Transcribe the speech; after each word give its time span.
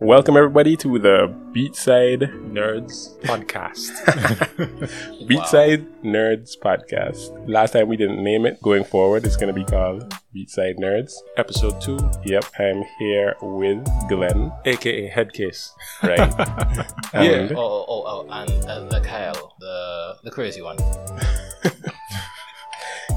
Welcome 0.00 0.36
everybody 0.38 0.76
to 0.78 0.98
the 0.98 1.28
BeachSide 1.54 2.22
Nerds 2.52 3.18
podcast. 3.20 3.90
BeachSide 5.28 5.86
Nerds 6.02 6.56
podcast. 6.58 7.46
Last 7.46 7.72
time 7.72 7.86
we 7.88 7.96
didn't 7.98 8.22
name 8.24 8.46
it. 8.46 8.62
Going 8.62 8.82
forward, 8.84 9.26
it's 9.26 9.36
going 9.36 9.52
to 9.52 9.58
be 9.58 9.64
called 9.64 10.08
BeachSide 10.34 10.78
Nerds. 10.78 11.12
Episode 11.36 11.80
2, 11.82 11.98
Yep, 12.24 12.44
I'm 12.58 12.82
here 12.98 13.34
with 13.42 13.86
Glenn. 14.08 14.50
aka 14.64 15.10
Headcase. 15.10 15.70
Right. 16.02 16.18
Yeah. 17.12 17.20
And 17.22 17.52
Oh, 17.52 17.84
oh, 17.88 18.04
oh, 18.06 18.26
and 18.30 18.64
uh, 18.66 18.84
the 18.88 19.00
Kyle, 19.00 19.54
the 19.58 20.16
the 20.24 20.30
crazy 20.30 20.62
one. 20.62 20.76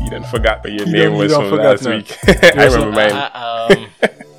you 0.01 0.09
didn't 0.09 0.25
forget 0.27 0.63
what 0.63 0.73
your 0.73 0.87
You 0.87 0.91
name 0.93 1.13
was 1.13 1.31
from 1.33 1.51
last 1.51 1.83
now. 1.83 1.95
week. 1.95 2.17
I 2.27 2.65
remember 2.65 2.91
mine. 2.91 3.11
Uh, 3.11 3.67
um, 3.69 3.87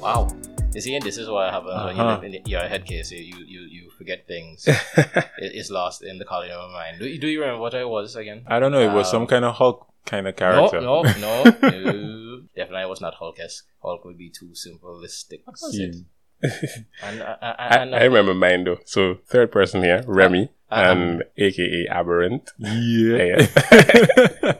wow. 0.00 0.28
You 0.74 0.80
see, 0.80 0.94
and 0.96 1.04
this 1.04 1.16
is 1.18 1.28
what 1.28 1.52
happens 1.52 1.84
when 1.84 1.96
you 1.96 2.02
Uh-huh. 2.02 2.14
live 2.20 2.24
in 2.24 2.42
your 2.46 2.66
head 2.72 2.84
case. 2.84 3.12
You 3.12 3.36
you 3.46 3.60
you 3.76 3.90
forget 3.96 4.26
things. 4.26 4.66
it, 4.68 5.50
it's 5.58 5.70
lost 5.70 6.02
in 6.02 6.18
the 6.18 6.24
colony 6.24 6.50
of 6.50 6.60
your 6.66 6.72
mind. 6.72 6.98
Do 6.98 7.06
you, 7.06 7.18
do 7.18 7.28
you 7.28 7.40
remember 7.40 7.60
what 7.62 7.74
I 7.74 7.84
was 7.84 8.16
again? 8.16 8.42
I 8.46 8.58
don't 8.58 8.72
know, 8.72 8.80
it 8.80 8.92
was 8.92 9.06
Um, 9.08 9.12
some 9.22 9.26
kind 9.26 9.44
of 9.44 9.54
Hulk 9.54 9.86
kind 10.04 10.26
of 10.28 10.34
character. 10.36 10.80
no, 10.80 11.02
no, 11.02 11.44
no. 11.44 11.44
Definitely, 12.56 12.82
I 12.82 12.86
was 12.86 13.00
not 13.00 13.14
Hulk-esque. 13.14 13.64
Hulk 13.82 14.04
would 14.04 14.18
be 14.18 14.30
too 14.30 14.50
simplistic. 14.54 15.40
Yeah. 15.72 15.92
And, 17.02 17.22
uh, 17.22 17.36
uh, 17.40 17.54
I, 17.58 17.78
I 17.88 18.04
remember 18.04 18.34
mine 18.34 18.64
though. 18.64 18.78
So 18.84 19.18
third 19.26 19.50
person 19.50 19.82
here, 19.82 20.02
Remy, 20.06 20.50
Uh, 20.70 20.74
and 20.90 21.22
AKA 21.38 21.86
Aberrant. 21.90 22.50
Yeah. 22.58 23.46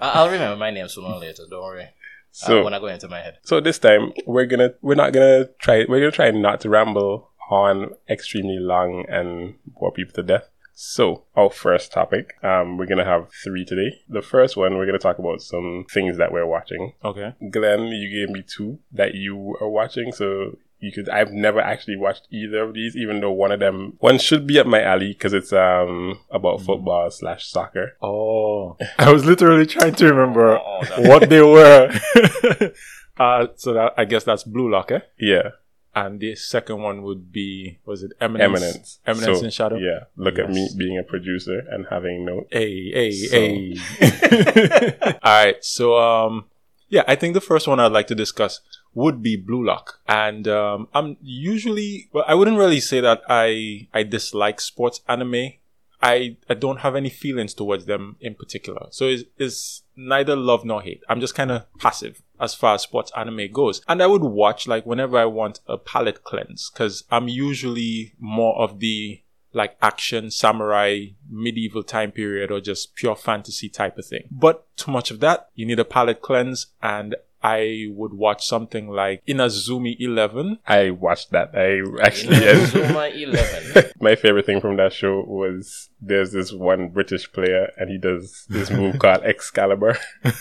I- 0.01 0.13
I'll 0.17 0.31
remember 0.37 0.57
my 0.57 0.71
name 0.71 0.89
sooner 0.89 1.09
or 1.09 1.19
later. 1.21 1.43
Don't 1.51 1.63
worry. 1.63 1.89
So 2.37 2.61
uh, 2.61 2.65
when 2.65 2.75
I 2.75 2.81
go 2.81 2.87
into 2.89 3.09
my 3.09 3.21
head. 3.21 3.39
So 3.45 3.61
this 3.61 3.79
time 3.79 4.13
we're 4.27 4.47
gonna 4.47 4.75
we're 4.83 4.97
not 4.97 5.13
gonna 5.13 5.47
try 5.61 5.85
we're 5.89 6.01
gonna 6.01 6.11
try 6.11 6.33
not 6.33 6.61
to 6.63 6.69
ramble 6.69 7.31
on 7.49 7.91
extremely 8.09 8.59
long 8.59 9.05
and 9.09 9.55
bore 9.67 9.93
people 9.93 10.15
to 10.15 10.23
death. 10.25 10.49
So 10.77 11.23
our 11.37 11.51
first 11.51 11.93
topic, 11.93 12.35
um, 12.43 12.77
we're 12.77 12.87
gonna 12.87 13.05
have 13.05 13.29
three 13.45 13.65
today. 13.65 14.01
The 14.09 14.23
first 14.23 14.57
one 14.57 14.77
we're 14.77 14.87
gonna 14.87 14.99
talk 14.99 15.21
about 15.21 15.43
some 15.43 15.87
things 15.89 16.19
that 16.19 16.33
we're 16.33 16.47
watching. 16.47 16.95
okay. 17.05 17.35
Glenn, 17.51 17.87
you 17.87 18.11
gave 18.11 18.35
me 18.35 18.43
two 18.43 18.81
that 18.91 19.15
you 19.15 19.57
are 19.61 19.69
watching, 19.69 20.11
so 20.11 20.59
you 20.85 20.93
could. 20.93 21.09
I've 21.09 21.33
never 21.33 21.61
actually 21.61 21.97
watched 21.97 22.27
either 22.31 22.61
of 22.63 22.75
these, 22.75 22.95
even 22.97 23.21
though 23.21 23.33
one 23.33 23.53
of 23.53 23.61
them 23.61 23.95
one 24.01 24.19
should 24.19 24.47
be 24.47 24.59
up 24.59 24.67
my 24.67 24.83
alley 24.83 25.13
because 25.15 25.33
it's 25.33 25.53
um 25.53 26.19
about 26.31 26.61
football 26.61 27.11
slash 27.11 27.47
soccer. 27.47 27.97
Oh. 28.03 28.77
I 28.99 29.13
was 29.13 29.25
literally 29.25 29.67
trying 29.67 29.95
to 29.97 30.07
remember 30.13 30.59
Oh, 30.59 30.81
what 31.11 31.29
they 31.29 31.43
were. 31.43 31.91
uh, 33.19 33.47
so 33.57 33.73
that 33.75 33.95
I 33.97 34.05
guess 34.05 34.25
that's 34.25 34.45
Blue 34.45 34.71
Lock, 34.71 34.91
eh? 34.93 35.01
Yeah, 35.19 35.51
And 35.95 36.19
the 36.21 36.35
second 36.35 36.83
one 36.83 37.03
would 37.03 37.31
be, 37.33 37.79
was 37.87 38.03
it 38.03 38.13
Eminence? 38.21 38.45
Eminence. 38.51 38.99
Eminence 39.07 39.39
So, 39.39 39.45
in 39.45 39.51
Shadow? 39.51 39.77
Yeah, 39.79 40.05
look 40.17 40.39
at 40.39 40.51
me 40.51 40.69
being 40.77 40.99
a 40.99 41.03
producer 41.05 41.63
and 41.71 41.87
having 41.91 42.25
no 42.25 42.47
Hey, 42.51 42.91
hey, 42.93 43.11
So- 43.13 43.37
hey. 43.37 44.97
All 45.23 45.45
right. 45.45 45.65
So, 45.65 45.97
um, 45.97 46.47
yeah, 46.89 47.05
I 47.09 47.15
think 47.15 47.35
the 47.35 47.41
first 47.41 47.67
one 47.69 47.81
I'd 47.81 47.93
like 47.93 48.07
to 48.09 48.15
discuss 48.15 48.61
would 48.95 49.23
be 49.23 49.37
Blue 49.37 49.65
Lock. 49.65 50.01
And, 50.07 50.49
um, 50.49 50.89
I'm 50.95 51.17
usually, 51.23 52.09
well, 52.13 52.25
I 52.27 52.35
wouldn't 52.35 52.59
really 52.59 52.81
say 52.81 53.01
that 53.01 53.23
I, 53.29 53.89
I 53.93 54.03
dislike 54.03 54.61
sports 54.61 55.01
anime. 55.09 55.55
I, 56.03 56.37
I 56.51 56.55
don't 56.55 56.81
have 56.81 56.97
any 56.97 57.09
feelings 57.09 57.55
towards 57.55 57.87
them 57.87 58.17
in 58.21 58.35
particular. 58.35 58.89
So 58.91 59.07
it's, 59.07 59.25
it's 59.39 59.83
neither 59.97 60.37
love 60.37 60.65
nor 60.65 60.83
hate. 60.83 61.03
I'm 61.09 61.21
just 61.21 61.35
kind 61.35 61.51
of 61.51 61.65
passive 61.79 62.23
as 62.39 62.55
far 62.55 62.75
as 62.75 62.83
sports 62.83 63.11
anime 63.17 63.51
goes. 63.53 63.81
And 63.89 64.03
I 64.03 64.07
would 64.07 64.23
watch 64.23 64.67
like 64.67 64.85
whenever 64.85 65.17
I 65.17 65.25
want 65.25 65.61
a 65.67 65.79
palate 65.79 66.23
cleanse 66.23 66.71
because 66.71 67.05
I'm 67.11 67.29
usually 67.29 68.15
more 68.19 68.55
of 68.61 68.81
the 68.81 69.23
like 69.55 69.77
action, 69.81 70.31
samurai, 70.31 71.07
medieval 71.31 71.85
time 71.85 72.11
period, 72.11 72.51
or 72.51 72.61
just 72.61 72.95
pure 72.97 73.15
fantasy 73.15 73.69
type 73.69 73.97
of 73.97 74.05
thing. 74.05 74.29
But 74.31 74.67
too 74.77 74.91
much 74.91 75.11
of 75.11 75.21
that, 75.21 75.49
you 75.55 75.65
need 75.65 75.79
a 75.79 75.85
palate 75.85 76.21
cleanse, 76.21 76.67
and 76.83 77.15
I 77.45 77.89
would 77.91 78.15
watch 78.15 78.47
something 78.47 78.89
like 78.89 79.23
Inazuma 79.29 79.95
11. 79.99 80.61
I 80.67 80.91
watched 80.91 81.31
that. 81.33 81.51
I 81.55 81.83
actually, 82.03 82.39
yes. 82.39 82.75
11. 82.75 83.93
my 84.01 84.15
favorite 84.15 84.47
thing 84.47 84.63
from 84.63 84.79
that 84.79 84.95
show 84.95 85.23
was 85.27 85.91
there's 86.01 86.33
this 86.33 86.53
one 86.55 86.89
British 86.89 87.31
player 87.31 87.69
and 87.77 87.91
he 87.91 87.99
does 87.99 88.47
this 88.49 88.71
move 88.71 88.99
called 88.99 89.23
Excalibur 89.25 89.99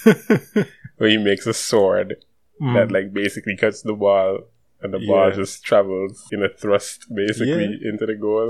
where 0.98 1.10
he 1.10 1.18
makes 1.18 1.46
a 1.46 1.54
sword 1.54 2.16
mm. 2.62 2.74
that 2.74 2.90
like 2.92 3.12
basically 3.14 3.58
cuts 3.58 3.82
the 3.82 3.94
ball 3.94 4.40
and 4.82 4.94
the 4.94 5.00
ball 5.00 5.30
Yeah. 5.30 5.36
just 5.36 5.64
travels 5.66 6.26
in 6.32 6.42
a 6.42 6.50
thrust 6.50 7.14
basically 7.14 7.80
into 7.84 8.06
the 8.06 8.16
goal. 8.16 8.50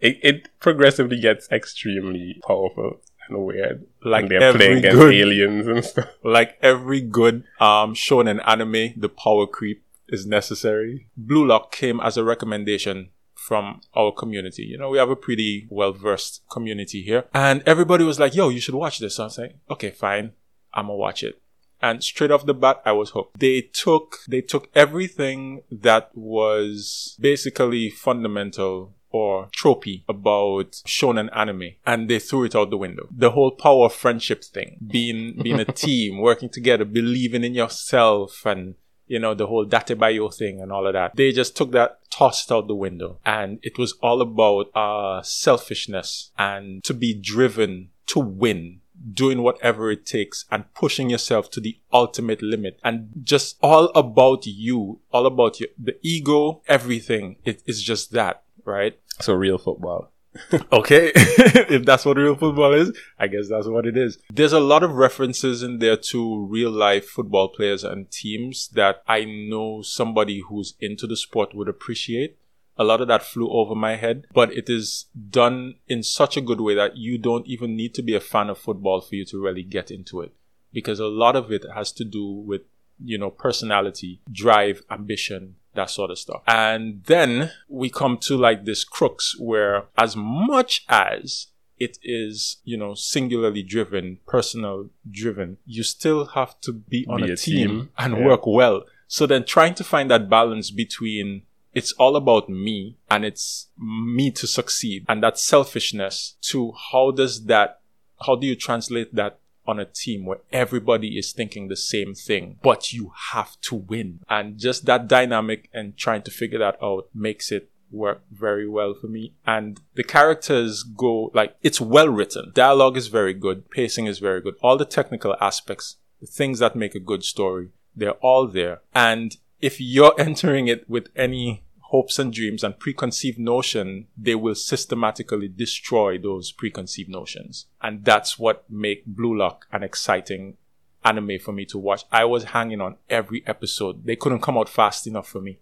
it, 0.00 0.18
it 0.22 0.48
progressively 0.58 1.20
gets 1.20 1.50
extremely 1.52 2.40
powerful 2.46 3.00
and 3.28 3.44
weird. 3.44 3.86
Like 4.04 4.22
and 4.22 4.30
they're 4.30 4.52
playing 4.52 4.78
against 4.78 4.96
good- 4.98 5.14
aliens 5.14 5.66
and 5.66 5.84
stuff. 5.84 6.08
Like 6.24 6.58
every 6.62 7.00
good 7.00 7.44
um 7.60 7.94
shown 7.94 8.28
in 8.28 8.40
anime, 8.40 8.94
the 8.96 9.08
power 9.08 9.46
creep 9.46 9.84
is 10.08 10.26
necessary. 10.26 11.08
Blue 11.16 11.46
Lock 11.46 11.72
came 11.72 12.00
as 12.00 12.16
a 12.16 12.24
recommendation 12.24 13.10
from 13.34 13.80
our 13.94 14.12
community. 14.12 14.64
You 14.64 14.76
know, 14.78 14.90
we 14.90 14.98
have 14.98 15.10
a 15.10 15.16
pretty 15.16 15.66
well 15.70 15.92
versed 15.92 16.42
community 16.50 17.02
here. 17.02 17.24
And 17.32 17.62
everybody 17.66 18.04
was 18.04 18.20
like, 18.20 18.34
yo, 18.34 18.48
you 18.48 18.60
should 18.60 18.74
watch 18.74 18.98
this. 18.98 19.16
So 19.16 19.22
I 19.22 19.26
was 19.26 19.38
like, 19.38 19.56
okay, 19.70 19.90
fine. 19.90 20.32
I'm 20.74 20.86
gonna 20.86 20.96
watch 20.96 21.22
it. 21.22 21.40
And 21.82 22.04
straight 22.04 22.30
off 22.30 22.44
the 22.44 22.52
bat, 22.52 22.82
I 22.84 22.92
was 22.92 23.10
hooked. 23.10 23.40
They 23.40 23.62
took, 23.62 24.18
they 24.28 24.42
took 24.42 24.68
everything 24.74 25.62
that 25.72 26.10
was 26.14 27.16
basically 27.18 27.88
fundamental 27.88 28.94
or 29.10 29.48
tropey 29.56 30.02
about 30.08 30.72
shonen 30.86 31.28
anime 31.36 31.74
and 31.86 32.08
they 32.08 32.18
threw 32.18 32.44
it 32.44 32.54
out 32.54 32.70
the 32.70 32.76
window. 32.76 33.08
The 33.10 33.30
whole 33.30 33.50
power 33.50 33.86
of 33.86 33.94
friendship 33.94 34.44
thing, 34.44 34.78
being, 34.86 35.40
being 35.42 35.60
a 35.60 35.64
team, 35.86 36.18
working 36.18 36.48
together, 36.48 36.84
believing 36.84 37.44
in 37.44 37.54
yourself 37.54 38.44
and 38.46 38.74
you 39.10 39.18
know, 39.18 39.34
the 39.34 39.48
whole 39.48 39.64
date 39.64 39.86
Dattebayo 39.86 40.32
thing 40.32 40.60
and 40.60 40.70
all 40.70 40.86
of 40.86 40.92
that. 40.92 41.16
They 41.16 41.32
just 41.32 41.56
took 41.56 41.72
that, 41.72 41.98
tossed 42.10 42.52
out 42.52 42.68
the 42.68 42.76
window. 42.76 43.18
And 43.26 43.58
it 43.60 43.76
was 43.76 43.94
all 44.00 44.22
about 44.22 44.70
uh, 44.72 45.22
selfishness 45.22 46.30
and 46.38 46.84
to 46.84 46.94
be 46.94 47.12
driven 47.12 47.90
to 48.06 48.20
win, 48.20 48.82
doing 49.12 49.42
whatever 49.42 49.90
it 49.90 50.06
takes 50.06 50.44
and 50.52 50.72
pushing 50.74 51.10
yourself 51.10 51.50
to 51.50 51.60
the 51.60 51.76
ultimate 51.92 52.40
limit 52.40 52.78
and 52.84 53.10
just 53.24 53.56
all 53.60 53.86
about 53.96 54.46
you, 54.46 55.00
all 55.12 55.26
about 55.26 55.58
you, 55.58 55.66
the 55.76 55.96
ego, 56.02 56.62
everything. 56.68 57.34
It 57.44 57.64
is 57.66 57.82
just 57.82 58.12
that, 58.12 58.44
right? 58.64 58.98
So 59.20 59.34
real 59.34 59.58
football. 59.58 60.10
Okay. 60.72 61.12
if 61.14 61.84
that's 61.84 62.04
what 62.04 62.16
real 62.16 62.36
football 62.36 62.72
is, 62.72 62.92
I 63.18 63.26
guess 63.26 63.48
that's 63.48 63.66
what 63.66 63.86
it 63.86 63.96
is. 63.96 64.18
There's 64.32 64.52
a 64.52 64.60
lot 64.60 64.82
of 64.82 64.92
references 64.92 65.62
in 65.62 65.78
there 65.78 65.96
to 65.96 66.46
real 66.46 66.70
life 66.70 67.08
football 67.08 67.48
players 67.48 67.84
and 67.84 68.10
teams 68.10 68.68
that 68.74 69.02
I 69.08 69.24
know 69.24 69.82
somebody 69.82 70.42
who's 70.48 70.74
into 70.80 71.06
the 71.06 71.16
sport 71.16 71.54
would 71.54 71.68
appreciate. 71.68 72.38
A 72.76 72.84
lot 72.84 73.00
of 73.00 73.08
that 73.08 73.22
flew 73.22 73.50
over 73.50 73.74
my 73.74 73.96
head, 73.96 74.26
but 74.32 74.52
it 74.54 74.70
is 74.70 75.06
done 75.28 75.74
in 75.86 76.02
such 76.02 76.36
a 76.36 76.40
good 76.40 76.60
way 76.60 76.74
that 76.74 76.96
you 76.96 77.18
don't 77.18 77.46
even 77.46 77.76
need 77.76 77.94
to 77.94 78.02
be 78.02 78.14
a 78.14 78.20
fan 78.20 78.48
of 78.48 78.58
football 78.58 79.00
for 79.00 79.16
you 79.16 79.24
to 79.26 79.42
really 79.42 79.62
get 79.62 79.90
into 79.90 80.20
it. 80.20 80.32
Because 80.72 80.98
a 80.98 81.06
lot 81.06 81.36
of 81.36 81.52
it 81.52 81.66
has 81.74 81.92
to 81.92 82.04
do 82.04 82.24
with, 82.24 82.62
you 83.04 83.18
know, 83.18 83.30
personality, 83.30 84.22
drive, 84.32 84.82
ambition, 84.90 85.56
that 85.74 85.90
sort 85.90 86.10
of 86.10 86.18
stuff. 86.18 86.42
And 86.46 87.02
then 87.04 87.52
we 87.68 87.90
come 87.90 88.18
to 88.22 88.36
like 88.36 88.64
this 88.64 88.84
crux 88.84 89.36
where 89.38 89.84
as 89.96 90.16
much 90.16 90.84
as 90.88 91.48
it 91.78 91.96
is, 92.02 92.58
you 92.64 92.76
know, 92.76 92.94
singularly 92.94 93.62
driven, 93.62 94.18
personal 94.26 94.90
driven, 95.10 95.56
you 95.64 95.82
still 95.82 96.26
have 96.26 96.60
to 96.62 96.72
be 96.72 97.06
on 97.08 97.22
Be 97.22 97.30
a, 97.30 97.32
a 97.32 97.36
team, 97.36 97.68
team. 97.68 97.88
and 97.98 98.16
Yeah. 98.18 98.24
work 98.26 98.46
well. 98.46 98.84
So 99.08 99.26
then 99.26 99.44
trying 99.44 99.74
to 99.74 99.84
find 99.84 100.10
that 100.10 100.28
balance 100.28 100.70
between 100.70 101.42
it's 101.72 101.92
all 101.92 102.16
about 102.16 102.48
me 102.48 102.96
and 103.10 103.24
it's 103.24 103.68
me 103.78 104.30
to 104.32 104.46
succeed 104.46 105.04
and 105.08 105.22
that 105.22 105.38
selfishness 105.38 106.36
to 106.42 106.72
how 106.92 107.12
does 107.12 107.44
that, 107.46 107.80
how 108.26 108.34
do 108.36 108.46
you 108.46 108.56
translate 108.56 109.14
that 109.14 109.38
on 109.66 109.78
a 109.78 109.84
team 109.84 110.26
where 110.26 110.40
everybody 110.52 111.18
is 111.18 111.32
thinking 111.32 111.68
the 111.68 111.76
same 111.76 112.14
thing, 112.14 112.58
but 112.62 112.92
you 112.92 113.12
have 113.32 113.60
to 113.62 113.74
win. 113.74 114.20
And 114.28 114.58
just 114.58 114.86
that 114.86 115.08
dynamic 115.08 115.68
and 115.72 115.96
trying 115.96 116.22
to 116.22 116.30
figure 116.30 116.58
that 116.58 116.76
out 116.82 117.08
makes 117.14 117.52
it 117.52 117.70
work 117.90 118.22
very 118.30 118.68
well 118.68 118.94
for 118.94 119.08
me. 119.08 119.34
And 119.46 119.80
the 119.94 120.04
characters 120.04 120.82
go 120.82 121.30
like 121.34 121.56
it's 121.62 121.80
well 121.80 122.08
written. 122.08 122.52
Dialogue 122.54 122.96
is 122.96 123.08
very 123.08 123.34
good. 123.34 123.70
Pacing 123.70 124.06
is 124.06 124.18
very 124.18 124.40
good. 124.40 124.54
All 124.62 124.76
the 124.76 124.84
technical 124.84 125.36
aspects, 125.40 125.96
the 126.20 126.26
things 126.26 126.58
that 126.60 126.76
make 126.76 126.94
a 126.94 127.00
good 127.00 127.24
story, 127.24 127.70
they're 127.94 128.12
all 128.12 128.46
there. 128.46 128.80
And 128.94 129.36
if 129.60 129.80
you're 129.80 130.14
entering 130.18 130.68
it 130.68 130.88
with 130.88 131.08
any 131.16 131.64
hopes 131.90 132.18
and 132.18 132.32
dreams 132.32 132.62
and 132.64 132.78
preconceived 132.78 133.38
notion, 133.38 134.06
they 134.16 134.34
will 134.34 134.54
systematically 134.54 135.48
destroy 135.48 136.16
those 136.18 136.52
preconceived 136.52 137.08
notions. 137.10 137.66
And 137.82 138.04
that's 138.04 138.38
what 138.38 138.64
make 138.70 139.04
Blue 139.06 139.36
Lock 139.36 139.66
an 139.72 139.82
exciting 139.82 140.56
anime 141.04 141.38
for 141.44 141.52
me 141.52 141.64
to 141.66 141.78
watch. 141.78 142.04
I 142.12 142.24
was 142.26 142.44
hanging 142.44 142.80
on 142.80 142.96
every 143.08 143.42
episode. 143.46 144.04
They 144.06 144.16
couldn't 144.16 144.42
come 144.42 144.56
out 144.58 144.68
fast 144.68 145.06
enough 145.06 145.28
for 145.28 145.40
me. 145.40 145.58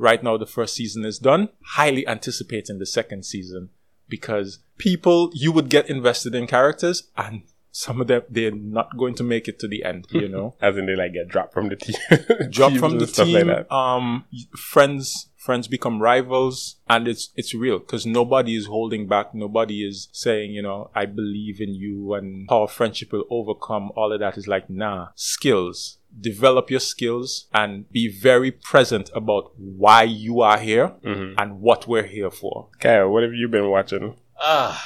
right 0.00 0.22
now 0.22 0.36
the 0.38 0.46
first 0.46 0.74
season 0.74 1.04
is 1.04 1.18
done. 1.18 1.48
Highly 1.78 2.06
anticipating 2.06 2.78
the 2.78 2.86
second 2.86 3.24
season 3.24 3.70
because 4.08 4.60
people, 4.78 5.30
you 5.34 5.50
would 5.52 5.68
get 5.68 5.90
invested 5.90 6.34
in 6.34 6.46
characters 6.46 7.08
and 7.16 7.42
some 7.72 8.00
of 8.00 8.06
them, 8.06 8.22
they're 8.30 8.50
not 8.78 8.96
going 8.96 9.14
to 9.16 9.22
make 9.24 9.46
it 9.48 9.58
to 9.60 9.68
the 9.68 9.84
end, 9.84 10.06
you 10.10 10.28
know? 10.34 10.54
As 10.60 10.76
in 10.76 10.86
they 10.86 10.96
like 10.96 11.12
get 11.14 11.28
dropped 11.28 11.52
from 11.52 11.68
the 11.68 11.76
team. 11.76 11.96
dropped 12.50 12.76
from 12.84 12.98
the 12.98 13.06
stuff 13.06 13.26
team, 13.26 13.46
Like 13.48 13.68
that. 13.68 13.74
um, 13.74 14.24
friends, 14.56 15.28
friends 15.48 15.66
become 15.66 16.02
rivals 16.02 16.76
and 16.90 17.08
it's, 17.08 17.30
it's 17.34 17.54
real 17.54 17.78
because 17.78 18.04
nobody 18.04 18.54
is 18.54 18.66
holding 18.66 19.08
back. 19.08 19.34
Nobody 19.34 19.76
is 19.82 20.08
saying, 20.12 20.50
you 20.52 20.60
know, 20.60 20.90
I 20.94 21.06
believe 21.06 21.58
in 21.58 21.72
you 21.74 22.12
and 22.12 22.46
how 22.50 22.66
friendship 22.66 23.12
will 23.12 23.24
overcome. 23.30 23.90
All 23.96 24.12
of 24.12 24.20
that 24.20 24.36
is 24.36 24.46
like, 24.46 24.68
nah, 24.68 25.08
skills. 25.14 25.96
Develop 26.20 26.70
your 26.70 26.80
skills 26.80 27.46
and 27.54 27.90
be 27.90 28.04
very 28.30 28.50
present 28.50 29.08
about 29.14 29.52
why 29.56 30.02
you 30.02 30.42
are 30.42 30.58
here 30.58 30.88
Mm-hmm. 31.02 31.38
and 31.40 31.60
what 31.62 31.86
we're 31.88 32.10
here 32.18 32.30
for. 32.30 32.68
Kyle, 32.78 33.08
what 33.08 33.22
have 33.22 33.32
you 33.32 33.48
been 33.48 33.70
watching? 33.70 34.16
Ah, 34.38 34.78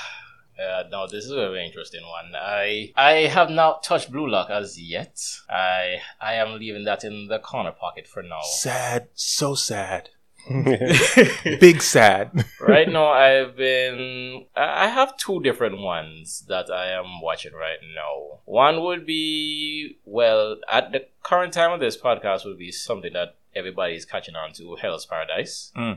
uh, 0.62 0.85
no, 0.93 1.06
this 1.08 1.25
is 1.25 1.32
a 1.32 1.35
very 1.37 1.65
interesting 1.67 2.03
one. 2.19 2.31
I 2.37 2.93
I 2.97 3.12
have 3.37 3.50
not 3.50 3.82
touched 3.82 4.12
Blue 4.12 4.29
Lock 4.29 4.49
as 4.50 4.81
yet. 4.81 5.19
I 5.50 5.97
I 6.20 6.35
am 6.35 6.58
leaving 6.61 6.85
that 6.85 7.03
in 7.03 7.26
the 7.26 7.41
corner 7.41 7.73
pocket 7.73 8.06
for 8.06 8.23
now. 8.23 8.43
Sad, 8.43 9.08
so 9.15 9.55
sad. 9.56 10.11
Big 11.61 11.83
sad. 11.83 12.44
right 12.61 12.89
now, 12.89 13.09
I've 13.09 13.56
been 13.56 14.47
I 14.56 14.85
I 14.85 14.87
have 14.89 15.17
two 15.17 15.41
different 15.41 15.79
ones 15.79 16.44
that 16.49 16.71
I 16.71 16.91
am 16.91 17.21
watching 17.21 17.53
right 17.53 17.79
now. 17.94 18.41
One 18.44 18.83
would 18.83 19.06
be 19.06 19.99
well 20.05 20.56
at 20.71 20.93
the 20.93 21.06
current 21.23 21.53
time 21.53 21.73
of 21.73 21.81
this 21.81 21.97
podcast 21.97 22.44
would 22.44 22.59
be 22.59 22.73
something 22.73 23.12
that 23.12 23.37
everybody's 23.55 24.05
catching 24.05 24.35
on 24.35 24.53
to, 24.55 24.77
Hell's 24.77 25.06
Paradise. 25.06 25.73
Hmm. 25.75 25.93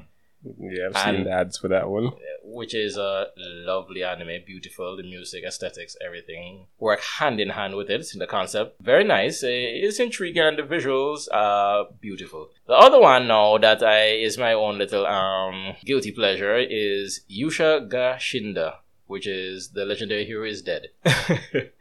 Yeah, 0.59 0.87
I've 0.93 0.97
seen 1.05 1.15
And- 1.15 1.25
the 1.25 1.31
ads 1.31 1.57
for 1.57 1.67
that 1.69 1.89
one. 1.89 2.11
which 2.43 2.73
is 2.75 2.95
a 2.97 3.27
lovely 3.37 4.03
anime, 4.03 4.43
beautiful. 4.45 4.95
The 4.95 5.03
music, 5.03 5.43
aesthetics, 5.43 5.97
everything 6.05 6.67
work 6.79 7.01
hand 7.19 7.39
in 7.39 7.49
hand 7.49 7.75
with 7.75 7.89
it. 7.89 8.05
The 8.15 8.27
concept, 8.27 8.79
very 8.81 9.03
nice. 9.03 9.43
Eh, 9.43 9.49
It's 9.85 9.99
intriguing, 9.99 10.43
and 10.43 10.57
the 10.57 10.63
visuals 10.63 11.27
are 11.33 11.87
beautiful. 11.99 12.49
The 12.67 12.73
other 12.73 12.99
one 12.99 13.27
now 13.27 13.57
that 13.57 13.81
I 13.83 14.01
is 14.27 14.37
my 14.37 14.53
own 14.53 14.77
little 14.77 15.05
um 15.05 15.75
guilty 15.83 16.11
pleasure 16.11 16.57
is 16.57 17.21
Yusha 17.29 17.87
ga 17.89 18.15
Shinda, 18.17 18.69
which 19.07 19.27
is 19.27 19.71
the 19.71 19.85
legendary 19.85 20.25
hero 20.25 20.45
is 20.47 20.61
dead. 20.61 20.83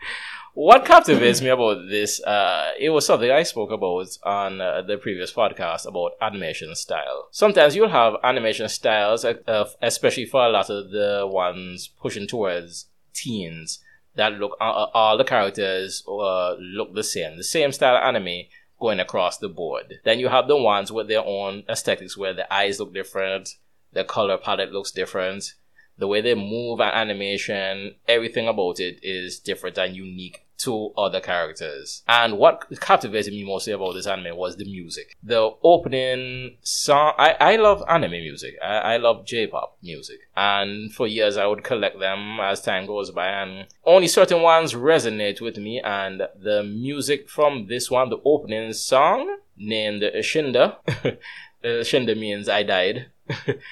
What 0.57 0.85
captivates 0.85 1.43
me 1.43 1.49
about 1.49 1.89
this, 1.89 2.23
uh, 2.23 2.71
it 2.79 2.91
was 2.91 3.05
something 3.05 3.29
I 3.29 3.43
spoke 3.43 3.73
about 3.73 4.07
on 4.23 4.61
uh, 4.61 4.83
the 4.83 4.97
previous 4.97 5.33
podcast 5.33 5.85
about 5.85 6.13
animation 6.21 6.77
style. 6.77 7.27
Sometimes 7.33 7.75
you'll 7.75 7.89
have 7.89 8.15
animation 8.23 8.69
styles, 8.69 9.25
uh, 9.25 9.69
especially 9.83 10.27
for 10.27 10.47
a 10.47 10.49
lot 10.49 10.71
of 10.71 10.91
the 10.91 11.29
ones 11.29 11.89
pushing 12.01 12.29
towards 12.29 12.87
teens, 13.13 13.81
that 14.15 14.35
look, 14.35 14.57
uh, 14.61 14.71
uh, 14.71 14.91
all 14.95 15.19
the 15.19 15.25
characters 15.25 16.05
uh, 16.07 16.55
look 16.55 16.95
the 16.95 17.03
same, 17.03 17.37
the 17.37 17.43
same 17.43 17.73
style 17.73 17.97
anime 17.97 18.45
going 18.79 19.01
across 19.01 19.39
the 19.39 19.49
board. 19.49 19.95
Then 20.05 20.21
you 20.21 20.29
have 20.29 20.47
the 20.47 20.57
ones 20.57 20.93
with 20.93 21.09
their 21.09 21.25
own 21.27 21.65
aesthetics 21.69 22.17
where 22.17 22.33
the 22.33 22.53
eyes 22.55 22.79
look 22.79 22.95
different, 22.95 23.57
the 23.93 24.05
color 24.05 24.39
palette 24.39 24.71
looks 24.71 24.93
different, 24.93 25.55
the 25.99 26.07
way 26.07 26.21
they 26.21 26.35
move 26.35 26.81
and 26.81 26.95
animation, 26.95 27.97
everything 28.07 28.47
about 28.47 28.79
it 28.79 29.01
is 29.03 29.41
different 29.41 29.79
and 29.79 29.97
unique 29.97 30.44
to 30.59 30.93
other 30.97 31.21
characters. 31.21 32.03
And 32.09 32.39
what 32.39 32.67
captivated 32.81 33.33
me 33.33 33.45
mostly 33.45 33.73
about 33.73 33.95
this 33.95 34.07
anime 34.07 34.37
was 34.37 34.57
the 34.57 34.65
music. 34.65 35.17
The 35.23 35.51
opening 35.63 36.57
song, 36.63 37.15
I, 37.19 37.37
I 37.41 37.57
love 37.57 37.83
anime 37.89 38.13
music. 38.13 38.55
I, 38.63 38.95
I 38.95 38.97
love 38.97 39.27
J-pop 39.27 39.79
music. 39.83 40.21
And 40.37 40.93
for 40.93 41.07
years 41.07 41.37
I 41.37 41.47
would 41.47 41.65
collect 41.65 41.99
them 42.01 42.39
as 42.41 42.63
time 42.63 42.87
goes 42.87 43.11
by 43.11 43.29
and 43.29 43.67
only 43.85 44.09
certain 44.09 44.43
ones 44.43 44.75
resonate 44.75 45.41
with 45.41 45.59
me 45.59 45.81
and 45.81 46.23
the 46.41 46.63
music 46.63 47.29
from 47.29 47.67
this 47.69 47.91
one, 47.91 48.11
the 48.11 48.21
opening 48.25 48.73
song 48.73 49.39
named 49.57 50.03
Shinda, 50.03 50.77
Shinda 51.65 52.19
means 52.19 52.49
I 52.49 52.63
died. 52.63 53.07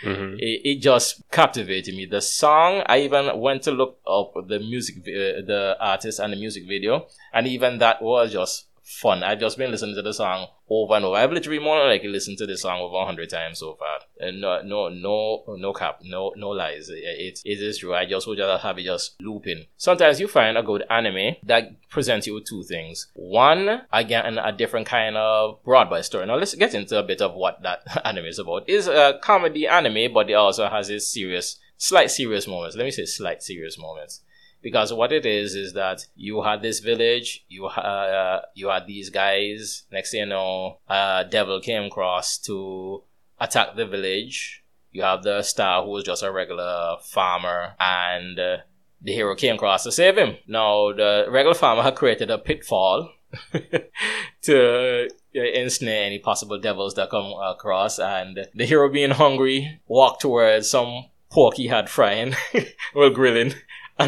Hmm 0.03 0.37
it, 0.39 0.61
it 0.65 0.75
just 0.81 1.23
captivated 1.31 1.95
me. 1.95 2.07
The 2.07 2.21
song, 2.21 2.83
I 2.87 3.01
even 3.01 3.39
went 3.39 3.63
to 3.65 3.71
look 3.71 3.99
up 4.07 4.35
the 4.49 4.59
music, 4.59 4.97
uh, 5.01 5.45
the 5.47 5.77
artist 5.81 6.21
and 6.21 6.33
the 6.33 6.37
music 6.37 6.67
video, 6.67 7.07
and 7.33 7.47
even 7.47 7.79
that 7.79 8.01
was 8.03 8.33
just 8.33 8.67
fun. 8.83 9.23
I've 9.23 9.41
just 9.41 9.59
been 9.59 9.71
listening 9.71 9.95
to 9.95 10.03
the 10.03 10.13
song 10.13 10.49
over 10.69 10.95
and 10.95 11.05
over. 11.05 11.17
I've 11.17 11.33
literally 11.33 11.59
more 11.59 11.87
like 11.87 12.03
listened 12.05 12.39
to 12.39 12.47
this 12.47 12.63
song 12.63 12.81
over 12.81 12.97
a 12.97 13.05
hundred 13.05 13.31
times 13.31 13.61
so 13.61 13.75
far. 13.75 14.01
And 14.19 14.41
no, 14.41 14.63
no, 14.63 14.89
no, 14.89 15.45
no 15.57 15.73
cap, 15.73 16.01
no, 16.03 16.33
no 16.37 16.49
lies. 16.51 16.89
It, 16.89 17.03
it, 17.03 17.41
it 17.45 17.63
is 17.63 17.79
true. 17.79 17.95
I 17.95 18.07
just 18.07 18.27
would 18.27 18.39
just 18.39 18.63
have 18.63 18.79
it 18.79 18.85
just 18.85 19.21
looping. 19.21 19.67
Sometimes 19.77 20.21
you 20.21 20.29
find 20.29 20.59
a 20.59 20.63
good 20.63 20.85
anime 20.91 21.37
that 21.45 21.89
presents 21.89 22.27
you 22.27 22.35
with 22.35 22.45
two 22.45 22.63
things. 22.65 23.09
One, 23.15 23.83
again, 23.93 24.39
a 24.39 24.53
different 24.53 24.87
kind 24.87 25.17
of 25.17 25.63
Broadway 25.65 26.03
story. 26.03 26.27
Now 26.27 26.37
let's 26.37 26.55
get 26.55 26.75
into 26.75 26.99
a 26.99 27.03
bit 27.03 27.23
of 27.23 27.35
what 27.35 27.63
that 27.63 27.83
anime 28.05 28.27
is 28.27 28.39
about. 28.39 28.65
It's 28.67 28.87
a 28.87 29.19
comedy 29.23 29.67
anime, 29.67 30.13
but 30.13 30.31
it 30.31 30.35
also 30.35 30.69
has 30.69 30.91
its 30.91 31.13
serious, 31.13 31.59
slight 31.77 32.11
serious 32.11 32.49
moments. 32.49 32.77
Let 32.77 32.85
me 32.85 32.91
say 32.91 33.05
slight 33.05 33.43
serious 33.43 33.79
moments 33.79 34.23
because 34.63 34.93
what 34.93 35.13
it 35.13 35.27
is 35.27 35.55
is 35.55 35.73
that 35.75 36.07
you 36.15 36.43
had 36.43 36.63
this 36.63 36.81
village, 36.81 37.45
you 37.49 37.67
uh, 37.67 38.43
you 38.55 38.69
had 38.69 38.87
these 38.87 39.11
guys. 39.11 39.85
Next 39.91 40.13
thing 40.13 40.21
you 40.21 40.27
know, 40.27 40.79
a 40.89 41.25
devil 41.29 41.61
came 41.61 41.85
across 41.85 42.39
to 42.39 43.03
attack 43.41 43.77
the 43.77 43.87
village. 43.87 44.63
You 44.93 45.03
have 45.03 45.23
the 45.23 45.43
star 45.43 45.83
who 45.83 45.91
was 45.91 46.05
just 46.05 46.23
a 46.23 46.31
regular 46.31 46.97
farmer, 47.03 47.75
and 47.81 48.39
uh, 48.39 48.59
the 49.01 49.13
hero 49.13 49.35
came 49.35 49.57
across 49.57 49.85
to 49.85 49.93
save 49.93 50.17
him. 50.17 50.37
Now 50.47 50.93
the 50.93 51.27
regular 51.29 51.55
farmer 51.55 51.83
had 51.83 51.97
created 51.97 52.31
a 52.31 52.39
pitfall 52.39 53.11
to 54.43 55.09
uh, 55.35 55.41
ensnare 55.41 56.05
any 56.05 56.19
possible 56.19 56.59
devils 56.59 56.95
that 56.95 57.11
come 57.11 57.33
across, 57.43 57.99
and 57.99 58.47
the 58.55 58.67
hero 58.67 58.89
being 58.89 59.11
hungry 59.11 59.81
walked 59.87 60.23
towards 60.23 60.71
some 60.71 61.07
pork 61.31 61.55
he 61.55 61.67
had 61.67 61.89
frying, 61.89 62.35
well 62.95 63.11
grilling, 63.11 63.55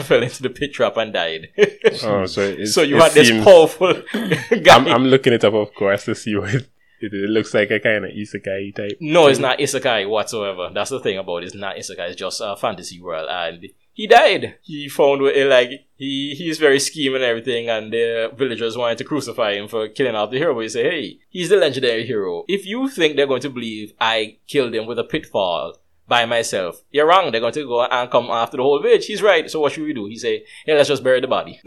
fell 0.02 0.23
into 0.23 0.43
the 0.43 0.50
pit 0.50 0.73
trap 0.73 0.96
and 0.96 1.12
died. 1.12 1.49
Oh, 2.02 2.26
so 2.26 2.64
so 2.64 2.82
you 2.82 2.96
had 2.96 3.12
this 3.12 3.29
seems- 3.29 3.44
powerful 3.44 3.93
guy. 4.14 4.75
I'm, 4.76 4.87
I'm 4.88 5.05
looking 5.06 5.32
it 5.32 5.44
up, 5.44 5.55
of 5.55 5.73
course, 5.75 6.05
to 6.06 6.14
see 6.14 6.35
what 6.37 6.52
it, 6.55 6.69
it, 7.00 7.12
it 7.14 7.31
looks 7.31 7.55
like. 7.55 7.70
A 7.70 7.79
kind 7.79 8.05
of 8.05 8.11
isekai 8.11 8.75
type. 8.75 8.99
no, 9.00 9.26
it's 9.29 9.38
not 9.38 9.58
isekai 9.58 10.08
whatsoever. 10.08 10.70
That's 10.75 10.91
the 10.91 11.00
thing 11.00 11.19
about 11.19 11.43
it. 11.43 11.46
It's 11.46 11.55
not 11.55 11.76
isekai. 11.76 12.08
It's 12.11 12.17
just 12.17 12.41
a 12.43 12.56
fantasy 12.56 13.00
world, 13.00 13.29
and 13.31 13.67
he 13.93 14.06
died. 14.08 14.56
He 14.63 14.89
found 14.89 15.22
it 15.22 15.46
like 15.48 15.70
he 15.96 16.34
he's 16.36 16.58
very 16.58 16.81
scheming 16.81 17.17
and 17.17 17.24
everything, 17.24 17.69
and 17.69 17.93
the 17.93 18.32
villagers 18.34 18.77
wanted 18.77 18.98
to 18.98 19.05
crucify 19.05 19.55
him 19.55 19.69
for 19.69 19.86
killing 19.89 20.17
off 20.17 20.31
the 20.32 20.39
hero. 20.39 20.55
But 20.55 20.60
he 20.63 20.69
said, 20.70 20.86
"Hey, 20.86 21.19
he's 21.29 21.51
the 21.51 21.56
legendary 21.56 22.05
hero. 22.06 22.44
If 22.48 22.67
you 22.67 22.89
think 22.89 23.15
they're 23.17 23.29
going 23.29 23.43
to 23.43 23.51
believe 23.51 23.93
I 24.01 24.39
killed 24.48 24.74
him 24.74 24.86
with 24.86 24.98
a 24.98 25.05
pitfall." 25.05 25.77
By 26.06 26.27
myself, 26.27 26.82
you're 26.91 27.06
wrong. 27.06 27.32
They're 27.32 27.41
going 27.41 27.55
to 27.55 27.67
go 27.67 27.82
and 27.84 28.11
come 28.11 28.27
after 28.27 28.58
the 28.58 28.63
whole 28.63 28.82
village. 28.82 29.06
He's 29.06 29.23
right. 29.23 29.51
So 29.51 29.61
what 29.61 29.73
should 29.73 29.84
we 29.84 29.94
do? 29.94 30.06
He 30.06 30.19
say, 30.19 30.44
"Yeah, 30.67 30.75
let's 30.75 30.89
just 30.89 31.03
bury 31.03 31.20
the 31.20 31.27
body." 31.27 31.61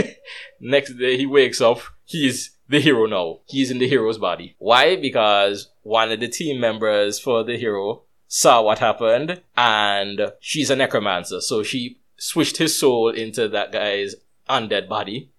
Next 0.60 0.92
day, 0.94 1.16
he 1.16 1.24
wakes 1.24 1.60
up. 1.60 1.80
He's 2.04 2.50
the 2.68 2.80
hero 2.80 3.06
now. 3.06 3.40
He's 3.46 3.70
in 3.70 3.78
the 3.78 3.88
hero's 3.88 4.18
body. 4.18 4.56
Why? 4.58 4.96
Because 4.96 5.70
one 5.82 6.12
of 6.12 6.20
the 6.20 6.28
team 6.28 6.60
members 6.60 7.18
for 7.18 7.42
the 7.44 7.56
hero 7.56 8.02
saw 8.26 8.60
what 8.60 8.78
happened 8.78 9.40
and 9.56 10.32
she's 10.40 10.70
a 10.70 10.76
necromancer. 10.76 11.40
So 11.40 11.62
she 11.62 11.98
switched 12.18 12.58
his 12.58 12.78
soul 12.78 13.08
into 13.08 13.48
that 13.48 13.72
guy's 13.72 14.14
undead 14.48 14.88
body 14.88 15.30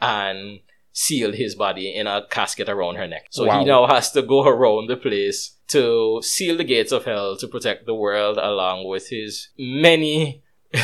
and 0.00 0.60
sealed 0.98 1.34
his 1.36 1.54
body 1.54 1.94
in 1.94 2.08
a 2.08 2.26
casket 2.28 2.68
around 2.68 2.96
her 2.96 3.06
neck. 3.06 3.26
So 3.30 3.46
Wow. 3.46 3.60
he 3.60 3.64
now 3.64 3.86
has 3.86 4.10
to 4.12 4.20
go 4.22 4.42
around 4.44 4.88
the 4.88 4.96
place 4.96 5.56
to 5.68 6.20
seal 6.22 6.56
the 6.56 6.64
gates 6.64 6.90
of 6.90 7.04
hell 7.04 7.36
to 7.36 7.46
protect 7.46 7.86
the 7.86 7.94
world 7.94 8.36
along 8.36 8.84
with 8.88 9.08
his 9.10 9.48
many 9.56 10.42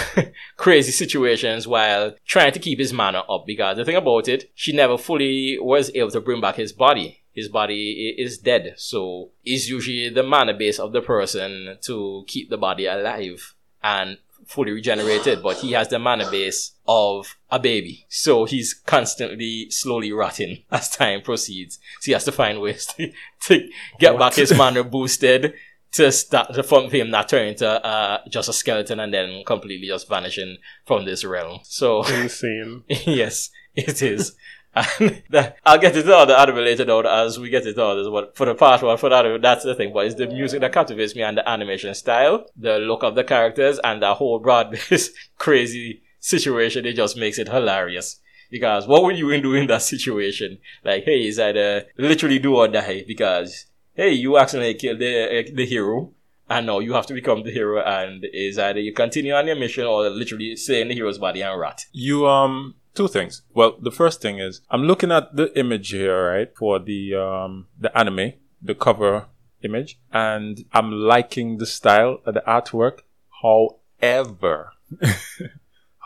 crazy 0.56 0.92
situations 0.92 1.66
while 1.66 2.14
trying 2.26 2.52
to 2.52 2.60
keep 2.60 2.78
his 2.78 2.92
mana 2.92 3.20
up 3.28 3.44
because 3.44 3.76
the 3.76 3.84
thing 3.84 3.96
about 3.96 4.28
it, 4.28 4.50
she 4.54 4.72
never 4.72 4.96
fully 4.96 5.58
was 5.60 5.90
able 5.96 6.12
to 6.12 6.20
bring 6.20 6.40
back 6.40 6.54
his 6.56 6.72
body. 6.72 7.20
His 7.32 7.48
body 7.48 8.14
is 8.16 8.38
dead, 8.38 8.74
so 8.76 9.30
it's 9.44 9.68
usually 9.68 10.08
the 10.10 10.22
mana 10.22 10.54
base 10.54 10.78
of 10.78 10.92
the 10.92 11.00
person 11.02 11.76
to 11.82 12.22
keep 12.28 12.48
the 12.50 12.56
body 12.56 12.86
alive 12.86 13.54
and 13.82 14.18
fully 14.46 14.72
regenerated, 14.72 15.42
but 15.42 15.58
he 15.58 15.72
has 15.72 15.88
the 15.88 15.98
mana 15.98 16.30
base 16.30 16.72
of 16.86 17.36
a 17.50 17.58
baby. 17.58 18.06
So 18.08 18.44
he's 18.44 18.74
constantly 18.74 19.70
slowly 19.70 20.12
rotting 20.12 20.64
as 20.70 20.90
time 20.90 21.22
proceeds. 21.22 21.78
So 22.00 22.06
he 22.06 22.12
has 22.12 22.24
to 22.24 22.32
find 22.32 22.60
ways 22.60 22.86
to, 22.96 23.12
to 23.42 23.68
get 23.98 24.18
back 24.18 24.34
his 24.34 24.54
mana 24.56 24.84
boosted 24.84 25.54
to 25.92 26.10
start 26.10 26.52
to 26.52 26.62
from 26.62 26.90
him 26.90 27.08
not 27.10 27.28
turning 27.28 27.50
into 27.50 27.68
uh, 27.68 28.18
just 28.28 28.48
a 28.48 28.52
skeleton 28.52 28.98
and 28.98 29.14
then 29.14 29.44
completely 29.44 29.86
just 29.86 30.08
vanishing 30.08 30.58
from 30.86 31.04
this 31.04 31.24
realm. 31.24 31.60
So 31.62 32.04
Insane. 32.04 32.82
yes, 32.88 33.50
it 33.76 34.02
is. 34.02 34.34
And 34.74 35.22
the, 35.30 35.54
I'll 35.64 35.78
get 35.78 35.96
into 35.96 36.12
all 36.12 36.26
the 36.26 36.38
anime 36.38 36.56
later 36.56 36.90
on 36.90 37.06
as 37.06 37.38
we 37.38 37.48
get 37.48 37.66
into 37.66 37.82
all 37.82 37.96
this. 37.96 38.08
But 38.08 38.36
for 38.36 38.46
the 38.46 38.54
part 38.54 38.82
one, 38.82 38.96
for 38.98 39.08
the 39.08 39.16
anime, 39.16 39.40
that's 39.40 39.64
the 39.64 39.74
thing. 39.74 39.92
But 39.92 40.06
it's 40.06 40.14
the 40.16 40.26
music 40.26 40.60
that 40.60 40.72
captivates 40.72 41.14
me 41.14 41.22
and 41.22 41.38
the 41.38 41.48
animation 41.48 41.94
style, 41.94 42.46
the 42.56 42.78
look 42.78 43.02
of 43.02 43.14
the 43.14 43.24
characters, 43.24 43.78
and 43.84 44.02
the 44.02 44.14
whole 44.14 44.38
broad-based 44.38 45.12
crazy 45.38 46.02
situation. 46.18 46.86
It 46.86 46.94
just 46.94 47.16
makes 47.16 47.38
it 47.38 47.48
hilarious. 47.48 48.20
Because 48.50 48.86
what 48.86 49.02
would 49.02 49.18
you 49.18 49.40
do 49.40 49.54
in 49.54 49.66
that 49.68 49.82
situation? 49.82 50.58
Like, 50.84 51.04
hey, 51.04 51.26
is 51.26 51.38
either 51.38 51.86
literally 51.96 52.38
do 52.38 52.56
or 52.56 52.68
die 52.68 53.04
because, 53.06 53.66
hey, 53.94 54.12
you 54.12 54.38
accidentally 54.38 54.74
killed 54.74 54.98
the, 54.98 55.50
the 55.54 55.66
hero 55.66 56.12
and 56.48 56.66
now 56.66 56.78
you 56.78 56.92
have 56.92 57.06
to 57.06 57.14
become 57.14 57.42
the 57.42 57.50
hero 57.50 57.82
and 57.82 58.24
is 58.32 58.58
either 58.58 58.80
you 58.80 58.92
continue 58.92 59.32
on 59.32 59.46
your 59.46 59.56
mission 59.56 59.84
or 59.84 60.08
literally 60.10 60.56
stay 60.56 60.80
in 60.82 60.88
the 60.88 60.94
hero's 60.94 61.18
body 61.18 61.42
and 61.42 61.58
rot. 61.58 61.86
You 61.92 62.26
um 62.26 62.74
two 62.94 63.08
things. 63.08 63.42
Well, 63.52 63.76
the 63.80 63.90
first 63.90 64.20
thing 64.20 64.38
is 64.38 64.60
I'm 64.70 64.84
looking 64.84 65.12
at 65.12 65.36
the 65.36 65.56
image 65.58 65.90
here, 65.90 66.30
right, 66.30 66.56
for 66.56 66.78
the 66.78 67.14
um 67.14 67.66
the 67.78 67.96
anime, 67.96 68.34
the 68.62 68.74
cover 68.74 69.26
image, 69.62 69.98
and 70.12 70.64
I'm 70.72 70.90
liking 70.92 71.58
the 71.58 71.66
style 71.66 72.20
of 72.24 72.34
the 72.34 72.42
artwork. 72.46 73.00
However, 73.42 74.72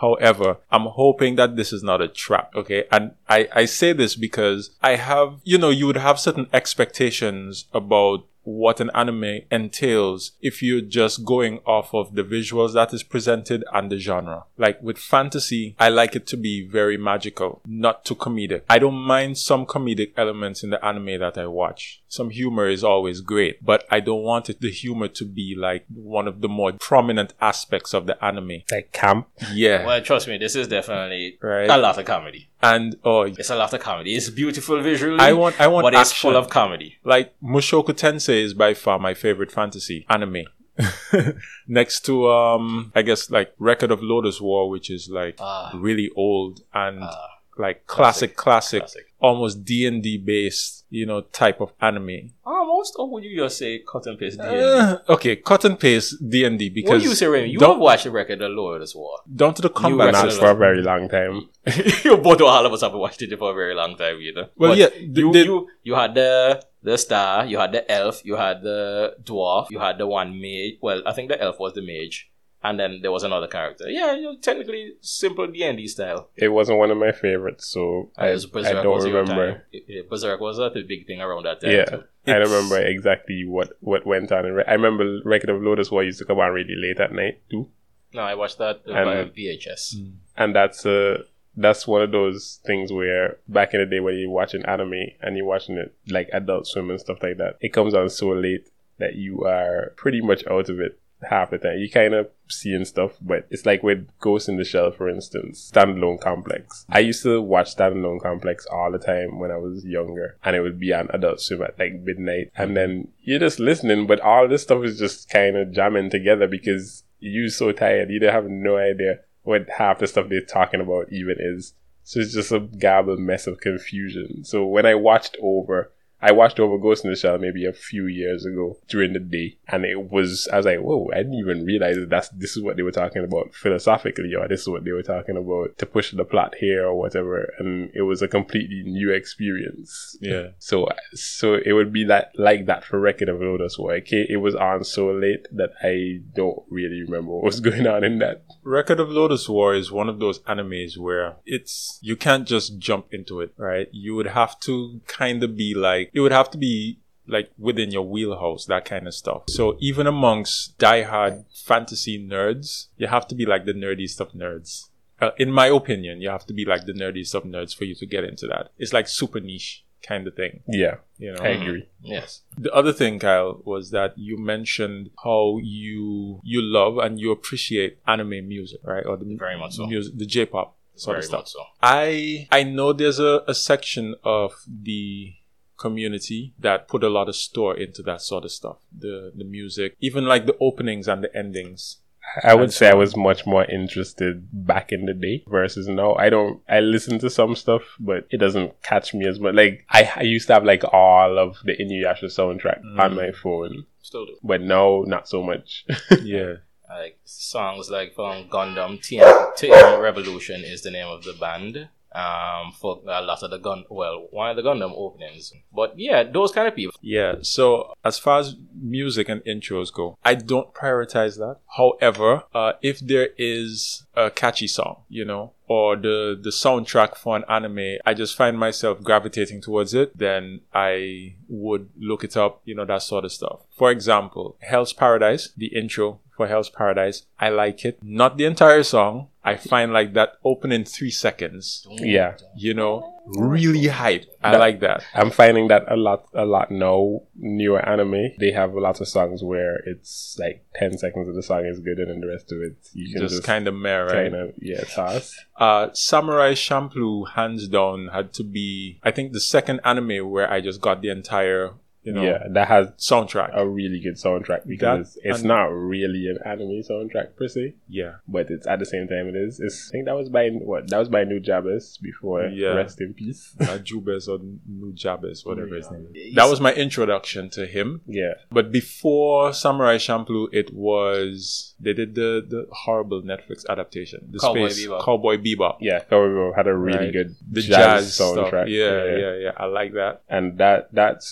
However, 0.00 0.58
I'm 0.70 0.86
hoping 0.86 1.34
that 1.36 1.56
this 1.56 1.72
is 1.72 1.82
not 1.82 2.00
a 2.00 2.06
trap. 2.06 2.54
Okay. 2.54 2.84
And 2.92 3.12
I, 3.28 3.48
I 3.52 3.64
say 3.64 3.92
this 3.92 4.14
because 4.14 4.70
I 4.80 4.94
have, 4.94 5.40
you 5.42 5.58
know, 5.58 5.70
you 5.70 5.88
would 5.88 5.96
have 5.96 6.20
certain 6.20 6.46
expectations 6.52 7.64
about 7.72 8.24
what 8.48 8.80
an 8.80 8.90
anime 8.94 9.40
entails 9.50 10.32
if 10.40 10.62
you're 10.62 10.80
just 10.80 11.24
going 11.24 11.58
off 11.66 11.92
of 11.94 12.14
the 12.14 12.22
visuals 12.24 12.72
that 12.72 12.94
is 12.94 13.02
presented 13.02 13.62
and 13.74 13.90
the 13.92 13.98
genre. 13.98 14.44
Like 14.56 14.82
with 14.82 14.98
fantasy, 14.98 15.76
I 15.78 15.90
like 15.90 16.16
it 16.16 16.26
to 16.28 16.36
be 16.36 16.66
very 16.66 16.96
magical, 16.96 17.60
not 17.66 18.04
too 18.06 18.14
comedic. 18.14 18.62
I 18.70 18.78
don't 18.78 18.94
mind 18.94 19.36
some 19.36 19.66
comedic 19.66 20.12
elements 20.16 20.62
in 20.62 20.70
the 20.70 20.82
anime 20.84 21.20
that 21.20 21.36
I 21.36 21.46
watch. 21.46 22.02
Some 22.08 22.30
humor 22.30 22.68
is 22.68 22.82
always 22.82 23.20
great, 23.20 23.62
but 23.62 23.84
I 23.90 24.00
don't 24.00 24.22
want 24.22 24.48
it, 24.48 24.60
the 24.62 24.70
humor 24.70 25.08
to 25.08 25.24
be 25.26 25.54
like 25.54 25.84
one 25.92 26.26
of 26.26 26.40
the 26.40 26.48
more 26.48 26.72
prominent 26.72 27.34
aspects 27.42 27.92
of 27.92 28.06
the 28.06 28.22
anime. 28.24 28.62
Like 28.70 28.92
camp. 28.92 29.28
Yeah. 29.52 29.84
Well, 29.86 30.00
trust 30.00 30.26
me, 30.26 30.38
this 30.38 30.56
is 30.56 30.68
definitely 30.68 31.36
Right. 31.42 31.68
a 31.68 31.76
lot 31.76 31.98
of 31.98 32.06
comedy. 32.06 32.48
And 32.60 32.96
oh, 33.04 33.22
It's 33.22 33.50
a 33.50 33.56
lot 33.56 33.72
of 33.72 33.80
comedy. 33.80 34.14
It's 34.16 34.30
beautiful 34.30 34.80
visually. 34.82 35.20
I 35.20 35.32
want, 35.32 35.60
I 35.60 35.68
want 35.68 35.84
but 35.84 35.94
it's 35.94 36.12
full 36.12 36.36
of 36.36 36.48
comedy. 36.50 36.96
Like 37.04 37.32
Mushoku 37.40 37.90
Tensei 37.90 38.42
is 38.42 38.52
by 38.54 38.74
far 38.74 38.98
my 38.98 39.14
favorite 39.14 39.52
fantasy 39.52 40.04
anime. 40.10 40.44
Next 41.68 42.04
to 42.06 42.30
um 42.30 42.92
I 42.94 43.02
guess 43.02 43.30
like 43.30 43.52
Record 43.58 43.90
of 43.90 44.00
Lodoss 44.00 44.40
War, 44.40 44.68
which 44.70 44.90
is 44.90 45.08
like 45.08 45.36
Ah. 45.40 45.72
really 45.74 46.10
old 46.16 46.62
and 46.72 47.00
Ah. 47.02 47.28
Like 47.58 47.86
classic, 47.86 48.36
classic, 48.36 48.82
Classic. 48.82 49.04
almost 49.18 49.64
D 49.64 49.84
and 49.86 50.02
D 50.02 50.16
based, 50.16 50.84
you 50.90 51.04
know, 51.06 51.22
type 51.22 51.60
of 51.60 51.72
anime. 51.80 52.30
Almost, 52.46 52.94
or 52.98 53.10
would 53.10 53.24
you 53.24 53.36
just 53.36 53.58
say 53.58 53.82
cut 53.90 54.06
and 54.06 54.16
paste 54.18 54.38
D&D? 54.38 54.48
Uh, 54.62 54.98
okay, 55.08 55.34
cut 55.36 55.64
and 55.64 55.78
paste 55.78 56.16
D 56.30 56.44
and 56.44 56.56
D 56.58 56.68
what 56.68 56.74
because 56.74 57.02
do 57.02 57.08
you 57.08 57.14
say, 57.16 57.26
Remy? 57.26 57.50
You 57.50 57.58
don't- 57.58 57.72
have 57.72 57.80
watched 57.80 58.04
the 58.04 58.10
record 58.12 58.40
of 58.42 58.52
Lodoss 58.52 58.94
War. 58.94 59.18
down 59.34 59.54
to 59.54 59.62
the 59.62 59.70
combat 59.70 60.12
Not 60.12 60.32
for 60.32 60.50
a 60.50 60.54
very 60.54 60.82
long 60.82 61.08
time. 61.08 61.48
you 62.04 62.16
both 62.18 62.40
all 62.40 62.64
of 62.64 62.72
us 62.72 62.82
have 62.82 62.92
watched 62.94 63.22
it 63.22 63.36
for 63.38 63.50
a 63.50 63.54
very 63.54 63.74
long 63.74 63.96
time, 63.96 64.20
you 64.20 64.32
know. 64.34 64.46
Well, 64.56 64.70
But 64.70 64.78
yeah, 64.78 64.88
th- 64.90 65.16
you, 65.18 65.32
th- 65.32 65.46
you 65.46 65.68
you 65.82 65.94
had 65.94 66.14
the 66.14 66.62
the 66.82 66.96
star, 66.96 67.44
you 67.44 67.58
had 67.58 67.72
the 67.72 67.90
elf, 67.90 68.24
you 68.24 68.36
had 68.36 68.62
the 68.62 69.16
dwarf, 69.22 69.66
you 69.70 69.80
had 69.80 69.98
the 69.98 70.06
one 70.06 70.40
mage. 70.40 70.78
Well, 70.80 71.02
I 71.04 71.12
think 71.12 71.28
the 71.28 71.40
elf 71.42 71.58
was 71.58 71.72
the 71.74 71.82
mage, 71.82 72.30
and 72.62 72.78
then 72.80 73.00
there 73.02 73.12
was 73.12 73.22
another 73.22 73.46
character. 73.46 73.84
Yeah, 73.88 74.14
you 74.16 74.22
know, 74.22 74.36
technically 74.40 74.94
simple 75.00 75.46
D 75.46 75.62
and 75.62 75.78
D 75.78 75.86
style. 75.86 76.28
It 76.36 76.48
wasn't 76.48 76.78
one 76.78 76.90
of 76.90 76.96
my 76.98 77.12
favorites, 77.12 77.66
so 77.68 78.10
I, 78.16 78.28
As 78.28 78.46
I 78.54 78.72
don't 78.72 78.86
was 78.94 79.04
remember. 79.06 79.64
It- 79.72 79.84
it- 79.88 80.10
Berserk 80.10 80.40
was 80.40 80.58
not 80.58 80.76
a 80.76 80.82
big 80.82 81.06
thing 81.06 81.20
around 81.20 81.44
that 81.44 81.60
time. 81.60 81.70
Yeah, 81.70 81.84
too. 81.84 82.04
I 82.26 82.32
don't 82.38 82.50
remember 82.50 82.78
exactly 82.80 83.44
what 83.46 83.72
what 83.80 84.06
went 84.06 84.32
on. 84.32 84.44
I 84.66 84.72
remember 84.74 85.20
Record 85.24 85.50
of 85.50 85.60
Lodoss 85.62 85.90
War 85.90 86.02
used 86.04 86.18
to 86.18 86.24
come 86.24 86.38
on 86.40 86.52
really 86.52 86.74
late 86.76 87.00
at 87.00 87.12
night 87.12 87.40
too, 87.50 87.68
No, 88.12 88.22
I 88.22 88.34
watched 88.34 88.58
that 88.58 88.82
uh, 88.88 88.92
And- 88.92 89.32
VHS. 89.34 89.96
Mm. 89.96 90.12
and 90.36 90.54
that's 90.56 90.84
uh 90.84 91.22
that's 91.56 91.88
one 91.88 92.02
of 92.02 92.12
those 92.12 92.60
things 92.66 92.92
where 92.92 93.38
back 93.48 93.74
in 93.74 93.80
the 93.80 93.86
day 93.86 93.98
when 94.00 94.16
you're 94.16 94.30
watching 94.30 94.64
anime 94.64 94.92
and 95.20 95.36
you're 95.36 95.44
watching 95.46 95.76
it 95.76 95.92
like 96.08 96.28
Adult 96.32 96.66
Swim 96.68 96.88
and 96.90 97.00
stuff 97.00 97.18
like 97.22 97.36
that, 97.38 97.56
it 97.60 97.72
comes 97.72 97.94
on 97.94 98.08
so 98.10 98.28
late 98.28 98.68
that 98.98 99.14
you 99.16 99.44
are 99.44 99.92
pretty 99.96 100.20
much 100.20 100.46
out 100.46 100.68
of 100.68 100.78
it 100.80 100.98
half 101.22 101.50
the 101.50 101.58
time. 101.58 101.78
You 101.78 101.90
kind 101.90 102.14
of 102.14 102.28
seeing 102.48 102.84
stuff, 102.84 103.12
but 103.20 103.46
it's 103.50 103.66
like 103.66 103.82
with 103.82 104.08
Ghost 104.20 104.48
in 104.48 104.56
the 104.56 104.64
Shell, 104.64 104.92
for 104.92 105.08
instance, 105.08 105.70
Standalone 105.72 106.20
Complex. 106.20 106.84
I 106.88 107.00
used 107.00 107.22
to 107.24 107.40
watch 107.40 107.76
Standalone 107.76 108.22
Complex 108.22 108.66
all 108.66 108.90
the 108.90 108.98
time 108.98 109.38
when 109.38 109.50
I 109.50 109.56
was 109.56 109.84
younger, 109.84 110.38
and 110.44 110.56
it 110.56 110.60
would 110.60 110.78
be 110.78 110.92
on 110.92 111.08
Adult 111.12 111.40
Swim 111.40 111.62
at 111.62 111.78
like 111.78 111.94
midnight, 111.94 112.50
and 112.56 112.76
then 112.76 113.08
you're 113.20 113.40
just 113.40 113.60
listening, 113.60 114.06
but 114.06 114.20
all 114.20 114.48
this 114.48 114.62
stuff 114.62 114.84
is 114.84 114.98
just 114.98 115.28
kind 115.28 115.56
of 115.56 115.72
jamming 115.72 116.10
together 116.10 116.46
because 116.46 117.04
you're 117.20 117.48
so 117.48 117.72
tired, 117.72 118.10
you 118.10 118.20
don't 118.20 118.32
have 118.32 118.48
no 118.48 118.76
idea 118.76 119.20
what 119.42 119.68
half 119.76 119.98
the 119.98 120.06
stuff 120.06 120.28
they're 120.28 120.40
talking 120.40 120.80
about 120.80 121.12
even 121.12 121.36
is. 121.38 121.74
So 122.04 122.20
it's 122.20 122.32
just 122.32 122.52
a 122.52 122.60
garbled 122.60 123.18
mess 123.18 123.46
of 123.46 123.60
confusion. 123.60 124.44
So 124.44 124.64
when 124.64 124.86
I 124.86 124.94
watched 124.94 125.36
over, 125.42 125.92
I 126.20 126.32
watched 126.32 126.58
over 126.58 126.78
Ghost 126.78 127.04
in 127.04 127.10
the 127.10 127.16
Shell 127.16 127.38
maybe 127.38 127.64
a 127.64 127.72
few 127.72 128.06
years 128.06 128.44
ago 128.44 128.76
during 128.88 129.12
the 129.12 129.20
day, 129.20 129.56
and 129.68 129.84
it 129.84 130.10
was 130.10 130.48
I 130.52 130.56
was 130.56 130.66
like, 130.66 130.80
whoa, 130.80 131.08
I 131.12 131.18
didn't 131.18 131.34
even 131.34 131.64
realize 131.64 131.96
that 131.96 132.10
that's 132.10 132.28
this 132.30 132.56
is 132.56 132.62
what 132.62 132.76
they 132.76 132.82
were 132.82 132.90
talking 132.90 133.22
about 133.22 133.54
philosophically, 133.54 134.34
or 134.34 134.48
this 134.48 134.62
is 134.62 134.68
what 134.68 134.84
they 134.84 134.90
were 134.90 135.02
talking 135.02 135.36
about 135.36 135.78
to 135.78 135.86
push 135.86 136.12
the 136.12 136.24
plot 136.24 136.56
here 136.56 136.86
or 136.86 136.94
whatever, 136.94 137.52
and 137.58 137.90
it 137.94 138.02
was 138.02 138.20
a 138.20 138.28
completely 138.28 138.82
new 138.84 139.12
experience. 139.12 140.16
Yeah. 140.20 140.48
So 140.58 140.88
so 141.14 141.54
it 141.54 141.72
would 141.72 141.92
be 141.92 142.04
that 142.04 142.32
like 142.36 142.66
that 142.66 142.84
for 142.84 142.98
Record 142.98 143.28
of 143.28 143.38
Lodoss 143.38 143.78
War. 143.78 143.94
Okay, 143.94 144.26
it 144.28 144.38
was 144.38 144.56
on 144.56 144.82
so 144.84 145.12
late 145.12 145.46
that 145.52 145.70
I 145.82 146.20
don't 146.34 146.62
really 146.68 147.02
remember 147.02 147.32
what 147.32 147.44
was 147.44 147.60
going 147.68 147.86
on 147.86 148.02
in 148.02 148.18
that. 148.18 148.42
Record 148.64 148.98
of 148.98 149.08
Lodoss 149.08 149.48
War 149.48 149.74
is 149.74 149.92
one 149.92 150.08
of 150.08 150.18
those 150.18 150.40
animes 150.40 150.98
where 150.98 151.36
it's 151.46 151.98
you 152.02 152.16
can't 152.16 152.46
just 152.46 152.78
jump 152.78 153.14
into 153.14 153.40
it, 153.40 153.52
right? 153.56 153.88
You 153.92 154.16
would 154.16 154.26
have 154.26 154.58
to 154.60 155.00
kind 155.06 155.44
of 155.44 155.56
be 155.56 155.74
like 155.74 156.07
it 156.12 156.20
would 156.20 156.32
have 156.32 156.50
to 156.50 156.58
be 156.58 156.98
like 157.26 157.50
within 157.58 157.90
your 157.90 158.02
wheelhouse, 158.02 158.64
that 158.66 158.84
kind 158.84 159.06
of 159.06 159.14
stuff. 159.14 159.42
So 159.48 159.76
even 159.80 160.06
amongst 160.06 160.78
diehard 160.78 161.44
fantasy 161.54 162.18
nerds, 162.18 162.86
you 162.96 163.06
have 163.06 163.26
to 163.28 163.34
be 163.34 163.44
like 163.44 163.64
the 163.66 163.74
nerdiest 163.74 164.20
of 164.20 164.32
nerds. 164.32 164.88
Uh, 165.20 165.30
in 165.36 165.50
my 165.52 165.66
opinion, 165.66 166.20
you 166.22 166.28
have 166.30 166.46
to 166.46 166.54
be 166.54 166.64
like 166.64 166.86
the 166.86 166.92
nerdiest 166.92 167.34
of 167.34 167.42
nerds 167.42 167.76
for 167.76 167.84
you 167.84 167.94
to 167.96 168.06
get 168.06 168.24
into 168.24 168.46
that. 168.46 168.70
It's 168.78 168.92
like 168.92 169.08
super 169.08 169.40
niche 169.40 169.84
kind 170.02 170.26
of 170.28 170.34
thing, 170.36 170.60
Yeah, 170.68 170.98
you 171.18 171.32
know. 171.32 171.42
I 171.42 171.48
agree. 171.48 171.88
Yes. 172.00 172.42
The 172.56 172.72
other 172.72 172.92
thing, 172.92 173.18
Kyle, 173.18 173.60
was 173.64 173.90
that 173.90 174.16
you 174.16 174.38
mentioned 174.38 175.10
how 175.24 175.58
you 175.60 176.40
you 176.44 176.62
love 176.62 176.98
and 176.98 177.18
you 177.18 177.32
appreciate 177.32 177.98
anime 178.06 178.46
music, 178.48 178.80
right? 178.84 179.04
Or 179.04 179.16
the 179.16 179.36
Very 179.36 179.58
much 179.58 179.74
so. 179.74 179.86
music, 179.86 180.16
the 180.16 180.24
J-pop 180.24 180.76
sort 180.94 181.16
Very 181.16 181.18
of 181.18 181.24
stuff. 181.24 181.40
much 181.40 181.48
so. 181.48 181.60
I 181.82 182.46
I 182.52 182.62
know 182.62 182.92
there's 182.92 183.18
a, 183.18 183.42
a 183.48 183.54
section 183.54 184.14
of 184.22 184.52
the 184.68 185.34
community 185.78 186.52
that 186.58 186.88
put 186.88 187.02
a 187.04 187.08
lot 187.08 187.28
of 187.28 187.36
store 187.36 187.76
into 187.76 188.02
that 188.02 188.20
sort 188.20 188.44
of 188.44 188.50
stuff. 188.50 188.76
The 188.96 189.32
the 189.34 189.44
music, 189.44 189.96
even 190.00 190.26
like 190.26 190.46
the 190.46 190.56
openings 190.60 191.08
and 191.08 191.24
the 191.24 191.34
endings. 191.36 191.98
I 192.44 192.54
would 192.54 192.74
say 192.74 192.90
I 192.90 192.94
was 192.94 193.16
much 193.16 193.46
more 193.46 193.64
interested 193.64 194.48
back 194.52 194.92
in 194.92 195.06
the 195.06 195.14
day 195.14 195.44
versus 195.48 195.88
now. 195.88 196.14
I 196.16 196.28
don't. 196.28 196.60
I 196.68 196.80
listen 196.80 197.18
to 197.20 197.30
some 197.30 197.56
stuff, 197.56 197.80
but 197.98 198.26
it 198.30 198.36
doesn't 198.36 198.82
catch 198.82 199.14
me 199.14 199.26
as 199.26 199.40
much. 199.40 199.54
Like 199.54 199.86
I, 199.88 200.12
I 200.14 200.22
used 200.24 200.46
to 200.48 200.52
have 200.52 200.64
like 200.64 200.84
all 200.92 201.38
of 201.38 201.56
the 201.64 201.72
Inuyasha 201.72 202.24
soundtrack 202.24 202.82
Mm. 202.84 202.98
on 203.00 203.16
my 203.16 203.30
phone, 203.32 203.86
Still 204.02 204.26
do. 204.26 204.36
but 204.42 204.60
now 204.60 205.04
not 205.06 205.26
so 205.26 205.42
much. 205.42 205.86
Yeah. 206.22 206.56
like 206.90 207.18
songs 207.24 207.88
like 207.90 208.14
from 208.14 208.48
Gundam 208.50 208.98
TM, 209.00 209.54
TM 209.56 210.02
Revolution 210.02 210.64
is 210.64 210.82
the 210.82 210.90
name 210.90 211.06
of 211.08 211.24
the 211.24 211.32
band. 211.32 211.88
Um, 212.12 212.72
for 212.72 213.02
a 213.06 213.20
lot 213.20 213.42
of 213.42 213.50
the 213.50 213.58
gun, 213.58 213.84
well, 213.90 214.28
one 214.30 214.50
of 214.50 214.56
the 214.56 214.62
Gundam 214.62 214.92
openings. 214.96 215.52
But 215.74 215.98
yeah, 215.98 216.22
those 216.22 216.52
kind 216.52 216.66
of 216.66 216.74
people. 216.74 216.98
Yeah. 217.02 217.36
So 217.42 217.92
as 218.04 218.18
far 218.18 218.40
as 218.40 218.56
music 218.80 219.28
and 219.28 219.42
intros 219.44 219.92
go, 219.92 220.16
I 220.24 220.34
don't 220.34 220.72
prioritize 220.72 221.36
that. 221.36 221.56
However, 221.76 222.44
uh, 222.54 222.72
if 222.82 223.00
there 223.00 223.28
is 223.36 224.06
a 224.14 224.30
catchy 224.30 224.68
song, 224.68 225.02
you 225.08 225.24
know, 225.24 225.52
or 225.68 225.96
the 225.96 226.38
the 226.40 226.50
soundtrack 226.50 227.16
for 227.16 227.36
an 227.36 227.44
anime, 227.48 227.98
I 228.04 228.14
just 228.14 228.36
find 228.36 228.58
myself 228.58 229.02
gravitating 229.02 229.60
towards 229.60 229.94
it, 229.94 230.16
then 230.16 230.60
I 230.74 231.34
would 231.48 231.90
look 231.98 232.24
it 232.24 232.36
up, 232.36 232.60
you 232.64 232.74
know, 232.74 232.84
that 232.86 233.02
sort 233.02 233.24
of 233.24 233.32
stuff. 233.32 233.60
For 233.70 233.90
example, 233.90 234.56
Hell's 234.60 234.92
Paradise, 234.92 235.50
the 235.56 235.66
intro 235.66 236.20
for 236.36 236.46
Hell's 236.48 236.70
Paradise, 236.70 237.26
I 237.38 237.50
like 237.50 237.84
it. 237.84 237.98
Not 238.02 238.36
the 238.38 238.44
entire 238.46 238.82
song. 238.82 239.28
I 239.44 239.56
find 239.56 239.92
like 239.92 240.12
that 240.14 240.34
opening 240.44 240.84
three 240.84 241.10
seconds 241.10 241.86
Yeah. 241.90 242.34
you 242.56 242.74
know 242.74 243.17
really 243.36 243.86
hype. 243.88 244.24
I 244.42 244.52
That- 244.52 244.58
like 244.60 244.80
that. 244.80 245.04
I'm 245.14 245.30
finding 245.30 245.68
that 245.68 245.84
a 245.88 245.96
lot, 245.96 246.26
a 246.34 246.44
lot 246.44 246.70
now. 246.70 247.22
Newer 247.40 247.86
anime, 247.88 248.32
they 248.40 248.50
have 248.52 248.74
lots 248.74 249.00
of 249.00 249.08
songs 249.08 249.42
where 249.44 249.76
it's 249.86 250.36
like 250.40 250.64
ten 250.74 250.96
seconds 250.98 251.28
of 251.28 251.34
the 251.34 251.42
song 251.42 251.66
is 251.66 251.78
good, 251.80 251.98
and 251.98 252.10
then 252.10 252.20
the 252.20 252.26
rest 252.28 252.50
of 252.52 252.58
it 252.60 252.76
you 252.94 253.12
can 253.12 253.22
Just, 253.22 253.34
just, 253.36 253.44
kind 253.46 253.68
of 253.68 253.74
right? 253.74 254.10
kind 254.10 254.34
of 254.34 254.54
yeah 254.60 254.82
toss. 254.84 255.36
Uh, 255.56 255.88
Samurai 255.92 256.52
Champloo, 256.54 257.28
hands 257.30 257.68
down, 257.68 258.08
had 258.12 258.32
to 258.34 258.44
be, 258.44 258.98
I 259.02 259.10
think, 259.10 259.32
the 259.32 259.40
second 259.40 259.80
anime 259.84 260.30
where 260.30 260.50
I 260.50 260.60
just 260.60 260.80
got 260.80 261.02
the 261.02 261.10
entire, 261.10 261.70
you 262.04 262.12
know, 262.12 262.22
yeah, 262.22 262.44
that 262.50 262.68
has 262.68 262.88
soundtrack. 262.98 263.50
a 263.54 263.68
really 263.68 264.00
good 264.00 264.14
soundtrack 264.14 264.66
because 264.66 265.14
That- 265.14 265.30
it's 265.30 265.42
not 265.42 265.64
really 265.66 266.28
an 266.28 266.38
anime 266.44 266.80
soundtrack 266.82 267.36
per 267.36 267.48
se, 267.48 267.74
yeah. 267.88 268.14
but 268.26 268.50
it's 268.50 268.66
at 268.66 268.78
the 268.78 268.86
same 268.86 269.08
time 269.08 269.28
it 269.28 269.36
is. 269.36 269.60
It's, 269.60 269.90
I 269.90 269.92
think 269.92 270.04
that 270.06 270.16
was 270.16 270.28
by 270.28 270.48
what 270.50 270.88
that 270.90 270.98
was 270.98 271.08
by 271.08 271.24
New 271.24 271.40
Jabez 271.40 271.98
before 271.98 272.44
Yeah. 272.46 272.68
rest 272.74 273.00
in 273.00 273.14
peace. 273.14 273.54
Uh, 273.68 273.74
or 273.74 274.38
Nujabes, 274.70 275.44
whatever 275.44 275.74
his 275.74 275.90
name 275.90 276.06
is. 276.14 276.34
That 276.34 276.48
was 276.48 276.60
my 276.60 276.72
introduction 276.72 277.50
to 277.50 277.66
him. 277.66 278.00
yeah, 278.06 278.34
But 278.50 278.72
before 278.72 279.52
Samurai 279.52 279.96
Champloo, 279.96 280.48
it 280.52 280.72
was 280.72 281.74
they 281.80 281.92
did 281.92 282.14
the 282.14 282.44
the 282.48 282.66
horrible 282.72 283.22
Netflix 283.22 283.64
adaptation, 283.68 284.28
the 284.30 284.38
Cowboy 284.38 284.68
space 284.68 284.86
Bebop. 284.86 285.04
Cowboy 285.04 285.36
Bebop, 285.36 285.76
yeah. 285.80 286.00
Cowboy 286.00 286.28
Bebop 286.28 286.56
had 286.56 286.66
a 286.66 286.74
really 286.76 286.98
Right. 287.06 287.12
good 287.12 287.34
the 287.50 287.60
jazz, 287.62 288.16
jazz, 288.16 288.18
soundtrack. 288.18 288.48
stuff. 288.48 288.68
Yeah, 288.68 289.04
yeah, 289.04 289.34
yeah, 289.44 289.52
I 289.56 289.66
like 289.66 289.92
that. 289.94 290.22
and 290.28 290.58
that 290.58 290.92
that 290.94 291.22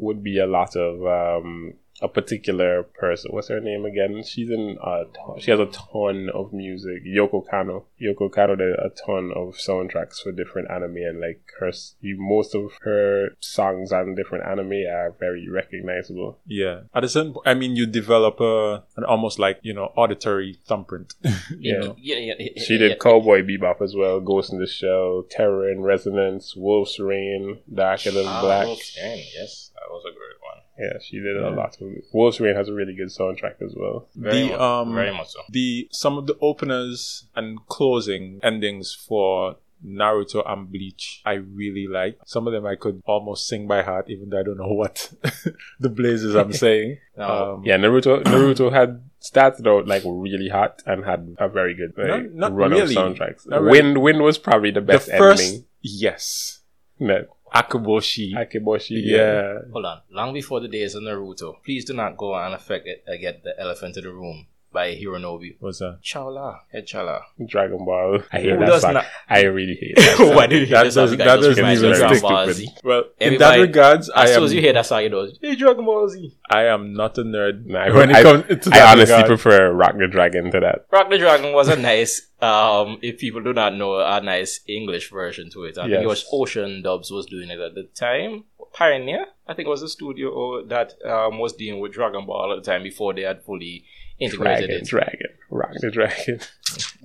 would 0.00 0.22
be 0.22 0.38
a 0.38 0.46
lot 0.46 0.76
of 0.76 1.04
um 1.06 1.74
a 2.02 2.08
particular 2.08 2.82
person. 2.82 3.30
What's 3.32 3.48
her 3.48 3.60
name 3.60 3.84
again? 3.84 4.22
She's 4.24 4.50
in 4.50 4.78
a 4.82 5.04
ton, 5.14 5.38
she 5.38 5.50
has 5.50 5.60
a 5.60 5.66
ton 5.66 6.30
of 6.34 6.52
music. 6.52 7.04
Yoko 7.06 7.44
Kanno. 7.46 7.84
Yoko 8.00 8.30
Kanno 8.30 8.56
did 8.56 8.72
a 8.78 8.90
ton 9.06 9.32
of 9.36 9.54
soundtracks 9.56 10.22
for 10.22 10.32
different 10.32 10.70
anime, 10.70 10.96
and 10.96 11.20
like 11.20 11.42
her 11.58 11.70
most 12.16 12.54
of 12.54 12.72
her 12.82 13.30
songs 13.40 13.92
on 13.92 14.14
different 14.14 14.46
anime 14.46 14.72
are 14.90 15.14
very 15.18 15.48
recognizable. 15.48 16.38
Yeah. 16.46 16.80
At 16.94 17.04
a 17.04 17.08
certain, 17.08 17.34
I 17.44 17.54
mean, 17.54 17.76
you 17.76 17.86
develop 17.86 18.40
a 18.40 18.82
an 18.96 19.04
almost 19.04 19.38
like 19.38 19.58
you 19.62 19.74
know 19.74 19.92
auditory 19.96 20.58
thumbprint. 20.66 21.14
Yeah. 21.58 21.92
yeah, 21.98 22.16
yeah, 22.16 22.34
yeah, 22.38 22.62
She 22.62 22.74
yeah, 22.74 22.88
did 22.88 23.00
Cowboy 23.00 23.42
Bebop 23.42 23.82
as 23.82 23.94
well, 23.94 24.20
Ghost 24.20 24.52
in 24.52 24.58
the 24.60 24.66
Shell, 24.66 25.24
Terror 25.30 25.70
in 25.70 25.82
Resonance, 25.82 26.54
Wolf's 26.56 26.98
Rain, 26.98 27.58
Darker 27.72 28.10
Than 28.12 28.24
Ah, 28.26 28.40
Black. 28.40 28.66
okay, 28.68 29.26
yes, 29.36 29.70
that 29.74 29.90
was 29.90 30.04
a 30.04 30.14
great 30.14 30.38
one. 30.40 30.60
Yeah, 30.80 30.98
she 31.02 31.18
did 31.20 31.36
a 31.36 31.50
lot 31.50 31.76
of 31.80 31.88
it. 31.92 32.04
Wolf's 32.12 32.40
Rain 32.40 32.56
has 32.56 32.68
a 32.68 32.72
really 32.74 32.94
good 32.94 33.08
soundtrack 33.08 33.60
as 33.62 33.74
well. 33.76 34.08
Very 34.16 34.42
the 34.44 34.48
much, 34.50 34.60
um 34.60 34.94
very 34.94 35.12
much 35.12 35.28
so. 35.28 35.40
the 35.50 35.88
some 35.92 36.16
of 36.18 36.26
the 36.26 36.36
openers 36.40 37.26
and 37.36 37.58
closing 37.66 38.40
endings 38.42 38.94
for 38.94 39.56
Naruto 39.84 40.42
and 40.46 40.70
Bleach, 40.70 41.22
I 41.24 41.32
really 41.34 41.86
like. 41.88 42.18
Some 42.26 42.46
of 42.46 42.52
them 42.52 42.66
I 42.66 42.76
could 42.76 43.02
almost 43.06 43.46
sing 43.48 43.66
by 43.66 43.80
heart, 43.82 44.10
even 44.10 44.28
though 44.28 44.40
I 44.40 44.42
don't 44.42 44.58
know 44.58 44.74
what 44.74 45.10
the 45.80 45.88
blazes 45.88 46.34
I'm 46.36 46.52
saying. 46.52 46.98
No. 47.16 47.54
Um, 47.56 47.62
Yeah, 47.64 47.76
Naruto 47.76 48.22
Naruto 48.24 48.72
had 48.72 49.02
started 49.18 49.66
out 49.66 49.86
like 49.86 50.02
really 50.06 50.48
hot 50.48 50.82
and 50.86 51.04
had 51.04 51.34
a 51.38 51.48
very 51.48 51.74
good 51.74 51.92
like, 51.96 52.08
Not- 52.32 52.34
not 52.34 52.54
run 52.54 52.70
really. 52.72 52.94
of 52.96 53.02
soundtracks. 53.02 53.46
Not 53.46 53.62
really. 53.62 53.70
Wind 53.82 54.02
Wind 54.02 54.22
was 54.22 54.38
probably 54.38 54.70
the 54.70 54.80
the 54.80 54.86
best 54.86 55.10
first, 55.10 55.42
ending. 55.42 55.64
yes, 55.82 56.60
No, 56.98 57.24
Akaboshi. 57.54 58.32
Akeboshi. 58.34 59.00
yeah. 59.04 59.58
Hold 59.72 59.84
on. 59.84 60.00
Long 60.10 60.32
before 60.32 60.60
the 60.60 60.68
days 60.68 60.94
of 60.94 61.02
Naruto, 61.02 61.56
please 61.64 61.84
do 61.84 61.94
not 61.94 62.16
go 62.16 62.34
and 62.34 62.54
affect 62.54 62.86
it, 62.86 63.04
uh, 63.08 63.16
get 63.16 63.42
the 63.42 63.58
elephant 63.58 63.96
in 63.96 64.04
the 64.04 64.12
room 64.12 64.46
by 64.72 64.94
Hironobu. 64.94 65.56
What's 65.58 65.78
that? 65.80 65.98
Chala, 66.02 66.60
head 66.72 66.86
chala. 66.86 67.22
Dragon 67.46 67.84
Ball. 67.84 68.20
I 68.32 68.38
hate 68.40 68.50
Who 68.50 68.58
that 68.58 68.66
does 68.66 68.82
song. 68.82 68.94
not- 68.94 69.06
I 69.28 69.42
really 69.44 69.74
hate 69.74 69.96
that. 69.96 70.16
Song. 70.16 70.34
Why 70.36 70.46
do 70.46 70.58
you 70.58 70.66
That 70.66 70.76
hate 70.78 70.84
this 70.84 70.94
song? 70.94 71.04
does- 71.04 71.12
You 71.12 71.16
guys 71.18 71.26
that 71.26 71.36
doesn't 71.48 71.64
even 71.70 71.82
me 71.82 71.90
of 71.90 71.96
Dragon 71.98 72.16
stick 72.16 72.22
Ball 72.22 72.46
with 72.46 72.56
Z. 72.56 72.68
Well, 72.84 73.04
in 73.18 73.38
that 73.38 73.56
regards, 73.58 74.10
I 74.10 74.22
As 74.24 74.28
soon 74.30 74.38
am 74.38 74.44
as 74.44 74.54
you 74.54 74.60
hear 74.60 74.72
that 74.72 74.86
song, 74.86 75.02
you 75.02 75.08
know, 75.08 75.28
hey, 75.40 75.54
Dragon 75.56 75.84
Ball 75.84 76.08
Z. 76.08 76.36
I 76.50 76.64
am 76.66 76.92
not 76.94 77.18
a 77.18 77.22
nerd 77.22 77.66
Nah, 77.66 77.80
I- 77.84 77.90
when 77.90 78.10
it 78.10 78.16
I- 78.16 78.22
comes 78.22 78.44
to 78.64 78.70
that 78.70 78.72
I 78.88 78.92
honestly 78.92 79.14
regard. 79.14 79.26
prefer 79.26 79.72
Rock 79.72 79.96
the 79.98 80.06
Dragon 80.06 80.50
to 80.52 80.60
that. 80.60 80.86
Rock 80.92 81.10
the 81.10 81.18
Dragon 81.18 81.52
was 81.52 81.68
a 81.68 81.76
nice, 81.76 82.28
um, 82.40 82.98
if 83.02 83.18
people 83.18 83.42
do 83.42 83.52
not 83.52 83.74
know, 83.74 83.98
a 83.98 84.20
nice 84.20 84.60
English 84.68 85.10
version 85.10 85.50
to 85.50 85.64
it. 85.64 85.78
I 85.78 85.88
think 85.88 86.02
it 86.02 86.06
was 86.06 86.24
Ocean 86.32 86.82
Dubs 86.82 87.10
was 87.10 87.26
doing 87.26 87.50
it 87.50 87.58
at 87.60 87.74
the 87.74 87.84
time. 87.94 88.44
Pioneer, 88.72 89.26
I 89.48 89.54
think 89.54 89.66
it 89.66 89.70
was 89.70 89.82
a 89.82 89.88
studio 89.88 90.64
that 90.66 90.94
um, 91.04 91.40
was 91.40 91.54
dealing 91.54 91.80
with 91.80 91.92
Dragon 91.92 92.24
Ball 92.24 92.52
at 92.56 92.62
the 92.64 92.70
time 92.70 92.84
before 92.84 93.12
they 93.12 93.22
had 93.22 93.42
fully 93.42 93.84
integrated 94.20 94.68
Dragon, 94.68 94.80
it. 94.82 94.86
Dragon, 94.86 95.30
Rock 95.50 95.70
the 95.80 95.90
Dragon. 95.90 96.40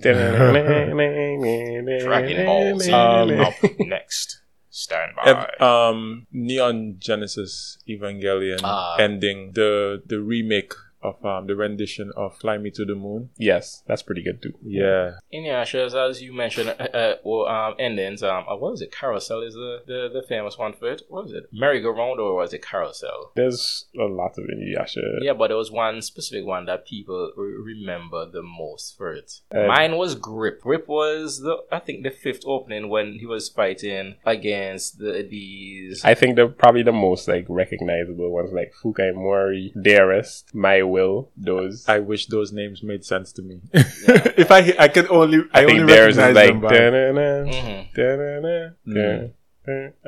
Dragon 2.00 2.46
Ball 2.46 2.94
Um, 2.94 3.40
Up 3.40 3.54
next. 3.78 4.40
Stand 4.70 5.12
by. 5.16 5.30
Ev- 5.30 5.62
um, 5.62 6.26
Neon 6.32 6.96
Genesis 6.98 7.78
Evangelion 7.88 8.60
Ah. 8.62 8.96
ending 8.98 9.52
the 9.54 10.02
the 10.04 10.20
remake 10.20 10.74
of 11.08 11.24
um 11.24 11.46
the 11.46 11.56
rendition 11.56 12.12
of 12.16 12.36
Fly 12.36 12.58
Me 12.58 12.70
to 12.72 12.84
the 12.84 12.94
Moon. 12.94 13.30
yes, 13.38 13.82
that's 13.86 14.02
pretty 14.02 14.22
good 14.22 14.42
too. 14.42 14.54
Yeah, 14.62 15.04
Inuyasha's, 15.32 15.94
as 15.94 16.22
you 16.22 16.32
mentioned, 16.32 16.70
uh, 16.70 16.82
uh, 17.02 17.14
well, 17.24 17.46
um, 17.46 17.74
endings. 17.78 18.22
Um, 18.22 18.44
uh, 18.48 18.56
what 18.56 18.72
was 18.72 18.82
it? 18.82 18.92
Carousel 18.92 19.42
is 19.42 19.54
the, 19.54 19.72
the, 19.86 20.00
the 20.20 20.22
famous 20.26 20.58
one 20.58 20.72
for 20.78 20.90
it. 20.90 21.02
What 21.08 21.24
was 21.24 21.32
it? 21.32 21.44
Merry-go-round 21.52 22.18
or 22.20 22.34
was 22.36 22.52
it 22.52 22.62
Carousel? 22.70 23.32
There's 23.36 23.86
a 23.98 24.04
lot 24.04 24.32
of 24.38 24.44
Inuyasha. 24.44 25.18
Yeah, 25.22 25.34
but 25.34 25.48
there 25.48 25.56
was 25.56 25.70
one 25.70 26.02
specific 26.02 26.44
one 26.46 26.66
that 26.66 26.86
people 26.86 27.32
re- 27.36 27.74
remember 27.74 28.28
the 28.30 28.42
most 28.42 28.96
for 28.96 29.12
it. 29.12 29.30
Uh, 29.54 29.66
Mine 29.66 29.96
was 29.96 30.14
Grip. 30.14 30.60
Grip 30.60 30.86
was 30.88 31.40
the 31.40 31.56
I 31.70 31.78
think 31.78 32.02
the 32.02 32.10
fifth 32.10 32.42
opening 32.46 32.88
when 32.88 33.18
he 33.20 33.26
was 33.26 33.48
fighting 33.48 34.16
against 34.24 34.98
the 34.98 35.26
these. 35.28 36.04
I 36.04 36.14
think 36.14 36.36
the 36.36 36.48
probably 36.48 36.82
the 36.82 36.92
most 36.92 37.28
like 37.28 37.46
recognizable 37.48 38.30
ones 38.32 38.52
like 38.52 38.72
Fukai 38.82 39.14
Mori, 39.14 39.72
Dearest, 39.80 40.54
My 40.54 40.82
Will, 40.96 41.14
those. 41.50 41.74
I 41.96 41.98
wish 42.10 42.22
those 42.36 42.50
names 42.60 42.82
made 42.90 43.02
sense 43.12 43.28
to 43.36 43.42
me. 43.48 43.56
if 44.42 44.50
I 44.58 44.60
I 44.84 44.88
could 44.94 45.08
only 45.10 45.38
I, 45.52 45.60
I 45.60 45.64
only 45.64 45.74
think 45.76 45.88
Dearest 45.88 46.18
recognize 46.18 46.44
is 46.46 46.52
them 46.52 46.60
like 46.62 46.70
by 46.70 46.78
da-na-na, 46.78 47.28
Mhm. 47.52 47.78
da-na-na, 47.98 48.58
Mm. 48.86 49.32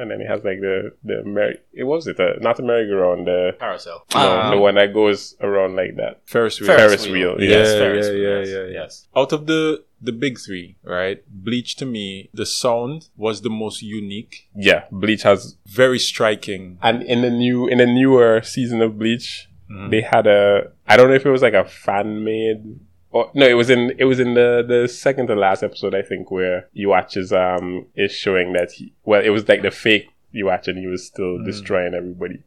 and 0.01 0.07
then 0.11 0.21
it 0.23 0.29
has 0.33 0.41
like 0.49 0.61
the 0.61 0.77
the 1.11 1.17
merry. 1.37 1.59
It 1.73 1.85
was 1.93 2.07
it 2.07 2.19
uh, 2.21 2.35
not 2.47 2.57
the 2.59 2.63
merry-go-round, 2.63 3.27
the 3.27 3.41
Carousel. 3.59 3.99
no, 4.15 4.21
Um, 4.41 4.51
the 4.55 4.61
one 4.69 4.77
that 4.77 4.95
goes 4.95 5.21
around 5.41 5.73
like 5.75 5.97
that. 5.97 6.21
Ferris 6.33 6.61
wheel. 6.61 6.69
Ferris 6.77 7.07
wheel, 7.15 7.35
yeah. 7.43 7.51
Yes, 7.57 7.67
Yeah, 7.73 7.79
Ferris 7.83 8.07
yeah, 8.07 8.13
wheel, 8.15 8.23
yeah, 8.31 8.39
yes, 8.39 8.49
yeah, 8.55 8.65
yeah. 8.65 8.81
yes. 8.83 8.93
Out 9.21 9.33
of 9.33 9.41
the 9.51 9.63
the 10.09 10.13
big 10.25 10.39
three, 10.39 10.77
right? 10.85 11.19
Bleach 11.47 11.75
to 11.81 11.85
me, 11.97 12.31
the 12.33 12.47
sound 12.47 13.09
was 13.17 13.41
the 13.47 13.51
most 13.65 13.83
unique, 13.83 14.35
Yeah, 14.69 14.85
Bleach 14.93 15.25
has, 15.25 15.57
very 15.67 15.99
striking. 15.99 16.79
and 16.81 17.03
in 17.03 17.19
the 17.27 17.31
new 17.45 17.67
in 17.73 17.79
the 17.83 17.87
newer 18.01 18.41
season 18.55 18.79
of 18.87 18.91
Bleach, 19.03 19.49
Mhm. 19.71 19.91
they 19.91 20.01
had 20.01 20.27
a. 20.27 20.71
I 20.87 20.97
don't 20.97 21.09
know 21.09 21.15
if 21.15 21.27
it 21.27 21.31
was 21.31 21.43
like 21.43 21.55
a 21.55 21.65
fan 21.65 22.25
made. 22.25 22.79
Or, 23.11 23.31
no, 23.35 23.47
it 23.47 23.55
was 23.55 23.71
in 23.71 23.93
it 23.99 24.05
was 24.05 24.21
in 24.21 24.35
the 24.35 24.63
the 24.67 24.87
second 24.89 25.29
to 25.29 25.35
last 25.35 25.63
episode 25.63 25.95
I 25.95 26.03
think 26.03 26.31
where 26.31 26.69
Iwachi's 26.77 27.33
um 27.33 27.87
is 27.97 28.13
showing 28.13 28.53
that 28.53 28.73
he 28.73 28.93
well 29.05 29.23
it 29.23 29.31
was 29.31 29.49
like 29.49 29.63
the 29.63 29.71
fake 29.71 30.09
Iwachi 30.35 30.69
and 30.69 30.79
he 30.79 30.87
was 30.87 31.07
still 31.07 31.39
Mm. 31.39 31.47
destroying 31.47 31.95
everybody. 31.95 32.43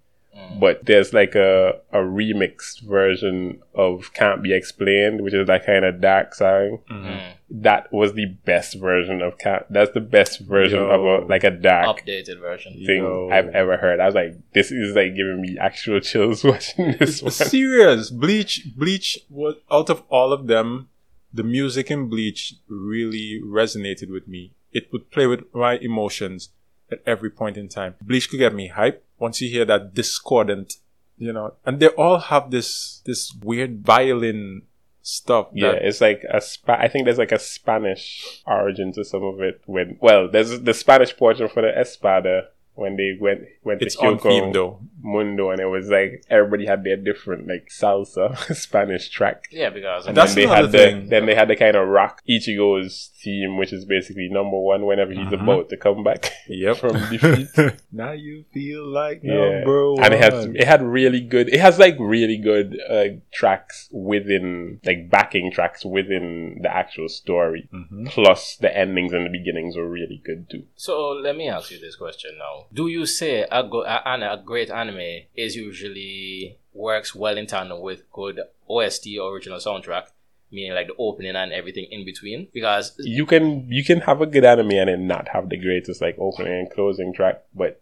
But 0.60 0.86
there's 0.86 1.14
like 1.14 1.36
a 1.36 1.80
a 1.92 1.98
remixed 1.98 2.82
version 2.82 3.62
of 3.74 4.14
Can't 4.14 4.44
Be 4.44 4.54
Explained, 4.54 5.22
which 5.22 5.34
is 5.34 5.48
that 5.48 5.66
kind 5.66 5.86
of 5.86 6.02
dark 6.02 6.34
song. 6.36 6.80
Mhm. 6.90 7.06
Mm. 7.06 7.22
That 7.54 7.92
was 7.92 8.14
the 8.14 8.26
best 8.46 8.76
version 8.76 9.22
of 9.22 9.38
Can't. 9.38 9.66
That's 9.72 9.92
the 9.92 10.00
best 10.02 10.40
version 10.42 10.80
of 10.80 11.02
a 11.02 11.26
like 11.28 11.44
a 11.44 11.52
dark 11.52 12.06
Updated 12.06 12.40
version. 12.40 12.74
thing 12.86 13.04
Yo. 13.04 13.30
I've 13.32 13.50
ever 13.50 13.78
heard. 13.78 14.00
I 14.00 14.06
was 14.06 14.16
like, 14.16 14.36
this 14.54 14.72
is 14.72 14.96
like 14.96 15.16
giving 15.16 15.42
me 15.42 15.58
actual 15.60 16.00
chills 16.10 16.44
watching 16.44 16.96
this 17.00 17.22
one. 17.22 17.32
Serious. 17.32 18.10
Bleach, 18.10 18.68
Bleach 18.76 19.20
was 19.30 19.56
out 19.72 19.90
of 19.90 20.04
all 20.10 20.32
of 20.32 20.48
them, 20.48 20.90
the 21.34 21.44
music 21.44 21.90
in 21.92 22.08
Bleach 22.08 22.56
really 22.68 23.42
resonated 23.44 24.10
with 24.12 24.28
me. 24.28 24.54
It 24.72 24.92
would 24.94 25.12
play 25.12 25.28
with 25.28 25.44
my 25.54 25.78
emotions 25.78 26.50
at 26.92 27.00
every 27.06 27.30
point 27.30 27.58
in 27.58 27.68
time. 27.70 27.96
Bleach 28.02 28.30
could 28.30 28.40
get 28.40 28.54
me 28.54 28.68
hype 28.68 29.04
once 29.22 29.40
you 29.40 29.50
hear 29.50 29.64
that 29.66 29.94
discordant, 29.94 30.78
you 31.18 31.32
know, 31.32 31.54
and 31.66 31.80
they 31.80 31.90
all 31.90 32.18
have 32.18 32.52
this 32.52 33.02
this 33.06 33.34
weird 33.44 33.86
violin 33.86 34.64
stuff. 35.04 35.48
Yeah, 35.54 35.72
it's 35.72 36.02
like 36.02 36.26
a 36.30 36.42
Spa- 36.42 36.80
I 36.80 36.88
think 36.88 37.06
there's 37.06 37.20
like 37.20 37.32
a 37.32 37.40
Spanish 37.40 38.42
origin 38.48 38.92
to 38.94 39.06
some 39.06 39.24
of 39.24 39.40
it. 39.40 39.62
When 39.68 39.98
well, 40.02 40.28
there's 40.28 40.62
the 40.62 40.74
Spanish 40.74 41.16
portion 41.16 41.48
for 41.48 41.62
the 41.62 41.78
Espada 41.78 42.48
when 42.76 42.96
they 42.96 43.18
went 43.20 43.42
went 43.64 43.82
It's 43.82 43.96
to 43.96 44.02
on 44.08 44.18
Kyoko 44.18 44.22
theme 44.24 44.52
though. 44.54 44.80
Mundo, 45.04 45.50
and 45.50 45.60
it 45.60 45.66
was 45.66 45.90
like 45.90 46.24
everybody 46.30 46.66
had 46.68 46.84
their 46.84 46.96
different 46.96 47.48
like 47.48 47.70
salsa 47.72 48.38
Spanish 48.56 49.10
track. 49.10 49.46
Yeah, 49.52 49.72
because 49.72 50.06
And 50.06 50.16
That's 50.16 50.36
then 50.36 50.44
they 50.48 50.52
another 50.54 50.62
had 50.62 50.72
the 50.72 50.78
thing. 51.02 51.10
then 51.10 51.26
they 51.26 51.34
had 51.36 51.48
the 51.48 51.56
kind 51.56 51.76
of 51.76 51.88
rock 51.88 52.22
Ichigo's 52.30 53.10
theme, 53.24 53.58
which 53.58 53.74
is 53.74 53.84
basically 53.86 54.30
number 54.30 54.60
one 54.60 54.86
whenever 54.86 55.12
he's 55.12 55.26
Mhm. 55.28 55.42
about 55.44 55.70
to 55.70 55.78
come 55.78 56.04
back 56.04 56.32
Yep. 56.48 56.78
from 56.82 56.94
defeat. 57.10 57.48
now 57.92 58.12
you 58.12 58.46
feel 58.54 58.86
like 58.88 59.22
Yeah. 59.24 59.34
number 59.62 59.94
one. 59.94 60.04
and 60.06 60.14
it 60.14 60.20
has 60.22 60.46
it 60.46 60.66
had 60.66 60.84
really 60.84 61.22
good 61.22 61.50
it 61.50 61.60
has 61.60 61.80
like 61.80 61.96
really 62.00 62.38
good 62.38 62.80
uh, 62.88 63.06
tracks 63.34 63.90
within 63.92 64.80
like 64.86 65.10
backing 65.10 65.52
tracks 65.52 65.84
within 65.84 66.60
the 66.62 66.72
actual 66.74 67.10
story 67.10 67.68
Mhm. 67.74 68.08
plus 68.08 68.56
the 68.58 68.76
endings 68.78 69.14
and 69.14 69.26
the 69.26 69.30
beginnings 69.32 69.76
were 69.76 69.90
really 69.90 70.22
good 70.24 70.48
too 70.50 70.64
So 70.76 71.10
let 71.10 71.36
me 71.36 71.50
ask 71.50 71.72
you 71.72 71.80
this 71.80 71.96
question 71.96 72.32
now: 72.38 72.61
Do 72.74 72.88
you 72.88 73.06
say 73.06 73.42
a, 73.50 73.62
a, 73.62 74.34
a 74.34 74.42
great 74.44 74.70
anime 74.70 75.26
is 75.36 75.56
usually 75.56 76.58
works 76.74 77.14
well 77.14 77.38
in 77.38 77.48
tandem 77.48 77.82
with 77.82 78.10
good 78.12 78.40
OST 78.70 79.08
original 79.22 79.60
soundtrack, 79.60 80.08
meaning 80.52 80.74
like 80.74 80.88
the 80.88 80.96
opening 80.98 81.36
and 81.36 81.52
everything 81.52 81.88
in 81.92 82.06
between? 82.06 82.48
Because 82.54 82.94
you 83.00 83.26
can 83.26 83.68
you 83.70 83.84
can 83.84 84.02
have 84.02 84.22
a 84.22 84.26
good 84.26 84.46
anime 84.46 84.72
and 84.72 85.08
not 85.08 85.30
have 85.30 85.50
the 85.50 85.58
greatest 85.58 86.02
like 86.02 86.16
opening 86.20 86.54
and 86.54 86.72
closing 86.72 87.14
track 87.14 87.44
but 87.54 87.82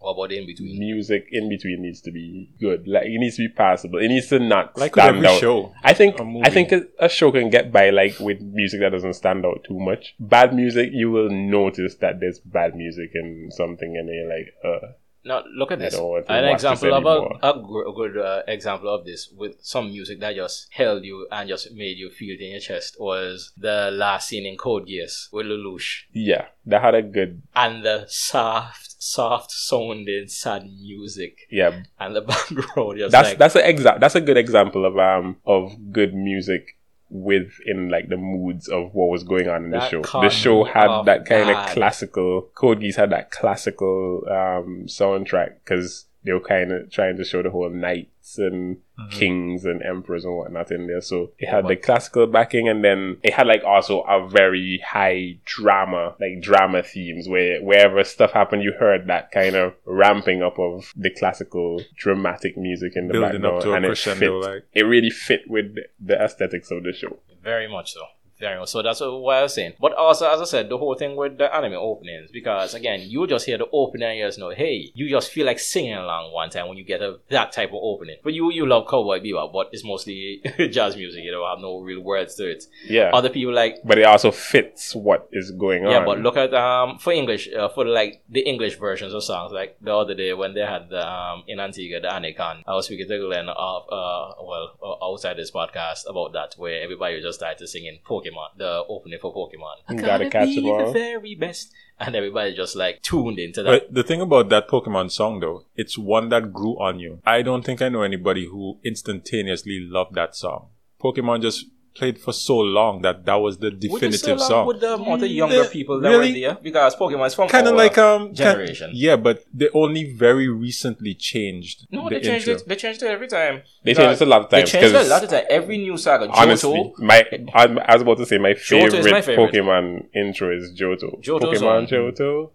what 0.00 0.12
about 0.12 0.30
the 0.30 0.38
in 0.38 0.46
between? 0.46 0.78
music 0.78 1.28
in 1.30 1.48
between 1.48 1.82
needs 1.82 2.00
to 2.00 2.10
be 2.10 2.50
good 2.58 2.88
like 2.88 3.04
it 3.04 3.18
needs 3.18 3.36
to 3.36 3.46
be 3.46 3.54
passable 3.54 3.98
it 3.98 4.08
needs 4.08 4.28
to 4.28 4.38
not 4.38 4.76
like 4.76 4.96
with 4.96 5.04
stand 5.04 5.16
every 5.16 5.28
out 5.28 5.40
show. 5.40 5.72
I 5.82 5.92
think 5.92 6.18
a. 6.18 6.40
I 6.44 6.50
think 6.50 6.72
a, 6.72 6.86
a 6.98 7.08
show 7.08 7.30
can 7.30 7.50
get 7.50 7.70
by 7.72 7.90
like 7.90 8.18
with 8.18 8.40
music 8.40 8.80
that 8.80 8.90
doesn't 8.90 9.14
stand 9.14 9.44
out 9.44 9.64
too 9.64 9.78
much. 9.78 10.14
Bad 10.18 10.54
music, 10.54 10.90
you 10.92 11.10
will 11.10 11.30
notice 11.30 11.96
that 11.96 12.20
there's 12.20 12.38
bad 12.40 12.74
music 12.74 13.10
in 13.14 13.48
something, 13.50 13.96
and 13.96 14.08
you're 14.08 14.28
like, 14.28 14.54
uh, 14.64 14.92
Now 15.24 15.42
look 15.54 15.70
at 15.70 15.78
this. 15.78 15.94
don't 15.94 16.08
want 16.08 16.26
to 16.26 16.32
An 16.32 16.44
example 16.46 16.94
of 16.94 17.04
a, 17.42 17.48
a, 17.48 17.92
good 17.94 18.16
uh, 18.16 18.42
example 18.48 18.94
of 18.94 19.04
this 19.04 19.32
with 19.36 19.56
some 19.60 19.90
music 19.90 20.20
that 20.20 20.34
just 20.34 20.68
held 20.70 21.04
you 21.04 21.26
and 21.30 21.48
just 21.48 21.72
made 21.72 21.98
you 21.98 22.10
feel 22.10 22.34
it 22.34 22.42
in 22.42 22.52
your 22.52 22.60
chest 22.60 22.96
was 22.98 23.52
the 23.56 23.90
last 23.92 24.28
scene 24.28 24.46
in 24.46 24.56
Code 24.56 24.86
Geass 24.86 25.30
with 25.32 25.46
Lelouch 25.46 26.04
yeah, 26.12 26.46
that 26.66 26.80
had 26.80 26.94
a 26.94 27.02
good, 27.02 27.42
and 27.54 27.84
the 27.84 28.06
soft, 28.08 29.02
soft 29.02 29.50
sounding 29.50 30.26
sad 30.28 30.64
music 30.64 31.36
yeah. 31.50 31.82
and 31.98 32.16
the 32.16 32.20
background 32.22 32.98
just 32.98 33.12
That's 33.12 33.30
like 33.30 33.38
that's 33.38 33.56
an 33.56 33.62
exa- 33.62 34.00
that's 34.00 34.14
a 34.14 34.20
good 34.20 34.36
example 34.36 34.84
of 34.86 34.98
um 34.98 35.36
of 35.44 35.92
good 35.92 36.14
music 36.14 36.76
within 37.10 37.88
like 37.88 38.08
the 38.08 38.16
moods 38.16 38.68
of 38.68 38.94
what 38.94 39.08
was 39.10 39.24
going 39.24 39.48
on 39.48 39.64
in 39.64 39.70
the 39.70 39.88
show. 39.88 40.02
The 40.02 40.28
show 40.30 40.64
had 40.64 41.02
that 41.04 41.26
kind 41.26 41.50
of 41.50 41.56
classical. 41.74 42.42
Code 42.54 42.80
Geass 42.80 42.94
had 42.96 43.10
that 43.10 43.30
classical 43.30 44.22
um 44.28 44.84
soundtrack 44.86 45.54
because 45.64 46.06
they 46.24 46.32
were 46.32 46.40
kind 46.40 46.72
of 46.72 46.90
trying 46.90 47.16
to 47.16 47.24
show 47.24 47.42
the 47.42 47.50
whole 47.50 47.70
knights 47.70 48.38
and 48.38 48.78
Mm-hmm. 49.00 49.18
kings 49.18 49.64
and 49.64 49.82
emperors 49.82 50.26
and 50.26 50.36
whatnot 50.36 50.70
in 50.70 50.86
there. 50.86 51.00
So 51.00 51.30
it 51.38 51.48
had 51.48 51.62
but- 51.62 51.68
the 51.70 51.76
classical 51.76 52.26
backing, 52.26 52.68
and 52.68 52.84
then 52.84 53.16
it 53.22 53.32
had 53.32 53.46
like 53.46 53.64
also 53.64 54.02
a 54.02 54.28
very 54.28 54.78
high 54.86 55.38
drama, 55.46 56.16
like 56.20 56.42
drama 56.42 56.82
themes 56.82 57.26
where 57.26 57.62
wherever 57.62 58.04
stuff 58.04 58.32
happened, 58.32 58.62
you 58.62 58.74
heard 58.78 59.06
that 59.06 59.30
kind 59.30 59.56
of 59.56 59.72
ramping 59.86 60.42
up 60.42 60.58
of 60.58 60.92
the 60.94 61.08
classical 61.08 61.80
dramatic 61.96 62.58
music 62.58 62.92
in 62.94 63.06
the 63.06 63.14
Building 63.14 63.40
background, 63.40 63.56
up 63.56 63.62
to 63.62 63.72
a 63.72 63.76
and 63.76 63.84
it 63.86 63.96
fit. 63.96 64.30
like 64.30 64.64
It 64.74 64.82
really 64.82 65.08
fit 65.08 65.48
with 65.48 65.74
the 65.98 66.20
aesthetics 66.22 66.70
of 66.70 66.82
the 66.82 66.92
show. 66.92 67.20
Very 67.42 67.68
much 67.68 67.94
so. 67.94 68.02
Very 68.40 68.58
much. 68.58 68.70
So 68.70 68.82
that's 68.82 69.00
what 69.00 69.36
I 69.36 69.42
was 69.42 69.54
saying. 69.54 69.74
But 69.80 69.92
also, 69.94 70.28
as 70.30 70.40
I 70.40 70.44
said, 70.44 70.68
the 70.68 70.78
whole 70.78 70.94
thing 70.94 71.14
with 71.16 71.38
the 71.38 71.54
anime 71.54 71.74
openings, 71.74 72.30
because 72.32 72.74
again, 72.74 73.02
you 73.02 73.26
just 73.26 73.44
hear 73.46 73.58
the 73.58 73.68
opening 73.72 74.08
and 74.08 74.18
you 74.18 74.26
just 74.26 74.38
know, 74.38 74.50
hey, 74.50 74.90
you 74.94 75.08
just 75.10 75.30
feel 75.30 75.46
like 75.46 75.58
singing 75.58 75.94
along 75.94 76.32
one 76.32 76.48
time 76.50 76.68
when 76.68 76.78
you 76.78 76.84
get 76.84 77.02
a, 77.02 77.18
that 77.28 77.52
type 77.52 77.68
of 77.70 77.80
opening. 77.82 78.16
But 78.24 78.32
you, 78.32 78.50
you 78.50 78.66
love 78.66 78.86
Cowboy 78.88 79.20
Bebop, 79.20 79.52
but 79.52 79.68
it's 79.72 79.84
mostly 79.84 80.42
jazz 80.70 80.96
music. 80.96 81.22
You 81.22 81.32
know, 81.32 81.44
I 81.44 81.50
have 81.50 81.60
no 81.60 81.80
real 81.80 82.00
words 82.00 82.34
to 82.36 82.50
it. 82.50 82.64
Yeah, 82.88 83.10
Other 83.12 83.28
people 83.28 83.52
like, 83.52 83.76
but 83.84 83.98
it 83.98 84.04
also 84.06 84.30
fits 84.30 84.94
what 84.94 85.28
is 85.32 85.50
going 85.50 85.84
on. 85.84 85.92
yeah, 85.92 86.04
but 86.04 86.18
look 86.20 86.36
at 86.36 86.54
um 86.54 86.98
for 86.98 87.12
English 87.12 87.48
uh, 87.52 87.68
for 87.68 87.84
like 87.84 88.22
the 88.30 88.40
English 88.40 88.76
versions 88.78 89.12
of 89.12 89.22
songs. 89.22 89.52
Like 89.52 89.76
the 89.82 89.94
other 89.94 90.14
day 90.14 90.32
when 90.32 90.54
they 90.54 90.60
had 90.60 90.88
the 90.88 91.06
um 91.06 91.44
in 91.46 91.60
Antigua 91.60 92.00
the 92.00 92.08
Anicon, 92.08 92.62
I 92.66 92.74
was 92.74 92.86
speaking 92.86 93.06
to 93.08 93.18
Glenn 93.18 93.48
of 93.48 93.82
uh 93.90 94.32
well 94.42 94.78
uh, 94.82 95.04
outside 95.04 95.36
this 95.36 95.50
podcast 95.50 96.08
about 96.08 96.32
that 96.32 96.54
where 96.56 96.80
everybody 96.82 97.20
just 97.20 97.38
started 97.38 97.66
singing 97.68 97.98
Pokemon, 98.06 98.29
the 98.56 98.84
opening 98.88 99.18
for 99.20 99.32
Pokemon. 99.34 99.76
I 99.88 99.94
Gotta 99.94 100.06
gotta 100.06 100.30
catch 100.30 100.48
be 100.48 100.58
'em 100.58 100.66
all. 100.66 100.86
the 100.86 100.92
very 100.92 101.34
best, 101.34 101.72
and 101.98 102.14
everybody 102.14 102.54
just 102.54 102.76
like 102.76 103.02
tuned 103.02 103.38
into 103.38 103.62
that. 103.62 103.70
But 103.70 103.94
the 103.94 104.02
thing 104.02 104.20
about 104.20 104.48
that 104.50 104.68
Pokemon 104.68 105.10
song, 105.10 105.40
though, 105.40 105.64
it's 105.76 105.96
one 105.98 106.28
that 106.30 106.52
grew 106.52 106.78
on 106.80 106.98
you. 107.00 107.20
I 107.24 107.42
don't 107.42 107.64
think 107.64 107.80
I 107.82 107.88
know 107.88 108.02
anybody 108.02 108.46
who 108.46 108.78
instantaneously 108.84 109.80
loved 109.80 110.14
that 110.14 110.34
song. 110.36 110.68
Pokemon 111.02 111.42
just 111.42 111.66
played 111.94 112.18
for 112.18 112.32
so 112.32 112.56
long 112.58 113.02
that 113.02 113.24
that 113.26 113.34
was 113.34 113.58
the 113.58 113.70
Would 113.70 113.82
you 113.82 113.88
say 113.90 113.94
definitive 114.08 114.36
along 114.38 114.48
song. 114.48 114.66
with 114.66 114.80
the 114.80 114.94
amount 114.94 115.22
of 115.22 115.30
younger 115.30 115.62
Yeah, 115.64 115.68
people 115.70 116.00
that 116.00 116.08
really? 116.08 116.32
were 116.32 116.40
there 116.48 116.58
because 116.62 116.94
Pokemon 116.96 117.26
is 117.26 117.34
from 117.34 117.48
Kind 117.48 117.66
of 117.68 117.74
like 117.74 117.98
um, 117.98 118.26
kin- 118.28 118.34
generation. 118.36 118.90
yeah, 118.94 119.16
but 119.16 119.44
they 119.52 119.68
only 119.74 120.12
very 120.14 120.48
recently 120.48 121.14
changed. 121.14 121.86
no, 121.90 122.08
the 122.08 122.16
they 122.16 122.20
changed 122.20 122.48
intro. 122.48 122.62
it. 122.62 122.68
They 122.68 122.76
changed 122.76 123.02
it 123.02 123.06
every 123.10 123.28
time. 123.28 123.62
they 123.84 123.94
changed 123.94 124.22
it 124.22 124.26
a 124.26 124.28
lot 124.30 124.42
of 124.42 124.48
times. 124.50 124.70
They 124.72 124.78
changed 124.80 124.94
it 124.94 124.96
a 124.96 124.98
'cause 125.00 125.10
lot 125.10 125.24
of 125.24 125.30
time. 125.30 125.44
Every 125.50 125.78
new 125.78 125.96
saga, 125.96 126.28
Johto, 126.28 126.36
Honestly, 126.36 126.92
my 126.98 127.24
I, 127.54 127.64
I 127.64 127.92
was 127.94 128.02
about 128.02 128.18
to 128.18 128.26
say 128.26 128.38
my 128.38 128.54
favorite, 128.54 129.10
my 129.10 129.20
favorite. 129.20 129.52
Pokemon 129.52 130.06
intro 130.14 130.54
is 130.56 130.72
Johto. 130.80 131.20
Johto's 131.22 131.60
Pokemon 131.60 131.76
on. 131.78 131.86
Johto. 131.86 132.50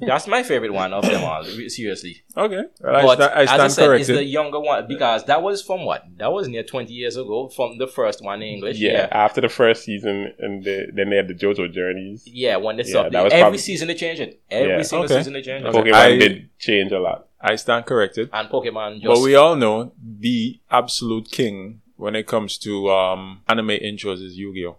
That's 0.00 0.26
my 0.26 0.42
favorite 0.42 0.72
one 0.72 0.92
of 0.92 1.02
them 1.04 1.22
all. 1.24 1.44
Seriously, 1.68 2.22
Okay, 2.36 2.62
well, 2.80 2.96
I, 2.96 3.02
but 3.02 3.14
sta- 3.16 3.34
I 3.34 3.42
as 3.42 3.48
I 3.50 3.56
stand 3.56 3.72
said, 3.72 3.90
it's 4.00 4.06
the 4.08 4.24
younger 4.24 4.60
one 4.60 4.86
because 4.86 5.24
that 5.24 5.42
was 5.42 5.62
from 5.62 5.84
what? 5.84 6.04
That 6.18 6.32
was 6.32 6.48
near 6.48 6.62
twenty 6.62 6.92
years 6.94 7.16
ago 7.16 7.48
from 7.48 7.78
the 7.78 7.86
first 7.86 8.22
one 8.22 8.42
in 8.42 8.48
English. 8.48 8.78
Yeah, 8.78 8.92
Yeah, 8.92 9.08
after 9.10 9.40
the 9.40 9.48
first 9.48 9.84
season, 9.84 10.32
and 10.38 10.64
the, 10.64 10.86
then 10.92 11.10
they 11.10 11.16
had 11.16 11.28
the 11.28 11.34
Johto 11.34 11.70
journeys. 11.72 12.22
yeah. 12.26 12.56
when 12.56 12.76
they 12.76 12.82
Yeah, 12.84 12.90
stopped, 12.90 13.12
that 13.12 13.24
was 13.24 13.32
every 13.32 13.42
probably- 13.42 13.58
season 13.58 13.88
they 13.88 13.94
change 13.94 14.20
it. 14.20 14.40
Every 14.50 14.68
Yeah. 14.76 14.82
single 14.82 15.04
Okay. 15.06 15.16
season 15.18 15.32
they 15.32 15.42
change 15.42 15.64
it. 15.64 15.68
Okay. 15.68 15.90
Pokemon 15.90 15.94
I- 15.94 16.16
did 16.18 16.48
change 16.58 16.92
a 16.92 16.98
lot. 16.98 17.28
I 17.40 17.56
stand 17.56 17.84
corrected. 17.84 18.30
And 18.32 18.48
Pokemon 18.48 19.02
just 19.02 19.06
But 19.06 19.20
we 19.20 19.34
all 19.34 19.54
know 19.54 19.92
the 20.00 20.60
absolute 20.70 21.30
king 21.30 21.82
when 22.04 22.14
it 22.14 22.26
comes 22.26 22.58
to 22.58 22.90
um, 22.90 23.40
anime 23.48 23.68
intros 23.68 24.22
is 24.22 24.36
Yu-Gi-Oh. 24.36 24.76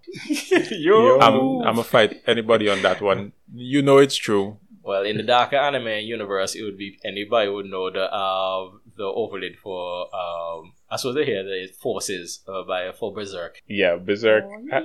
Yo. 0.78 1.20
I'm 1.20 1.68
I'm 1.68 1.80
a 1.80 1.84
fight 1.84 2.22
anybody 2.28 2.70
on 2.70 2.84
that 2.84 3.02
one. 3.02 3.34
You 3.52 3.82
know 3.82 3.98
it's 3.98 4.16
true. 4.16 4.58
Well, 4.84 5.04
in 5.04 5.18
the 5.18 5.24
darker 5.24 5.56
anime 5.56 6.06
universe, 6.06 6.54
it 6.54 6.62
would 6.62 6.78
be 6.78 7.00
anybody 7.04 7.50
would 7.50 7.66
know 7.66 7.90
the 7.90 8.04
uh, 8.14 8.70
the 8.96 9.06
overlay 9.06 9.56
for 9.56 10.16
um. 10.16 10.74
I 10.92 10.98
suppose 10.98 11.16
they 11.16 11.26
hear 11.26 11.44
the 11.44 11.68
forces 11.82 12.42
uh, 12.48 12.62
by 12.62 12.92
for 12.92 13.12
Berserk. 13.12 13.56
Yeah, 13.68 13.96
Berserk. 13.96 14.44
uh, 14.72 14.82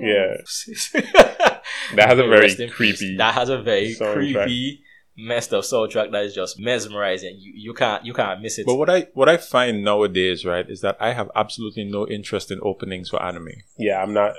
yeah, 0.00 0.34
that 0.92 1.62
that 1.94 2.08
has 2.08 2.18
a 2.18 2.26
very 2.26 2.68
creepy. 2.68 3.16
That 3.16 3.34
has 3.34 3.48
a 3.48 3.62
very 3.62 3.94
soundtrack. 3.94 4.14
creepy, 4.14 4.82
messed 5.16 5.54
up 5.54 5.64
soundtrack 5.64 6.12
that 6.12 6.24
is 6.24 6.34
just 6.34 6.58
mesmerizing. 6.58 7.36
You 7.38 7.52
you 7.54 7.74
can't 7.74 8.04
you 8.04 8.12
can't 8.12 8.42
miss 8.42 8.58
it. 8.58 8.66
But 8.66 8.76
what 8.76 8.90
I 8.90 9.08
what 9.14 9.28
I 9.28 9.36
find 9.36 9.82
nowadays, 9.84 10.44
right, 10.44 10.68
is 10.68 10.80
that 10.82 10.96
I 11.00 11.12
have 11.12 11.30
absolutely 11.34 11.84
no 11.84 12.06
interest 12.06 12.50
in 12.50 12.60
openings 12.62 13.08
for 13.08 13.22
anime. 13.22 13.48
Yeah, 13.78 14.02
I'm 14.02 14.12
not. 14.12 14.34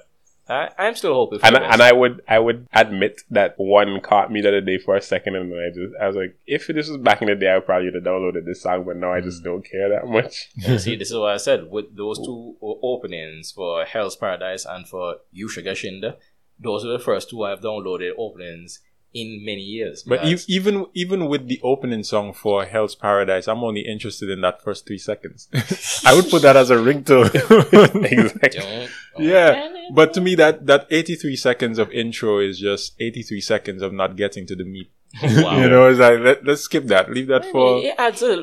I, 0.50 0.70
I'm 0.78 0.96
still 0.96 1.14
hoping 1.14 1.40
for 1.40 1.46
And 1.46 1.56
the 1.58 1.62
and 1.62 1.82
I 1.82 1.92
would 1.92 2.22
I 2.28 2.40
would 2.40 2.68
admit 2.72 3.22
that 3.32 3.56
one 3.58 4.00
caught 4.00 4.32
me 4.32 4.40
the 4.40 4.48
other 4.48 4.62
day 4.62 4.78
for 4.78 4.96
a 4.96 5.02
second, 5.02 5.36
and 5.36 5.52
then 5.52 5.60
I 5.60 5.76
just 5.76 5.94
I 6.02 6.08
was 6.08 6.16
like, 6.16 6.38
if 6.46 6.68
this 6.68 6.88
was 6.88 6.98
back 6.98 7.22
in 7.22 7.28
the 7.28 7.36
day, 7.36 7.54
I 7.54 7.60
probably 7.60 7.88
would 7.88 7.96
have 7.96 8.04
downloaded 8.04 8.46
this 8.46 8.62
song, 8.62 8.86
but 8.86 8.96
now 8.96 9.12
I 9.12 9.20
just 9.20 9.42
mm. 9.42 9.46
don't 9.46 9.66
care 9.66 9.90
that 9.90 10.08
much. 10.08 10.50
See, 10.82 10.96
this 10.96 11.12
is 11.12 11.18
what 11.18 11.34
I 11.34 11.38
said. 11.38 11.70
With 11.70 11.98
those 11.98 12.20
two 12.20 12.56
openings 12.62 13.52
for 13.52 13.84
Hell's 13.84 14.16
Paradise 14.16 14.66
and 14.66 14.88
for 14.88 15.18
Yusha 15.36 15.64
ga 15.64 15.72
Shinda, 15.72 16.16
those 16.58 16.86
are 16.86 16.94
the 16.94 17.00
first 17.00 17.30
two 17.30 17.44
I've 17.44 17.60
downloaded 17.60 18.12
openings 18.18 18.80
in 19.14 19.44
many 19.44 19.62
years. 19.62 20.04
But 20.04 20.26
e- 20.26 20.38
even 20.48 20.86
even 20.94 21.28
with 21.28 21.48
the 21.48 21.60
opening 21.64 22.04
song 22.04 22.34
for 22.34 22.66
Hell's 22.66 22.96
Paradise, 22.96 23.48
I'm 23.48 23.64
only 23.64 23.82
interested 23.82 24.30
in 24.30 24.42
that 24.42 24.62
first 24.62 24.86
three 24.86 24.98
seconds. 24.98 25.48
I 26.06 26.14
would 26.16 26.30
put 26.30 26.42
that 26.44 26.56
as 26.56 26.70
a 26.70 26.76
ringtone. 26.76 27.34
exactly. 28.12 28.60
Don't- 28.62 28.92
yeah, 29.20 29.70
but 29.94 30.14
to 30.14 30.22
me, 30.22 30.36
that 30.36 30.68
that 30.68 30.86
83 30.92 31.36
seconds 31.36 31.80
of 31.80 31.92
intro 31.92 32.40
is 32.40 32.60
just 32.60 32.94
83 33.00 33.42
seconds 33.42 33.82
of 33.82 33.92
not 33.94 34.16
getting 34.16 34.46
to 34.48 34.56
the 34.56 34.64
meat. 34.66 34.92
Wow. 35.24 35.58
You 35.60 35.70
know, 35.70 35.88
it's 35.90 36.00
like 36.00 36.20
let, 36.20 36.46
let's 36.46 36.62
skip 36.62 36.86
that. 36.88 37.10
Leave 37.10 37.28
that 37.28 37.46
for. 37.46 37.80
It 37.84 37.96
adds 37.98 38.22
a, 38.22 38.34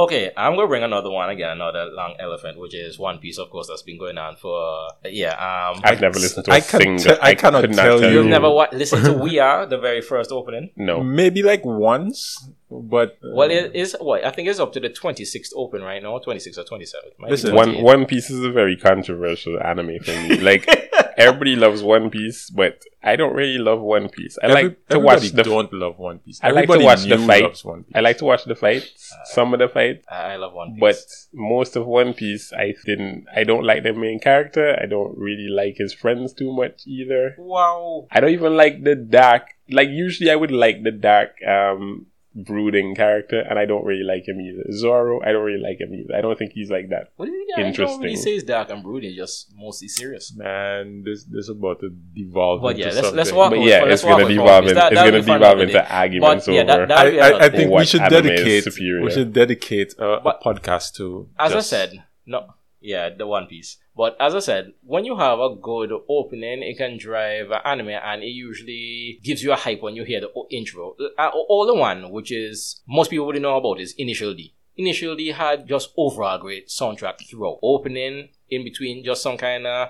okay, 0.00 0.32
I'm 0.36 0.56
gonna 0.56 0.66
bring 0.66 0.82
another 0.82 1.10
one 1.10 1.30
again, 1.30 1.50
another 1.50 1.84
long 1.92 2.16
elephant, 2.18 2.58
which 2.58 2.74
is 2.74 2.98
One 2.98 3.18
Piece, 3.18 3.38
of 3.38 3.50
course, 3.50 3.68
that's 3.68 3.82
been 3.82 3.98
going 3.98 4.18
on 4.18 4.34
for 4.36 4.88
yeah. 5.04 5.32
Um, 5.34 5.80
I've 5.84 6.00
never 6.00 6.18
listened 6.18 6.46
to 6.46 6.50
a 6.50 6.54
I 6.54 6.60
can 6.60 6.80
thing 6.80 6.96
te- 6.96 7.04
that 7.04 7.22
I 7.22 7.28
I, 7.30 7.34
cannot 7.36 7.60
could 7.60 7.76
not 7.76 7.82
tell 7.82 8.00
tell 8.00 8.10
you. 8.10 8.18
you've 8.18 8.26
never 8.26 8.50
wa- 8.50 8.66
listened 8.72 9.04
to 9.04 9.12
We 9.12 9.38
Are, 9.38 9.64
the 9.66 9.78
very 9.78 10.00
first 10.00 10.32
opening. 10.32 10.70
No. 10.76 11.02
Maybe 11.04 11.42
like 11.42 11.64
once, 11.64 12.48
but 12.70 13.10
uh, 13.22 13.28
Well, 13.34 13.50
it 13.50 13.72
is 13.74 13.94
what 14.00 14.24
I 14.24 14.30
think 14.30 14.48
it's 14.48 14.58
up 14.58 14.72
to 14.72 14.80
the 14.80 14.90
26th 14.90 15.50
open 15.54 15.82
right 15.82 16.02
now, 16.02 16.18
26th 16.18 16.58
or 16.58 16.64
27th. 16.64 17.28
Listen, 17.28 17.54
One 17.54 17.80
One 17.82 18.06
Piece 18.06 18.30
is 18.30 18.42
a 18.44 18.50
very 18.50 18.76
controversial 18.76 19.60
anime 19.62 19.98
for 20.02 20.10
me. 20.12 20.38
Like 20.40 20.66
everybody 21.16 21.56
loves 21.56 21.82
One 21.82 22.10
Piece, 22.10 22.50
but 22.50 22.82
I 23.02 23.16
don't 23.16 23.34
really 23.34 23.58
love 23.58 23.80
One 23.80 24.08
Piece. 24.08 24.38
I 24.42 24.46
Every- 24.46 24.62
like 24.64 24.88
to 24.88 24.98
watch 24.98 25.30
the. 25.30 25.42
don't 25.42 25.72
love 25.72 25.98
One 25.98 26.18
Piece. 26.20 26.40
I 26.42 26.50
like 26.50 26.68
to 26.68 26.78
watch 26.78 27.02
the 27.02 27.16
new 27.16 27.26
fight. 27.26 27.42
loves 27.42 27.64
One 27.64 27.84
Piece. 27.84 27.92
I 27.96 28.00
like 28.00 28.18
to 28.18 28.24
watch 28.24 28.44
the 28.44 28.54
fights, 28.54 29.12
some 29.26 29.52
of 29.54 29.60
the 29.60 29.68
fights, 29.68 30.06
I 30.10 30.34
I 30.34 30.36
love 30.36 30.52
One 30.54 30.72
Piece. 30.74 30.80
but 30.80 30.96
most 31.32 31.76
of 31.76 31.86
One 31.86 32.14
Piece, 32.14 32.52
I 32.52 32.74
didn't. 32.86 33.26
I 33.34 33.44
don't 33.44 33.64
like 33.64 33.82
the 33.82 33.92
main 33.92 34.20
character. 34.20 34.76
I 34.80 34.86
don't 34.86 35.16
really 35.18 35.48
like 35.48 35.76
his 35.76 35.92
friends 35.92 36.32
too 36.32 36.52
much 36.52 36.82
either. 36.86 37.34
wow. 37.38 38.06
I 38.10 38.20
don't 38.20 38.30
even 38.30 38.56
like 38.56 38.84
the 38.84 38.94
dark. 38.94 39.48
Like 39.70 39.88
usually, 39.88 40.30
I 40.30 40.36
would 40.36 40.50
like 40.50 40.82
the 40.82 40.90
dark, 40.90 41.36
um, 41.46 42.06
brooding 42.34 42.94
character, 42.94 43.40
and 43.48 43.58
I 43.58 43.64
don't 43.64 43.84
really 43.84 44.02
like 44.02 44.26
him 44.26 44.40
either. 44.40 44.64
Zoro, 44.72 45.20
I 45.22 45.32
don't 45.32 45.44
really 45.44 45.62
like 45.62 45.80
him 45.80 45.94
either. 45.94 46.16
I 46.16 46.20
don't 46.20 46.36
think 46.38 46.52
he's 46.52 46.70
like 46.70 46.88
that. 46.90 47.12
What 47.16 47.26
do 47.26 47.32
you 47.32 47.46
I 47.56 47.60
don't 47.60 47.68
Interesting. 47.68 48.00
really 48.00 48.16
say 48.16 48.32
it's 48.34 48.42
dark 48.44 48.70
and 48.70 48.82
brooding, 48.82 49.14
just 49.14 49.52
mostly 49.56 49.86
serious. 49.88 50.34
Man, 50.36 51.02
this 51.04 51.24
this 51.24 51.48
about 51.48 51.80
to 51.80 51.90
devolve 52.14 52.62
But 52.62 52.76
into 52.76 52.88
yeah, 52.88 53.00
let's- 53.00 53.12
let's 53.14 53.32
walk 53.32 53.50
But 53.50 53.60
yeah, 53.60 53.82
let's 53.82 54.02
it's 54.02 54.04
walk 54.04 54.20
gonna 54.20 54.34
devolve. 54.34 54.66
In- 54.66 54.74
That- 54.74 54.92
It's 54.92 55.00
gonna 55.00 55.20
devolve 55.22 55.60
into 55.60 55.72
day. 55.74 55.86
arguments 55.88 56.46
But 56.46 56.52
yeah, 56.54 56.64
that- 56.64 56.76
over. 56.78 56.86
that- 56.86 56.98
I, 57.06 57.18
I, 57.18 57.44
I 57.44 57.48
think 57.50 57.70
we 57.70 57.84
should 57.84 58.00
dedicate 58.08 58.66
we 59.04 59.10
should 59.10 59.32
dedicate 59.32 59.94
a, 59.98 60.06
a 60.30 60.38
podcast 60.44 60.94
to 60.94 61.28
As 61.38 61.52
just- 61.52 61.72
I 61.72 61.76
said, 61.76 62.04
no, 62.26 62.46
yeah, 62.84 63.08
the 63.08 63.26
One 63.26 63.46
Piece. 63.46 63.78
But 63.96 64.16
as 64.20 64.34
I 64.34 64.40
said, 64.40 64.74
when 64.82 65.04
you 65.04 65.16
have 65.16 65.38
a 65.38 65.54
good 65.54 65.90
opening, 66.08 66.62
it 66.62 66.76
can 66.76 66.98
drive 66.98 67.50
an 67.50 67.60
anime, 67.64 67.88
and 67.88 68.22
it 68.22 68.26
usually 68.26 69.20
gives 69.24 69.42
you 69.42 69.52
a 69.52 69.56
hype 69.56 69.82
when 69.82 69.96
you 69.96 70.04
hear 70.04 70.20
the 70.20 70.30
intro. 70.50 70.94
Uh, 71.18 71.30
all 71.32 71.66
the 71.66 71.74
one, 71.74 72.10
which 72.10 72.30
is 72.30 72.82
most 72.86 73.10
people 73.10 73.26
wouldn't 73.26 73.42
know 73.42 73.56
about, 73.56 73.80
is 73.80 73.94
Initial 73.96 74.34
D. 74.34 74.54
Initial 74.76 75.16
D 75.16 75.28
had 75.28 75.66
just 75.66 75.92
overall 75.96 76.38
great 76.38 76.68
soundtrack 76.68 77.28
throughout. 77.28 77.58
Opening, 77.62 78.28
in 78.50 78.64
between, 78.64 79.02
just 79.02 79.22
some 79.22 79.38
kind 79.38 79.66
of 79.66 79.88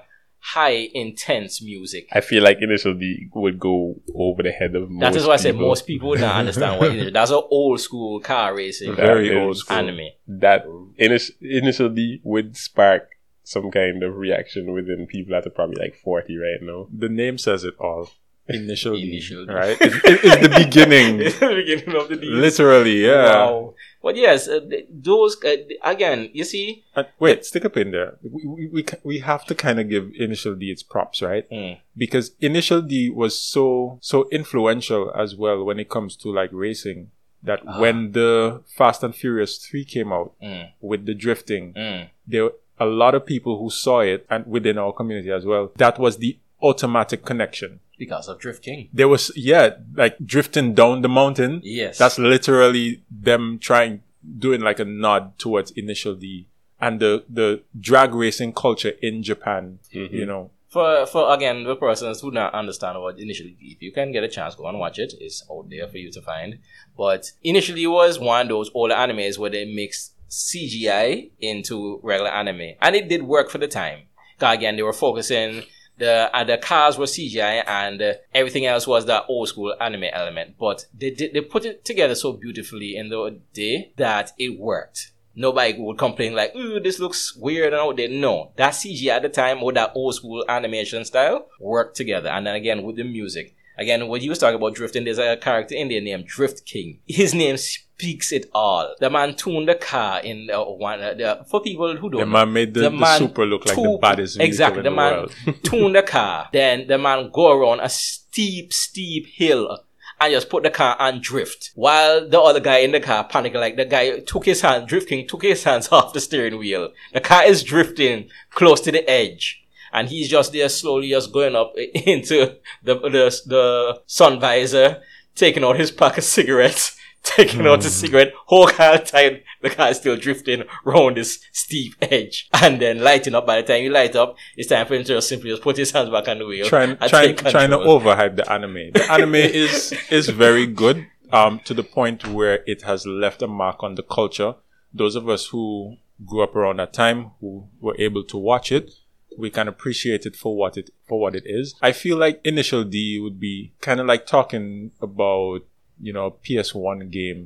high 0.52 0.88
intense 0.92 1.62
music. 1.62 2.06
I 2.12 2.20
feel 2.20 2.42
like 2.42 2.58
Initial 2.60 2.92
D 2.94 3.28
would 3.34 3.58
go 3.58 3.96
over 4.14 4.42
the 4.42 4.52
head 4.52 4.74
of 4.74 4.90
most. 4.90 5.00
That 5.00 5.16
is 5.16 5.26
why 5.26 5.34
I 5.34 5.36
said 5.36 5.52
people. 5.54 5.68
most 5.68 5.86
people 5.86 6.08
would 6.10 6.20
not 6.20 6.36
understand 6.36 6.78
what 6.80 6.90
Initial. 6.90 7.12
That's 7.12 7.30
an 7.30 7.42
old 7.50 7.80
school 7.80 8.20
car 8.20 8.54
racing 8.54 8.94
very 8.94 9.34
old 9.36 9.56
school. 9.56 9.76
anime. 9.78 10.08
That 10.28 10.66
init- 11.00 11.30
Initial 11.40 11.88
D 11.88 12.20
would 12.24 12.56
spark 12.56 13.08
some 13.42 13.70
kind 13.70 14.02
of 14.02 14.16
reaction 14.16 14.72
within 14.72 15.06
people 15.06 15.32
that 15.32 15.46
are 15.46 15.50
probably 15.50 15.76
like 15.80 15.94
forty 15.96 16.36
right 16.36 16.60
now. 16.60 16.88
The 16.92 17.08
name 17.08 17.38
says 17.38 17.64
it 17.64 17.74
all. 17.80 18.10
Initial, 18.46 18.94
D, 18.96 19.08
Initial 19.10 19.46
D. 19.46 19.52
right? 19.54 19.78
It, 19.80 19.92
it- 20.04 20.20
it's 20.24 20.42
the 20.46 20.64
beginning. 20.64 21.20
It's 21.26 21.38
the 21.38 21.54
beginning 21.54 21.96
of 21.96 22.08
the 22.10 22.16
D. 22.16 22.26
Literally, 22.26 23.06
yeah. 23.06 23.24
Wow. 23.32 23.74
But 24.04 24.16
yes, 24.16 24.46
uh, 24.48 24.60
those 24.92 25.32
uh, 25.42 25.56
again. 25.82 26.28
You 26.38 26.44
see, 26.44 26.84
Uh, 26.94 27.04
wait, 27.18 27.44
stick 27.46 27.64
up 27.64 27.76
in 27.82 27.90
there. 27.90 28.10
We, 28.22 28.40
we, 28.54 28.62
we, 28.74 28.84
we 29.02 29.16
have 29.30 29.42
to 29.46 29.54
kind 29.54 29.80
of 29.80 29.88
give 29.88 30.12
Initial 30.26 30.54
D 30.54 30.70
its 30.70 30.82
props, 30.82 31.22
right? 31.22 31.48
Mm. 31.50 31.78
Because 31.96 32.26
Initial 32.40 32.82
D 32.82 33.08
was 33.08 33.32
so 33.54 33.98
so 34.02 34.28
influential 34.30 35.10
as 35.16 35.34
well 35.42 35.64
when 35.64 35.78
it 35.80 35.88
comes 35.88 36.16
to 36.22 36.26
like 36.40 36.50
racing. 36.52 37.00
That 37.48 37.60
Ah. 37.66 37.80
when 37.82 38.12
the 38.12 38.60
Fast 38.78 39.02
and 39.02 39.14
Furious 39.14 39.52
Three 39.64 39.84
came 39.94 40.10
out 40.12 40.32
Mm. 40.42 40.64
with 40.80 41.06
the 41.08 41.14
drifting, 41.24 41.72
Mm. 41.74 42.08
there 42.32 42.50
a 42.80 42.86
lot 42.86 43.14
of 43.14 43.24
people 43.24 43.54
who 43.60 43.70
saw 43.70 44.00
it, 44.00 44.26
and 44.28 44.44
within 44.46 44.76
our 44.78 44.92
community 44.92 45.30
as 45.30 45.44
well. 45.46 45.70
That 45.76 45.96
was 46.04 46.18
the 46.18 46.36
automatic 46.68 47.20
connection. 47.24 47.80
because 47.98 48.26
of 48.28 48.36
drifting. 48.44 48.88
There 48.92 49.08
was 49.14 49.30
yeah, 49.36 49.66
like 49.94 50.16
drifting 50.34 50.74
down 50.74 51.02
the 51.02 51.08
mountain. 51.20 51.60
Yes, 51.62 51.98
That's 51.98 52.18
literally 52.18 52.86
them 53.28 53.58
trying 53.68 54.02
doing 54.44 54.60
like 54.68 54.80
a 54.80 54.84
nod 54.84 55.22
towards 55.38 55.70
Initial 55.82 56.14
D 56.22 56.46
and 56.80 56.98
the 57.00 57.12
the 57.38 57.48
drag 57.88 58.10
racing 58.14 58.52
culture 58.64 58.92
in 59.08 59.22
Japan. 59.22 59.78
Mm-hmm. 59.94 60.14
You 60.20 60.26
know, 60.26 60.50
for 60.74 61.06
for 61.06 61.22
again 61.36 61.62
the 61.64 61.76
persons 61.76 62.20
who 62.22 62.30
not 62.40 62.52
understand 62.62 63.00
what 63.00 63.18
Initial 63.26 63.46
D. 63.46 63.56
If 63.76 63.80
you 63.86 63.92
can 63.92 64.10
get 64.12 64.24
a 64.24 64.28
chance, 64.36 64.54
go 64.56 64.66
and 64.66 64.78
watch 64.84 64.98
it. 64.98 65.14
It's 65.20 65.44
out 65.50 65.66
there 65.70 65.86
for 65.92 65.98
you 65.98 66.10
to 66.16 66.22
find. 66.30 66.58
But 67.02 67.22
Initial 67.44 67.76
D, 67.76 67.84
it 67.84 67.94
was 68.00 68.18
one 68.18 68.42
of 68.46 68.48
those 68.48 68.70
older 68.74 68.94
animes 69.04 69.38
where 69.38 69.50
they 69.50 69.64
mixed 69.80 70.12
CGI 70.30 71.30
into 71.40 72.00
regular 72.02 72.30
anime, 72.30 72.74
and 72.80 72.96
it 72.96 73.08
did 73.08 73.22
work 73.22 73.50
for 73.50 73.58
the 73.58 73.68
time. 73.68 74.00
'Cause 74.38 74.54
again, 74.56 74.74
they 74.76 74.82
were 74.82 74.92
focusing. 75.06 75.62
The 75.96 76.34
uh, 76.34 76.44
the 76.44 76.58
cars 76.58 76.98
were 76.98 77.06
CGI 77.06 77.62
and 77.66 78.02
uh, 78.02 78.14
everything 78.34 78.66
else 78.66 78.86
was 78.86 79.06
that 79.06 79.26
old 79.28 79.48
school 79.48 79.74
anime 79.80 80.04
element, 80.12 80.56
but 80.58 80.86
they 80.92 81.10
did 81.10 81.32
they 81.34 81.40
put 81.40 81.64
it 81.64 81.84
together 81.84 82.14
so 82.14 82.32
beautifully 82.32 82.96
in 82.96 83.10
the 83.10 83.38
day 83.52 83.92
that 83.96 84.32
it 84.38 84.58
worked. 84.58 85.12
Nobody 85.36 85.74
would 85.78 85.98
complain 85.98 86.34
like, 86.34 86.54
"Ooh, 86.54 86.80
this 86.80 86.98
looks 86.98 87.36
weird 87.36 87.72
and 87.72 87.82
out 87.82 87.96
there." 87.96 88.08
No, 88.08 88.52
that 88.56 88.74
CG 88.74 89.06
at 89.06 89.22
the 89.22 89.28
time 89.28 89.62
or 89.62 89.72
that 89.72 89.92
old 89.94 90.14
school 90.14 90.44
animation 90.48 91.04
style 91.04 91.46
worked 91.60 91.96
together. 91.96 92.28
And 92.28 92.46
then 92.46 92.54
again 92.54 92.82
with 92.82 92.96
the 92.96 93.04
music, 93.04 93.54
again 93.78 94.08
what 94.08 94.22
you 94.22 94.30
was 94.30 94.38
talking 94.38 94.56
about 94.56 94.74
drifting, 94.74 95.04
there's 95.04 95.18
a 95.18 95.36
character 95.36 95.74
in 95.74 95.88
there 95.88 96.00
named 96.00 96.26
Drift 96.26 96.64
King. 96.64 97.00
His 97.06 97.34
name 97.34 97.56
speaks 97.96 98.32
it 98.32 98.50
all. 98.52 98.94
The 98.98 99.08
man 99.08 99.34
tuned 99.34 99.68
the 99.68 99.74
car 99.74 100.20
in 100.20 100.50
uh, 100.52 100.64
one. 100.64 101.00
Uh, 101.00 101.14
the, 101.14 101.46
for 101.48 101.62
people 101.62 101.96
who 101.96 102.10
don't, 102.10 102.20
the 102.20 102.26
man 102.26 102.52
made 102.52 102.74
the, 102.74 102.82
the, 102.82 102.90
man 102.90 103.18
super 103.18 103.46
look 103.46 103.66
like 103.66 103.76
the 103.76 103.82
too- 103.82 103.98
baddest 104.00 104.36
vehicle 104.36 104.48
exactly 104.48 104.78
in 104.78 104.84
the 104.84 104.90
the, 104.90 104.96
man 104.96 105.12
world. 105.12 105.34
tune 105.62 105.92
the 105.92 106.02
car 106.02 106.48
then 106.52 106.86
the 106.86 106.98
man 106.98 107.30
go 107.32 107.52
around 107.52 107.80
a 107.80 107.88
steep 107.88 108.72
steep 108.72 109.26
hill 109.26 109.78
and 110.20 110.32
just 110.32 110.48
put 110.48 110.62
the 110.62 110.70
car 110.70 110.96
on 110.98 111.20
drift 111.20 111.70
while 111.74 112.28
the 112.28 112.40
other 112.40 112.60
guy 112.60 112.78
in 112.78 112.92
the 112.92 113.00
car 113.00 113.26
panicking 113.28 113.54
like 113.54 113.76
the 113.76 113.84
guy 113.84 114.18
took 114.20 114.44
his 114.44 114.60
hand 114.60 114.88
drifting, 114.88 115.26
took 115.26 115.42
his 115.42 115.64
hands 115.64 115.88
off 115.92 116.12
the 116.12 116.20
steering 116.20 116.58
wheel 116.58 116.92
the 117.12 117.20
car 117.20 117.44
is 117.44 117.62
drifting 117.62 118.28
close 118.50 118.80
to 118.80 118.90
the 118.90 119.08
edge 119.08 119.62
and 119.92 120.08
he's 120.08 120.28
just 120.28 120.52
there 120.52 120.68
slowly 120.68 121.10
just 121.10 121.32
going 121.32 121.54
up 121.54 121.74
into 121.94 122.56
the 122.82 122.94
the, 122.98 123.42
the 123.46 124.02
sun 124.06 124.40
visor 124.40 125.00
taking 125.36 125.64
out 125.64 125.76
his 125.76 125.90
pack 125.90 126.18
of 126.18 126.24
cigarettes 126.24 126.96
taking 127.24 127.66
out 127.66 127.80
the 127.80 127.88
cigarette, 127.88 128.32
whole 128.46 128.68
car 128.68 128.98
time, 128.98 129.40
the 129.62 129.70
car 129.70 129.88
is 129.88 129.96
still 129.96 130.16
drifting 130.16 130.62
around 130.86 131.16
this 131.16 131.40
steep 131.52 131.94
edge. 132.00 132.48
And 132.52 132.80
then 132.80 133.00
lighting 133.00 133.34
up, 133.34 133.46
by 133.46 133.60
the 133.60 133.66
time 133.66 133.82
you 133.82 133.90
light 133.90 134.14
up, 134.14 134.36
it's 134.56 134.68
time 134.68 134.86
for 134.86 134.94
him 134.94 135.02
to 135.04 135.14
just 135.14 135.28
simply 135.28 135.50
just 135.50 135.62
put 135.62 135.76
his 135.76 135.90
hands 135.90 136.10
back 136.10 136.28
on 136.28 136.38
the 136.38 136.46
wheel. 136.46 136.66
trying 136.66 136.96
trying 137.08 137.34
trying 137.36 137.70
to 137.70 137.78
overhype 137.78 138.36
the 138.36 138.50
anime. 138.50 138.92
The 138.92 139.06
anime 139.10 139.34
is 139.34 139.94
is 140.10 140.28
very 140.28 140.66
good. 140.66 141.06
Um, 141.32 141.60
to 141.64 141.74
the 141.74 141.82
point 141.82 142.28
where 142.28 142.62
it 142.64 142.82
has 142.82 143.06
left 143.06 143.42
a 143.42 143.48
mark 143.48 143.82
on 143.82 143.96
the 143.96 144.04
culture. 144.04 144.54
Those 144.92 145.16
of 145.16 145.28
us 145.28 145.46
who 145.46 145.96
grew 146.24 146.42
up 146.44 146.54
around 146.54 146.78
that 146.78 146.92
time, 146.92 147.32
who 147.40 147.66
were 147.80 147.96
able 147.98 148.22
to 148.24 148.36
watch 148.36 148.70
it, 148.70 148.92
we 149.36 149.50
can 149.50 149.66
appreciate 149.66 150.26
it 150.26 150.36
for 150.36 150.56
what 150.56 150.76
it 150.76 150.90
for 151.08 151.18
what 151.18 151.34
it 151.34 151.42
is. 151.44 151.74
I 151.82 151.90
feel 151.90 152.16
like 152.16 152.40
Initial 152.44 152.84
D 152.84 153.18
would 153.18 153.40
be 153.40 153.72
kind 153.80 153.98
of 153.98 154.06
like 154.06 154.26
talking 154.26 154.92
about 155.00 155.62
you 156.06 156.12
know 156.16 156.26
PS1 156.46 156.98
game 157.10 157.40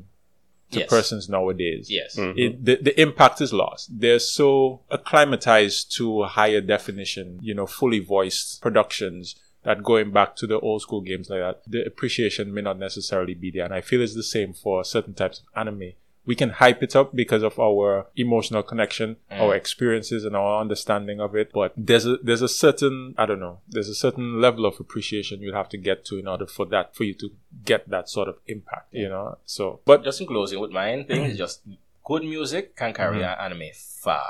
to 0.71 0.81
Yes. 0.81 0.89
persons 0.91 1.29
nowadays 1.37 1.85
Yes. 1.91 2.17
Mm-hmm. 2.17 2.39
it, 2.39 2.65
the, 2.69 2.75
the 2.89 2.95
impact 3.07 3.41
is 3.41 3.53
lost. 3.65 3.85
They're 4.03 4.19
so 4.19 4.81
acclimatized 4.91 5.97
to 5.97 6.25
higher 6.25 6.61
definition, 6.61 7.39
you 7.49 7.55
know, 7.55 7.67
fully 7.67 8.01
voiced 8.01 8.61
productions 8.61 9.35
that 9.63 9.83
going 9.83 10.11
back 10.19 10.37
to 10.37 10.47
the 10.47 10.59
old 10.61 10.83
school 10.83 11.01
games 11.01 11.31
like 11.31 11.41
that, 11.41 11.63
the 11.67 11.81
appreciation 11.87 12.53
may 12.55 12.61
not 12.61 12.79
necessarily 12.79 13.35
be 13.35 13.51
there. 13.51 13.65
And 13.65 13.75
I 13.75 13.81
feel 13.81 14.01
it's 14.03 14.15
the 14.15 14.23
same 14.23 14.53
for 14.53 14.85
certain 14.85 15.15
types 15.15 15.41
of 15.41 15.47
anime. 15.61 15.93
We 16.29 16.35
can 16.43 16.51
hype 16.63 16.81
it 16.87 16.95
up 17.01 17.09
because 17.23 17.43
of 17.43 17.59
our 17.59 18.07
emotional 18.25 18.63
connection, 18.63 19.17
our 19.31 19.55
experiences 19.63 20.25
and 20.27 20.35
our 20.37 20.61
understanding 20.61 21.19
of 21.27 21.35
it. 21.35 21.49
But 21.59 21.73
there's 21.89 22.07
a 22.13 22.15
there's 22.27 22.43
a 22.43 22.53
certain 22.65 23.15
I 23.17 23.25
don't 23.29 23.41
know, 23.47 23.57
there's 23.75 23.89
a 23.89 23.95
certain 24.05 24.41
level 24.47 24.65
of 24.71 24.75
appreciation 24.85 25.41
you 25.47 25.55
have 25.61 25.69
to 25.75 25.79
get 25.89 26.05
to 26.09 26.19
in 26.23 26.27
order 26.29 26.47
for 26.47 26.67
that 26.67 26.95
for 26.97 27.05
you 27.09 27.15
to 27.23 27.29
get 27.65 27.89
that 27.95 28.09
sort 28.17 28.29
of 28.29 28.37
impact. 28.47 28.89
You 28.93 29.09
know? 29.09 29.39
So 29.57 29.81
but 29.91 30.05
Just 30.05 30.21
in 30.21 30.27
closing 30.27 30.61
with 30.61 30.71
mine 30.71 31.07
thing 31.07 31.25
is 31.25 31.39
just 31.45 31.63
good 32.05 32.23
music 32.25 32.77
can 32.77 32.93
carry 32.93 33.19
Mm-hmm. 33.19 33.41
an 33.43 33.53
anime 33.53 33.71
far. 33.75 34.27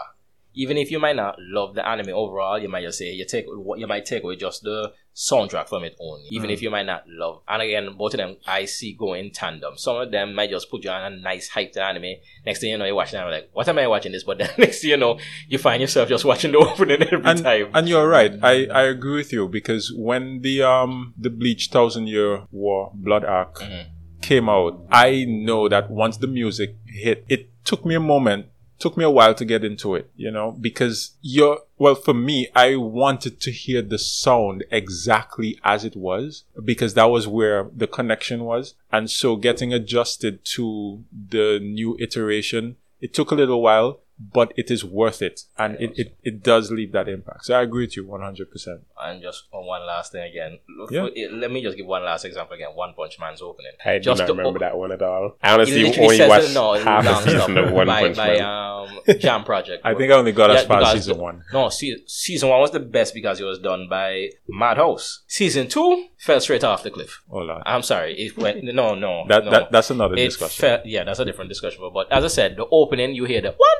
Even 0.62 0.76
if 0.76 0.90
you 0.90 0.98
might 0.98 1.16
not 1.16 1.36
love 1.38 1.74
the 1.76 1.86
anime 1.86 2.10
overall, 2.22 2.58
you 2.58 2.68
might 2.68 2.82
just 2.82 2.98
say 2.98 3.12
you 3.12 3.24
take 3.24 3.46
you 3.82 3.86
might 3.86 4.04
take 4.04 4.22
away 4.24 4.36
just 4.36 4.62
the 4.64 4.92
soundtrack 5.14 5.68
from 5.68 5.82
it 5.84 5.94
only. 6.00 6.26
Even 6.30 6.48
Mm. 6.50 6.52
if 6.52 6.62
you 6.62 6.70
might 6.70 6.86
not 6.86 7.02
love, 7.08 7.42
and 7.48 7.62
again, 7.62 7.88
both 7.96 8.14
of 8.14 8.18
them 8.18 8.36
I 8.46 8.64
see 8.66 8.92
go 8.98 9.14
in 9.14 9.30
tandem. 9.30 9.74
Some 9.76 9.96
of 10.02 10.10
them 10.10 10.34
might 10.34 10.50
just 10.50 10.70
put 10.70 10.84
you 10.84 10.90
on 10.90 11.12
a 11.12 11.16
nice 11.16 11.48
hype 11.48 11.72
to 11.72 11.82
anime. 11.82 12.12
Next 12.46 12.60
thing 12.60 12.70
you 12.70 12.78
know, 12.78 12.84
you're 12.84 12.94
watching 12.94 13.18
anime 13.18 13.32
like, 13.32 13.50
what 13.52 13.68
am 13.68 13.78
I 13.78 13.86
watching 13.88 14.12
this? 14.12 14.24
But 14.24 14.38
then 14.40 14.50
next 14.58 14.80
thing 14.80 14.90
you 14.90 14.96
know, 14.96 15.18
you 15.48 15.58
find 15.58 15.80
yourself 15.80 16.08
just 16.08 16.24
watching 16.24 16.52
the 16.52 16.58
opening 16.70 17.02
every 17.02 17.22
and, 17.24 17.42
time. 17.42 17.70
and 17.74 17.88
you're 17.88 18.08
right. 18.08 18.32
I, 18.42 18.66
I 18.66 18.82
agree 18.94 19.16
with 19.22 19.32
you 19.32 19.48
because 19.48 19.92
when 19.96 20.42
the 20.42 20.62
um 20.62 21.14
the 21.18 21.30
Bleach 21.30 21.68
Thousand 21.72 22.06
Year 22.08 22.44
War 22.50 22.92
Blood 22.94 23.24
Arc 23.24 23.56
Mhm. 23.60 23.86
came 24.22 24.48
out, 24.48 24.84
I 24.90 25.24
know 25.28 25.68
that 25.68 25.90
once 25.90 26.16
the 26.18 26.26
music 26.26 26.76
hit, 26.86 27.24
it 27.28 27.50
took 27.64 27.84
me 27.84 27.94
a 27.94 28.00
moment, 28.14 28.46
took 28.78 28.96
me 28.96 29.04
a 29.04 29.10
while 29.10 29.34
to 29.34 29.44
get 29.44 29.64
into 29.64 29.94
it, 29.94 30.10
you 30.16 30.30
know, 30.30 30.52
because 30.52 31.16
you're 31.20 31.60
well 31.78 31.94
for 31.94 32.14
me, 32.14 32.48
I 32.54 32.76
wanted 32.76 33.40
to 33.40 33.50
hear 33.50 33.82
the 33.82 33.98
sound 33.98 34.64
exactly 34.70 35.58
as 35.64 35.84
it 35.84 35.96
was 35.96 36.44
because 36.64 36.94
that 36.94 37.10
was 37.10 37.26
where 37.26 37.68
the 37.74 37.86
connection 37.86 38.44
was. 38.44 38.74
And 38.92 39.10
so 39.10 39.36
getting 39.36 39.72
adjusted 39.72 40.44
to 40.56 41.04
the 41.12 41.58
new 41.60 41.96
iteration, 42.00 42.76
it 43.00 43.14
took 43.14 43.30
a 43.30 43.36
little 43.36 43.62
while, 43.62 44.00
but 44.20 44.52
it 44.56 44.70
is 44.70 44.84
worth 44.84 45.22
it. 45.22 45.42
And 45.56 45.76
it, 45.80 45.92
it, 45.96 46.16
it 46.24 46.42
does 46.42 46.70
leave 46.72 46.92
that 46.92 47.08
impact. 47.08 47.44
So 47.44 47.54
I 47.54 47.62
agree 47.62 47.84
with 47.86 47.96
you 47.96 48.04
100%. 48.04 48.80
And 49.00 49.22
just 49.22 49.44
on 49.52 49.64
one 49.66 49.86
last 49.86 50.12
thing 50.12 50.22
again, 50.28 50.58
Yeah. 50.90 51.06
for- 51.06 51.12
eh, 51.16 51.28
let 51.30 51.50
me 51.52 51.62
just 51.62 51.76
give 51.76 51.86
one 51.86 52.04
last 52.04 52.24
example 52.24 52.54
again. 52.56 52.70
One 52.74 52.94
Punch 52.94 53.18
Man's 53.20 53.40
opening. 53.42 53.72
I 53.84 53.98
just 54.00 54.18
do 54.20 54.26
not 54.26 54.36
remember 54.36 54.58
o- 54.58 54.60
that 54.60 54.76
one 54.76 54.92
at 54.92 55.02
all. 55.02 55.36
I 55.42 55.54
honestly 55.54 55.84
literally 55.84 56.04
only 56.04 56.16
says 56.16 56.28
watched 56.28 56.50
it, 56.50 56.54
no, 56.54 56.72
half 56.74 57.04
long 57.04 57.14
a 57.14 57.22
season 57.30 57.58
of 57.58 57.70
One 57.72 57.86
by, 57.86 58.00
Punch 58.02 58.16
by 58.16 58.26
Man. 58.38 58.42
um, 58.44 59.18
Jam 59.20 59.44
Project. 59.44 59.82
I 59.84 59.94
think 59.94 60.10
I 60.12 60.16
only 60.16 60.32
got 60.32 60.50
as 60.50 60.62
Yeah, 60.62 60.68
far 60.68 60.82
as 60.82 60.92
season 60.92 61.16
the- 61.16 61.22
one. 61.22 61.44
No, 61.52 61.68
se- 61.68 62.02
season 62.06 62.48
one 62.48 62.60
was 62.60 62.72
the 62.72 62.80
best 62.80 63.14
because 63.14 63.40
it 63.40 63.44
was 63.44 63.58
done 63.60 63.86
by 63.88 64.30
Madhouse. 64.48 65.22
Season 65.28 65.68
two 65.68 66.06
fell 66.18 66.40
straight 66.40 66.64
off 66.64 66.82
the 66.82 66.90
cliff. 66.90 67.22
Oh, 67.30 67.38
Lord. 67.38 67.62
I'm 67.66 67.82
sorry, 67.82 68.14
it 68.18 68.36
went 68.36 68.64
no, 68.64 68.94
no, 68.94 69.24
That, 69.28 69.44
no. 69.44 69.50
that, 69.52 69.70
that's 69.72 69.90
another 69.90 70.14
it 70.16 70.24
discussion. 70.24 70.60
fell, 70.60 70.80
yeah, 70.84 71.04
that's 71.04 71.20
a 71.20 71.24
different 71.24 71.48
discussion. 71.50 71.80
But, 71.80 71.92
but 71.94 72.12
as 72.12 72.24
I 72.24 72.28
said, 72.28 72.56
the 72.56 72.66
opening 72.70 73.14
you 73.14 73.24
hear 73.24 73.40
the 73.40 73.50
one 73.50 73.78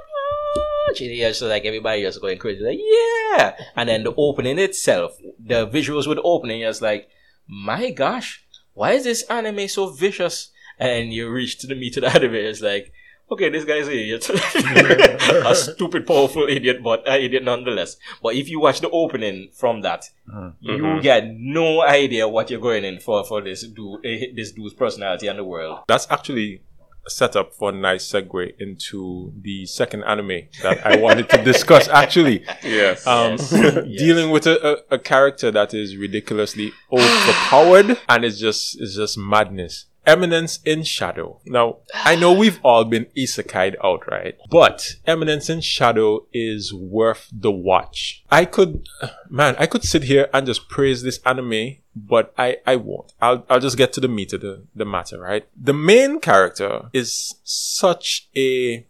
punch, 0.89 1.01
and 1.01 1.11
it's 1.11 1.39
just 1.39 1.43
like 1.43 1.65
everybody 1.65 2.03
just 2.03 2.21
going 2.21 2.39
crazy, 2.39 2.65
like 2.65 2.79
yeah. 2.81 3.55
And 3.77 3.89
then 3.89 4.05
the 4.05 4.15
opening 4.17 4.59
itself, 4.59 5.17
the 5.39 5.67
visuals 5.67 6.07
with 6.07 6.17
the 6.19 6.23
opening, 6.23 6.63
is 6.63 6.81
like, 6.83 7.09
my 7.47 7.91
gosh, 7.91 8.45
why 8.75 8.93
is 8.93 9.05
this 9.05 9.23
anime 9.25 9.69
so 9.69 9.91
vicious? 9.91 10.51
And 10.79 11.13
you 11.13 11.29
reach 11.31 11.59
to 11.59 11.67
the 11.67 11.75
meat 11.75 11.97
of 11.97 12.03
the 12.05 12.11
anime, 12.15 12.35
it's 12.35 12.61
like. 12.61 12.93
Okay, 13.31 13.51
this 13.51 13.67
guy's 13.67 13.87
an 13.87 13.93
idiot. 13.93 14.27
a 15.47 15.55
stupid, 15.55 16.07
powerful 16.07 16.45
idiot, 16.49 16.83
but 16.83 17.07
an 17.07 17.21
idiot 17.21 17.45
nonetheless. 17.45 17.99
But 18.23 18.37
if 18.37 18.49
you 18.49 18.59
watch 18.59 18.81
the 18.81 18.89
opening 18.89 19.51
from 19.53 19.83
that, 19.83 20.05
Mhm. 20.27 20.55
you 20.61 20.73
Mhm. 20.79 21.03
get 21.03 21.25
no 21.37 21.83
idea 21.83 22.27
what 22.27 22.49
you're 22.51 22.59
going 22.61 22.85
in 22.85 23.01
for 23.01 23.23
for 23.25 23.43
this 23.43 23.67
dude, 23.67 24.01
eh, 24.05 24.29
this 24.35 24.53
dude's 24.53 24.73
personality 24.73 25.27
and 25.27 25.39
the 25.39 25.45
world. 25.45 25.81
That's 25.89 26.07
actually 26.11 26.55
a 26.55 26.61
setup 27.09 27.55
for 27.55 27.71
a 27.71 27.73
nice 27.73 28.11
segue 28.11 28.53
into 28.59 29.33
the 29.41 29.67
second 29.67 30.05
anime 30.05 30.43
that 30.63 30.85
I 30.87 30.97
wanted 30.97 31.29
to 31.31 31.43
discuss, 31.43 31.89
actually. 32.03 32.45
Yes. 32.63 33.07
Um, 33.07 33.33
Yes. 33.33 33.53
Yes. 33.53 33.85
dealing 33.99 34.31
with 34.31 34.47
a, 34.47 34.83
a, 34.91 34.95
a 34.97 34.99
character 34.99 35.51
that 35.51 35.75
is 35.75 35.97
ridiculously 35.97 36.73
overpowered 36.93 37.99
and 38.09 38.25
it's 38.25 38.39
just 38.39 38.81
it's 38.81 38.97
just 38.97 39.19
madness. 39.19 39.87
Eminence 40.07 40.61
in 40.65 40.85
Shadow. 40.85 41.39
Now, 41.45 41.79
I 41.93 42.17
know 42.17 42.33
we've 42.33 42.59
all 42.65 42.85
been 42.87 43.07
isekai'd 43.15 43.77
out, 43.85 44.11
right? 44.11 44.37
But 44.51 44.95
Eminence 45.07 45.51
in 45.51 45.61
Shadow 45.61 46.27
is 46.33 46.73
worth 46.73 47.29
the 47.31 47.51
watch. 47.53 48.25
I 48.31 48.47
could, 48.47 48.89
man, 49.29 49.55
I 49.59 49.67
could 49.67 49.85
sit 49.85 50.05
here 50.05 50.31
and 50.33 50.47
just 50.47 50.67
praise 50.71 51.03
this 51.03 51.21
anime, 51.27 51.77
but 52.07 52.33
I, 52.39 52.59
I 52.67 52.77
won't. 52.77 53.13
I'll, 53.21 53.45
I'll 53.51 53.61
just 53.61 53.77
get 53.77 53.93
to 53.95 54.01
the 54.01 54.09
meat 54.09 54.33
of 54.33 54.41
the, 54.43 54.63
the 54.75 54.85
matter, 54.85 55.19
right? 55.21 55.47
The 55.57 55.73
main 55.75 56.21
character 56.21 56.91
is 56.93 57.35
such 57.45 58.29
a 58.37 58.87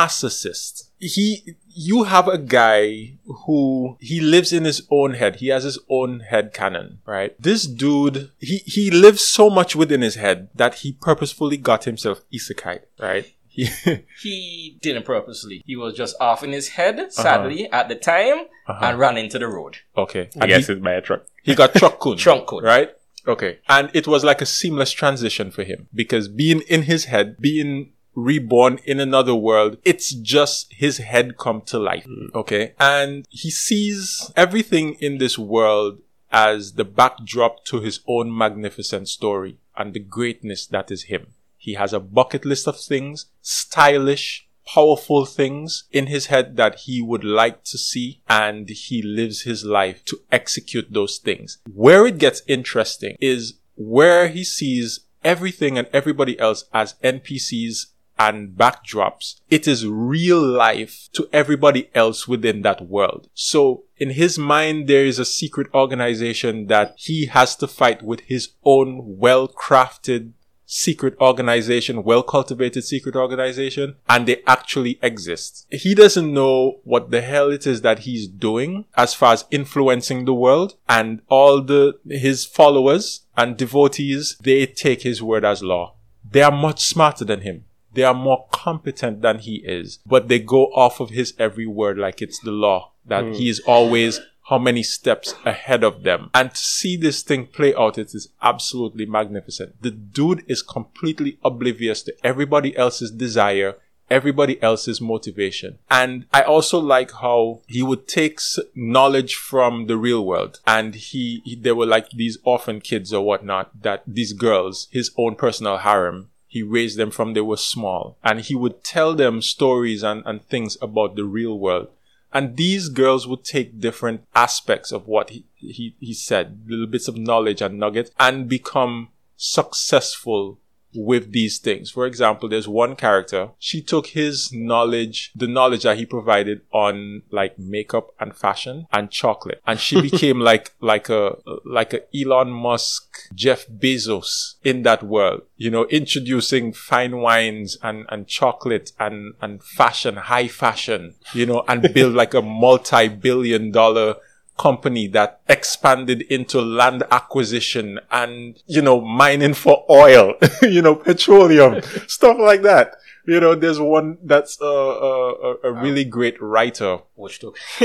narcissist. 0.00 0.88
He, 0.98 1.56
you 1.68 2.04
have 2.04 2.26
a 2.28 2.38
guy 2.38 3.14
who 3.46 3.96
he 4.00 4.20
lives 4.20 4.52
in 4.52 4.64
his 4.64 4.86
own 4.90 5.14
head. 5.14 5.36
He 5.36 5.48
has 5.48 5.64
his 5.64 5.78
own 5.90 6.20
head 6.20 6.54
canon, 6.54 7.00
right? 7.04 7.34
This 7.40 7.66
dude, 7.66 8.30
he, 8.38 8.58
he 8.58 8.90
lives 8.90 9.22
so 9.24 9.50
much 9.50 9.76
within 9.76 10.00
his 10.02 10.14
head 10.14 10.48
that 10.54 10.76
he 10.76 10.92
purposefully 10.92 11.56
got 11.58 11.84
himself 11.84 12.22
isekai, 12.32 12.80
right? 12.98 13.32
He, 13.48 13.68
He 14.22 14.78
didn't 14.82 15.04
purposely. 15.04 15.62
He 15.66 15.76
was 15.76 15.94
just 15.94 16.16
off 16.20 16.42
in 16.42 16.52
his 16.52 16.68
head, 16.68 17.12
sadly, 17.12 17.70
at 17.70 17.88
the 17.88 17.94
time, 17.94 18.46
Uh-huh. 18.66 18.84
and 18.86 18.98
ran 18.98 19.16
into 19.16 19.38
the 19.38 19.46
road. 19.48 19.78
okay. 19.96 20.28
I 20.36 20.44
And 20.44 20.48
guess 20.48 20.66
he, 20.66 20.72
it's 20.74 20.82
by 20.82 20.92
a 20.92 21.00
truck. 21.00 21.24
He 21.46 21.54
got 21.54 21.74
truck 21.80 21.98
kun. 22.00 22.16
Trunk 22.16 22.46
code. 22.46 22.64
right? 22.64 22.90
Okay. 23.26 23.58
And 23.68 23.90
it 23.94 24.06
was 24.06 24.22
like 24.24 24.40
a 24.40 24.46
seamless 24.46 24.92
transition 24.92 25.50
for 25.50 25.64
him 25.64 25.88
because 25.94 26.28
being 26.28 26.60
in 26.68 26.82
his 26.82 27.06
head, 27.06 27.38
being 27.40 27.92
reborn 28.14 28.78
in 28.84 29.00
another 29.00 29.34
world, 29.34 29.78
it's 29.84 30.12
just 30.14 30.72
his 30.72 30.98
head 30.98 31.36
come 31.36 31.60
to 31.62 31.78
life. 31.78 32.06
Mm. 32.06 32.34
Okay. 32.34 32.74
And 32.78 33.26
he 33.30 33.50
sees 33.50 34.30
everything 34.36 34.94
in 35.00 35.18
this 35.18 35.38
world 35.38 36.00
as 36.30 36.74
the 36.74 36.84
backdrop 36.84 37.64
to 37.66 37.80
his 37.80 38.00
own 38.06 38.36
magnificent 38.36 39.08
story 39.08 39.58
and 39.76 39.92
the 39.92 40.00
greatness 40.00 40.66
that 40.66 40.90
is 40.90 41.04
him. 41.04 41.28
He 41.56 41.74
has 41.74 41.92
a 41.92 42.00
bucket 42.00 42.44
list 42.44 42.68
of 42.68 42.78
things, 42.78 43.26
stylish, 43.42 44.45
powerful 44.66 45.24
things 45.24 45.84
in 45.92 46.06
his 46.06 46.26
head 46.26 46.56
that 46.56 46.80
he 46.80 47.00
would 47.00 47.24
like 47.24 47.64
to 47.64 47.78
see 47.78 48.20
and 48.28 48.68
he 48.68 49.02
lives 49.02 49.42
his 49.42 49.64
life 49.64 50.04
to 50.06 50.18
execute 50.32 50.92
those 50.92 51.18
things. 51.18 51.58
Where 51.72 52.06
it 52.06 52.18
gets 52.18 52.42
interesting 52.46 53.16
is 53.20 53.54
where 53.76 54.28
he 54.28 54.44
sees 54.44 55.00
everything 55.24 55.78
and 55.78 55.88
everybody 55.92 56.38
else 56.38 56.64
as 56.72 56.94
NPCs 57.02 57.86
and 58.18 58.56
backdrops. 58.56 59.40
It 59.50 59.68
is 59.68 59.86
real 59.86 60.40
life 60.40 61.08
to 61.12 61.28
everybody 61.32 61.90
else 61.94 62.26
within 62.26 62.62
that 62.62 62.88
world. 62.88 63.28
So 63.34 63.84
in 63.98 64.10
his 64.10 64.38
mind, 64.38 64.88
there 64.88 65.04
is 65.04 65.18
a 65.18 65.24
secret 65.24 65.68
organization 65.74 66.66
that 66.68 66.94
he 66.96 67.26
has 67.26 67.56
to 67.56 67.66
fight 67.66 68.02
with 68.02 68.20
his 68.20 68.50
own 68.64 69.18
well-crafted 69.18 70.32
secret 70.66 71.16
organization, 71.20 72.02
well 72.02 72.22
cultivated 72.22 72.82
secret 72.82 73.16
organization, 73.16 73.96
and 74.08 74.26
they 74.26 74.42
actually 74.46 74.98
exist. 75.02 75.66
He 75.70 75.94
doesn't 75.94 76.32
know 76.32 76.80
what 76.84 77.10
the 77.10 77.22
hell 77.22 77.50
it 77.50 77.66
is 77.66 77.80
that 77.82 78.00
he's 78.00 78.26
doing 78.26 78.84
as 78.96 79.14
far 79.14 79.32
as 79.32 79.44
influencing 79.50 80.24
the 80.24 80.34
world 80.34 80.74
and 80.88 81.22
all 81.28 81.62
the, 81.62 81.98
his 82.08 82.44
followers 82.44 83.22
and 83.36 83.56
devotees, 83.56 84.36
they 84.40 84.66
take 84.66 85.02
his 85.02 85.22
word 85.22 85.44
as 85.44 85.62
law. 85.62 85.94
They 86.28 86.42
are 86.42 86.52
much 86.52 86.84
smarter 86.84 87.24
than 87.24 87.42
him. 87.42 87.64
They 87.92 88.02
are 88.02 88.14
more 88.14 88.46
competent 88.52 89.22
than 89.22 89.38
he 89.38 89.62
is, 89.64 90.00
but 90.04 90.28
they 90.28 90.38
go 90.38 90.66
off 90.66 91.00
of 91.00 91.10
his 91.10 91.32
every 91.38 91.66
word 91.66 91.96
like 91.96 92.20
it's 92.20 92.40
the 92.40 92.50
law 92.50 92.92
that 93.06 93.24
hmm. 93.24 93.32
he 93.32 93.48
is 93.48 93.60
always 93.60 94.20
how 94.48 94.58
many 94.58 94.82
steps 94.82 95.34
ahead 95.44 95.82
of 95.82 96.04
them. 96.04 96.30
And 96.32 96.50
to 96.52 96.56
see 96.56 96.96
this 96.96 97.22
thing 97.22 97.46
play 97.46 97.74
out, 97.74 97.98
it 97.98 98.14
is 98.14 98.28
absolutely 98.40 99.04
magnificent. 99.04 99.82
The 99.82 99.90
dude 99.90 100.44
is 100.46 100.62
completely 100.62 101.38
oblivious 101.44 102.02
to 102.04 102.14
everybody 102.22 102.76
else's 102.76 103.10
desire, 103.10 103.74
everybody 104.08 104.62
else's 104.62 105.00
motivation. 105.00 105.78
And 105.90 106.26
I 106.32 106.42
also 106.42 106.78
like 106.78 107.10
how 107.10 107.62
he 107.66 107.82
would 107.82 108.06
take 108.06 108.38
knowledge 108.74 109.34
from 109.34 109.88
the 109.88 109.96
real 109.96 110.24
world 110.24 110.60
and 110.64 110.94
he, 110.94 111.42
he 111.44 111.56
there 111.56 111.74
were 111.74 111.86
like 111.86 112.10
these 112.10 112.38
orphan 112.44 112.80
kids 112.80 113.12
or 113.12 113.24
whatnot 113.24 113.82
that 113.82 114.04
these 114.06 114.32
girls, 114.32 114.86
his 114.92 115.10
own 115.16 115.34
personal 115.34 115.78
harem, 115.78 116.30
he 116.46 116.62
raised 116.62 116.96
them 116.96 117.10
from 117.10 117.34
they 117.34 117.40
were 117.40 117.56
small 117.56 118.16
and 118.22 118.40
he 118.40 118.54
would 118.54 118.84
tell 118.84 119.14
them 119.14 119.42
stories 119.42 120.04
and, 120.04 120.22
and 120.24 120.46
things 120.46 120.78
about 120.80 121.16
the 121.16 121.24
real 121.24 121.58
world 121.58 121.88
and 122.32 122.56
these 122.56 122.88
girls 122.88 123.26
would 123.26 123.44
take 123.44 123.80
different 123.80 124.22
aspects 124.34 124.92
of 124.92 125.06
what 125.06 125.30
he, 125.30 125.44
he, 125.54 125.94
he 126.00 126.14
said, 126.14 126.64
little 126.66 126.86
bits 126.86 127.08
of 127.08 127.16
knowledge 127.16 127.62
and 127.62 127.78
nuggets, 127.78 128.10
and 128.18 128.48
become 128.48 129.08
successful 129.36 130.58
with 130.96 131.32
these 131.32 131.58
things. 131.58 131.90
For 131.90 132.06
example, 132.06 132.48
there's 132.48 132.68
one 132.68 132.96
character, 132.96 133.50
she 133.58 133.82
took 133.82 134.08
his 134.08 134.52
knowledge, 134.52 135.32
the 135.34 135.46
knowledge 135.46 135.82
that 135.82 135.98
he 135.98 136.06
provided 136.06 136.62
on 136.72 137.22
like 137.30 137.58
makeup 137.58 138.14
and 138.18 138.34
fashion 138.34 138.86
and 138.92 139.10
chocolate. 139.10 139.60
And 139.66 139.78
she 139.78 140.00
became 140.10 140.40
like, 140.40 140.72
like 140.80 141.08
a, 141.08 141.36
like 141.64 141.92
a 141.92 142.02
Elon 142.16 142.50
Musk, 142.50 143.28
Jeff 143.34 143.66
Bezos 143.66 144.54
in 144.64 144.82
that 144.82 145.02
world, 145.02 145.42
you 145.56 145.70
know, 145.70 145.86
introducing 145.86 146.72
fine 146.72 147.18
wines 147.18 147.76
and, 147.82 148.06
and 148.08 148.26
chocolate 148.26 148.92
and, 148.98 149.34
and 149.40 149.62
fashion, 149.62 150.16
high 150.16 150.48
fashion, 150.48 151.14
you 151.32 151.46
know, 151.46 151.64
and 151.68 151.92
build 151.94 152.14
like 152.14 152.34
a 152.34 152.42
multi-billion 152.42 153.70
dollar 153.70 154.16
company 154.56 155.06
that 155.08 155.40
expanded 155.48 156.22
into 156.22 156.60
land 156.60 157.02
acquisition 157.10 158.00
and, 158.10 158.62
you 158.66 158.80
know, 158.82 159.00
mining 159.00 159.54
for 159.54 159.84
oil, 159.90 160.34
you 160.62 160.80
know, 160.82 160.94
petroleum, 160.94 161.82
stuff 162.06 162.36
like 162.38 162.62
that. 162.62 162.94
You 163.28 163.40
know, 163.40 163.56
there's 163.56 163.80
one 163.80 164.18
that's 164.22 164.56
a, 164.60 164.64
a, 164.64 165.54
a- 165.64 165.72
really 165.72 166.04
great 166.04 166.40
writer 166.40 166.98
Which 167.16 167.40
took. 167.40 167.58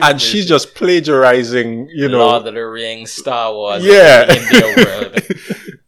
and 0.00 0.20
she's 0.22 0.46
just 0.46 0.76
plagiarizing, 0.76 1.88
you 1.92 2.08
know, 2.08 2.18
Lord 2.18 2.46
of 2.46 2.54
the 2.54 2.60
Rings, 2.60 3.10
Star 3.10 3.52
Wars, 3.52 3.84
Yeah. 3.84 4.26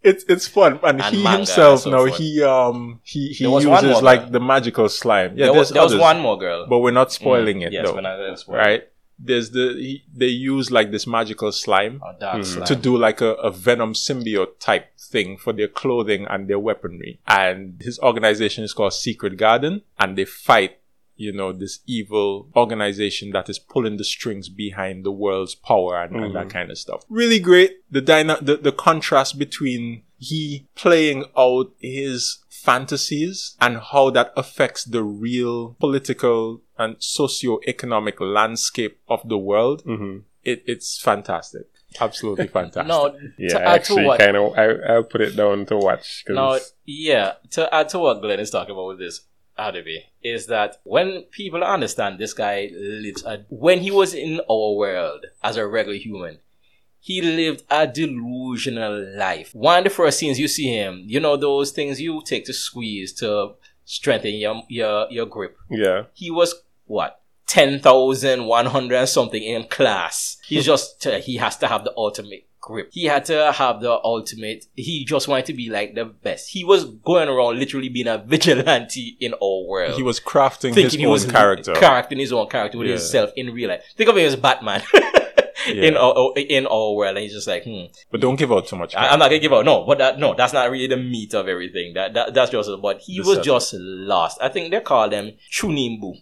it's 0.03 0.25
it's 0.29 0.47
fun 0.49 0.79
and, 0.83 1.01
And 1.01 1.15
he 1.15 1.23
himself 1.25 1.73
and 1.73 1.81
so 1.85 1.91
now 1.91 2.07
forth. 2.07 2.17
he 2.19 2.43
um 2.43 3.01
he 3.05 3.29
he 3.29 3.45
There 3.45 3.51
was 3.51 3.67
one 3.67 3.85
uses 3.85 4.03
like 4.03 4.31
the 4.33 4.41
magical 4.41 4.89
slime 4.89 5.37
yeah 5.37 5.47
there 5.47 5.55
there's 5.55 5.69
was, 5.69 5.71
there 5.71 5.83
was 5.83 5.97
one 5.97 6.21
more 6.21 6.39
girl. 6.39 6.67
but 6.69 6.79
we're 6.79 6.93
not 6.93 7.13
spoiling 7.13 7.63
it 7.63 7.73
yes, 7.73 7.85
though 7.87 7.95
when 7.95 8.07
I 8.07 8.17
was 8.31 8.47
right 8.49 8.89
there's 9.19 9.51
the 9.51 9.75
he, 9.77 10.05
they 10.15 10.27
use 10.27 10.71
like 10.71 10.91
this 10.91 11.07
magical 11.07 11.53
slime 11.53 12.01
Oh, 12.05 12.15
dark 12.19 12.37
hmm. 12.39 12.43
slime. 12.43 12.67
to 12.67 12.77
do 12.77 12.97
like 12.97 13.21
a, 13.21 13.35
a 13.35 13.51
venom 13.51 13.93
symbiote 13.93 14.59
type 14.61 14.97
thing 14.99 15.37
for 15.37 15.53
their 15.53 15.69
clothing 15.69 16.27
and 16.29 16.49
their 16.49 16.59
weaponry. 16.59 17.21
And 17.27 17.81
his 17.83 17.99
organization 18.01 18.65
is 18.65 18.73
called 18.73 18.95
secret 18.95 19.37
garden 19.37 19.83
and 19.99 20.17
they 20.17 20.25
fight 20.25 20.79
you 21.17 21.33
know 21.33 21.53
this 21.53 21.81
evil 21.87 22.49
organization 22.55 23.33
that 23.33 23.51
is 23.51 23.59
pulling 23.59 23.97
the 23.97 24.05
strings 24.05 24.49
behind 24.49 25.05
the 25.05 25.11
world's 25.11 25.57
power 25.57 26.01
and, 26.01 26.15
and 26.15 26.35
that 26.35 26.45
hmm. 26.45 26.51
kind 26.51 26.71
of 26.71 26.79
stuff. 26.79 27.05
Really 27.09 27.41
great. 27.41 27.79
The, 27.91 28.01
dyna- 28.01 28.39
the 28.41 28.57
the 28.57 28.73
contrast 28.73 29.39
between 29.39 30.05
he 30.19 30.67
playing 30.75 31.25
out 31.37 31.73
his 31.79 32.39
fantasies 32.71 33.57
and 33.61 33.79
how 33.93 34.11
that 34.11 34.33
affects 34.37 34.85
the 34.85 35.03
real 35.03 35.77
political 35.81 36.61
and 36.79 36.97
socio-economic 36.99 38.21
landscape 38.21 38.99
of 39.09 39.21
the 39.29 39.39
world. 39.39 39.83
hmm 39.85 40.19
It, 40.45 40.63
it's 40.67 40.91
fantastic. 41.11 41.67
Absolutely 42.01 42.47
fantastic. 42.59 42.87
No, 42.89 43.01
Yeah, 43.39 43.49
to 43.55 43.59
I 43.61 43.63
add 43.63 43.65
to 43.65 43.75
actually 43.75 44.05
what 44.07 44.19
kind 44.21 44.37
of 44.37 44.53
I 44.63 44.65
I'll 44.93 45.03
put 45.15 45.21
it 45.21 45.35
down 45.37 45.67
to 45.67 45.77
watch. 45.77 46.25
'cause- 46.25 46.37
Now, 46.37 46.53
yeah, 46.87 47.33
to 47.57 47.63
add 47.79 47.89
to 47.91 47.99
what 47.99 48.21
Glenn 48.23 48.41
is 48.41 48.51
talking 48.51 48.73
about 48.75 48.89
with 48.93 48.99
this 48.99 49.17
Adobe, 49.67 50.05
is 50.23 50.47
that 50.47 50.71
when 50.85 51.09
people 51.41 51.63
understand 51.65 52.13
this 52.19 52.33
guy 52.33 52.71
lives 53.05 53.25
a, 53.25 53.45
when 53.67 53.79
he 53.81 53.91
was 53.91 54.15
in 54.15 54.41
our 54.55 54.71
world 54.83 55.23
as 55.43 55.57
a 55.57 55.67
regular 55.67 55.99
human, 55.99 56.39
he 57.01 57.23
lived 57.23 57.63
a 57.71 57.87
delusional 57.87 59.17
life. 59.17 59.55
One 59.55 59.79
of 59.79 59.85
the 59.85 59.91
first 59.91 60.19
scenes 60.19 60.39
you 60.39 60.49
see 60.49 60.69
him, 60.69 61.03
you 61.07 61.21
know 61.21 61.37
those 61.37 61.71
things 61.71 62.01
you 62.01 62.23
take 62.25 62.45
to 62.47 62.53
squeeze 62.53 63.13
to 63.15 63.55
strengthen 63.85 64.35
your 64.35 64.63
your, 64.69 65.07
your 65.11 65.27
grip. 65.27 65.57
yeah, 65.71 66.05
He 66.15 66.31
was 66.31 66.55
what? 66.87 67.21
10,100 67.47 69.07
something 69.07 69.43
in 69.43 69.65
class. 69.65 70.37
He's 70.47 70.65
just, 70.73 71.07
uh, 71.07 71.19
he 71.19 71.37
has 71.37 71.57
to 71.59 71.67
have 71.67 71.85
the 71.85 71.93
ultimate 71.97 72.47
grip. 72.61 72.91
He 72.93 73.05
had 73.07 73.25
to 73.27 73.53
have 73.53 73.81
the 73.81 73.93
ultimate, 74.05 74.67
he 74.75 75.05
just 75.07 75.29
wanted 75.29 75.47
to 75.47 75.55
be 75.55 75.71
like 75.71 75.95
the 75.95 76.05
best. 76.05 76.51
He 76.51 76.65
was 76.65 76.85
going 76.85 77.29
around 77.29 77.59
literally 77.59 77.89
being 77.89 78.07
a 78.09 78.19
vigilante 78.27 79.17
in 79.21 79.33
all 79.35 79.67
world. 79.67 79.95
he 79.95 80.03
was 80.03 80.21
crafting 80.21 80.69
his 80.69 80.75
thinking 80.75 81.01
he 81.01 81.07
own 81.07 81.13
was 81.13 81.25
character. 81.25 81.73
Characting 81.75 82.19
his 82.19 82.33
own 82.33 82.49
character 82.49 82.77
with 82.79 82.89
Yeah. 82.89 82.95
himself 82.95 83.31
in 83.37 83.53
real 83.55 83.71
life. 83.71 83.83
Think 83.97 84.11
of 84.11 84.17
him 84.17 84.27
as 84.27 84.37
Batman. 84.37 84.83
In 85.67 85.95
Yeah. 85.95 85.99
our 85.99 86.33
in 86.37 86.67
our 86.67 86.93
world, 86.95 87.17
and 87.17 87.25
he's 87.25 87.33
just 87.33 87.49
like, 87.49 87.65
hmm, 87.65 87.85
but 88.11 88.21
don't 88.21 88.37
give 88.37 88.53
out 88.53 88.67
too 88.69 88.77
much. 88.77 88.95
I, 88.95 89.13
am 89.13 89.19
not 89.19 89.29
gonna 89.31 89.41
give 89.41 89.53
out. 89.53 89.65
No, 89.65 89.85
but 89.85 89.99
that, 89.99 90.19
no, 90.19 90.35
that's 90.35 90.53
not 90.53 90.71
really 90.71 90.87
the 90.87 90.97
meat 90.97 91.35
of 91.35 91.49
everything. 91.49 91.95
That, 91.95 92.15
that 92.15 92.35
that's 92.35 92.51
just. 92.51 92.71
But 92.81 93.01
he 93.01 93.21
The 93.21 93.29
was 93.29 93.39
just 93.39 93.75
lost. 93.75 94.39
I 94.41 94.49
think 94.51 94.71
they 94.71 94.81
call 94.81 95.09
them 95.09 95.33
chunibyo, 95.51 96.15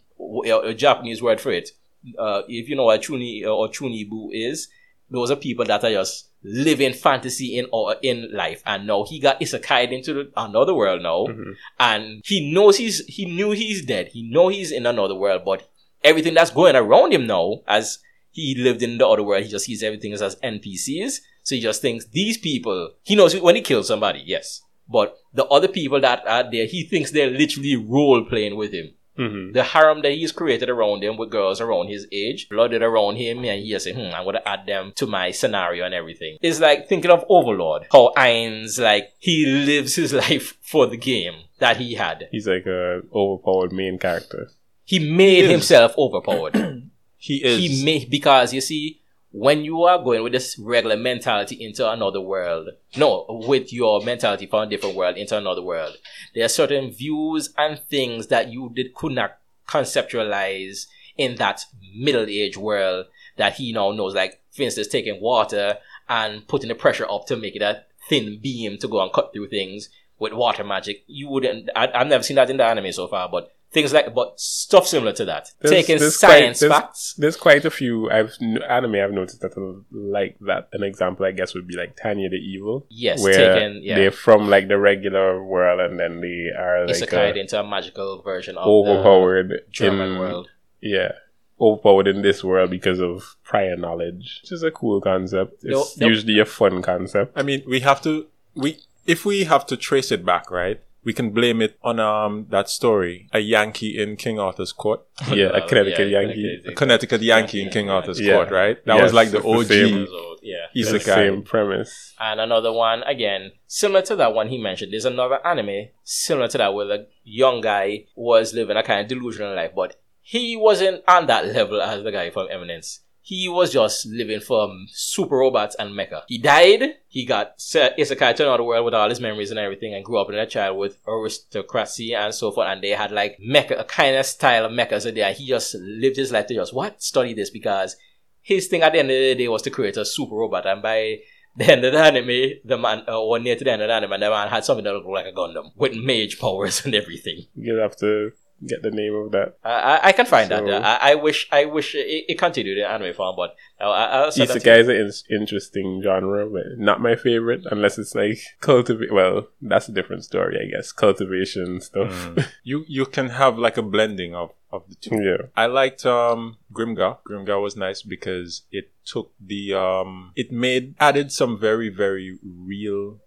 a, 0.47 0.59
a 0.69 0.75
Japanese 0.75 1.21
word 1.23 1.41
for 1.41 1.53
it. 1.53 1.71
Uh, 2.19 2.43
if 2.49 2.69
you 2.69 2.77
know 2.77 2.85
what 2.85 3.03
chuni 3.03 3.45
or 3.45 3.69
chunibyo 3.69 4.29
is, 4.33 4.69
those 5.11 5.31
are 5.31 5.37
people 5.37 5.65
that 5.67 5.85
are 5.85 5.91
just 5.91 6.31
living 6.43 6.93
fantasy 6.93 7.59
in 7.59 7.67
or 7.73 7.97
in 8.03 8.31
life. 8.33 8.63
And 8.65 8.87
now 8.87 9.05
he 9.05 9.19
got 9.19 9.41
isekai 9.41 9.91
into 9.91 10.15
the, 10.15 10.33
another 10.37 10.73
world 10.75 11.03
now, 11.03 11.27
Mhm. 11.27 11.55
and 11.81 12.23
he 12.25 12.53
knows 12.53 12.77
he's 12.79 13.05
he 13.07 13.25
knew 13.27 13.51
he's 13.51 13.85
dead. 13.85 14.09
He 14.13 14.23
know 14.23 14.49
he's 14.49 14.71
in 14.73 14.87
another 14.87 15.15
world, 15.15 15.43
but 15.45 15.69
everything 16.05 16.35
that's 16.35 16.51
going 16.53 16.77
around 16.77 17.13
him 17.13 17.27
now, 17.27 17.61
as 17.67 17.99
he 18.43 18.55
lived 18.63 18.83
in 18.83 18.99
the 18.99 19.07
other 19.09 19.23
world, 19.23 19.43
he 19.45 19.49
just 19.51 19.65
sees 19.67 19.83
everything 19.83 20.13
as, 20.13 20.23
as 20.23 20.37
NPCs. 20.37 21.21
So 21.43 21.55
he 21.55 21.61
just 21.61 21.83
thinks 21.83 22.07
these 22.07 22.39
people, 22.39 22.91
he 23.03 23.15
knows 23.17 23.39
when 23.41 23.55
he 23.57 23.63
kills 23.63 23.89
somebody, 23.89 24.23
yes. 24.25 24.63
But 24.89 25.17
the 25.33 25.47
other 25.47 25.69
people 25.69 26.01
that 26.01 26.27
are 26.27 26.49
there, 26.51 26.67
he 26.67 26.85
thinks 26.85 27.11
they're 27.11 27.31
literally 27.31 27.77
role 27.77 28.25
playing 28.25 28.57
with 28.57 28.73
him. 28.73 28.91
Mhm. 29.19 29.55
The 29.55 29.63
harem 29.63 30.03
that 30.03 30.13
he's 30.13 30.31
created 30.31 30.69
around 30.69 31.03
him 31.03 31.17
with 31.17 31.31
girls 31.31 31.61
around 31.61 31.89
his 31.89 32.07
age, 32.13 32.49
blooded 32.51 32.83
around 32.83 33.17
him, 33.17 33.39
and 33.45 33.63
he 33.63 33.71
just 33.71 33.85
say, 33.87 33.95
hmm, 33.95 34.15
I'm 34.15 34.25
gonna 34.27 34.43
add 34.45 34.67
them 34.67 34.93
to 34.97 35.07
my 35.07 35.31
scenario 35.31 35.87
and 35.87 35.95
everything. 35.95 36.37
It's 36.43 36.61
like 36.61 36.87
thinking 36.87 37.11
of 37.11 37.25
Overlord. 37.31 37.87
How 37.91 38.13
Ainz, 38.17 38.79
like, 38.79 39.13
he 39.19 39.47
lives 39.47 39.95
his 39.95 40.13
life 40.25 40.59
for 40.61 40.87
the 40.87 40.99
game 40.99 41.35
that 41.61 41.79
he 41.79 41.95
had. 41.95 42.29
he's 42.31 42.47
like 42.47 42.67
a 42.67 43.01
overpowered 43.15 43.73
main 43.73 43.99
character. 43.99 44.51
He 44.85 44.99
made 44.99 45.49
himself 45.49 45.95
overpowered. 45.97 46.55
he 47.19 47.45
is. 47.45 47.59
he 47.59 47.85
made 47.85 48.11
because 48.11 48.53
you 48.53 48.61
see 48.61 49.01
when 49.33 49.65
you 49.65 49.83
are 49.85 50.03
going 50.03 50.23
with 50.23 50.33
this 50.33 50.59
regular 50.59 50.97
mentality 50.97 51.57
into 51.57 51.89
another 51.91 52.21
world 52.21 52.71
no 52.97 53.27
with 53.47 53.73
your 53.73 54.03
mentality 54.03 54.47
from 54.47 54.63
a 54.63 54.67
different 54.71 54.97
world 54.97 55.17
into 55.17 55.37
another 55.37 55.63
world 55.63 55.97
there 56.35 56.45
are 56.45 56.49
certain 56.49 56.91
views 56.91 57.53
and 57.59 57.79
things 57.81 58.29
that 58.29 58.49
you 58.53 58.71
did 58.75 58.95
could 58.95 59.13
not 59.13 59.39
conceptualize 59.69 60.87
in 61.17 61.37
that 61.37 61.65
middle 61.95 62.27
age 62.29 62.57
world 62.57 63.07
that 63.37 63.55
he 63.55 63.73
now 63.73 63.91
knows 63.91 64.15
like 64.15 64.41
for 64.51 64.63
instance 64.63 64.89
taking 64.89 65.21
water 65.21 65.79
and 66.09 66.47
putting 66.47 66.69
the 66.69 66.75
pressure 66.75 67.11
up 67.11 67.27
to 67.27 67.37
make 67.37 67.57
it 67.57 67.63
a 67.63 67.83
thin 68.09 68.39
beam 68.41 68.79
to 68.79 68.89
go 68.89 69.03
and 69.03 69.13
cut 69.13 69.33
through 69.33 69.49
things 69.49 69.89
with 70.19 70.33
water 70.33 70.65
magic 70.65 71.03
you 71.07 71.29
wouldn't 71.29 71.69
I, 71.75 71.89
i've 71.95 72.07
never 72.07 72.23
seen 72.23 72.37
that 72.37 72.51
in 72.51 72.57
the 72.57 72.65
anime 72.65 72.93
so 72.93 73.07
far 73.07 73.29
but 73.29 73.56
things 73.77 73.93
like 73.93 74.09
but 74.21 74.29
stuff 74.41 74.87
similar 74.95 75.13
to 75.21 75.25
that 75.33 75.45
There's- 75.61 75.77
taking 75.77 75.99
there's 75.99 76.17
quite- 76.17 76.31
science 76.41 76.59
there's- 76.61 76.75
facts 76.77 77.03
There's 77.21 77.37
quite 77.47 77.65
a 77.71 77.71
few 77.81 77.95
I've 78.17 78.33
anime 78.77 78.95
I've 79.05 79.13
noticed 79.21 79.41
that 79.43 79.53
are 79.63 79.75
like 79.93 80.35
that. 80.51 80.63
An 80.77 80.83
example, 80.91 81.23
I 81.31 81.33
guess, 81.39 81.51
would 81.55 81.69
be 81.73 81.77
like 81.83 81.93
Tanya 82.03 82.29
the 82.31 82.43
Evil, 82.53 82.77
Yes, 83.07 83.23
where 83.23 83.35
taken 83.45 83.71
yeah. 83.83 83.97
they're 83.97 84.11
from 84.27 84.41
like 84.55 84.67
the 84.73 84.79
regular 84.91 85.29
world 85.53 85.79
and 85.87 85.95
then 86.01 86.13
they 86.25 86.41
are 86.65 86.87
like 86.87 86.97
isekai 86.97 87.35
a 87.37 87.39
into 87.43 87.57
a 87.61 87.65
magical 87.77 88.11
version 88.31 88.55
of 88.57 88.67
overpowered 88.67 89.49
the 89.51 89.61
German 89.71 90.13
in, 90.13 90.19
world. 90.19 90.49
Yeah, 90.81 91.13
overpowered 91.61 92.07
in 92.15 92.23
this 92.23 92.43
world 92.45 92.71
because 92.71 93.01
of 93.01 93.37
prior 93.45 93.77
knowledge, 93.77 94.41
which 94.43 94.53
is 94.53 94.63
a 94.63 94.71
cool 94.71 95.01
concept. 95.01 95.53
No- 95.65 95.81
It's 95.81 95.99
no. 95.99 96.07
usually 96.13 96.39
a 96.39 96.45
fun 96.61 96.83
concept. 96.83 97.33
I 97.37 97.43
mean, 97.43 97.63
we 97.67 97.81
have 97.81 98.01
to 98.07 98.13
we 98.55 98.79
if 99.07 99.25
we 99.25 99.45
have 99.45 99.65
to 99.67 99.77
trace 99.77 100.11
it 100.17 100.25
back, 100.25 100.51
right? 100.51 100.81
We 101.07 101.13
can 101.19 101.31
blame 101.31 101.59
it 101.67 101.73
on 101.91 101.97
um 102.01 102.33
that 102.51 102.69
story, 102.69 103.29
a 103.33 103.39
Yankee 103.39 103.93
in 104.03 104.17
King 104.17 104.39
Arthur's 104.47 104.73
court, 104.83 105.01
Yeah, 105.41 105.47
a 105.59 105.63
Uh, 105.63 105.67
Connecticut 105.69 106.09
yeah, 106.11 106.21
Yankee. 106.21 106.43
Connecticut. 106.43 106.73
a 106.73 106.75
Connecticut 106.81 107.23
Yankee 107.23 107.61
in 107.63 107.69
King 107.77 107.89
Arthur's 107.97 108.21
Yeah. 108.21 108.35
court, 108.35 108.51
right? 108.51 108.77
That 108.87 108.97
Yes, 108.97 109.03
was 109.05 109.15
like 109.21 109.31
the 109.31 109.39
it's 109.39 109.69
the 109.69 109.85
OG. 109.85 109.91
same. 109.91 110.07
Yeah. 110.43 110.67
He's 110.77 110.91
the 110.91 110.99
the 110.99 111.05
guy. 111.11 111.15
same 111.21 111.43
premise. 111.53 111.93
And 112.29 112.41
another 112.41 112.73
one, 112.73 113.03
again, 113.15 113.53
similar 113.69 114.03
to 114.11 114.17
that 114.17 114.35
one 114.35 114.49
he 114.49 114.59
mentioned, 114.59 114.93
there's 114.93 115.05
another 115.17 115.39
anime 115.47 115.89
similar 116.05 116.49
to 116.49 116.59
that 116.59 116.75
where 116.75 116.87
the 116.93 117.07
young 117.25 117.61
guy 117.61 117.87
was 118.17 118.53
living 118.53 118.77
a 118.77 118.83
kind 118.83 119.01
of 119.01 119.07
delusional 119.09 119.55
life, 119.55 119.73
but 119.83 119.91
he 120.23 120.57
wasn't 120.57 121.03
on 121.07 121.27
that 121.27 121.47
level 121.59 121.81
as 121.81 122.03
the 122.03 122.11
guy 122.19 122.31
from 122.31 122.49
Eminence. 122.51 122.89
He 123.29 123.49
was 123.49 123.73
just 123.73 124.07
living 124.07 124.39
from 124.39 124.87
super 124.89 125.39
robots 125.39 125.75
and 125.81 125.91
mecha. 125.91 126.23
He 126.29 126.39
died, 126.39 126.95
he 127.09 127.27
got 127.27 127.61
set 127.61 127.99
isekai 127.99 128.37
to 128.37 128.45
another 128.45 128.63
world 128.63 128.85
with 128.85 128.95
all 128.95 129.09
his 129.09 129.21
memories 129.21 129.51
and 129.51 129.59
everything 129.59 129.95
and 129.95 130.05
grew 130.05 130.21
up 130.21 130.29
in 130.29 130.37
a 130.37 130.47
child 130.47 130.79
with 130.79 130.97
aristocracy 131.09 132.15
and 132.15 132.33
so 132.33 132.53
forth 132.53 132.69
and 132.69 132.85
they 132.85 132.91
had 132.91 133.11
like 133.11 133.37
mecha, 133.45 133.81
a 133.81 133.83
kind 133.83 134.15
of 134.15 134.27
style 134.27 134.65
of 134.65 134.71
mecha 134.71 135.03
so 135.03 135.11
there 135.11 135.33
he 135.33 135.45
just 135.45 135.75
lived 135.75 136.15
his 136.15 136.31
life 136.31 136.47
to 136.47 136.55
just 136.55 136.73
what? 136.73 137.03
Study 137.03 137.35
this 137.35 137.51
because 137.51 137.97
his 138.43 138.69
thing 138.69 138.83
at 138.83 138.93
the 138.93 139.01
end 139.01 139.11
of 139.11 139.17
the 139.17 139.35
day 139.35 139.49
was 139.49 139.63
to 139.63 139.71
create 139.71 139.97
a 139.97 140.05
super 140.05 140.37
robot 140.37 140.65
and 140.65 140.81
by 140.81 141.17
the 141.57 141.73
end 141.73 141.85
of 141.85 141.95
the 141.95 141.99
anime, 141.99 142.61
the 142.65 142.79
man, 142.79 143.03
uh, 143.09 143.21
or 143.21 143.41
near 143.41 143.57
to 143.57 143.65
the 143.65 143.73
end 143.73 143.83
of 143.83 143.89
the 143.89 143.95
anime, 143.95 144.21
the 144.21 144.31
man 144.31 144.49
had 144.49 144.65
something 144.65 144.85
that 144.85 144.93
looked 144.93 145.09
like 145.09 145.27
a 145.27 145.33
Gundam 145.33 145.73
with 145.75 145.97
mage 145.97 146.39
powers 146.39 146.81
and 146.85 146.95
everything. 146.95 147.47
You'll 147.57 147.83
have 147.83 147.97
to 147.97 148.31
get 148.65 148.83
the 148.83 148.91
name 148.91 149.15
of 149.15 149.33
that. 149.33 149.57
I, 149.65 149.71
I, 149.71 150.01
I 150.09 150.13
can 150.13 150.27
find 150.27 150.49
So- 150.49 150.65
that. 150.65 150.85
I, 150.85 151.13
I 151.13 151.15
wish, 151.17 151.49
I 151.53 151.65
wish 151.67 151.95
it, 151.95 152.07
it 152.29 152.39
continued 152.39 152.79
in 152.79 152.85
anime 152.85 153.13
form, 153.15 153.35
but 153.37 153.57
I, 153.81 153.85
I, 153.85 154.05
I'll 154.23 154.33
send 154.33 154.49
that 154.51 154.61
to 154.61 154.61
Isekai 154.61 154.79
is 154.81 154.89
an 154.89 154.97
in- 155.35 155.41
interesting 155.41 156.01
genre, 156.03 156.47
but 156.49 156.63
not 156.79 157.01
my 157.01 157.17
favorite 157.17 157.63
unless 157.71 157.99
it's 157.99 158.15
like 158.15 158.39
cultivate. 158.61 159.13
Well, 159.13 159.49
that's 159.61 159.89
a 159.89 159.93
different 159.93 160.25
story, 160.25 160.57
I 160.63 160.71
guess. 160.75 160.93
Cultivation 160.93 161.81
stuff. 161.81 162.11
Mm. 162.11 162.47
you 162.65 162.85
you 162.89 163.05
can 163.07 163.29
have 163.31 163.59
like 163.59 163.77
a 163.77 163.83
blending 163.83 164.35
of 164.35 164.53
of 164.73 164.83
the 164.89 164.95
two. 164.97 165.23
yeah. 165.23 165.47
I 165.57 165.67
liked 165.67 166.05
um 166.07 166.57
Grimgar. 166.73 167.19
Grimgar 167.29 167.61
was 167.63 167.77
nice 167.77 168.03
because 168.03 168.63
it 168.73 168.91
took 169.05 169.33
the 169.41 169.75
um 169.75 170.33
it 170.35 170.51
made 170.51 170.95
added 170.99 171.31
some 171.33 171.59
very 171.59 171.89
very 171.89 172.39
real 172.43 173.19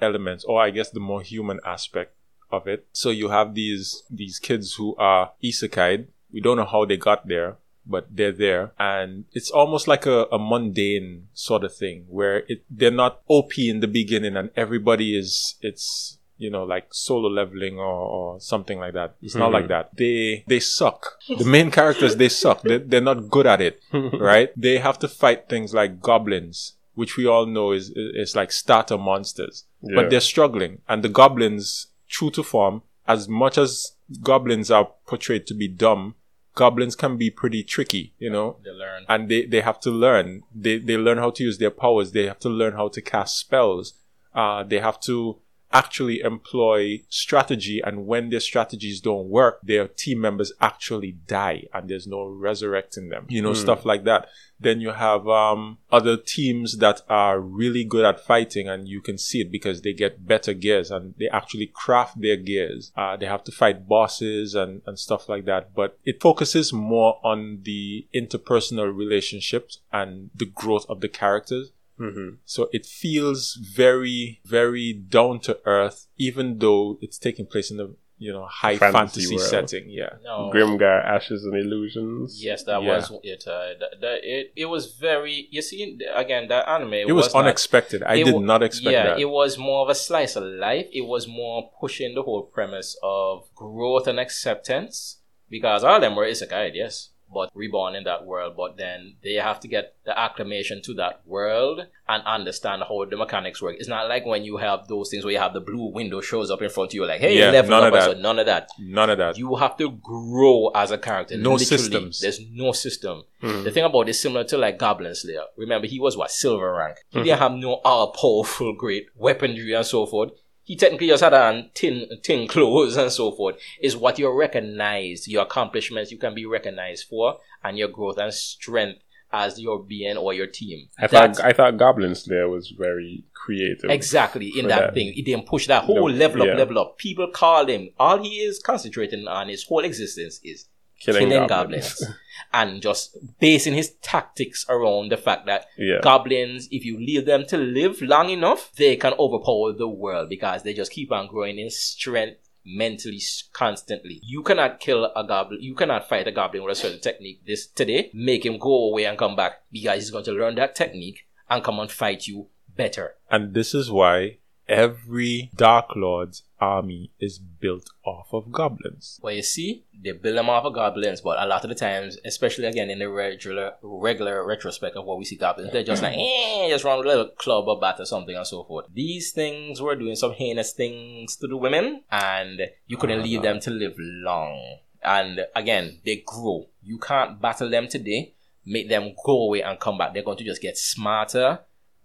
elements 0.00 0.44
or 0.44 0.60
I 0.60 0.70
guess 0.70 0.90
the 0.90 1.00
more 1.00 1.22
human 1.22 1.60
aspect 1.64 2.14
of 2.52 2.66
it. 2.66 2.86
So 2.92 3.10
you 3.10 3.28
have 3.28 3.54
these 3.54 4.02
these 4.10 4.38
kids 4.38 4.74
who 4.74 4.94
are 4.96 5.32
isekai. 5.42 6.06
We 6.32 6.40
don't 6.40 6.56
know 6.56 6.64
how 6.64 6.84
they 6.84 6.96
got 6.96 7.26
there, 7.26 7.56
but 7.86 8.06
they're 8.14 8.32
there 8.46 8.72
and 8.78 9.24
it's 9.32 9.50
almost 9.50 9.88
like 9.88 10.06
a, 10.06 10.26
a 10.30 10.38
mundane 10.38 11.26
sort 11.34 11.64
of 11.64 11.74
thing 11.74 12.04
where 12.08 12.38
it 12.48 12.62
they're 12.70 12.90
not 13.04 13.20
OP 13.26 13.58
in 13.58 13.80
the 13.80 13.88
beginning 13.88 14.36
and 14.36 14.50
everybody 14.56 15.16
is 15.18 15.56
it's 15.60 16.18
you 16.38 16.48
know 16.50 16.62
like 16.64 16.86
solo 16.92 17.28
leveling 17.28 17.78
or, 17.78 17.84
or 18.16 18.40
something 18.40 18.78
like 18.78 18.94
that. 18.94 19.16
It's 19.20 19.34
not 19.34 19.50
Mhm. 19.50 19.52
like 19.52 19.68
that. 19.68 19.96
They 19.96 20.44
they 20.46 20.60
suck. 20.60 21.18
The 21.28 21.44
main 21.44 21.70
characters 21.70 22.16
they 22.16 22.28
suck. 22.28 22.62
They 22.62 22.78
they're 22.78 23.00
not 23.12 23.28
good 23.28 23.46
at 23.46 23.60
it, 23.60 23.82
right? 23.92 24.50
They 24.56 24.78
have 24.78 24.98
to 25.00 25.08
fight 25.08 25.48
things 25.48 25.74
like 25.74 26.00
goblins, 26.00 26.76
which 26.94 27.16
we 27.16 27.26
all 27.26 27.46
know 27.46 27.72
is 27.72 27.90
is 27.96 28.36
like 28.36 28.52
starter 28.52 28.96
monsters 28.98 29.64
Yeah. 29.82 29.96
but 29.96 30.10
they're 30.10 30.20
struggling. 30.34 30.80
And 30.88 31.02
the 31.02 31.08
goblins, 31.10 31.88
true 32.10 32.30
to 32.32 32.42
form, 32.42 32.82
as 33.06 33.28
much 33.28 33.56
as 33.56 33.92
goblins 34.22 34.70
are 34.70 34.90
portrayed 35.06 35.46
to 35.46 35.54
be 35.54 35.68
dumb, 35.68 36.14
goblins 36.54 36.96
can 36.96 37.16
be 37.16 37.30
pretty 37.30 37.62
tricky, 37.62 38.14
you 38.18 38.30
know. 38.30 38.56
They 38.64 38.70
learn. 38.70 39.04
And 39.08 39.28
they, 39.28 39.46
they 39.46 39.60
have 39.60 39.80
to 39.80 39.90
learn. 39.90 40.42
They 40.54 40.78
they 40.78 40.96
learn 40.96 41.18
how 41.18 41.30
to 41.30 41.42
use 41.42 41.58
their 41.58 41.70
powers. 41.70 42.12
They 42.12 42.26
have 42.26 42.40
to 42.40 42.48
learn 42.48 42.74
how 42.74 42.88
to 42.88 43.00
cast 43.00 43.38
spells. 43.38 43.94
Uh, 44.34 44.62
they 44.64 44.78
have 44.78 45.00
to 45.00 45.38
actually 45.72 46.20
employ 46.20 47.02
strategy 47.08 47.80
and 47.80 48.06
when 48.06 48.30
their 48.30 48.40
strategies 48.40 49.00
don't 49.00 49.28
work, 49.28 49.60
their 49.62 49.86
team 49.88 50.20
members 50.20 50.52
actually 50.60 51.12
die 51.12 51.64
and 51.72 51.88
there's 51.88 52.06
no 52.06 52.26
resurrecting 52.26 53.08
them. 53.08 53.26
You 53.28 53.42
know, 53.42 53.54
stuff 53.54 53.84
like 53.84 54.04
that. 54.04 54.28
Then 54.62 54.80
you 54.82 54.90
have 54.90 55.26
um, 55.26 55.78
other 55.90 56.18
teams 56.18 56.78
that 56.78 57.00
are 57.08 57.40
really 57.40 57.82
good 57.82 58.04
at 58.04 58.20
fighting, 58.20 58.68
and 58.68 58.86
you 58.86 59.00
can 59.00 59.16
see 59.16 59.40
it 59.40 59.50
because 59.50 59.80
they 59.80 59.94
get 59.94 60.26
better 60.26 60.52
gears 60.52 60.90
and 60.90 61.14
they 61.18 61.28
actually 61.28 61.66
craft 61.66 62.20
their 62.20 62.36
gears. 62.36 62.92
Uh, 62.94 63.16
they 63.16 63.24
have 63.24 63.42
to 63.44 63.52
fight 63.52 63.88
bosses 63.88 64.54
and, 64.54 64.82
and 64.86 64.98
stuff 64.98 65.30
like 65.30 65.46
that, 65.46 65.74
but 65.74 65.98
it 66.04 66.20
focuses 66.20 66.74
more 66.74 67.18
on 67.24 67.60
the 67.62 68.06
interpersonal 68.14 68.94
relationships 68.94 69.78
and 69.92 70.28
the 70.34 70.46
growth 70.46 70.84
of 70.90 71.00
the 71.00 71.08
characters. 71.08 71.72
Mm-hmm. 72.00 72.28
So 72.44 72.68
it 72.72 72.86
feels 72.86 73.54
very, 73.54 74.40
very 74.44 74.92
down 74.92 75.40
to 75.40 75.58
earth, 75.66 76.06
even 76.16 76.58
though 76.58 76.98
it's 77.00 77.18
taking 77.18 77.46
place 77.46 77.70
in 77.70 77.78
a 77.80 77.88
you 78.22 78.30
know 78.32 78.44
high 78.46 78.76
Fantasy 78.76 79.22
fantasy, 79.26 79.38
setting. 79.38 79.84
Yeah. 79.88 80.10
No. 80.22 80.50
Grimgar, 80.52 81.04
Ashes 81.04 81.44
and 81.44 81.54
Illusions. 81.56 82.42
Yes, 82.44 82.64
that 82.64 82.82
Yeah. 82.82 82.96
was 82.96 83.12
it. 83.22 83.44
Uh, 83.46 83.78
that, 83.80 84.00
that, 84.02 84.18
it. 84.22 84.52
It 84.56 84.66
was 84.66 84.94
very. 84.94 85.48
You 85.50 85.62
see, 85.62 85.98
again, 86.14 86.48
that 86.48 86.68
anime. 86.68 86.94
It 86.94 87.12
was, 87.12 87.32
not- 87.34 87.44
unexpected. 87.44 88.02
I 88.02 88.16
it 88.16 88.24
did 88.24 88.34
wa- 88.34 88.40
not 88.40 88.62
expect 88.62 88.92
yeah, 88.92 89.06
that. 89.08 89.20
it 89.20 89.26
was 89.30 89.56
more 89.58 89.82
of 89.82 89.88
a 89.88 89.94
slice 89.94 90.36
of 90.36 90.44
life. 90.44 90.86
It 90.92 91.06
was 91.06 91.26
more 91.28 91.70
pushing 91.80 92.14
the 92.14 92.22
whole 92.22 92.42
premise 92.42 92.96
of 93.02 93.48
growth 93.54 94.06
and 94.06 94.18
acceptance 94.20 95.18
because 95.48 95.82
all 95.84 95.96
of 95.96 96.02
them 96.02 96.14
were 96.16 96.26
isekai, 96.26 96.72
yes, 96.74 97.09
but 97.32 97.50
reborn 97.54 97.94
in 97.94 98.04
that 98.04 98.24
world. 98.26 98.54
But 98.56 98.76
then 98.76 99.14
they 99.22 99.34
have 99.34 99.60
to 99.60 99.68
get 99.68 99.94
the 100.04 100.18
acclimation 100.18 100.82
to 100.82 100.94
that 100.94 101.20
world 101.26 101.86
and 102.08 102.22
understand 102.24 102.82
how 102.88 103.04
the 103.04 103.16
mechanics 103.16 103.62
work. 103.62 103.76
It's 103.78 103.88
not 103.88 104.08
like 104.08 104.26
when 104.26 104.42
you 104.44 104.56
have 104.56 104.88
those 104.88 105.10
things 105.10 105.24
where 105.24 105.32
you 105.32 105.38
have 105.38 105.52
the 105.54 105.60
blue 105.60 105.92
window 105.92 106.20
shows 106.20 106.50
up 106.50 106.60
in 106.62 106.70
front 106.70 106.90
of 106.90 106.94
you, 106.94 107.06
like, 107.06 107.20
hey, 107.20 107.38
Yeah, 107.38 107.50
level 107.50 107.70
none 107.70 107.82
up. 107.84 107.92
of 107.94 108.00
that. 108.00 108.16
So 108.16 108.20
none 108.20 108.38
of 108.38 108.46
that. 108.46 108.68
None 108.78 109.10
of 109.10 109.18
that. 109.18 109.38
You 109.38 109.54
have 109.56 109.76
to 109.78 109.90
grow 110.02 110.68
as 110.74 110.90
a 110.90 110.98
character. 110.98 111.36
No 111.36 111.52
literally. 111.52 111.64
systems. 111.64 112.20
There's 112.20 112.40
no 112.50 112.72
system. 112.72 113.24
Mhm. 113.42 113.64
The 113.64 113.70
thing 113.70 113.84
about 113.84 114.02
it 114.02 114.10
is 114.10 114.20
similar 114.20 114.44
to 114.44 114.58
like 114.58 114.78
Goblin 114.78 115.14
Slayer. 115.14 115.44
Remember, 115.56 115.86
he 115.86 116.00
was 116.00 116.16
what 116.16 116.30
silver 116.30 116.72
rank. 116.74 116.96
He 117.10 117.18
Mm-hmm. 117.18 117.24
didn't 117.26 117.38
have 117.38 117.52
no 117.52 117.74
all 117.84 118.12
powerful 118.12 118.72
great 118.74 119.06
weaponry 119.16 119.72
and 119.72 119.86
so 119.86 120.06
forth. 120.06 120.30
He 120.70 120.76
technically 120.76 121.08
just 121.08 121.24
had 121.24 121.34
on 121.34 121.70
tin 121.74 122.06
tin 122.22 122.46
clothes 122.46 122.96
and 122.96 123.10
so 123.10 123.32
forth. 123.32 123.56
Is 123.82 123.96
what 123.96 124.18
you're 124.20 124.36
recognized, 124.46 125.26
your 125.26 125.42
accomplishments 125.42 126.12
you 126.12 126.18
can 126.24 126.32
be 126.32 126.46
recognized 126.46 127.08
for, 127.10 127.38
and 127.64 127.76
your 127.76 127.88
growth 127.88 128.18
and 128.18 128.32
strength 128.32 129.00
as 129.32 129.60
your 129.60 129.82
being 129.82 130.16
or 130.16 130.32
your 130.32 130.46
team. 130.46 130.78
I 130.96 131.06
That's- 131.08 131.38
thought 131.38 131.44
I 131.48 131.52
thought 131.52 131.76
Goblin 131.76 132.14
Slayer 132.14 132.48
was 132.48 132.72
very 132.86 133.24
creative. 133.34 133.90
Exactly 133.90 134.48
in 134.56 134.68
that, 134.68 134.80
that. 134.80 134.94
thing. 134.94 135.12
He 135.12 135.22
didn't 135.22 135.46
push 135.46 135.66
that 135.66 135.82
whole 135.84 136.08
No, 136.08 136.14
level 136.24 136.42
up, 136.42 136.48
yeah. 136.48 136.54
level 136.62 136.78
up. 136.78 136.98
People 136.98 137.28
call 137.42 137.66
him. 137.66 137.90
All 137.98 138.22
he 138.22 138.34
is 138.48 138.60
concentrating 138.60 139.26
on 139.26 139.48
his 139.48 139.64
whole 139.64 139.80
existence 139.90 140.38
is 140.44 140.66
Killing, 141.00 141.30
killing, 141.30 141.48
goblins. 141.48 141.94
goblins. 141.98 142.16
and 142.52 142.82
just 142.82 143.16
basing 143.38 143.74
his 143.74 143.92
tactics 144.02 144.66
around 144.68 145.10
the 145.10 145.16
fact 145.16 145.46
that 145.46 145.66
yeah. 145.78 146.00
goblins, 146.02 146.68
if 146.70 146.84
you 146.84 146.98
leave 146.98 147.26
them 147.26 147.44
to 147.46 147.56
live 147.56 148.02
long 148.02 148.30
enough, 148.30 148.72
they 148.76 148.96
can 148.96 149.14
overpower 149.18 149.72
the 149.72 149.88
world 149.88 150.28
because 150.28 150.62
they 150.62 150.74
just 150.74 150.92
keep 150.92 151.12
on 151.12 151.28
growing 151.28 151.58
in 151.58 151.70
strength 151.70 152.48
mentally 152.64 153.20
constantly. 153.52 154.20
You 154.22 154.42
cannot 154.42 154.80
kill 154.80 155.06
a 155.16 155.26
goblin, 155.26 155.62
you 155.62 155.74
cannot 155.74 156.08
fight 156.08 156.26
a 156.26 156.32
goblin 156.32 156.64
with 156.64 156.72
a 156.76 156.80
certain 156.80 157.00
technique 157.00 157.46
this 157.46 157.66
today, 157.66 158.10
make 158.12 158.44
him 158.44 158.58
go 158.58 158.90
away 158.90 159.04
and 159.04 159.18
come 159.18 159.36
back 159.36 159.62
because 159.70 159.96
he's 159.96 160.10
going 160.10 160.24
to 160.24 160.32
learn 160.32 160.56
that 160.56 160.74
technique 160.74 161.26
and 161.48 161.64
come 161.64 161.78
and 161.78 161.90
fight 161.90 162.26
you 162.26 162.48
better. 162.76 163.14
And 163.30 163.54
this 163.54 163.74
is 163.74 163.90
why 163.90 164.38
every 164.70 165.50
Dark 165.54 165.96
Lord's 165.96 166.44
army 166.60 167.10
is 167.18 167.38
built 167.38 167.90
off 168.04 168.32
of 168.32 168.52
goblins. 168.52 169.18
Well, 169.22 169.34
you 169.34 169.42
see, 169.42 169.84
they 170.02 170.12
build 170.12 170.38
them 170.38 170.48
off 170.48 170.64
of 170.64 170.74
goblins, 170.74 171.20
but 171.20 171.42
a 171.42 171.46
lot 171.46 171.64
of 171.64 171.68
the 171.68 171.74
times, 171.74 172.16
especially 172.24 172.66
again 172.66 172.88
in 172.88 173.00
the 173.00 173.08
regular 173.08 173.72
regular 173.82 174.46
retrospect 174.46 174.96
of 174.96 175.04
what 175.04 175.18
we 175.18 175.24
see 175.24 175.36
goblins, 175.36 175.72
they're 175.72 175.82
just 175.82 176.02
like, 176.02 176.14
eh, 176.18 176.68
just 176.68 176.84
run 176.84 176.98
a 176.98 177.02
little 177.02 177.28
club 177.28 177.66
or 177.66 177.80
bat 177.80 177.96
or 177.98 178.06
something 178.06 178.36
and 178.36 178.46
so 178.46 178.64
forth. 178.64 178.86
These 178.94 179.32
things 179.32 179.82
were 179.82 179.96
doing 179.96 180.16
some 180.16 180.32
heinous 180.32 180.72
things 180.72 181.36
to 181.36 181.48
the 181.48 181.56
women, 181.56 182.04
and 182.10 182.60
you 182.86 182.96
couldn't 182.96 183.22
leave 183.22 183.42
them 183.42 183.60
to 183.60 183.70
live 183.70 183.94
long. 183.98 184.78
And 185.02 185.40
again, 185.56 185.98
they 186.04 186.22
grow. 186.24 186.68
You 186.82 186.98
can't 186.98 187.40
battle 187.40 187.70
them 187.70 187.88
today, 187.88 188.34
make 188.64 188.88
them 188.88 189.14
go 189.24 189.42
away 189.42 189.62
and 189.62 189.80
come 189.80 189.98
back. 189.98 190.14
They're 190.14 190.22
going 190.22 190.38
to 190.38 190.44
just 190.44 190.62
get 190.62 190.78
smarter, 190.78 191.60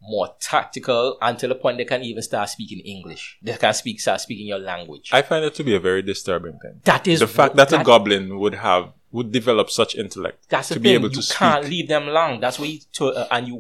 more 0.08 0.30
tactical, 0.40 1.18
until 1.22 1.50
the 1.50 1.56
point 1.56 1.78
they 1.78 1.86
can 1.86 2.02
even 2.04 2.22
start 2.22 2.50
speaking 2.50 2.80
English. 2.80 3.38
They 3.42 3.54
can 3.58 3.74
speak, 3.74 4.00
start 4.00 4.22
speaking 4.22 4.48
your 4.48 4.60
language. 4.60 5.10
I 5.14 5.22
find 5.22 5.44
it 5.46 5.56
to 5.56 5.64
be 5.64 5.76
a 5.76 5.80
very 5.80 6.02
disturbing 6.02 6.60
thing. 6.62 6.82
that 6.84 7.08
is 7.08 7.20
The 7.20 7.28
fact 7.28 7.56
what- 7.56 7.70
that 7.70 7.82
a 7.82 7.84
goblin 7.84 8.40
would 8.40 8.56
have 8.56 8.94
would 9.12 9.32
develop 9.32 9.70
such 9.70 9.96
intellect 9.96 10.50
That's 10.50 10.68
to 10.68 10.74
thing. 10.74 10.84
be 10.84 10.90
able 10.94 11.10
you 11.10 11.22
to 11.22 11.34
can't 11.34 11.64
speak. 11.64 11.72
leave 11.72 11.88
them 11.88 12.08
long. 12.08 12.42
That's 12.42 12.60
why 12.60 12.66
you 12.66 12.80
to, 12.94 13.06
uh, 13.08 13.28
and 13.32 13.48
you 13.48 13.58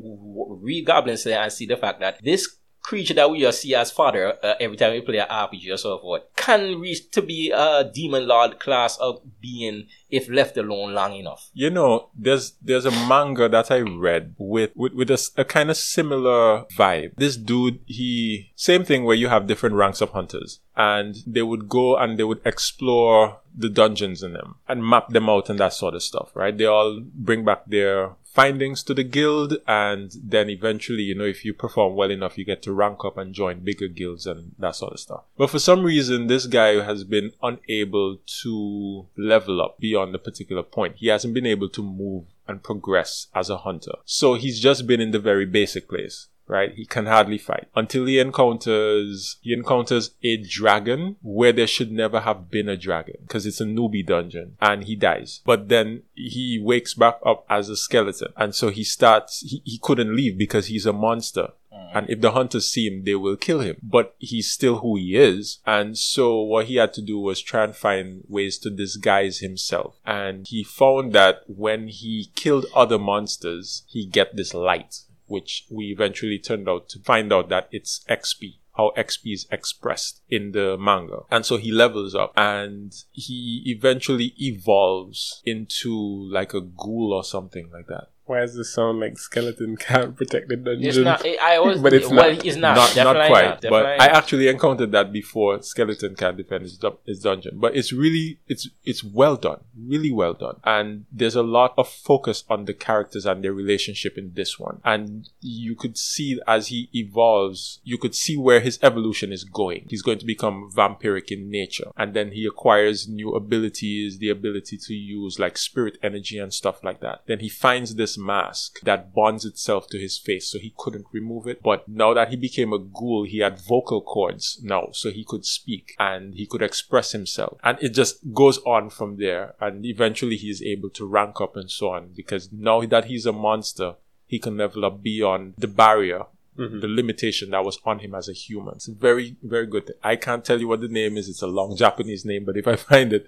read 0.61 0.85
goblins 0.85 1.23
Slayer 1.23 1.37
and 1.37 1.51
see 1.51 1.65
the 1.65 1.77
fact 1.77 2.01
that 2.01 2.21
this 2.21 2.57
creature 2.85 3.15
that 3.15 3.31
we 3.31 3.51
see 3.51 3.73
as 3.73 3.89
father 3.89 4.37
uh, 4.43 4.53
every 4.59 4.77
time 4.77 4.93
we 4.93 5.01
play 5.01 5.17
an 5.17 5.27
RPG 5.27 5.73
or 5.73 5.77
so 5.77 5.97
forth 5.97 6.21
can 6.35 6.79
reach 6.79 7.09
to 7.09 7.21
be 7.21 7.51
a 7.51 7.89
demon 7.91 8.27
lord 8.27 8.59
class 8.59 8.95
of 8.97 9.21
being 9.41 9.87
if 10.09 10.29
left 10.29 10.55
alone 10.55 10.93
long 10.93 11.13
enough. 11.15 11.49
You 11.53 11.69
know, 11.69 12.09
there's 12.15 12.53
there's 12.61 12.85
a 12.85 12.91
manga 12.91 13.49
that 13.49 13.71
I 13.71 13.79
read 13.79 14.35
with 14.37 14.71
with, 14.75 14.93
with 14.93 15.09
a, 15.09 15.29
a 15.37 15.43
kind 15.43 15.69
of 15.69 15.77
similar 15.77 16.65
vibe. 16.77 17.15
This 17.15 17.35
dude, 17.35 17.79
he 17.85 18.51
same 18.55 18.85
thing 18.85 19.03
where 19.03 19.15
you 19.15 19.27
have 19.29 19.47
different 19.47 19.75
ranks 19.75 20.01
of 20.01 20.11
hunters, 20.11 20.59
and 20.75 21.17
they 21.25 21.41
would 21.41 21.67
go 21.67 21.97
and 21.97 22.17
they 22.17 22.23
would 22.23 22.41
explore 22.45 23.39
the 23.57 23.69
dungeons 23.69 24.21
in 24.21 24.33
them 24.33 24.55
and 24.67 24.85
map 24.85 25.09
them 25.09 25.29
out 25.29 25.49
and 25.49 25.59
that 25.59 25.73
sort 25.73 25.95
of 25.95 26.03
stuff. 26.03 26.31
Right? 26.35 26.57
They 26.57 26.65
all 26.65 27.01
bring 27.01 27.43
back 27.43 27.65
their 27.65 28.11
findings 28.35 28.83
to 28.83 28.93
the 28.93 29.03
guild, 29.03 29.57
and 29.65 30.11
then 30.21 30.49
eventually, 30.49 31.03
you 31.03 31.15
know, 31.15 31.23
if 31.23 31.45
you 31.45 31.53
perform 31.53 31.95
well 31.95 32.11
enough, 32.11 32.37
you 32.37 32.43
get 32.43 32.61
to 32.63 32.73
rank 32.73 33.05
up 33.05 33.17
and 33.17 33.33
join 33.33 33.61
bigger 33.61 33.87
guilds 33.87 34.27
and 34.27 34.51
that 34.59 34.75
sort 34.75 34.91
of 34.91 34.99
stuff. 34.99 35.23
But 35.37 35.49
for 35.49 35.57
some 35.57 35.83
reason, 35.83 36.27
this 36.27 36.45
guy 36.45 36.83
has 36.83 37.05
been 37.05 37.31
unable 37.41 38.17
to 38.43 39.07
level 39.17 39.61
up 39.61 39.79
beyond 39.79 40.13
a 40.13 40.19
particular 40.19 40.63
point. 40.63 40.97
He 40.97 41.07
hasn't 41.07 41.33
been 41.33 41.45
able 41.45 41.69
to 41.69 41.81
move 41.81 42.25
and 42.45 42.61
progress 42.61 43.27
as 43.33 43.49
a 43.49 43.57
hunter. 43.59 43.93
So 44.03 44.33
he's 44.33 44.59
just 44.59 44.85
been 44.85 45.01
in 45.01 45.11
the 45.11 45.19
very 45.19 45.45
basic 45.45 45.87
place. 45.87 46.27
Right? 46.47 46.73
He 46.73 46.85
can 46.85 47.07
hardly 47.07 47.39
fight 47.39 47.67
until 47.75 48.05
he 48.05 48.19
encounters, 48.19 49.37
he 49.41 49.51
encounters 49.51 50.11
a 50.23 50.37
dragon 50.37 51.15
where 51.23 51.51
there 51.51 51.65
should 51.65 51.91
never 51.91 52.19
have 52.19 52.51
been 52.51 52.69
a 52.69 52.77
dragon 52.77 53.15
because 53.21 53.47
it's 53.47 53.61
a 53.61 53.65
newbie 53.65 54.05
dungeon 54.05 54.55
and 54.61 54.83
he 54.83 54.95
dies. 54.95 55.41
But 55.43 55.69
then 55.69 56.03
he 56.13 56.59
wakes 56.63 56.93
back 56.93 57.17
up 57.25 57.45
as 57.49 57.69
a 57.69 57.75
skeleton. 57.75 58.31
And 58.37 58.53
so 58.53 58.69
he 58.69 58.83
starts, 58.83 59.41
he, 59.41 59.61
he 59.65 59.79
couldn't 59.79 60.15
leave 60.15 60.37
because 60.37 60.67
he's 60.67 60.85
a 60.85 60.93
monster. 60.93 61.49
Mm. 61.73 61.91
And 61.95 62.09
if 62.09 62.21
the 62.21 62.31
hunters 62.31 62.69
see 62.69 62.87
him, 62.87 63.03
they 63.03 63.15
will 63.15 63.35
kill 63.35 63.59
him. 63.59 63.77
But 63.81 64.15
he's 64.19 64.49
still 64.51 64.79
who 64.79 64.97
he 64.97 65.15
is. 65.15 65.59
And 65.65 65.97
so 65.97 66.41
what 66.41 66.65
he 66.67 66.75
had 66.75 66.93
to 66.93 67.01
do 67.01 67.19
was 67.19 67.41
try 67.41 67.63
and 67.63 67.75
find 67.75 68.23
ways 68.27 68.57
to 68.59 68.69
disguise 68.69 69.39
himself. 69.39 69.95
And 70.05 70.47
he 70.47 70.63
found 70.63 71.13
that 71.13 71.41
when 71.47 71.87
he 71.87 72.31
killed 72.35 72.65
other 72.75 72.99
monsters, 72.99 73.83
he 73.87 74.05
get 74.05 74.35
this 74.35 74.53
light, 74.53 75.01
which 75.27 75.65
we 75.69 75.85
eventually 75.85 76.39
turned 76.39 76.69
out 76.69 76.89
to 76.89 76.99
find 76.99 77.31
out 77.31 77.49
that 77.49 77.67
it's 77.71 78.03
XP. 78.09 78.57
How 78.75 78.91
XP 78.97 79.33
is 79.33 79.47
expressed 79.51 80.21
in 80.29 80.51
the 80.51 80.77
manga. 80.77 81.19
And 81.31 81.45
so 81.45 81.57
he 81.57 81.71
levels 81.71 82.13
up 82.13 82.33
and 82.35 82.93
he 83.11 83.63
eventually 83.67 84.33
evolves 84.37 85.41
into 85.45 85.93
like 86.29 86.53
a 86.53 86.61
ghoul 86.61 87.13
or 87.13 87.23
something 87.23 87.71
like 87.71 87.87
that. 87.87 88.09
Why 88.25 88.39
does 88.39 88.55
this 88.55 88.73
sound 88.73 88.99
like 88.99 89.19
skeleton 89.19 89.77
can't 89.79 90.15
protect 90.15 90.49
the 90.49 90.55
dungeon? 90.55 90.87
It's 90.87 90.97
not. 90.97 91.25
I 91.25 91.55
I 91.55 91.57
always, 91.57 91.79
But 91.85 91.93
it's 91.93 92.09
well, 92.09 92.31
not. 92.33 92.45
it's 92.45 92.57
not. 92.57 92.75
not, 92.75 92.95
not 92.95 93.27
quite. 93.27 93.45
not, 93.45 93.61
but 93.69 93.85
I 94.01 94.07
actually 94.07 94.47
encountered 94.47 94.91
that 94.93 95.11
before. 95.13 95.61
Skeleton 95.61 96.15
can 96.15 96.35
defend 96.35 96.63
his, 96.63 96.77
du- 96.77 96.97
his 97.05 97.19
dungeon, 97.19 97.59
but 97.59 97.75
it's 97.75 97.93
really 97.93 98.39
it's 98.47 98.67
it's 98.83 99.03
well 99.03 99.35
done, 99.35 99.59
really 99.77 100.11
well 100.11 100.33
done, 100.33 100.55
and 100.63 101.05
there's 101.11 101.35
a 101.35 101.43
lot 101.43 101.73
of 101.77 101.87
focus 101.87 102.43
on 102.49 102.65
the 102.65 102.73
characters 102.73 103.25
and 103.27 103.43
their 103.43 103.53
relationship 103.53 104.17
in 104.17 104.33
this 104.33 104.57
one, 104.59 104.81
and 104.83 105.29
you 105.41 105.75
could 105.75 105.97
see 105.97 106.39
as 106.47 106.67
he 106.67 106.89
evolves, 106.93 107.79
you 107.83 107.97
could 107.99 108.15
see 108.15 108.37
where 108.37 108.59
his 108.59 108.79
evolution 108.81 109.31
is 109.31 109.43
going. 109.43 109.85
He's 109.89 110.01
going 110.01 110.19
to 110.19 110.25
become 110.25 110.71
vampiric 110.75 111.29
in 111.31 111.51
nature, 111.51 111.91
and 111.95 112.15
then 112.15 112.31
he 112.31 112.45
acquires 112.47 113.07
new 113.07 113.35
abilities, 113.35 114.17
the 114.17 114.29
ability 114.29 114.77
to 114.77 114.93
use 114.95 115.37
like 115.37 115.57
spirit 115.59 115.97
energy 116.01 116.39
and 116.39 116.51
stuff 116.51 116.83
like 116.83 117.01
that. 117.01 117.21
Then 117.27 117.39
he 117.39 117.49
finds 117.49 117.93
this 117.95 118.14
mask 118.17 118.79
that 118.81 119.13
bonds 119.13 119.45
itself 119.45 119.87
to 119.89 119.97
his 119.99 120.17
face, 120.17 120.51
so 120.51 120.59
he 120.59 120.73
couldn't 120.77 121.05
remove 121.11 121.47
it. 121.47 121.61
But 121.61 121.87
now 121.87 122.13
that 122.13 122.29
he 122.29 122.35
became 122.35 122.73
a 122.73 122.79
ghoul, 122.79 123.23
he 123.23 123.39
had 123.39 123.59
vocal 123.59 124.01
cords 124.01 124.59
now, 124.63 124.89
so 124.91 125.09
he 125.11 125.23
could 125.23 125.45
speak 125.45 125.95
and 125.99 126.33
he 126.35 126.45
could 126.45 126.61
express 126.61 127.11
himself. 127.11 127.59
And 127.63 127.77
it 127.81 127.89
just 127.89 128.33
goes 128.33 128.57
on 128.59 128.89
from 128.89 129.17
there. 129.17 129.55
And 129.59 129.85
eventually 129.85 130.37
he 130.37 130.49
is 130.49 130.61
able 130.61 130.89
to 130.91 131.05
rank 131.05 131.41
up 131.41 131.55
and 131.55 131.69
so 131.69 131.89
on 131.89 132.09
because 132.15 132.51
now 132.51 132.85
that 132.85 133.05
he's 133.05 133.25
a 133.25 133.31
monster, 133.31 133.95
he 134.27 134.39
can 134.39 134.57
level 134.57 134.85
up 134.85 135.03
beyond 135.03 135.53
the 135.57 135.67
barrier 135.67 136.25
Mhm. 136.57 136.79
the 136.79 136.87
limitation 136.87 137.49
that 137.49 137.65
was 137.65 137.79
on 137.85 137.99
him 137.99 138.15
as 138.15 138.29
a 138.29 138.33
human. 138.33 138.75
It's 138.75 138.87
very, 138.87 139.35
very 139.43 139.65
good. 139.65 139.93
I 140.01 140.15
can't 140.15 140.45
tell 140.45 140.59
you 140.59 140.69
what 140.69 140.79
the 140.79 140.87
name 140.87 141.17
is. 141.17 141.27
It's 141.27 141.41
a 141.41 141.47
long 141.47 141.75
Japanese 141.75 142.23
name, 142.23 142.45
but 142.45 142.55
if 142.55 142.65
I 142.65 142.77
find 142.77 143.11
it, 143.11 143.27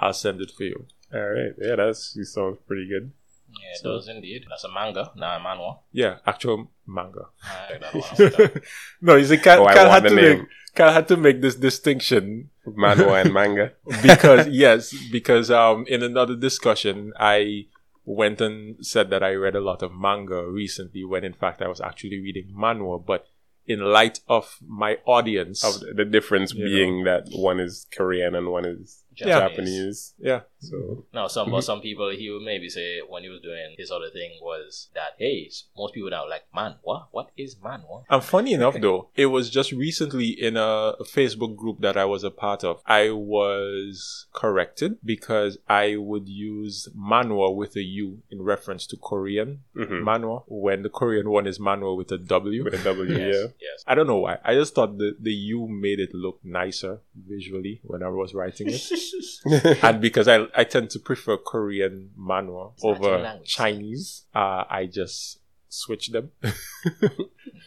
I'll 0.00 0.12
send 0.12 0.40
it 0.40 0.50
for 0.50 0.64
you. 0.64 0.86
All 1.12 1.20
right. 1.20 1.52
Yeah, 1.56 1.76
that's 1.76 2.16
it 2.16 2.26
sounds 2.26 2.58
pretty 2.66 2.88
good. 2.88 3.12
Yeah, 3.60 3.70
it 3.74 3.78
So- 3.82 3.92
does 3.92 4.08
indeed. 4.08 4.44
That's 4.48 4.64
a 4.64 4.72
manga, 4.72 5.10
not 5.16 5.40
a 5.40 5.44
manhwa. 5.44 5.78
Yeah, 5.92 6.18
actual 6.26 6.70
manga. 6.86 7.26
I 7.42 7.70
like 7.72 7.80
that 7.80 7.94
one. 7.94 8.04
I 8.04 8.22
like 8.24 8.36
that. 8.54 8.62
no, 9.00 9.16
you 9.16 9.24
see, 9.24 9.38
Cal, 9.38 9.62
Oh, 9.62 9.66
I 9.66 9.74
Cal 9.74 9.90
had 9.90 10.02
to 10.04 10.14
name. 10.14 10.38
make 10.38 10.48
Cal 10.74 10.92
had 10.92 11.06
to 11.08 11.16
make 11.16 11.40
this 11.40 11.54
distinction 11.54 12.50
Manhwa 12.66 13.20
and 13.22 13.32
manga. 13.32 13.72
because 14.02 14.48
yes, 14.48 14.92
because 15.12 15.50
um 15.50 15.84
in 15.88 16.02
another 16.02 16.34
discussion 16.34 17.12
I 17.18 17.66
went 18.06 18.40
and 18.40 18.84
said 18.84 19.08
that 19.10 19.22
I 19.22 19.32
read 19.34 19.54
a 19.56 19.60
lot 19.60 19.82
of 19.82 19.92
manga 19.92 20.44
recently 20.46 21.04
when 21.04 21.24
in 21.24 21.32
fact 21.32 21.62
I 21.62 21.68
was 21.68 21.80
actually 21.80 22.18
reading 22.20 22.52
manhwa, 22.56 23.04
but 23.04 23.26
in 23.66 23.80
light 23.80 24.20
of 24.28 24.58
my 24.66 24.98
audience 25.06 25.64
Of 25.64 25.80
the- 25.80 25.94
the 25.94 26.04
difference 26.04 26.52
You 26.52 26.64
being 26.66 27.04
that 27.04 27.28
one 27.32 27.60
is 27.60 27.86
Korean 27.96 28.34
and 28.34 28.48
one 28.50 28.66
is 28.66 29.04
Yeah. 29.16 29.38
Japanese. 29.48 30.12
yeah. 30.18 30.40
So 30.64 31.04
No, 31.12 31.28
some 31.28 31.50
but 31.50 31.62
some 31.62 31.80
people 31.80 32.10
he 32.10 32.30
would 32.30 32.42
maybe 32.42 32.68
say 32.68 33.00
when 33.08 33.22
he 33.22 33.28
was 33.28 33.40
doing 33.40 33.74
his 33.78 33.90
other 33.90 34.10
thing 34.10 34.38
was 34.40 34.88
that 34.94 35.14
hey, 35.18 35.50
most 35.76 35.94
people 35.94 36.10
now 36.10 36.28
like 36.28 36.44
man, 36.54 36.76
what 36.82 37.08
what 37.10 37.30
is 37.36 37.56
man? 37.62 37.82
What? 37.86 38.04
And 38.08 38.22
funny 38.22 38.52
enough, 38.58 38.76
though, 38.80 39.08
it 39.14 39.26
was 39.26 39.50
just 39.50 39.72
recently 39.72 40.28
in 40.28 40.56
a 40.56 40.94
Facebook 41.02 41.56
group 41.56 41.80
that 41.80 41.96
I 41.96 42.04
was 42.04 42.24
a 42.24 42.30
part 42.30 42.64
of. 42.64 42.82
I 42.86 43.10
was 43.10 44.26
corrected 44.32 44.98
because 45.04 45.58
I 45.68 45.96
would 45.96 46.28
use 46.28 46.88
manhua 46.96 47.54
with 47.54 47.76
a 47.76 47.82
U 47.82 48.22
in 48.30 48.42
reference 48.42 48.86
to 48.88 48.96
Korean 48.96 49.60
mhm. 49.76 50.02
manhwa 50.02 50.42
when 50.46 50.82
the 50.82 50.88
Korean 50.88 51.30
one 51.30 51.46
is 51.46 51.58
manhwa 51.58 51.96
with 51.96 52.10
a 52.12 52.18
W. 52.18 52.64
with 52.64 52.74
a 52.74 52.84
W, 52.84 53.10
Yes, 53.10 53.34
yeah. 53.34 53.46
yes. 53.60 53.84
I 53.86 53.94
don't 53.94 54.06
know 54.06 54.18
why. 54.18 54.38
I 54.44 54.54
just 54.54 54.74
thought 54.74 54.98
the, 54.98 55.16
the 55.20 55.32
U 55.32 55.68
made 55.68 56.00
it 56.00 56.14
look 56.14 56.40
nicer 56.44 57.00
visually 57.14 57.80
when 57.84 58.02
I 58.02 58.08
was 58.08 58.34
writing 58.34 58.68
it. 58.70 59.78
and 59.82 60.00
because 60.00 60.28
I, 60.28 60.46
I 60.56 60.64
tend 60.64 60.90
to 60.90 60.98
prefer 60.98 61.36
Korean 61.36 62.10
manhwa 62.18 62.72
It's 62.74 62.84
over 62.84 63.18
language. 63.18 63.48
Chinese, 63.48 64.22
uh, 64.34 64.64
I 64.70 64.86
just 64.86 65.40
switch 65.68 66.08
them. 66.10 66.30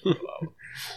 Wow. 0.05 0.53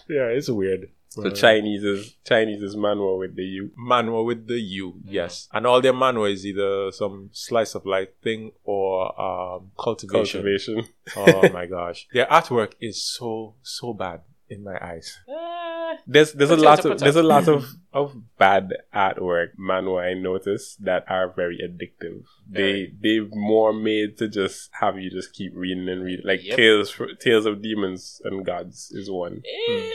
yeah, 0.08 0.26
it's 0.28 0.48
weird. 0.48 0.90
So 1.08 1.22
But- 1.24 1.34
Chinese 1.34 1.82
is 1.82 2.14
Chinese 2.24 2.62
is 2.62 2.76
manhua 2.76 3.18
with 3.18 3.34
the 3.34 3.42
U. 3.42 3.70
Manhua 3.76 4.22
with 4.24 4.46
the 4.46 4.60
U, 4.60 4.94
yes. 5.04 5.48
And 5.52 5.66
all 5.66 5.80
their 5.80 5.92
manhua 5.94 6.30
is 6.30 6.46
either 6.46 6.92
some 6.92 7.30
slice 7.32 7.74
of 7.74 7.84
life 7.86 8.10
thing 8.22 8.52
or 8.62 9.20
um, 9.20 9.72
cultivation. 9.76 10.42
Cultivation. 10.42 10.84
Oh 11.16 11.48
my 11.52 11.66
gosh. 11.66 12.06
Their 12.12 12.26
artwork 12.26 12.74
is 12.80 13.02
so, 13.02 13.54
so 13.62 13.92
bad 13.94 14.20
in 14.50 14.64
my 14.64 14.76
eyes. 14.82 15.18
Eh, 15.28 15.96
There's 16.06 16.32
there's 16.32 16.50
a 16.50 16.56
lot 16.56 16.84
of 16.84 16.98
there's 16.98 17.16
a 17.16 17.22
lot 17.22 17.48
of, 17.48 17.66
of 17.92 18.14
bad 18.38 18.74
artwork 18.94 19.50
manhua 19.58 20.10
I 20.10 20.14
noticed 20.14 20.84
that 20.84 21.04
are 21.08 21.32
very 21.32 21.58
addictive. 21.66 22.24
They 22.48 22.92
they're 23.00 23.26
more 23.32 23.72
made 23.72 24.18
to 24.18 24.28
just 24.28 24.70
have 24.80 24.98
you 24.98 25.10
just 25.10 25.32
keep 25.32 25.52
reading 25.54 25.88
and 25.88 26.02
reading. 26.04 26.26
Like 26.26 26.44
Yep. 26.44 26.56
Tales 26.56 26.88
Tales 27.20 27.46
of 27.46 27.62
Demons 27.62 28.20
and 28.24 28.44
Gods 28.44 28.90
is 28.92 29.10
one. 29.10 29.42
eh, 29.44 29.90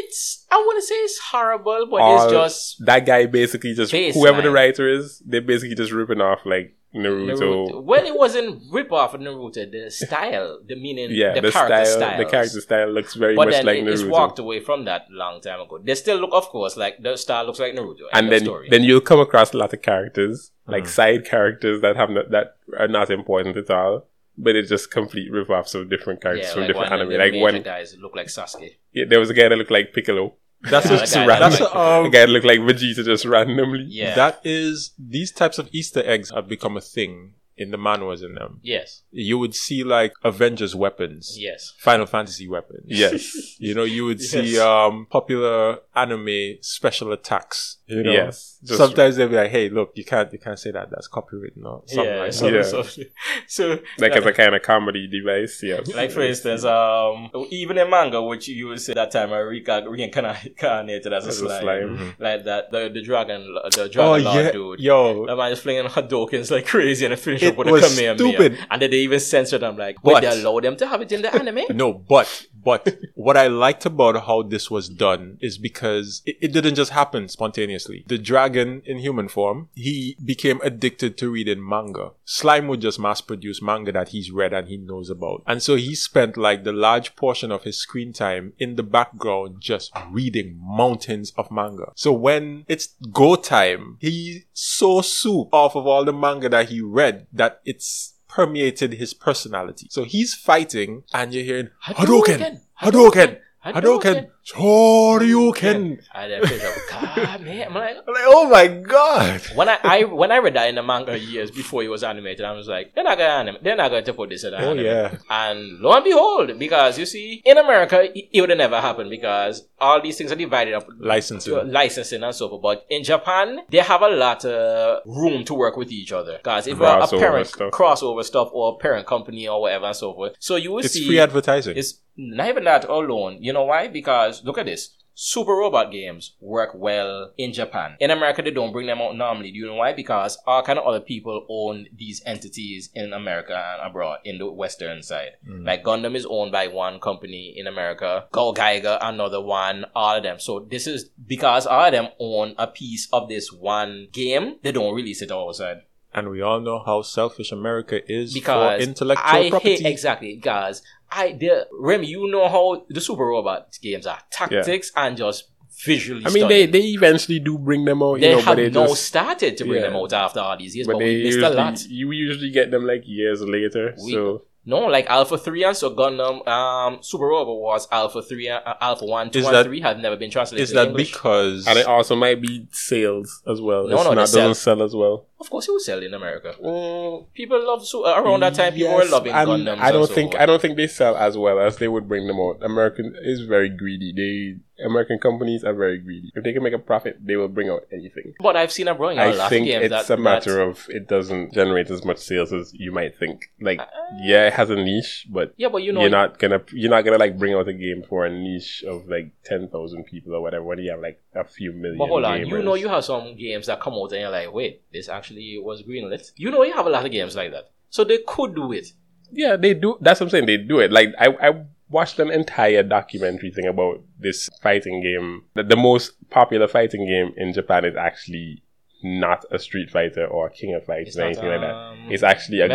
it's 0.00 0.46
I 0.50 0.62
wouldn't 0.66 0.84
say 0.84 0.94
it's 0.96 1.18
horrible, 1.32 1.86
but 1.90 2.00
All- 2.00 2.24
it's 2.24 2.32
just 2.32 2.84
That 2.86 3.06
guy 3.06 3.26
basically 3.26 3.74
just 3.74 3.92
whoever 3.92 4.42
the 4.42 4.50
writer 4.50 4.88
is, 4.88 5.22
they're 5.26 5.40
basically 5.40 5.74
just 5.76 5.92
ripping 5.92 6.20
off 6.20 6.40
like 6.44 6.74
Naruto. 6.94 7.38
Naruto. 7.38 7.82
Well, 7.84 8.04
it 8.06 8.16
wasn't 8.18 8.62
rip 8.72 8.90
off 8.92 9.12
of 9.14 9.20
Naruto. 9.20 9.70
The 9.70 9.90
style, 9.90 10.60
the 10.66 10.74
meaning, 10.74 11.10
Yeah, 11.10 11.34
the, 11.34 11.42
the, 11.42 11.50
character 11.52 11.84
style, 11.84 11.96
styles. 11.98 12.18
the 12.24 12.30
character 12.30 12.60
style 12.62 12.88
looks 12.90 13.14
very 13.14 13.36
But 13.36 13.48
much 13.48 13.62
like 13.64 13.78
it- 13.78 13.88
it's 13.88 14.04
walked 14.04 14.38
away 14.38 14.60
from 14.60 14.84
that 14.86 15.06
long 15.10 15.40
time 15.40 15.60
ago. 15.60 15.78
They 15.82 15.94
still 15.94 16.16
look, 16.18 16.30
of 16.32 16.48
course, 16.48 16.76
like 16.76 17.02
the 17.02 17.16
style 17.16 17.44
looks 17.44 17.58
like 17.58 17.74
Naruto. 17.74 18.06
and 18.14 18.26
the 18.28 18.30
then 18.30 18.40
story. 18.44 18.68
then 18.70 18.84
you'll 18.84 19.00
come 19.02 19.20
across 19.20 19.52
a 19.52 19.58
lot 19.58 19.72
of 19.74 19.82
characters 19.82 20.50
like 20.66 20.84
Mhm. 20.84 20.88
side 20.88 21.24
characters 21.24 21.80
that 21.82 21.96
have 21.96 22.10
not, 22.10 22.30
that 22.30 22.56
are 22.78 22.88
not 22.88 23.10
important 23.10 23.56
at 23.56 23.70
all 23.70 24.06
but 24.40 24.54
it's 24.54 24.68
just 24.68 24.90
complete 24.90 25.32
rip-offs 25.32 25.74
of 25.74 25.90
different 25.90 26.20
characters 26.22 26.46
yeah, 26.46 26.52
from 26.52 26.60
like 26.62 26.68
different 26.68 26.92
anime 26.92 27.08
the 27.08 27.18
like 27.18 27.34
one 27.34 27.60
guys 27.62 27.96
look 28.00 28.14
like 28.14 28.28
Sasuke. 28.28 28.76
yeah, 28.92 29.04
there 29.04 29.18
was 29.18 29.30
a 29.30 29.34
guy 29.34 29.48
that 29.48 29.56
looked 29.56 29.70
like 29.70 29.92
piccolo 29.92 30.34
That's 30.62 30.86
Yeah, 30.90 30.96
a, 30.96 30.98
that 31.06 31.26
guy 31.28 31.38
that's 31.38 31.60
looks 31.60 31.72
a, 31.72 31.76
like 31.78 31.86
a 32.02 32.04
um, 32.06 32.10
guy 32.10 32.20
that 32.20 32.28
looked 32.28 32.46
like 32.46 32.60
vegeta 32.60 33.04
just 33.04 33.24
randomly 33.24 33.84
Yeah. 33.88 34.14
that 34.16 34.40
is 34.44 34.92
these 34.98 35.30
types 35.32 35.58
of 35.58 35.68
Easter 35.72 36.02
eggs 36.04 36.30
have 36.34 36.48
become 36.48 36.76
a 36.76 36.80
thing 36.80 37.34
in 37.56 37.70
the 37.72 37.76
manhwas 37.76 38.24
in 38.24 38.34
them. 38.34 38.60
yes. 38.62 39.02
You 39.10 39.36
would 39.38 39.52
see 39.54 39.82
like 39.82 40.12
Avengers 40.22 40.74
weapons, 40.76 41.36
Yes. 41.38 41.72
Final 41.78 42.06
Fantasy 42.06 42.46
weapons. 42.48 42.84
yes 42.86 43.56
You 43.58 43.74
know, 43.74 43.82
you 43.84 44.04
would 44.04 44.20
see 44.32 44.58
um 44.60 45.06
popular 45.10 45.78
anime 45.96 46.58
special 46.60 47.12
attacks. 47.12 47.77
You 47.88 48.02
know, 48.02 48.12
yes 48.12 48.58
Just- 48.64 48.78
sometimes 48.78 49.16
they'll 49.16 49.28
be 49.28 49.36
like, 49.36 49.50
"Hey, 49.50 49.68
look, 49.70 49.92
you 49.94 50.04
can't, 50.04 50.30
you 50.32 50.38
can't 50.38 50.58
say 50.58 50.70
that. 50.72 50.90
That's 50.90 51.08
copyright, 51.08 51.52
or 51.64 51.82
something 51.86 52.04
yeah, 52.14 52.20
like 52.20 52.32
so, 52.32 52.44
that." 52.50 52.54
Yeah. 52.54 52.62
so, 52.62 52.82
so 53.46 53.78
like 53.98 54.12
as 54.12 54.26
a 54.26 54.32
kind 54.32 54.54
of 54.54 54.62
comedy 54.62 55.06
device 55.08 55.62
yeah 55.62 55.80
like 55.96 56.10
for 56.10 56.20
instance, 56.22 56.64
um, 56.64 57.30
even 57.50 57.78
in 57.78 57.88
manga, 57.88 58.22
which 58.22 58.48
you 58.48 58.68
would 58.68 58.80
say 58.80 58.92
that 58.94 59.10
time 59.10 59.32
are 59.32 59.44
reca- 59.46 59.88
reincarnated 59.88 61.12
as 61.12 61.24
a 61.24 61.28
As 61.28 61.36
a 61.40 61.46
slime, 61.46 61.62
slime. 61.62 61.98
Mhm. 61.98 62.14
like 62.20 62.44
that 62.44 62.70
the 62.70 62.90
the 62.92 63.02
dragon, 63.02 63.42
the 63.74 63.82
Oh 63.84 63.88
dragon 63.88 64.24
lord 64.24 64.44
yeah, 64.44 64.50
dude. 64.52 64.80
yo, 64.80 65.26
That 65.26 65.36
man 65.36 65.50
just 65.52 65.62
flinging 65.62 65.84
Hadokens 65.86 66.50
like 66.50 66.66
crazy 66.66 67.06
and 67.06 67.18
finish 67.18 67.42
It 67.42 67.52
up 67.52 67.56
with 67.58 67.68
a 67.68 67.72
was 67.72 67.82
Kamehameha. 67.96 68.18
stupid. 68.18 68.58
And 68.70 68.82
then 68.82 68.90
they 68.90 68.98
even 68.98 69.20
censored 69.20 69.62
them 69.62 69.76
like, 69.76 69.96
but 70.02 70.12
But- 70.14 70.20
they 70.22 70.40
allow 70.42 70.60
them 70.60 70.76
to 70.76 70.86
have 70.86 71.00
it 71.02 71.12
in 71.12 71.22
the 71.22 71.34
anime? 71.34 71.60
No, 71.74 71.92
but 71.94 72.46
but 72.62 72.98
what 73.14 73.36
I 73.36 73.46
liked 73.46 73.86
about 73.86 74.26
how 74.26 74.42
this 74.42 74.70
was 74.70 74.88
done 74.88 75.38
is 75.40 75.58
because 75.58 76.22
it, 76.26 76.36
it 76.40 76.52
didn't 76.52 76.74
just 76.74 76.92
happen 76.92 77.28
spontaneously. 77.28 78.04
The 78.06 78.18
dragon 78.18 78.82
in 78.84 78.98
human 78.98 79.28
form, 79.28 79.68
he 79.74 80.16
became 80.24 80.60
addicted 80.62 81.16
to 81.18 81.30
reading 81.30 81.66
manga. 81.66 82.12
Slime 82.24 82.68
would 82.68 82.80
just 82.80 83.00
mass 83.00 83.20
produce 83.20 83.62
manga 83.62 83.92
that 83.92 84.08
he's 84.08 84.30
read 84.30 84.52
and 84.52 84.68
he 84.68 84.76
knows 84.76 85.10
about. 85.10 85.42
And 85.46 85.62
so 85.62 85.76
he 85.76 85.94
spent 85.94 86.36
like 86.36 86.64
the 86.64 86.72
large 86.72 87.16
portion 87.16 87.52
of 87.52 87.64
his 87.64 87.78
screen 87.78 88.12
time 88.12 88.52
in 88.58 88.76
the 88.76 88.82
background 88.82 89.56
just 89.60 89.92
reading 90.10 90.58
mountains 90.60 91.32
of 91.36 91.50
manga. 91.50 91.92
So 91.94 92.12
when 92.12 92.64
it's 92.68 92.94
go 93.12 93.36
time, 93.36 93.96
he 94.00 94.44
so 94.52 95.00
soup 95.00 95.48
off 95.52 95.76
of 95.76 95.86
all 95.86 96.04
the 96.04 96.12
manga 96.12 96.48
that 96.48 96.68
he 96.68 96.80
read 96.80 97.26
that 97.32 97.60
it's 97.64 98.14
permeated 98.28 98.94
his 98.94 99.14
personality. 99.14 99.88
So 99.90 100.04
he's 100.04 100.34
fighting 100.34 101.04
and 101.12 101.32
you're 101.32 101.44
hearing 101.44 101.70
Hadouken, 101.86 102.60
Hadouken, 102.80 103.40
Hadouken, 103.74 104.28
Shoryuken. 104.44 106.00
Then 106.14 106.42
finish 106.46 106.64
up 106.64 106.74
with 106.74 106.88
Kamehameha. 106.88 107.66
I'm 107.66 107.74
like, 107.74 107.96
I'm 107.96 108.14
like, 108.14 108.24
oh 108.26 108.48
my 108.48 108.66
god. 108.68 109.40
when 109.54 109.68
I, 109.68 109.78
I 109.82 110.04
when 110.04 110.30
I 110.32 110.38
read 110.38 110.54
that 110.54 110.68
in 110.68 110.74
the 110.76 110.82
manga 110.82 111.18
years 111.18 111.50
before 111.50 111.82
it 111.82 111.88
was 111.88 112.02
animated, 112.02 112.44
I 112.44 112.52
was 112.52 112.68
like, 112.68 112.94
they're 112.94 113.04
not 113.04 113.18
gonna 113.18 113.34
anim- 113.50 113.56
they're 113.62 113.76
not 113.76 113.90
going 113.90 114.04
to 114.04 114.12
put 114.14 114.30
this 114.30 114.44
in 114.44 114.52
the 114.52 114.58
Oh 114.58 114.70
anime. 114.70 114.84
yeah. 114.84 115.16
And 115.30 115.78
lo 115.80 115.92
and 115.92 116.04
behold, 116.04 116.58
because 116.58 116.98
you 116.98 117.06
see, 117.06 117.42
in 117.44 117.58
America, 117.58 118.02
it, 118.16 118.28
it 118.32 118.40
would 118.40 118.50
have 118.50 118.58
never 118.58 118.80
happened 118.80 119.10
because 119.10 119.66
all 119.80 120.00
these 120.02 120.16
things 120.16 120.32
are 120.32 120.36
divided 120.36 120.74
up 120.74 120.86
Licensing. 120.98 121.54
to 121.54 121.62
licensing 121.62 122.22
and 122.22 122.34
so 122.34 122.48
forth. 122.48 122.62
But 122.62 122.86
in 122.90 123.04
Japan, 123.04 123.60
they 123.70 123.78
have 123.78 124.02
a 124.02 124.08
lot 124.08 124.44
of 124.44 125.02
room 125.06 125.44
to 125.44 125.54
work 125.54 125.76
with 125.76 125.90
each 125.92 126.12
other. 126.12 126.38
Because 126.38 126.66
if 126.66 126.78
you're 126.78 126.86
a 126.86 127.06
parent 127.06 127.46
stuff. 127.48 127.72
crossover 127.72 128.24
stuff 128.24 128.48
or 128.52 128.74
a 128.74 128.78
parent 128.78 129.06
company 129.06 129.46
or 129.48 129.60
whatever 129.60 129.86
and 129.86 129.96
so 129.96 130.12
forth, 130.14 130.34
so 130.38 130.56
you 130.56 130.72
will 130.72 130.80
It's 130.80 130.92
see 130.94 131.06
free 131.06 131.20
advertising. 131.20 131.76
it's 131.76 131.94
not 132.18 132.48
even 132.48 132.64
that 132.64 132.84
alone. 132.84 133.38
You 133.40 133.52
know 133.52 133.64
why? 133.64 133.88
Because 133.88 134.44
look 134.44 134.58
at 134.58 134.66
this. 134.66 134.94
Super 135.20 135.50
robot 135.50 135.90
games 135.90 136.36
work 136.40 136.70
well 136.76 137.32
in 137.36 137.52
Japan. 137.52 137.96
In 137.98 138.12
America, 138.12 138.40
they 138.40 138.52
don't 138.52 138.70
bring 138.70 138.86
them 138.86 139.00
out 139.00 139.16
normally. 139.16 139.50
Do 139.50 139.58
you 139.58 139.66
know 139.66 139.74
why? 139.74 139.92
Because 139.92 140.38
all 140.46 140.62
kind 140.62 140.78
of 140.78 140.86
other 140.86 141.00
people 141.00 141.44
own 141.48 141.86
these 141.92 142.22
entities 142.24 142.90
in 142.94 143.12
America 143.12 143.52
and 143.52 143.90
abroad 143.90 144.18
in 144.24 144.38
the 144.38 144.48
western 144.48 145.02
side. 145.02 145.30
Mm. 145.48 145.66
Like 145.66 145.82
Gundam 145.82 146.14
is 146.14 146.24
owned 146.24 146.52
by 146.52 146.68
one 146.68 147.00
company 147.00 147.52
in 147.56 147.66
America, 147.66 148.26
GaoGaiGar 148.32 148.98
another 149.00 149.40
one, 149.40 149.86
all 149.92 150.16
of 150.16 150.22
them. 150.22 150.38
So 150.38 150.60
this 150.70 150.86
is 150.86 151.10
because 151.26 151.66
all 151.66 151.86
of 151.86 151.92
them 151.92 152.08
own 152.20 152.54
a 152.56 152.68
piece 152.68 153.08
of 153.12 153.28
this 153.28 153.52
one 153.52 154.06
game. 154.12 154.58
They 154.62 154.70
don't 154.70 154.94
release 154.94 155.20
it 155.20 155.32
outside 155.32 155.78
and 156.14 156.30
we 156.30 156.40
all 156.40 156.60
know 156.60 156.82
how 156.84 157.02
selfish 157.02 157.52
America 157.52 158.00
is 158.10 158.32
because 158.32 158.82
for 158.82 158.88
intellectual 158.88 159.26
I 159.26 159.50
property. 159.50 159.76
hate 159.76 159.86
exactly 159.86 160.34
because 160.36 160.82
I 161.10 161.32
the 161.32 161.66
Remy, 161.72 162.06
you 162.06 162.30
know 162.30 162.48
how 162.48 162.84
the 162.88 163.00
Super 163.00 163.24
Robot 163.24 163.78
games 163.82 164.06
are 164.06 164.18
tactics 164.30 164.92
and 164.96 165.16
just 165.16 165.48
visually. 165.84 166.22
I 166.26 166.30
mean, 166.30 166.48
they, 166.48 166.64
stunning. 166.66 166.70
they 166.72 166.88
eventually 166.88 167.38
do 167.38 167.56
bring 167.58 167.84
them 167.84 168.02
out, 168.02 168.14
you 168.16 168.20
they 168.20 168.30
know, 168.32 168.36
have 168.38 168.46
but 168.46 168.56
they 168.56 168.70
now 168.70 168.86
just, 168.88 169.06
started 169.06 169.56
to 169.56 169.64
bring 169.64 169.80
Yeah. 169.80 169.88
them 169.88 169.96
out 169.96 170.12
after 170.12 170.40
all 170.40 170.56
these 170.56 170.74
years, 170.76 170.86
but 170.86 170.94
but, 170.94 170.98
they 171.00 171.16
we 171.16 171.22
missed 171.24 171.38
a 171.38 171.50
lot. 171.50 171.84
you 171.88 172.10
usually 172.10 172.50
get 172.50 172.70
them 172.70 172.86
like 172.86 173.02
years 173.06 173.40
later. 173.42 173.94
We- 174.04 174.12
so 174.12 174.42
No, 174.66 174.80
like 174.80 175.06
Alpha 175.08 175.38
Three 175.38 175.64
and 175.64 175.74
so 175.74 175.94
Gundam, 175.94 176.46
um, 176.46 176.98
Super 177.00 177.24
Robot 177.26 177.56
was 177.58 177.88
Alpha 177.90 178.20
Three, 178.20 178.50
uh, 178.50 178.60
Alpha 178.82 179.06
One, 179.06 179.30
Two, 179.30 179.38
Is 179.38 179.46
and 179.46 179.54
that- 179.54 179.64
Three 179.64 179.80
have 179.80 179.98
never 179.98 180.16
been 180.16 180.30
translated. 180.30 180.62
is 180.64 180.72
that 180.74 180.88
English. 180.88 181.12
because 181.12 181.66
and 181.66 181.78
it 181.78 181.86
also 181.86 182.14
might 182.16 182.42
be 182.42 182.66
sales 182.70 183.42
as 183.50 183.62
well. 183.62 183.86
No, 183.88 183.94
it's 183.94 184.04
no, 184.04 184.10
not 184.12 184.20
they 184.20 184.26
sell. 184.26 184.48
doesn't 184.48 184.62
sell 184.62 184.82
as 184.82 184.94
well. 184.94 185.24
Of 185.40 185.50
course, 185.50 185.68
it 185.68 185.72
would 185.72 185.82
sell 185.82 186.02
in 186.02 186.14
America. 186.14 186.54
Mm, 186.62 187.26
People 187.32 187.64
love 187.64 187.86
so 187.86 188.04
around 188.06 188.40
that 188.40 188.54
time. 188.54 188.74
People 188.74 188.94
were 188.94 189.04
loving 189.04 189.32
and 189.32 189.48
Gundams. 189.48 189.78
I 189.78 189.92
don't 189.92 190.08
so 190.08 190.14
think. 190.14 190.34
I 190.34 190.46
don't 190.46 190.60
think 190.60 190.76
they 190.76 190.88
sell 190.88 191.16
as 191.16 191.36
well 191.36 191.60
as 191.60 191.76
they 191.76 191.86
would 191.88 192.08
bring 192.08 192.26
them 192.26 192.40
out. 192.40 192.58
American 192.62 193.14
is 193.22 193.42
very 193.42 193.68
greedy. 193.68 194.12
They 194.12 194.60
American 194.84 195.18
companies 195.18 195.64
are 195.64 195.74
very 195.74 195.98
greedy. 195.98 196.30
If 196.34 196.44
they 196.44 196.52
can 196.52 196.62
make 196.62 196.72
a 196.72 196.78
profit, 196.78 197.18
they 197.20 197.36
will 197.36 197.48
bring 197.48 197.68
out 197.68 197.82
anything. 197.92 198.34
But 198.40 198.56
I've 198.56 198.70
seen 198.70 198.88
a 198.88 198.94
growing 198.94 199.18
I 199.18 199.48
think 199.48 199.66
it's 199.66 199.90
that, 199.90 200.10
a 200.10 200.16
matter 200.16 200.56
that, 200.56 200.62
of 200.62 200.86
it 200.88 201.08
doesn't 201.08 201.52
generate 201.52 201.90
as 201.90 202.04
much 202.04 202.18
sales 202.18 202.52
as 202.52 202.72
you 202.74 202.92
might 202.92 203.16
think. 203.16 203.50
Like, 203.60 203.80
Uh, 203.80 203.86
yeah, 204.22 204.46
it 204.46 204.52
has 204.54 204.70
a 204.70 204.76
niche, 204.76 205.26
but 205.30 205.54
yeah, 205.56 205.68
but 205.68 205.82
you 205.82 205.92
know, 205.92 206.00
you're 206.00 206.10
not 206.10 206.38
gonna 206.38 206.62
you're 206.72 206.90
not 206.90 207.04
gonna 207.04 207.18
like 207.18 207.38
bring 207.38 207.54
out 207.54 207.68
a 207.68 207.72
game 207.72 208.04
for 208.08 208.24
a 208.24 208.30
niche 208.30 208.84
of 208.86 209.08
like 209.08 209.32
ten 209.44 209.68
thousand 209.68 210.04
people 210.04 210.34
or 210.34 210.40
whatever 210.40 210.64
when 210.64 210.78
you 210.78 210.90
have 210.90 211.00
like 211.00 211.20
a 211.34 211.44
few 211.44 211.72
million. 211.72 211.98
But 211.98 212.08
hold 212.08 212.24
on, 212.24 212.38
gamers. 212.38 212.48
you 212.48 212.62
know 212.62 212.74
you 212.74 212.88
have 212.88 213.04
some 213.04 213.36
games 213.36 213.66
that 213.66 213.80
come 213.80 213.94
out 213.94 214.12
and 214.12 214.20
you're 214.20 214.30
like, 214.30 214.52
wait, 214.52 214.82
this 214.92 215.08
actually 215.08 215.27
was 215.62 215.82
greenlit. 215.82 216.30
You 216.36 216.50
know 216.50 216.62
you 216.64 216.72
have 216.74 216.86
a 216.86 216.90
lot 216.90 217.04
of 217.06 217.12
games 217.12 217.36
like 217.36 217.52
that. 217.52 217.70
So 217.90 218.04
they 218.04 218.18
could 218.26 218.54
do 218.54 218.72
it. 218.72 218.86
Yeah, 219.32 219.56
they 219.56 219.74
do. 219.74 219.98
That's 220.00 220.20
what 220.20 220.26
I'm 220.26 220.30
saying. 220.30 220.46
They 220.46 220.56
do 220.56 220.78
it. 220.80 220.90
Like 220.92 221.08
I, 221.18 221.28
I 221.48 221.64
watched 221.90 222.18
an 222.18 222.30
entire 222.30 222.82
documentary 222.82 223.50
thing 223.50 223.66
about 223.66 224.02
this 224.18 224.48
fighting 224.62 225.02
game. 225.02 225.42
The, 225.54 225.62
the 225.64 225.76
most 225.76 226.12
popular 226.30 226.68
fighting 226.68 227.06
game 227.06 227.32
in 227.36 227.52
Japan 227.52 227.84
is 227.84 227.96
actually 227.96 228.62
not 229.02 229.44
a 229.50 229.58
Street 229.58 229.90
Fighter 229.90 230.26
or 230.26 230.48
a 230.48 230.50
King 230.50 230.74
of 230.74 230.84
Fighters 230.84 231.16
or 231.16 231.22
anything 231.22 231.46
like 231.46 231.60
that. 231.60 231.74
um, 231.74 232.08
It's 232.10 232.22
actually 232.22 232.60
a 232.60 232.68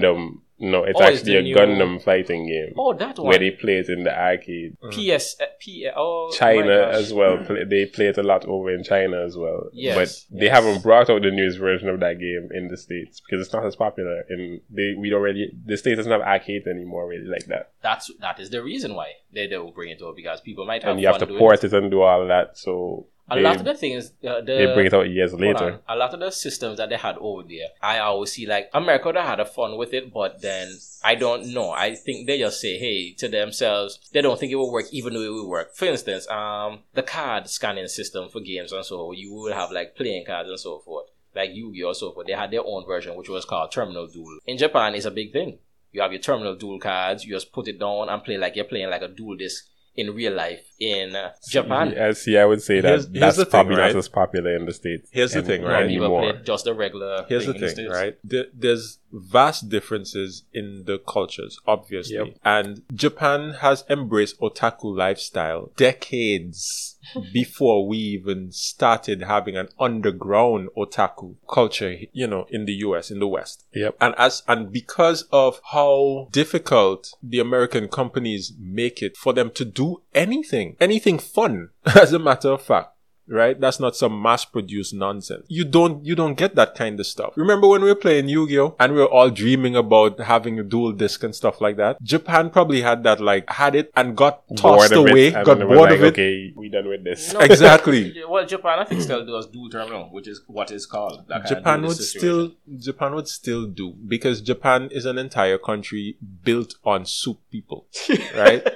Gundam. 0.00 0.40
No, 0.62 0.84
it's 0.84 1.00
Oh, 1.00 1.02
actually 1.04 1.32
the 1.32 1.38
a 1.38 1.42
new- 1.42 1.56
Gundam 1.56 2.02
fighting 2.02 2.46
game 2.46 2.74
Oh, 2.76 2.92
that 2.92 3.18
one. 3.18 3.28
where 3.28 3.38
they 3.38 3.50
play 3.50 3.78
it 3.78 3.88
in 3.88 4.04
the 4.04 4.16
arcade. 4.16 4.76
PS, 4.92 5.36
uh, 5.40 5.46
P, 5.58 5.88
oh, 5.96 6.30
China 6.32 6.88
as 6.92 7.14
well. 7.14 7.38
Play, 7.46 7.64
they 7.64 7.86
play 7.86 8.06
it 8.08 8.18
a 8.18 8.22
lot 8.22 8.44
over 8.46 8.70
in 8.70 8.84
China 8.84 9.24
as 9.24 9.36
well. 9.38 9.70
Yes, 9.72 9.96
but 10.30 10.38
they 10.38 10.46
yes. 10.46 10.54
haven't 10.54 10.82
brought 10.82 11.08
out 11.08 11.22
the 11.22 11.30
newest 11.30 11.58
version 11.58 11.88
of 11.88 12.00
that 12.00 12.18
game 12.18 12.50
in 12.52 12.68
the 12.68 12.76
states 12.76 13.20
because 13.20 13.44
it's 13.44 13.54
not 13.54 13.64
as 13.64 13.74
popular. 13.74 14.24
And 14.28 14.60
they 14.68 14.94
we 14.98 15.12
already 15.14 15.50
the 15.64 15.76
states 15.78 15.96
doesn't 15.96 16.12
have 16.12 16.20
arcades 16.20 16.66
anymore 16.66 17.08
really 17.08 17.26
like 17.26 17.46
that. 17.46 17.70
That's 17.82 18.10
that 18.20 18.38
is 18.38 18.50
the 18.50 18.62
reason 18.62 18.94
why 18.94 19.12
they 19.32 19.46
don't 19.46 19.74
bring 19.74 19.90
it 19.90 20.02
out 20.02 20.14
because 20.14 20.40
people 20.42 20.66
might 20.66 20.82
have 20.82 20.92
and 20.92 21.00
you 21.00 21.06
have 21.06 21.18
to 21.18 21.26
port 21.26 21.64
it 21.64 21.72
and 21.72 21.90
do 21.90 22.02
all 22.02 22.26
that. 22.26 22.58
So 22.58 23.06
A 23.30 23.40
lot 23.40 23.56
of 23.56 23.64
the 23.64 23.74
things, 23.74 24.12
uh, 24.26 24.40
the 24.40 24.42
they 24.42 24.74
bring 24.74 24.86
it 24.86 24.94
out 24.94 25.08
years 25.08 25.32
later. 25.34 25.64
on. 25.64 25.78
A 25.88 25.96
lot 25.96 26.12
of 26.12 26.20
the 26.20 26.30
systems 26.30 26.78
that 26.78 26.88
they 26.88 26.96
had 26.96 27.16
over 27.18 27.42
there, 27.42 27.68
I 27.80 27.98
always 27.98 28.32
see 28.32 28.46
like 28.46 28.70
America 28.74 29.12
that 29.12 29.24
had 29.26 29.40
a 29.40 29.44
fun 29.44 29.76
with 29.78 29.94
it, 29.94 30.12
but 30.12 30.42
then 30.42 30.76
I 31.04 31.14
don't 31.14 31.52
know. 31.54 31.70
I 31.70 31.94
think 31.94 32.26
they 32.26 32.38
just 32.38 32.60
say, 32.60 32.78
hey, 32.78 33.12
to 33.14 33.28
themselves, 33.28 34.00
they 34.12 34.20
don't 34.20 34.38
think 34.38 34.52
it 34.52 34.56
will 34.56 34.72
work, 34.72 34.86
even 34.92 35.14
though 35.14 35.22
it 35.22 35.28
will 35.32 35.48
work. 35.48 35.74
For 35.74 35.84
instance, 35.86 36.28
um, 36.28 36.80
the 36.94 37.02
card 37.02 37.48
scanning 37.48 37.88
system 37.88 38.28
for 38.28 38.40
games 38.40 38.72
and 38.72 38.84
so 38.84 39.12
you 39.12 39.32
will 39.32 39.52
have 39.52 39.70
like 39.70 39.96
playing 39.96 40.24
cards 40.26 40.48
and 40.48 40.58
so 40.58 40.80
forth, 40.80 41.06
like 41.34 41.50
Yu-Gi-Oh! 41.52 41.88
and 41.88 41.96
so 41.96 42.12
forth. 42.12 42.26
They 42.26 42.32
had 42.32 42.50
their 42.50 42.64
own 42.64 42.84
version, 42.86 43.16
which 43.16 43.28
was 43.28 43.44
called 43.44 43.72
Terminal 43.72 44.06
Duel. 44.06 44.38
In 44.46 44.58
Japan, 44.58 44.94
it's 44.94 45.06
a 45.06 45.10
big 45.10 45.32
thing. 45.32 45.58
You 45.92 46.02
have 46.02 46.12
your 46.12 46.20
Terminal 46.20 46.54
Duel 46.54 46.78
cards. 46.78 47.24
You 47.24 47.34
just 47.34 47.52
put 47.52 47.66
it 47.66 47.80
down 47.80 48.08
and 48.08 48.22
play 48.22 48.36
like 48.36 48.54
you're 48.54 48.64
playing 48.64 48.90
like 48.90 49.02
a 49.02 49.08
duel 49.08 49.36
disk 49.36 49.66
in 49.96 50.14
real 50.14 50.32
life 50.32 50.64
in 50.78 51.14
uh, 51.16 51.32
Japan. 51.48 51.92
Yeah, 51.94 52.12
see, 52.12 52.38
I 52.38 52.44
would 52.44 52.62
say 52.62 52.80
that 52.80 52.88
Here's- 52.88 53.06
here's 53.06 53.20
that's 53.20 53.36
the 53.36 53.44
thing, 53.44 53.50
probably 53.50 53.76
right? 53.76 53.88
not 53.92 53.96
as 53.98 54.08
popular 54.08 54.54
in 54.56 54.64
the 54.66 54.72
states. 54.72 55.08
Here's 55.12 55.32
the 55.32 55.38
any- 55.40 55.46
thing, 55.48 55.62
right? 55.62 55.84
Anymore. 55.84 56.32
just 56.44 56.66
a 56.66 56.74
regular. 56.74 57.26
Here's 57.28 57.46
the 57.46 57.54
in 57.54 57.60
the 57.60 57.66
thing, 57.66 57.74
States. 57.74 57.92
right? 57.92 58.16
There, 58.24 58.44
there's 58.54 58.98
vast 59.12 59.68
differences 59.68 60.44
in 60.52 60.84
the 60.86 60.98
cultures, 60.98 61.58
obviously. 61.66 62.16
Yep. 62.16 62.38
And 62.44 62.82
Japan 62.92 63.54
has 63.60 63.84
embraced 63.88 64.40
otaku 64.40 64.96
lifestyle 64.96 65.70
decades 65.76 66.98
before 67.32 67.86
we 67.86 67.98
even 67.98 68.52
started 68.52 69.22
having 69.22 69.56
an 69.56 69.68
underground 69.78 70.68
otaku 70.76 71.36
culture, 71.48 71.96
you 72.12 72.26
know, 72.26 72.46
in 72.50 72.64
the 72.64 72.74
US, 72.74 73.10
in 73.10 73.18
the 73.18 73.28
West. 73.28 73.64
Yep. 73.74 73.96
And 74.00 74.14
as 74.16 74.42
and 74.46 74.72
because 74.72 75.22
of 75.32 75.60
how 75.72 76.28
difficult 76.30 77.14
the 77.22 77.40
American 77.40 77.88
companies 77.88 78.52
make 78.58 79.02
it 79.02 79.16
for 79.16 79.32
them 79.32 79.50
to 79.52 79.64
do 79.64 80.02
anything, 80.14 80.76
anything 80.80 81.18
fun, 81.18 81.70
as 81.84 82.12
a 82.12 82.18
matter 82.18 82.50
of 82.50 82.62
fact. 82.62 82.96
Right? 83.30 83.58
That's 83.60 83.78
not 83.78 83.94
some 83.94 84.20
mass 84.20 84.44
produced 84.44 84.92
nonsense. 84.92 85.46
You 85.48 85.64
don't 85.64 86.04
you 86.04 86.16
don't 86.16 86.34
get 86.34 86.56
that 86.56 86.74
kind 86.74 86.98
of 86.98 87.06
stuff. 87.06 87.32
Remember 87.36 87.68
when 87.68 87.80
we 87.82 87.88
were 87.88 87.94
playing 87.94 88.28
Yu-Gi-Oh! 88.28 88.74
and 88.80 88.92
we 88.92 88.98
were 88.98 89.06
all 89.06 89.30
dreaming 89.30 89.76
about 89.76 90.18
having 90.18 90.58
a 90.58 90.64
duel 90.64 90.90
disk 90.92 91.22
and 91.22 91.34
stuff 91.34 91.60
like 91.60 91.76
that? 91.76 92.02
Japan 92.02 92.50
probably 92.50 92.80
had 92.82 93.04
that 93.04 93.20
like 93.20 93.48
had 93.48 93.76
it 93.76 93.92
and 93.96 94.16
got 94.16 94.42
tossed 94.56 94.92
Bored 94.92 95.06
it, 95.08 95.12
away, 95.12 95.30
got 95.30 95.58
bored 95.60 95.78
like, 95.78 95.92
of 95.92 96.02
it. 96.04 96.14
Okay, 96.14 96.52
we 96.56 96.68
done 96.68 96.88
with 96.88 97.04
this. 97.04 97.32
No, 97.32 97.40
Exactly. 97.50 98.20
Well, 98.28 98.44
Japan 98.46 98.80
I 98.80 98.84
think 98.84 99.00
still 99.02 99.24
does 99.24 99.46
duel 99.46 99.70
terminal, 99.70 100.08
which 100.10 100.26
is 100.26 100.42
what 100.48 100.72
is 100.72 100.84
called. 100.86 101.24
that 101.28 101.44
kind 101.44 101.44
of 101.44 101.58
Japan 101.58 101.82
would 101.82 101.96
situation. 101.96 102.20
still 102.66 102.78
Japan 102.78 103.14
would 103.14 103.28
still 103.28 103.66
do 103.66 103.94
because 104.08 104.40
Japan 104.40 104.88
is 104.90 105.06
an 105.06 105.18
entire 105.18 105.58
country 105.58 106.16
built 106.42 106.74
on 106.84 107.06
soup 107.06 107.38
people, 107.52 107.86
right? 108.36 108.66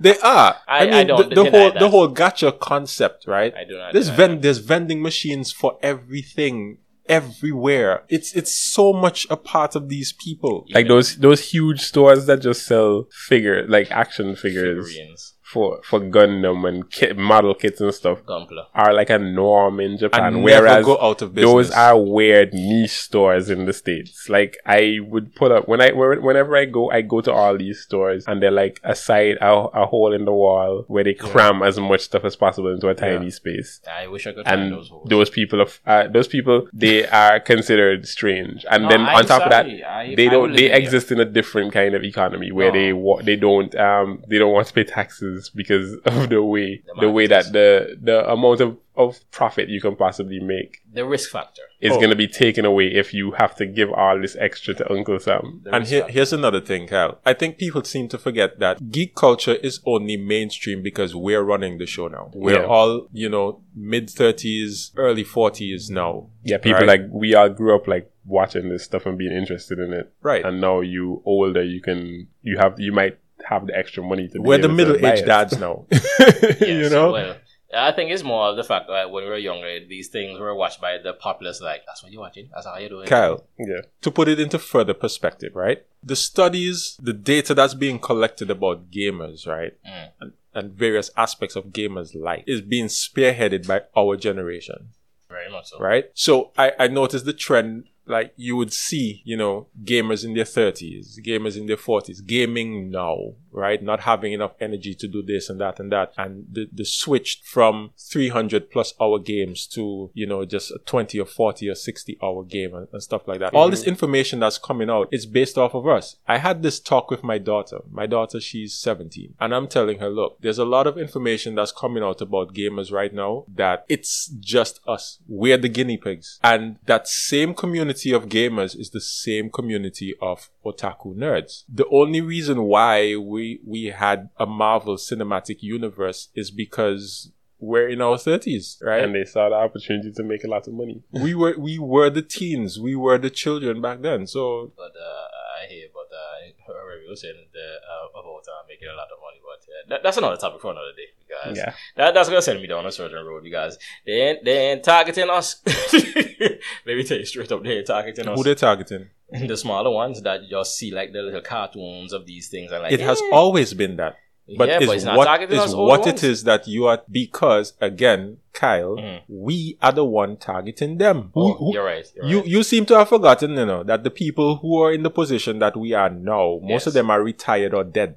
they 0.00 0.16
are. 0.18 0.56
I- 0.68 0.84
I 1.00 1.04
don't 1.04 1.28
the, 1.30 1.34
the 1.34 1.44
deny 1.44 1.58
whole 1.58 1.70
that. 1.72 1.80
the 1.80 1.88
whole 1.88 2.08
gacha 2.14 2.58
concept, 2.60 3.26
right? 3.26 3.52
I 3.54 3.64
do 3.64 3.76
not. 3.76 3.92
There's 4.06 4.16
deny 4.16 4.28
ven- 4.28 4.40
there's 4.40 4.58
vending 4.58 5.02
machines 5.02 5.52
for 5.52 5.78
everything 5.82 6.78
everywhere. 7.06 8.04
It's 8.08 8.34
it's 8.34 8.54
so 8.54 8.92
much 8.92 9.26
a 9.30 9.36
part 9.36 9.76
of 9.76 9.88
these 9.88 10.12
people. 10.12 10.66
like 10.72 10.88
those 10.88 11.16
those 11.16 11.40
huge 11.50 11.80
stores 11.80 12.26
that 12.26 12.40
just 12.40 12.66
sell 12.66 13.06
figure 13.28 13.66
like 13.68 13.90
action 13.90 14.36
figures 14.36 14.88
figurines, 14.88 15.33
for 15.54 15.80
for 15.88 16.00
Gundam 16.00 16.60
and 16.68 16.78
kit, 16.90 17.16
model 17.16 17.54
kits 17.62 17.80
and 17.80 17.92
stuff 17.94 18.18
Gunpla. 18.32 18.62
are 18.74 18.92
like 19.00 19.10
a 19.10 19.18
norm 19.18 19.80
in 19.86 19.92
Japan. 20.02 20.24
And 20.34 20.42
whereas 20.44 20.72
never 20.74 20.84
go 20.92 20.98
out 21.00 21.22
of 21.22 21.34
business. 21.34 21.52
those 21.52 21.70
are 21.70 21.96
weird 22.16 22.52
niche 22.52 22.98
stores 23.08 23.48
in 23.54 23.60
the 23.68 23.72
states. 23.72 24.28
Like 24.28 24.52
I 24.66 24.98
would 25.10 25.34
put 25.40 25.50
up 25.52 25.68
when 25.68 25.80
I 25.80 25.90
whenever 25.92 26.56
I 26.56 26.64
go, 26.78 26.90
I 26.90 27.00
go 27.02 27.20
to 27.22 27.32
all 27.32 27.56
these 27.56 27.78
stores 27.80 28.24
and 28.26 28.42
they're 28.42 28.50
like 28.64 28.80
a 28.84 28.94
side 28.94 29.36
a, 29.40 29.52
a 29.82 29.86
hole 29.86 30.12
in 30.12 30.24
the 30.24 30.32
wall 30.44 30.84
where 30.88 31.04
they 31.04 31.14
cram 31.14 31.62
as 31.62 31.78
much 31.78 32.00
stuff 32.10 32.24
as 32.24 32.36
possible 32.36 32.70
into 32.74 32.88
a 32.88 32.94
tiny 32.94 33.26
Yeah. 33.26 33.30
space. 33.30 33.80
I 34.02 34.06
wish 34.08 34.26
I 34.26 34.32
could 34.32 34.44
find 34.46 34.60
And 34.62 34.72
those 34.72 34.88
holes. 34.88 35.08
those 35.08 35.30
people, 35.30 35.60
of 35.60 35.80
uh, 35.86 36.08
those 36.08 36.28
people, 36.36 36.66
they 36.72 37.06
are 37.22 37.38
considered 37.40 38.06
strange. 38.08 38.64
And 38.70 38.84
No, 38.84 38.88
then 38.90 39.00
I'm 39.02 39.16
on 39.16 39.26
top 39.26 39.42
of 39.42 39.50
that, 39.50 39.66
I- 39.66 40.14
they 40.16 40.26
I 40.28 40.30
don't. 40.30 40.52
They 40.52 40.68
live 40.68 40.72
in 40.76 40.82
exist 40.82 41.12
in 41.12 41.20
a 41.20 41.24
different 41.38 41.72
kind 41.72 41.94
of 41.94 42.02
economy 42.04 42.50
where 42.52 42.72
No. 42.72 42.78
they 42.78 42.92
wa- 42.92 43.22
they 43.22 43.36
don't 43.36 43.72
um 43.76 44.22
they 44.28 44.38
don't 44.38 44.52
want 44.52 44.66
to 44.68 44.74
pay 44.74 44.84
taxes 44.84 45.43
because 45.50 45.94
of 46.04 46.28
the 46.28 46.42
way 46.42 46.82
The 46.94 47.00
the 47.02 47.10
way 47.10 47.26
that 47.26 47.52
the 47.52 47.96
the 48.00 48.28
amount 48.30 48.60
of 48.60 48.76
of 48.96 49.18
profit 49.32 49.68
you 49.68 49.80
can 49.80 49.96
possibly 49.96 50.38
make 50.38 50.78
the 50.92 51.04
risk 51.04 51.28
factor. 51.30 51.62
is 51.80 51.90
Oh. 51.92 51.96
going 51.96 52.10
to 52.10 52.16
be 52.16 52.28
taken 52.28 52.64
away 52.64 52.86
if 52.86 53.12
you 53.12 53.32
have 53.32 53.56
to 53.56 53.66
give 53.66 53.90
all 53.92 54.20
this 54.20 54.36
extra 54.38 54.72
to 54.74 54.92
Uncle 54.92 55.18
Sam. 55.18 55.62
The 55.64 55.74
And 55.74 55.84
here, 55.84 56.06
here's 56.08 56.32
another 56.32 56.60
thing, 56.60 56.86
Cal. 56.86 57.18
I 57.26 57.32
think 57.34 57.58
people 57.58 57.82
seem 57.82 58.06
to 58.10 58.18
forget 58.18 58.60
that 58.60 58.92
geek 58.92 59.16
culture 59.16 59.54
is 59.54 59.80
only 59.84 60.16
mainstream 60.16 60.80
because 60.80 61.12
we're 61.12 61.42
running 61.42 61.78
the 61.78 61.86
show 61.86 62.06
now. 62.06 62.30
We're 62.34 62.60
Yeah. 62.60 62.66
all, 62.66 63.08
you 63.12 63.28
know, 63.28 63.62
mid 63.74 64.10
30s, 64.10 64.92
early 64.96 65.24
40s 65.24 65.90
now. 65.90 66.28
Yeah, 66.44 66.58
people 66.58 66.86
Right. 66.86 67.00
like 67.00 67.02
we 67.10 67.34
all 67.34 67.48
grew 67.48 67.74
up 67.74 67.88
like 67.88 68.08
watching 68.24 68.68
this 68.68 68.84
stuff 68.84 69.06
and 69.06 69.18
being 69.18 69.32
interested 69.32 69.80
in 69.80 69.92
it, 69.92 70.12
Right. 70.22 70.44
and 70.44 70.60
now 70.60 70.80
you 70.80 71.20
older, 71.26 71.64
you 71.64 71.80
can 71.80 72.28
you 72.42 72.58
have 72.58 72.78
you 72.78 72.92
might 72.92 73.18
have 73.46 73.66
the 73.66 73.76
extra 73.76 74.02
money 74.02 74.28
to. 74.28 74.34
be 74.34 74.40
We're 74.40 74.58
the 74.58 74.68
middle 74.68 74.96
aged 75.04 75.26
dads 75.26 75.58
now. 75.66 75.86
Yes, 75.90 76.60
you 76.60 76.88
know? 76.90 77.12
Well, 77.12 77.36
I 77.76 77.90
think 77.92 78.12
it's 78.12 78.22
more 78.22 78.48
of 78.50 78.56
the 78.56 78.62
fact 78.62 78.86
that 78.88 79.10
when 79.10 79.24
we 79.24 79.30
were 79.30 79.36
younger, 79.36 79.80
these 79.88 80.08
things 80.08 80.38
were 80.38 80.54
watched 80.54 80.80
by 80.80 80.98
the 81.02 81.12
populace. 81.12 81.60
Like 81.60 81.82
that's 81.86 82.02
what 82.02 82.12
you're 82.12 82.20
watching. 82.20 82.48
That's 82.54 82.66
how 82.66 82.76
you're 82.78 82.88
doing. 82.88 83.06
Kyle, 83.08 83.44
Yeah, 83.58 83.80
to 84.02 84.10
put 84.10 84.28
it 84.28 84.38
into 84.38 84.58
further 84.58 84.94
perspective, 84.94 85.56
right? 85.56 85.84
The 86.02 86.14
studies, 86.16 86.96
the 87.02 87.12
data 87.12 87.54
that's 87.54 87.74
being 87.74 87.98
collected 87.98 88.50
about 88.50 88.90
gamers, 88.90 89.46
right? 89.46 89.72
Mm. 89.84 90.08
And, 90.20 90.32
and 90.54 90.72
various 90.72 91.10
aspects 91.16 91.56
of 91.56 91.66
gamers' 91.66 92.14
life 92.14 92.44
is 92.46 92.60
being 92.60 92.86
spearheaded 92.86 93.66
by 93.66 93.82
our 93.96 94.16
generation. 94.16 94.90
Very 95.28 95.50
much 95.50 95.70
so. 95.70 95.80
right? 95.80 96.10
So 96.14 96.52
I, 96.56 96.72
I 96.78 96.86
noticed 96.86 97.24
the 97.24 97.32
trend, 97.32 97.86
like 98.06 98.32
you 98.36 98.56
would 98.56 98.72
see, 98.72 99.22
you 99.24 99.36
know, 99.36 99.68
gamers 99.82 100.24
in 100.24 100.34
their 100.34 100.44
30s, 100.44 101.18
gamers 101.24 101.56
in 101.56 101.66
their 101.66 101.76
40s, 101.76 102.24
gaming 102.24 102.90
now, 102.90 103.34
right? 103.54 103.82
Not 103.82 104.00
having 104.00 104.32
enough 104.32 104.52
energy 104.60 104.94
to 104.94 105.08
do 105.08 105.22
this 105.22 105.48
and 105.48 105.60
that 105.60 105.78
and 105.80 105.90
that. 105.92 106.12
And 106.18 106.46
the, 106.50 106.68
the 106.72 106.84
switch 106.84 107.40
from 107.44 107.92
300 107.98 108.70
plus 108.70 108.94
hour 109.00 109.18
games 109.18 109.66
to, 109.68 110.10
you 110.12 110.26
know, 110.26 110.44
just 110.44 110.70
a 110.70 110.78
20 110.84 111.18
or 111.20 111.26
40 111.26 111.68
or 111.68 111.74
60 111.74 112.18
hour 112.22 112.44
game 112.44 112.74
and, 112.74 112.88
and 112.92 113.02
stuff 113.02 113.26
like 113.26 113.38
that. 113.40 113.54
All 113.54 113.70
this 113.70 113.84
mm. 113.84 113.88
information 113.88 114.40
that's 114.40 114.58
coming 114.58 114.90
out 114.90 115.08
is 115.12 115.26
based 115.26 115.56
off 115.56 115.74
of 115.74 115.86
us. 115.86 116.16
I 116.26 116.38
had 116.38 116.62
this 116.62 116.80
talk 116.80 117.10
with 117.10 117.22
my 117.22 117.38
daughter. 117.38 117.78
My 117.90 118.06
daughter, 118.06 118.40
she's 118.40 118.74
17. 118.74 119.34
And 119.40 119.54
I'm 119.54 119.68
telling 119.68 120.00
her, 120.00 120.10
look, 120.10 120.40
there's 120.40 120.58
a 120.58 120.64
lot 120.64 120.86
of 120.86 120.98
information 120.98 121.54
that's 121.54 121.72
coming 121.72 122.02
out 122.02 122.20
about 122.20 122.54
gamers 122.54 122.92
right 122.92 123.14
now 123.14 123.44
that 123.54 123.84
it's 123.88 124.28
just 124.40 124.80
us. 124.86 125.18
We're 125.28 125.58
the 125.58 125.68
guinea 125.68 125.96
pigs. 125.96 126.40
And 126.42 126.78
that 126.86 127.06
same 127.06 127.54
community 127.54 128.12
of 128.12 128.28
gamers 128.28 128.78
is 128.78 128.90
the 128.90 129.00
same 129.00 129.50
community 129.50 130.14
of 130.20 130.50
otaku 130.64 131.14
nerds. 131.14 131.64
The 131.68 131.86
only 131.90 132.20
reason 132.20 132.62
why 132.64 133.16
we, 133.16 133.43
we 133.64 133.86
had 133.86 134.30
a 134.38 134.46
Marvel 134.46 134.96
cinematic 134.96 135.62
universe 135.62 136.28
is 136.34 136.50
because 136.50 137.30
we're 137.58 137.88
in 137.88 138.00
our 138.00 138.18
thirties, 138.18 138.78
right? 138.82 139.02
and 139.04 139.14
they 139.14 139.24
saw 139.24 139.48
the 139.48 139.56
opportunity 139.56 140.12
to 140.12 140.22
make 140.22 140.44
a 140.44 140.48
lot 140.48 140.66
of 140.68 140.74
money. 140.74 141.02
we 141.12 141.34
were 141.34 141.54
we 141.58 141.78
were 141.78 142.10
the 142.10 142.22
teens, 142.22 142.78
we 142.78 142.94
were 142.94 143.18
the 143.18 143.30
children 143.30 143.80
back 143.80 144.02
then. 144.02 144.26
So 144.26 144.72
But 144.76 144.92
uh, 144.96 145.26
I 145.64 145.66
hear 145.72 145.86
about 145.92 146.10
uh, 146.12 146.72
her 146.72 146.94
review 146.94 147.16
saying 147.16 147.46
the, 147.52 147.66
uh, 147.92 148.20
about 148.20 148.44
uh, 148.48 148.62
making 148.68 148.88
a 148.88 148.96
lot 148.96 149.08
of 149.14 149.18
money. 149.20 149.40
But 149.40 149.62
uh, 149.64 149.88
that, 149.90 150.02
that's 150.02 150.18
another 150.18 150.36
topic 150.36 150.60
for 150.60 150.72
another 150.72 150.92
day. 150.96 151.08
Because 151.42 151.58
Yeah, 151.58 151.74
that, 151.96 152.14
that's 152.14 152.28
going 152.28 152.38
to 152.38 152.42
send 152.42 152.60
me 152.60 152.66
down 152.66 152.86
a 152.86 152.92
certain 152.92 153.24
road 153.24 153.42
because 153.42 153.78
they 154.06 154.12
ain't, 154.12 154.44
they 154.44 154.70
ain't 154.70 154.84
targeting 154.84 155.30
us. 155.30 155.60
Let 155.66 156.96
me 156.96 157.04
tell 157.04 157.18
you 157.18 157.24
straight 157.24 157.50
up, 157.52 157.62
they 157.62 157.78
ain't 157.78 157.86
targeting 157.86 158.28
us. 158.28 158.36
who 158.38 158.44
they 158.44 158.54
targeting? 158.54 159.08
the 159.30 159.56
smaller 159.56 159.90
ones 159.90 160.22
that 160.22 160.42
you 160.42 160.50
just 160.50 160.76
see 160.76 160.90
like 160.92 161.12
the 161.12 161.22
little 161.22 161.40
cartoons 161.40 162.12
of 162.12 162.26
these 162.26 162.48
things 162.48 162.70
and 162.72 162.82
like 162.82 162.92
It 162.92 163.00
has 163.00 163.20
always 163.32 163.74
been 163.74 163.96
that. 163.96 164.16
But 164.58 164.68
yeah, 164.68 164.80
is 164.80 164.86
but 164.88 164.96
it's 164.96 165.04
not 165.06 165.16
what 165.16 165.24
targeting 165.24 165.56
is 165.56 165.62
us 165.62 165.74
what 165.74 166.06
at 166.06 166.22
it 166.22 166.36
that 166.44 166.68
you 166.68 166.84
are 166.86 167.00
because 167.10 167.72
again, 167.80 168.36
Kyle, 168.52 168.96
Mhm. 168.96 169.22
we 169.26 169.78
are 169.80 169.90
the 169.90 170.04
one 170.04 170.36
targeting 170.36 170.98
them. 170.98 171.30
Who- 171.32 171.40
Oh, 171.42 171.52
who- 171.54 171.72
you're 171.72 171.82
right. 171.84 172.06
You're 172.14 172.26
you 172.26 172.38
right. 172.40 172.46
you 172.46 172.62
seem 172.62 172.84
to 172.86 172.98
have 172.98 173.08
forgotten, 173.08 173.52
you 173.56 173.64
know, 173.64 173.82
that 173.84 174.04
the 174.04 174.10
people 174.10 174.56
who 174.56 174.78
are 174.82 174.92
in 174.92 175.02
the 175.02 175.08
position 175.10 175.60
that 175.60 175.74
we 175.78 175.94
are 175.94 176.10
now, 176.10 176.58
most 176.62 176.70
Yes. 176.82 176.86
of 176.88 176.92
them 176.92 177.08
are 177.10 177.22
retired 177.22 177.72
or 177.72 177.84
dead. 177.84 178.16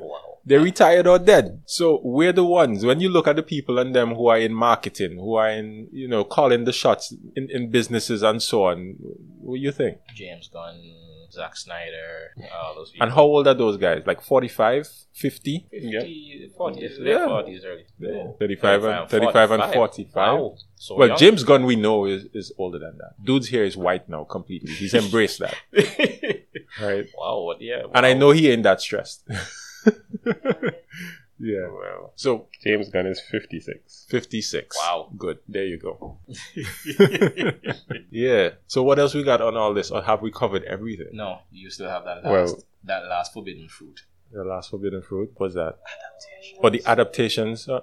wow. 0.00 0.08
They're 0.44 0.60
retired 0.60 1.06
or 1.06 1.18
dead. 1.18 1.62
So 1.66 2.00
we're 2.02 2.32
the 2.32 2.44
ones. 2.44 2.84
When 2.84 3.00
you 3.00 3.08
look 3.08 3.28
at 3.28 3.36
the 3.36 3.42
people 3.42 3.78
and 3.78 3.94
them 3.94 4.14
who 4.14 4.26
are 4.28 4.38
in 4.38 4.52
marketing, 4.54 5.16
who 5.18 5.34
are 5.36 5.50
in, 5.50 5.88
you 5.92 6.08
know, 6.08 6.24
calling 6.24 6.64
the 6.64 6.72
shots 6.72 7.14
in, 7.36 7.48
in 7.50 7.70
businesses 7.70 8.22
and 8.22 8.42
so 8.42 8.64
on, 8.64 8.96
what 9.40 9.56
do 9.56 9.60
you 9.60 9.72
think? 9.72 9.98
James 10.14 10.48
Gunn, 10.52 10.80
Zack 11.30 11.56
Snyder, 11.56 12.34
all 12.60 12.74
those 12.74 12.90
people. 12.90 13.06
And 13.06 13.14
how 13.14 13.22
old 13.22 13.46
are 13.46 13.54
those 13.54 13.76
guys? 13.76 14.02
Like 14.04 14.20
45, 14.20 14.88
50? 15.12 15.66
50, 15.70 16.50
40s, 16.58 16.80
late 16.98 17.06
Yeah. 17.06 17.26
40s, 17.26 17.64
early. 17.64 17.84
Yeah. 18.00 18.32
35 18.38 18.84
and- 18.84 19.08
35 19.10 19.50
and 19.52 19.72
45. 19.72 20.14
Wow. 20.14 20.56
So 20.74 20.96
Well, 20.96 21.08
young. 21.08 21.18
James 21.18 21.44
Gunn, 21.44 21.64
we 21.64 21.76
know, 21.76 22.04
is, 22.06 22.24
is 22.34 22.52
older 22.58 22.78
than 22.80 22.98
that. 22.98 23.24
Dude's 23.24 23.48
hair 23.48 23.64
is 23.64 23.76
white 23.76 24.08
now 24.08 24.24
completely. 24.24 24.72
He's 24.72 24.94
embraced 25.02 25.38
that. 25.38 25.54
Right. 26.80 27.04
wow, 27.16 27.42
what, 27.42 27.60
yeah. 27.60 27.82
And 27.94 28.06
I 28.06 28.14
know 28.14 28.30
he 28.30 28.50
ain't 28.50 28.62
that 28.62 28.80
stressed. 28.80 29.28
yeah. 31.38 31.68
well, 31.68 32.12
So 32.16 32.48
James 32.62 32.88
Gunn 32.90 33.06
is 33.06 33.20
fifty 33.20 33.60
six. 33.60 34.06
56. 34.10 34.76
Wow. 34.78 35.10
Good. 35.16 35.38
There 35.48 35.64
you 35.64 35.78
go. 35.78 36.18
yeah. 38.10 38.50
So 38.66 38.82
what 38.82 38.98
else 38.98 39.14
we 39.14 39.22
got 39.22 39.40
on 39.40 39.56
all 39.56 39.74
this? 39.74 39.90
Or 39.90 40.02
have 40.02 40.22
we 40.22 40.30
covered 40.30 40.64
everything? 40.64 41.08
No, 41.12 41.38
you 41.50 41.70
still 41.70 41.88
have 41.88 42.04
that 42.04 42.24
Well- 42.24 42.42
last, 42.42 42.66
that 42.84 43.04
last 43.06 43.32
forbidden 43.32 43.68
fruit. 43.68 44.00
The 44.32 44.44
last 44.44 44.70
forbidden 44.70 45.02
fruit 45.02 45.30
was 45.38 45.54
that? 45.54 45.78
Or 46.58 46.70
the 46.70 46.82
adaptations? 46.86 47.68
Uh, 47.68 47.80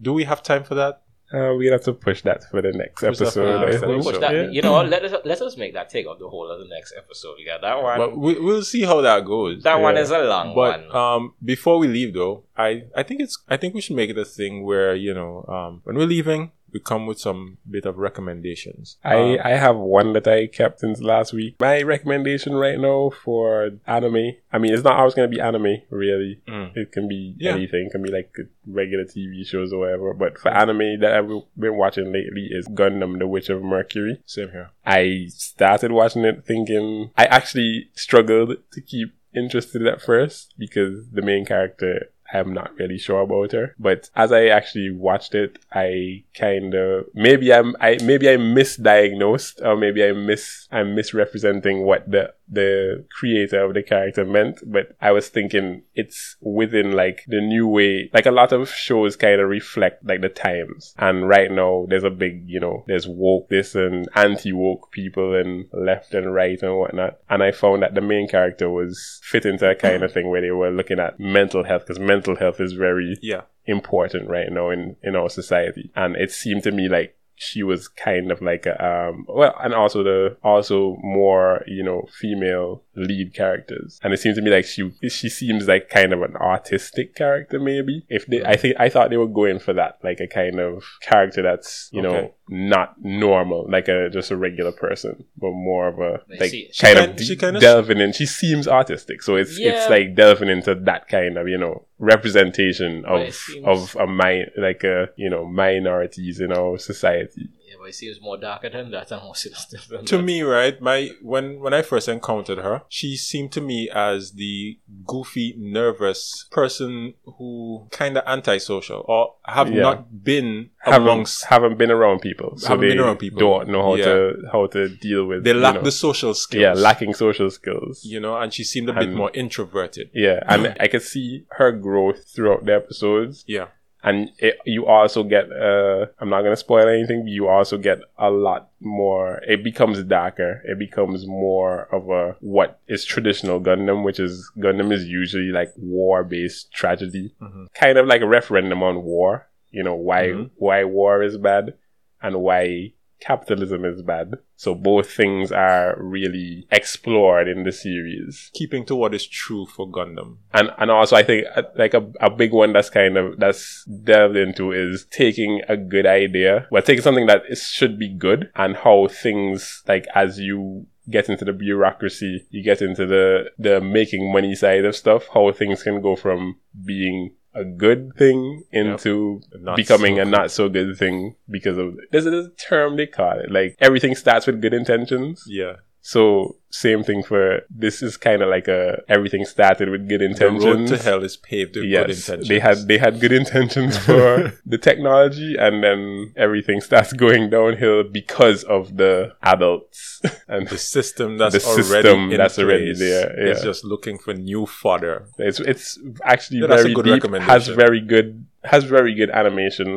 do 0.00 0.14
we 0.14 0.24
have 0.24 0.42
time 0.42 0.64
for 0.64 0.74
that? 0.74 1.02
Uh, 1.32 1.54
we 1.58 1.66
have 1.66 1.82
to 1.82 1.92
push 1.92 2.22
that 2.22 2.48
for 2.50 2.62
the 2.62 2.72
next 2.72 3.00
Push 3.00 3.18
that 3.18 3.24
episode. 3.26 3.64
I 3.68 3.70
think. 3.72 3.82
We'll 3.86 4.02
push 4.02 4.18
that. 4.18 4.32
yeah. 4.32 4.48
You 4.48 4.62
know, 4.62 4.80
let 4.94 5.04
us 5.04 5.12
let 5.24 5.40
us 5.42 5.56
make 5.56 5.74
that 5.74 5.90
take 5.90 6.06
up 6.06 6.18
the 6.18 6.28
whole 6.28 6.48
of 6.50 6.58
the 6.60 6.68
next 6.68 6.94
episode. 6.96 7.34
You 7.38 7.46
got 7.46 7.62
that 7.62 7.82
one. 7.82 7.98
But 7.98 8.16
we, 8.16 8.38
we'll 8.38 8.62
see 8.62 8.82
how 8.84 9.00
that 9.00 9.24
goes. 9.24 9.62
that 9.64 9.80
one 9.80 9.96
is 9.96 10.10
a 10.10 10.20
long 10.20 10.54
But 10.54 10.86
one. 10.86 10.96
um, 10.96 11.34
before 11.44 11.78
we 11.78 11.88
leave, 11.88 12.14
though, 12.14 12.44
I, 12.56 12.84
I 12.94 13.02
think 13.02 13.20
it's 13.20 13.38
I 13.48 13.56
think 13.56 13.74
we 13.74 13.80
should 13.80 13.96
make 13.96 14.10
it 14.10 14.18
a 14.18 14.24
thing 14.24 14.64
where 14.64 14.94
you 14.94 15.12
know 15.14 15.44
um, 15.48 15.80
when 15.84 15.96
we're 15.96 16.06
leaving, 16.06 16.52
we 16.76 16.80
come 16.80 17.06
with 17.06 17.18
some 17.18 17.56
bit 17.70 17.86
of 17.86 17.96
recommendations. 17.96 18.98
I, 19.02 19.16
Um, 19.16 19.38
I 19.44 19.50
have 19.66 19.76
one 19.76 20.12
that 20.12 20.28
I 20.28 20.46
kept 20.46 20.80
since 20.80 21.00
last 21.00 21.32
week. 21.32 21.56
My 21.58 21.80
recommendation 21.82 22.54
right 22.54 22.78
now 22.78 23.10
for 23.24 23.70
anime. 23.86 24.32
I 24.52 24.58
mean, 24.58 24.74
it's 24.74 24.84
not 24.84 24.98
always 24.98 25.14
going 25.14 25.30
to 25.30 25.34
be 25.34 25.40
anime, 25.40 25.76
really. 25.90 26.40
Mm. 26.46 26.76
It 26.76 26.92
can 26.92 27.08
be 27.08 27.34
Yeah. 27.38 27.54
anything. 27.54 27.86
It 27.86 27.92
can 27.92 28.02
be 28.02 28.10
like 28.10 28.30
regular 28.66 29.04
TV 29.04 29.42
shows 29.44 29.72
or 29.72 29.78
whatever. 29.80 30.12
But 30.12 30.38
for 30.38 30.50
anime 30.50 31.00
that 31.00 31.12
I've 31.16 31.28
been 31.58 31.76
watching 31.78 32.12
lately 32.12 32.48
is 32.50 32.68
Gundam: 32.68 33.18
The 33.18 33.26
Witch 33.26 33.48
of 33.48 33.62
Mercury. 33.62 34.20
same 34.26 34.50
here. 34.50 34.70
I 34.84 35.26
started 35.30 35.92
watching 35.92 36.24
it 36.24 36.44
thinking 36.44 37.10
I 37.16 37.24
actually 37.38 37.88
struggled 37.94 38.50
to 38.72 38.80
keep 38.82 39.08
interested 39.34 39.86
at 39.86 40.00
first 40.02 40.54
because 40.58 41.10
the 41.10 41.22
main 41.22 41.44
character 41.44 42.08
I'm 42.32 42.52
not 42.52 42.76
really 42.78 42.98
sure 42.98 43.20
about 43.20 43.52
her. 43.52 43.74
But 43.78 44.10
as 44.14 44.32
I 44.32 44.46
actually 44.46 44.90
watched 44.90 45.34
it, 45.34 45.58
I 45.72 46.24
kind 46.34 46.74
of 46.74 47.06
maybe 47.14 47.52
I'm 47.52 47.76
I 47.80 47.98
maybe 48.02 48.28
I 48.28 48.36
misdiagnosed 48.36 49.64
or 49.64 49.76
maybe 49.76 50.04
I 50.04 50.12
miss 50.12 50.68
I'm 50.70 50.94
misrepresenting 50.94 51.82
what 51.82 52.10
the 52.10 52.34
the 52.48 53.04
creator 53.10 53.64
of 53.64 53.74
the 53.74 53.82
character 53.82 54.24
meant. 54.24 54.60
But 54.64 54.96
I 55.00 55.12
was 55.12 55.28
thinking 55.28 55.82
it's 55.94 56.36
within 56.40 56.92
like 56.92 57.24
the 57.26 57.40
new 57.40 57.66
way. 57.66 58.10
Like 58.12 58.26
a 58.26 58.30
lot 58.30 58.52
of 58.52 58.70
shows 58.70 59.16
kind 59.16 59.40
of 59.40 59.48
reflect 59.48 60.04
like 60.04 60.20
the 60.20 60.28
times. 60.28 60.94
And 60.98 61.28
right 61.28 61.50
now 61.50 61.86
there's 61.88 62.04
a 62.04 62.10
big 62.10 62.48
you 62.48 62.60
know 62.60 62.84
there's 62.86 63.08
woke 63.08 63.48
this 63.48 63.74
and 63.74 64.08
anti 64.14 64.52
woke 64.52 64.90
people 64.90 65.34
and 65.34 65.66
left 65.72 66.14
and 66.14 66.34
right 66.34 66.60
and 66.62 66.76
whatnot. 66.76 67.18
And 67.28 67.42
I 67.42 67.52
found 67.52 67.82
that 67.82 67.94
the 67.94 68.00
main 68.00 68.28
character 68.28 68.70
was 68.70 69.20
fit 69.22 69.46
into 69.46 69.68
a 69.68 69.74
kind 69.74 70.02
of 70.02 70.12
thing 70.12 70.28
where 70.28 70.40
they 70.40 70.50
were 70.50 70.70
looking 70.70 70.98
at 70.98 71.18
mental 71.18 71.64
health 71.64 71.82
because 71.86 71.98
mental 71.98 72.15
health 72.36 72.60
is 72.60 72.72
very 72.72 73.16
Yeah. 73.22 73.42
important 73.66 74.28
right 74.28 74.50
now 74.50 74.70
in, 74.70 74.96
in 75.02 75.16
our 75.16 75.28
society. 75.28 75.90
And 75.94 76.16
it 76.16 76.30
seemed 76.30 76.62
to 76.64 76.72
me 76.72 76.88
like 76.88 77.12
she 77.38 77.62
was 77.62 77.86
kind 77.86 78.32
of 78.32 78.40
like 78.40 78.64
a, 78.64 78.82
um, 78.82 79.26
well, 79.28 79.54
and 79.62 79.74
also 79.74 80.02
the, 80.02 80.38
also 80.42 80.96
more, 81.02 81.62
you 81.66 81.82
know, 81.82 82.08
female 82.18 82.82
lead 82.94 83.34
characters. 83.34 84.00
And 84.02 84.14
it 84.14 84.20
seems 84.20 84.36
to 84.36 84.42
me 84.42 84.50
like 84.50 84.64
she, 84.64 84.90
she 85.10 85.28
seems 85.28 85.68
like 85.68 85.90
kind 85.90 86.14
of 86.14 86.22
an 86.22 86.34
artistic 86.36 87.14
character, 87.14 87.58
maybe. 87.60 88.06
If 88.08 88.24
they, 88.26 88.42
I 88.42 88.56
think, 88.56 88.76
I 88.78 88.88
thought 88.88 89.10
they 89.10 89.18
were 89.18 89.26
going 89.26 89.58
for 89.58 89.74
that, 89.74 89.98
like 90.02 90.18
a 90.20 90.26
kind 90.26 90.58
of 90.58 90.82
character 91.02 91.42
that's, 91.42 91.90
you 91.92 92.00
know, 92.00 92.32
not 92.48 92.94
normal, 93.02 93.66
like 93.68 93.88
a, 93.88 94.08
just 94.08 94.30
a 94.30 94.36
regular 94.38 94.72
person, 94.72 95.22
but 95.36 95.50
more 95.50 95.88
of 95.88 95.98
a 95.98 96.22
like, 96.40 96.50
see. 96.50 96.70
She 96.72 96.86
kind 96.86 96.98
kind- 96.98 97.20
of, 97.20 97.26
she 97.26 97.36
kinda- 97.36 97.60
delving 97.60 97.98
in. 97.98 98.12
She 98.14 98.24
seems 98.24 98.66
artistic. 98.66 99.22
So 99.22 99.36
it's, 99.36 99.58
Yeah. 99.58 99.72
it's 99.72 99.90
like 99.90 100.14
delving 100.14 100.48
into 100.48 100.74
that 100.74 101.08
kind 101.08 101.36
of, 101.36 101.48
you 101.48 101.58
know, 101.58 101.84
representation 101.98 103.04
of, 103.06 103.20
of 103.64 103.96
a 103.96 104.06
mi- 104.06 104.46
like 104.56 104.84
a, 104.84 105.08
you 105.16 105.30
know, 105.30 105.46
minorities 105.46 106.40
in 106.40 106.52
our 106.52 106.78
society. 106.78 107.48
Yeah, 107.66 107.74
but 107.80 107.88
it 107.88 107.94
seems 107.94 108.20
more 108.20 108.36
darker 108.38 108.70
than 108.70 108.90
that 108.92 109.10
and 109.10 109.22
more 109.22 109.34
sinister 109.34 109.78
than 109.90 110.04
To 110.06 110.16
that. 110.18 110.22
me, 110.22 110.42
right, 110.42 110.80
my 110.80 111.10
when 111.22 111.60
when 111.60 111.74
I 111.74 111.82
first 111.82 112.08
encountered 112.08 112.58
her, 112.58 112.82
she 112.88 113.16
seemed 113.16 113.52
to 113.52 113.60
me 113.60 113.90
as 113.92 114.32
the 114.32 114.78
goofy, 115.04 115.54
nervous 115.58 116.46
person 116.50 117.14
who 117.38 117.88
kind 117.90 118.16
of 118.16 118.24
antisocial 118.26 119.04
or 119.08 119.34
have 119.44 119.70
Yeah. 119.72 119.82
not 119.82 120.24
been 120.24 120.70
Haven't, 120.78 121.02
amongst. 121.02 121.44
haven't 121.46 121.76
been 121.78 121.90
around 121.90 122.20
people. 122.20 122.56
So 122.56 122.68
Haven't 122.68 122.82
they 122.82 122.94
been 122.94 123.00
around 123.04 123.18
people. 123.18 123.38
don't 123.40 123.68
know 123.68 123.82
how 123.82 123.94
Yeah. 123.96 124.04
to, 124.04 124.32
how 124.52 124.66
to 124.68 124.88
deal 124.88 125.26
with, 125.26 125.44
They 125.44 125.50
you 125.52 125.58
lack 125.60 125.74
know, 125.76 125.82
the 125.82 125.92
social 125.92 126.34
skills. 126.34 126.62
yeah, 126.62 126.72
lacking 126.74 127.14
social 127.14 127.50
skills. 127.50 128.04
You 128.04 128.20
know, 128.20 128.36
and 128.36 128.52
she 128.52 128.64
seemed 128.64 128.88
a 128.88 128.92
bit 128.92 129.04
And- 129.04 129.14
more 129.16 129.30
introverted. 129.34 130.10
Yeah, 130.14 130.40
and 130.48 130.76
I 130.78 130.86
could 130.88 131.02
see 131.02 131.44
her 131.58 131.72
growth 131.72 132.28
throughout 132.34 132.64
the 132.66 132.74
episodes. 132.74 133.44
Yeah. 133.46 133.66
And 134.06 134.30
it, 134.38 134.56
you 134.64 134.86
also 134.86 135.22
get 135.34 135.50
uh 135.52 136.06
i'm 136.20 136.30
not 136.30 136.42
gonna 136.42 136.56
spoil 136.56 136.88
anything 136.88 137.22
but 137.24 137.30
you 137.38 137.48
also 137.48 137.76
get 137.76 137.98
a 138.18 138.30
lot 138.30 138.70
more 138.80 139.42
it 139.54 139.62
becomes 139.64 140.02
darker 140.04 140.62
it 140.64 140.78
becomes 140.78 141.26
more 141.26 141.74
of 141.94 142.08
a 142.08 142.36
what 142.40 142.80
is 142.88 143.04
traditional 143.04 143.60
gundam 143.60 144.04
which 144.04 144.20
is 144.20 144.50
gundam 144.58 144.92
is 144.92 145.04
usually 145.06 145.50
like 145.60 145.72
war 145.76 146.22
based 146.24 146.72
tragedy 146.72 147.34
Mhm. 147.42 147.66
kind 147.74 147.98
of 147.98 148.06
like 148.06 148.22
a 148.22 148.26
referendum 148.38 148.82
on 148.82 149.02
war 149.02 149.46
you 149.70 149.82
know 149.82 149.94
why 150.08 150.22
Mhm. 150.28 150.50
why 150.56 150.84
war 150.84 151.22
is 151.22 151.36
bad 151.36 151.74
and 152.22 152.40
why 152.46 152.92
capitalism 153.20 153.84
is 153.84 154.02
bad. 154.02 154.34
So 154.56 154.74
both 154.74 155.10
things 155.10 155.52
are 155.52 155.96
really 155.98 156.66
explored 156.70 157.48
in 157.48 157.64
the 157.64 157.72
series. 157.72 158.50
Keeping 158.54 158.84
to 158.86 158.96
what 158.96 159.14
is 159.14 159.26
true 159.26 159.66
for 159.66 159.88
Gundam. 159.88 160.38
and 160.52 160.70
and 160.78 160.90
also 160.90 161.16
I 161.16 161.22
think 161.22 161.46
uh, 161.54 161.62
like 161.76 161.94
a, 161.94 162.10
a 162.20 162.30
big 162.30 162.52
one 162.52 162.72
that's 162.72 162.90
kind 162.90 163.16
of 163.16 163.38
that's 163.38 163.84
delved 163.84 164.36
into 164.36 164.72
is 164.72 165.06
taking 165.10 165.62
a 165.68 165.76
good 165.76 166.06
idea, 166.06 166.66
well, 166.70 166.82
taking 166.82 167.02
something 167.02 167.26
that 167.26 167.42
is, 167.48 167.62
should 167.62 167.98
be 167.98 168.08
good 168.08 168.50
and 168.54 168.76
how 168.76 169.08
things 169.08 169.82
like 169.86 170.06
as 170.14 170.38
you 170.38 170.86
get 171.08 171.28
into 171.28 171.44
the 171.44 171.52
bureaucracy, 171.52 172.46
you 172.50 172.62
get 172.62 172.82
into 172.82 173.06
the 173.06 173.50
the 173.58 173.80
making 173.80 174.32
money 174.32 174.54
side 174.54 174.84
of 174.84 174.96
stuff, 174.96 175.28
how 175.32 175.52
things 175.52 175.82
can 175.82 176.00
go 176.00 176.16
from 176.16 176.56
being 176.84 177.34
a 177.56 177.64
good 177.64 178.12
thing 178.16 178.62
into 178.70 179.40
Not 179.58 179.76
becoming 179.76 180.16
so 180.16 180.22
a 180.22 180.24
not 180.24 180.50
so 180.50 180.68
good 180.68 180.96
thing 180.98 181.36
because 181.48 181.78
of 181.78 181.96
there's 182.12 182.26
a 182.26 182.50
term 182.50 182.96
they 182.96 183.06
call 183.06 183.38
it 183.38 183.50
like 183.50 183.76
everything 183.80 184.14
starts 184.14 184.46
with 184.46 184.60
good 184.60 184.74
intentions 184.74 185.44
Yeah. 185.46 185.76
So 186.12 186.22
same 186.70 187.02
thing 187.08 187.20
for 187.30 187.42
this 187.84 187.96
is 188.06 188.12
kind 188.28 188.40
of 188.44 188.48
like 188.56 188.68
a 188.68 189.02
everything 189.16 189.44
started 189.54 189.88
with 189.92 190.02
good 190.10 190.20
The 190.20 190.26
intentions. 190.32 190.64
road 190.64 190.86
to 190.92 190.98
hell 191.06 191.22
is 191.28 191.36
paved 191.48 191.74
with 191.76 191.84
good 191.90 192.10
intentions. 192.10 192.48
they 192.52 192.60
had 192.68 192.78
they 192.90 192.98
had 193.06 193.14
good 193.24 193.32
intentions 193.42 193.94
for 194.06 194.26
the 194.72 194.78
technology, 194.88 195.50
and 195.64 195.74
then 195.84 196.32
everything 196.46 196.78
starts 196.88 197.12
going 197.24 197.44
downhill 197.56 198.00
because 198.20 198.60
of 198.76 198.82
the 199.02 199.14
adults 199.54 200.20
and 200.54 200.62
the 200.68 200.78
system 200.96 201.28
that's 201.40 201.56
The 201.58 201.64
already 201.70 201.82
system 201.92 202.18
in 202.32 202.36
that's 202.40 202.58
already 202.62 202.84
place 202.86 202.98
there, 203.06 203.28
is 203.48 203.58
yeah. 203.58 203.64
just 203.70 203.82
looking 203.92 204.16
for 204.24 204.32
new 204.52 204.62
fodder. 204.80 205.16
it's 205.48 205.60
it's 205.72 205.88
actually 206.32 206.60
Yeah, 206.60 206.68
very 206.78 206.92
good 206.94 207.06
deep, 207.06 207.14
recommendation. 207.18 207.50
has 207.56 207.64
very 207.84 208.00
good 208.14 208.28
has 208.72 208.82
very 208.98 209.14
good 209.20 209.30
animation, 209.42 209.90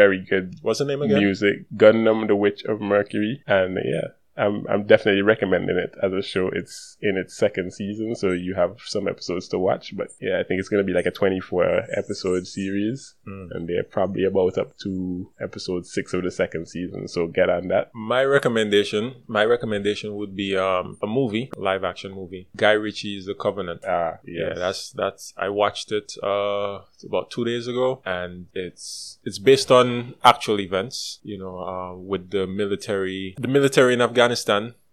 very 0.00 0.20
good 0.32 0.46
What's 0.64 0.78
the 0.82 0.86
name 0.90 1.02
again? 1.02 1.18
music. 1.26 1.54
Gundam: 1.82 2.18
The 2.30 2.36
Witch 2.44 2.62
of 2.72 2.76
Mercury, 2.80 3.34
and 3.58 3.70
yeah, 3.94 4.08
I'm 4.36 4.66
I'm 4.68 4.86
definitely 4.86 5.22
recommending 5.22 5.76
it 5.76 5.94
as 6.02 6.12
a 6.12 6.22
show. 6.22 6.48
It's 6.52 6.96
in 7.02 7.16
its 7.16 7.36
second 7.36 7.72
season, 7.74 8.14
so 8.14 8.30
you 8.32 8.54
have 8.54 8.76
some 8.86 9.06
episodes 9.06 9.48
to 9.48 9.58
watch. 9.58 9.94
But 9.96 10.08
yeah, 10.20 10.38
I 10.40 10.42
think 10.44 10.58
it's 10.60 10.68
gonna 10.70 10.84
be 10.84 10.94
like 10.94 11.06
a 11.06 11.10
24 11.10 11.84
episode 11.96 12.46
series, 12.46 13.14
Mm. 13.28 13.48
and 13.50 13.68
they're 13.68 13.84
probably 13.84 14.24
about 14.24 14.56
up 14.58 14.76
to 14.84 15.30
episode 15.40 15.86
six 15.86 16.14
of 16.14 16.22
the 16.22 16.30
second 16.30 16.66
season. 16.68 17.08
So 17.08 17.26
get 17.26 17.50
on 17.50 17.68
that. 17.68 17.90
My 17.94 18.24
recommendation, 18.24 19.16
my 19.26 19.44
recommendation 19.44 20.14
would 20.16 20.34
be 20.34 20.56
um, 20.56 20.96
a 21.02 21.06
movie, 21.06 21.50
a 21.56 21.60
live 21.60 21.84
action 21.84 22.12
movie. 22.12 22.48
Guy 22.56 22.72
Ritchie's 22.72 23.26
The 23.26 23.34
Covenant. 23.34 23.82
Ah, 23.86 24.18
Yeah, 24.24 24.54
that's 24.54 24.92
that's. 24.92 25.34
I 25.36 25.50
watched 25.50 25.92
it 25.92 26.14
uh 26.22 26.80
about 27.04 27.30
two 27.30 27.44
days 27.44 27.66
ago, 27.68 28.00
and 28.06 28.46
it's 28.54 29.18
it's 29.24 29.38
based 29.38 29.70
on 29.70 30.14
actual 30.24 30.58
events. 30.60 31.20
You 31.22 31.38
know, 31.38 31.58
uh, 31.58 31.96
with 31.96 32.30
the 32.30 32.46
military, 32.46 33.34
the 33.38 33.48
military 33.48 33.92
in 33.94 34.00
Afghanistan 34.00 34.21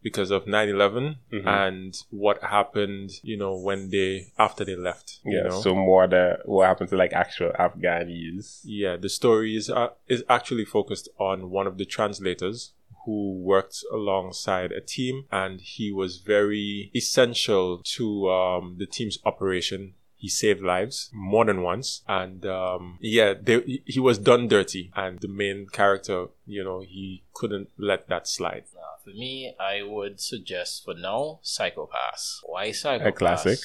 because 0.01 0.31
of 0.31 0.45
9-11 0.45 1.17
Mhm. 1.31 1.45
and 1.45 1.93
what 2.09 2.41
happened 2.41 3.09
you 3.21 3.37
know 3.37 3.53
when 3.67 3.89
they 3.89 4.27
after 4.37 4.63
they 4.63 4.75
left 4.75 5.19
you 5.25 5.37
yeah. 5.37 5.43
know 5.49 5.59
So 5.61 5.75
more 5.75 6.07
the 6.07 6.39
what 6.45 6.67
happened 6.67 6.89
to 6.91 6.95
like 6.95 7.11
actual 7.13 7.51
Afghanis. 7.51 8.61
yeah, 8.63 8.95
the 8.95 9.09
story 9.09 9.55
is 9.55 9.69
uh, 9.69 9.89
is 10.07 10.23
actually 10.29 10.65
focused 10.65 11.09
on 11.17 11.49
one 11.51 11.67
of 11.67 11.77
the 11.77 11.85
translators 11.85 12.71
who 13.05 13.33
worked 13.33 13.77
alongside 13.91 14.71
a 14.71 14.81
team, 14.81 15.25
and 15.31 15.61
he 15.61 15.91
was 15.91 16.17
very 16.35 16.91
essential 16.93 17.81
to 17.83 18.29
um, 18.29 18.75
the 18.77 18.85
team's 18.85 19.17
operation. 19.25 19.93
He 20.15 20.27
saved 20.27 20.61
lives 20.61 21.09
more 21.13 21.45
than 21.45 21.61
once, 21.61 22.01
and 22.07 22.45
um, 22.45 22.97
yeah, 22.99 23.33
they, 23.41 23.81
he 23.85 23.99
was 24.01 24.17
done 24.17 24.49
dirty, 24.49 24.91
and 24.95 25.17
the 25.19 25.29
main 25.29 25.67
character, 25.67 26.27
you 26.45 26.61
know, 26.63 26.81
he 26.81 27.23
couldn't 27.33 27.69
let 27.77 28.09
that 28.09 28.27
slide. 28.27 28.65
For 29.09 29.15
me, 29.17 29.55
I 29.59 29.81
would 29.83 30.19
suggest 30.19 30.83
for 30.85 30.93
now 30.93 31.39
Psycho-Pass. 31.41 32.41
Why 32.45 32.71
Psycho-Pass? 32.71 33.07
A 33.07 33.11
classic. 33.11 33.59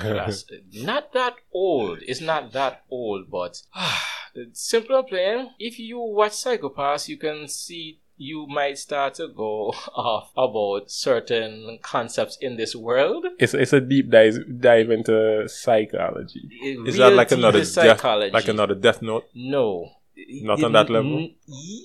class- 0.00 0.44
not 0.72 1.12
that 1.12 1.34
old. 1.52 1.98
It's 2.02 2.20
not 2.20 2.52
that 2.52 2.82
old, 2.90 3.30
but 3.30 3.60
ah, 3.74 4.06
simple 4.52 4.96
and 4.98 5.06
plain. 5.06 5.50
If 5.58 5.78
you 5.78 5.98
watch 5.98 6.32
Psycho-Pass, 6.32 7.08
you 7.08 7.18
can 7.18 7.48
see 7.48 8.00
you 8.18 8.46
might 8.46 8.78
start 8.78 9.14
to 9.14 9.28
go 9.28 9.74
off 9.94 10.30
about 10.36 10.90
certain 10.90 11.78
concepts 11.82 12.38
in 12.40 12.56
this 12.56 12.74
world. 12.74 13.26
It's 13.38 13.52
it's 13.52 13.74
a 13.74 13.80
deep 13.80 14.10
dive 14.10 14.38
dive 14.60 14.90
into 14.90 15.46
psychology. 15.48 16.48
It 16.62 16.88
Is 16.88 16.96
that 16.96 17.12
like 17.12 17.32
another 17.32 17.58
death, 17.58 17.68
psychology? 17.68 18.32
like 18.32 18.48
another 18.48 18.74
Death 18.74 19.02
Note, 19.02 19.28
No. 19.34 19.90
Not 20.16 20.62
on 20.64 20.72
that 20.72 20.88
level? 20.90 21.18
N- 21.18 21.34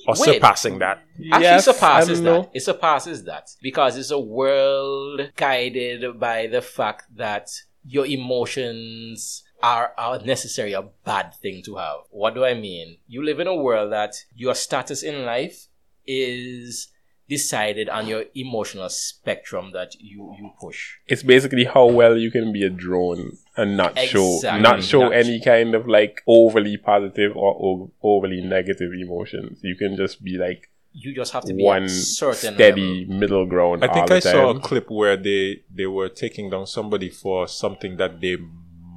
or 0.08 0.16
wait. 0.18 0.36
surpassing 0.36 0.80
that? 0.80 1.04
Actually, 1.32 1.42
Yes, 1.44 1.66
surpasses 1.66 2.10
I 2.10 2.14
don't 2.14 2.24
know. 2.24 2.42
that. 2.44 2.52
It 2.54 2.62
surpasses 2.62 3.24
that 3.26 3.50
because 3.62 3.98
it's 3.98 4.12
a 4.12 4.20
world 4.20 5.32
guided 5.36 6.20
by 6.20 6.48
the 6.48 6.62
fact 6.62 7.16
that 7.16 7.50
your 7.86 8.06
emotions 8.06 9.44
are, 9.62 9.94
are 9.98 10.20
necessary 10.20 10.74
a 10.74 10.84
bad 11.06 11.34
thing 11.36 11.62
to 11.64 11.76
have. 11.76 11.98
What 12.10 12.34
do 12.34 12.46
I 12.46 12.54
mean? 12.54 12.98
You 13.08 13.24
live 13.24 13.40
in 13.40 13.48
a 13.48 13.56
world 13.56 13.92
that 13.92 14.16
your 14.36 14.56
status 14.56 15.04
in 15.04 15.26
life 15.26 15.68
is 16.08 16.88
decided 17.30 17.88
on 17.88 18.08
your 18.08 18.26
emotional 18.36 18.90
spectrum 18.90 19.72
that 19.72 19.96
you, 20.00 20.36
you 20.38 20.52
push. 20.60 20.96
It's 21.08 21.24
basically 21.24 21.64
how 21.66 21.86
well 21.86 22.18
you 22.18 22.30
can 22.30 22.52
be 22.52 22.64
a 22.64 22.70
drone 22.70 23.38
and 23.58 23.76
not 23.78 23.98
show 24.00 24.36
Exactly. 24.36 24.62
not 24.62 24.84
show 24.84 25.02
Not- 25.02 25.14
any 25.14 25.40
kind 25.42 25.76
of 25.76 25.88
like 25.88 26.22
overly 26.28 26.78
positive 26.78 27.36
or 27.36 27.52
o- 27.56 27.92
overly 28.02 28.42
negative 28.42 28.92
emotions. 28.94 29.60
You 29.64 29.76
can 29.76 29.96
just 29.98 30.24
be 30.24 30.38
like 30.38 30.70
You 30.94 31.14
just 31.16 31.32
have 31.34 31.44
to 31.46 31.54
be 31.54 31.64
one 31.64 31.88
certain 31.90 32.54
steady 32.56 33.06
middle 33.06 33.46
ground. 33.46 33.84
I 33.84 33.88
think 33.88 34.10
all 34.10 34.18
I 34.18 34.20
the 34.20 34.32
saw 34.32 34.50
a 34.52 34.60
clip 34.60 34.90
where 34.90 35.18
they 35.18 35.62
they 35.74 35.88
were 35.88 36.10
taking 36.10 36.50
down 36.50 36.66
somebody 36.68 37.10
for 37.10 37.48
something 37.48 37.98
that 37.98 38.20
they 38.22 38.38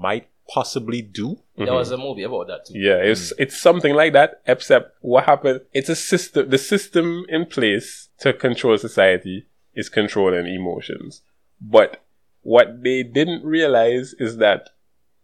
might 0.01 0.27
possibly 0.53 1.03
do. 1.03 1.39
There 1.57 1.67
Mm-hmm. 1.67 1.75
was 1.77 1.91
a 1.93 1.97
movie 1.97 2.25
about 2.25 2.47
that 2.49 2.67
too. 2.67 2.79
Yeah, 2.79 2.97
it's 3.11 3.33
it's 3.39 3.57
something 3.61 3.95
like 3.95 4.13
that. 4.13 4.41
Except 4.47 4.87
what 5.01 5.25
happened? 5.25 5.61
It's 5.73 5.89
a 5.89 5.97
system. 5.97 6.51
The 6.51 6.59
system 6.59 7.25
in 7.29 7.47
place 7.47 8.09
to 8.19 8.33
control 8.33 8.77
society 8.79 9.47
is 9.75 9.89
controlling 9.89 10.47
emotions. 10.47 11.23
But 11.61 12.04
what 12.45 12.83
they 12.83 13.03
didn't 13.03 13.45
realize 13.45 14.15
is 14.19 14.37
that 14.39 14.71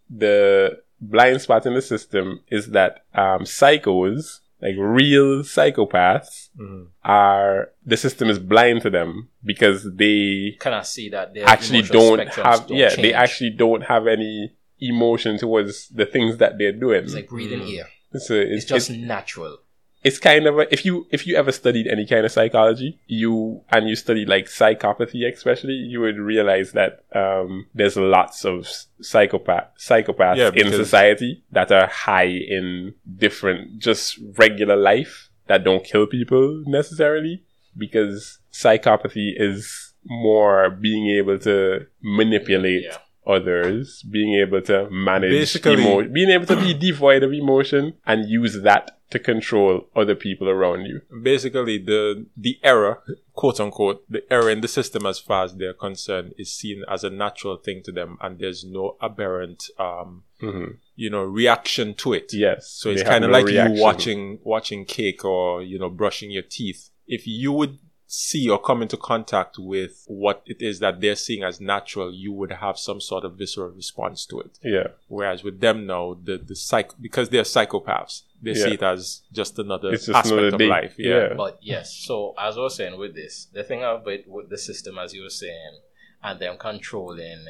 the 0.09 0.81
blind 1.01 1.41
spot 1.41 1.65
in 1.67 1.75
the 1.75 1.83
system 1.83 2.41
is 2.49 2.71
that 2.73 3.05
um, 3.15 3.41
psychos, 3.43 4.41
like 4.61 4.75
real 4.79 5.43
psychopaths, 5.43 6.49
Mhm. 6.59 6.89
are 7.05 7.71
the 7.87 7.97
system 7.97 8.29
is 8.29 8.39
blind 8.39 8.83
to 8.83 8.91
them 8.91 9.29
because 9.45 9.81
they 10.03 10.57
Cannot 10.61 10.87
see 10.87 11.09
that 11.11 11.33
they 11.35 11.43
actually 11.43 11.83
don't 11.83 12.29
have 12.29 12.67
don't 12.67 12.77
yeah 12.77 12.89
change. 12.91 13.03
they 13.03 13.15
actually 13.15 13.51
don't 13.51 13.83
have 13.85 14.07
any 14.07 14.53
emotion 14.81 15.39
towards 15.39 15.89
the 15.89 16.07
things 16.07 16.39
that 16.39 16.59
they're 16.59 16.73
doing. 16.87 17.05
It's 17.05 17.15
like 17.15 17.29
breathing 17.29 17.61
Mm. 17.61 17.79
air. 17.79 17.89
So 18.19 18.35
it's, 18.35 18.51
It's 18.57 18.65
just 18.65 18.91
it's, 18.91 18.99
natural. 18.99 19.59
It's 20.03 20.19
kind 20.19 20.47
of 20.47 20.59
a, 20.59 20.73
if 20.73 20.85
you 20.85 21.07
if 21.11 21.27
you 21.27 21.37
ever 21.37 21.53
studied 21.53 21.87
any 21.87 22.07
kind 22.07 22.25
of 22.25 22.33
psychology, 22.33 22.99
you 23.07 23.63
and 23.71 23.89
you 23.89 23.97
study 23.97 24.25
like 24.25 24.47
psychopathy 24.47 25.31
especially, 25.31 25.75
you 25.75 26.01
would 26.01 26.19
realize 26.19 26.73
that 26.73 27.05
um, 27.15 27.67
there's 27.75 27.97
lots 27.97 28.45
of 28.45 28.67
psychopath 29.01 29.69
psychopaths 29.79 30.37
Yeah, 30.37 30.51
in 30.55 30.73
society 30.73 31.43
that 31.53 31.71
are 31.71 31.87
high 31.87 32.25
in 32.57 32.95
different 33.19 33.79
just 33.79 34.19
regular 34.39 34.77
life 34.77 35.29
that 35.49 35.65
don't 35.65 35.85
kill 35.85 36.07
people 36.07 36.63
necessarily 36.67 37.43
because 37.77 38.39
psychopathy 38.53 39.33
is 39.37 39.93
more 40.05 40.71
being 40.71 41.09
able 41.11 41.39
to 41.41 41.87
manipulate 42.03 42.85
Yeah. 42.85 42.97
others, 43.27 44.03
being 44.11 44.35
able 44.41 44.63
to 44.63 44.89
manage 44.91 45.31
Basically- 45.31 45.75
emo- 45.83 46.09
being 46.09 46.31
able 46.31 46.47
to 46.47 46.57
be 46.57 46.73
devoid 46.73 47.23
of 47.23 47.33
emotion 47.33 47.95
and 48.07 48.29
use 48.29 48.61
that 48.63 48.97
to 49.11 49.19
control 49.19 49.89
other 49.95 50.15
people 50.15 50.49
around 50.49 50.87
you. 50.87 51.03
Basically, 51.23 51.79
the 51.79 52.27
the 52.37 52.59
error, 52.63 53.03
quote 53.35 53.61
unquote, 53.61 54.05
the 54.09 54.23
error 54.33 54.51
in 54.51 54.61
the 54.61 54.69
system 54.69 55.05
as 55.05 55.19
far 55.19 55.45
as 55.45 55.55
they're 55.55 55.75
concerned 55.75 56.35
is 56.39 56.53
seen 56.53 56.85
as 56.89 57.05
a 57.05 57.11
natural 57.11 57.57
thing 57.57 57.83
to 57.85 57.93
them, 57.93 58.17
and 58.21 58.39
there's 58.39 58.65
no 58.65 58.97
aberrant, 59.03 59.65
um, 59.79 60.25
hmm 60.41 60.65
you 60.97 61.09
know, 61.09 61.23
reaction 61.23 61.95
to 61.95 62.13
it. 62.13 62.31
Yes. 62.35 62.71
So 62.71 62.91
it's 62.91 63.03
kind 63.03 63.25
of 63.25 63.31
no 63.31 63.39
like 63.39 63.47
reaction. 63.47 63.77
you 63.77 63.83
watching 63.83 64.39
watching 64.45 64.85
cake 64.85 65.25
or 65.25 65.63
you 65.63 65.79
know 65.79 65.89
brushing 65.89 66.31
your 66.31 66.43
teeth. 66.43 66.91
If 67.07 67.27
you 67.27 67.53
would 67.53 67.79
see 68.13 68.51
or 68.51 68.61
come 68.61 68.83
into 68.83 68.97
contact 68.97 69.57
with 69.57 70.03
what 70.09 70.43
it 70.45 70.61
is 70.61 70.81
that 70.81 71.01
they're 71.01 71.15
seeing 71.15 71.45
as 71.45 71.61
natural, 71.61 72.13
you 72.13 72.33
would 72.33 72.51
have 72.51 72.77
some 72.77 73.01
sort 73.01 73.23
of 73.25 73.35
visceral 73.39 73.71
response 73.71 74.27
to 74.27 74.41
it. 74.41 74.59
Yeah. 74.65 74.89
Whereas 75.07 75.45
with 75.45 75.61
them 75.61 75.87
now, 75.87 76.19
the 76.25 76.37
the 76.37 76.57
psych 76.57 76.91
because 77.01 77.29
they're 77.29 77.45
psychopaths, 77.45 78.23
they 78.43 78.51
Yeah. 78.51 78.65
see 78.65 78.75
it 78.75 78.83
as 78.83 79.23
just 79.33 79.61
another 79.61 79.93
just 79.93 80.09
aspect 80.09 80.33
another 80.33 80.49
of 80.49 80.59
day. 80.59 80.67
life. 80.67 80.95
Yeah. 80.99 81.29
Yeah. 81.29 81.35
But 81.35 81.61
yes, 81.63 81.95
so 81.95 82.35
as 82.37 82.59
I 82.59 82.63
was 82.63 82.75
saying 82.75 82.99
with 82.99 83.15
this, 83.15 83.47
the 83.53 83.63
thing 83.63 83.85
of 83.85 84.07
it 84.09 84.25
with 84.27 84.51
the 84.51 84.59
system, 84.59 84.99
as 84.99 85.15
you 85.15 85.23
were 85.23 85.31
saying, 85.31 85.79
and 86.21 86.41
them 86.41 86.57
controlling 86.59 87.47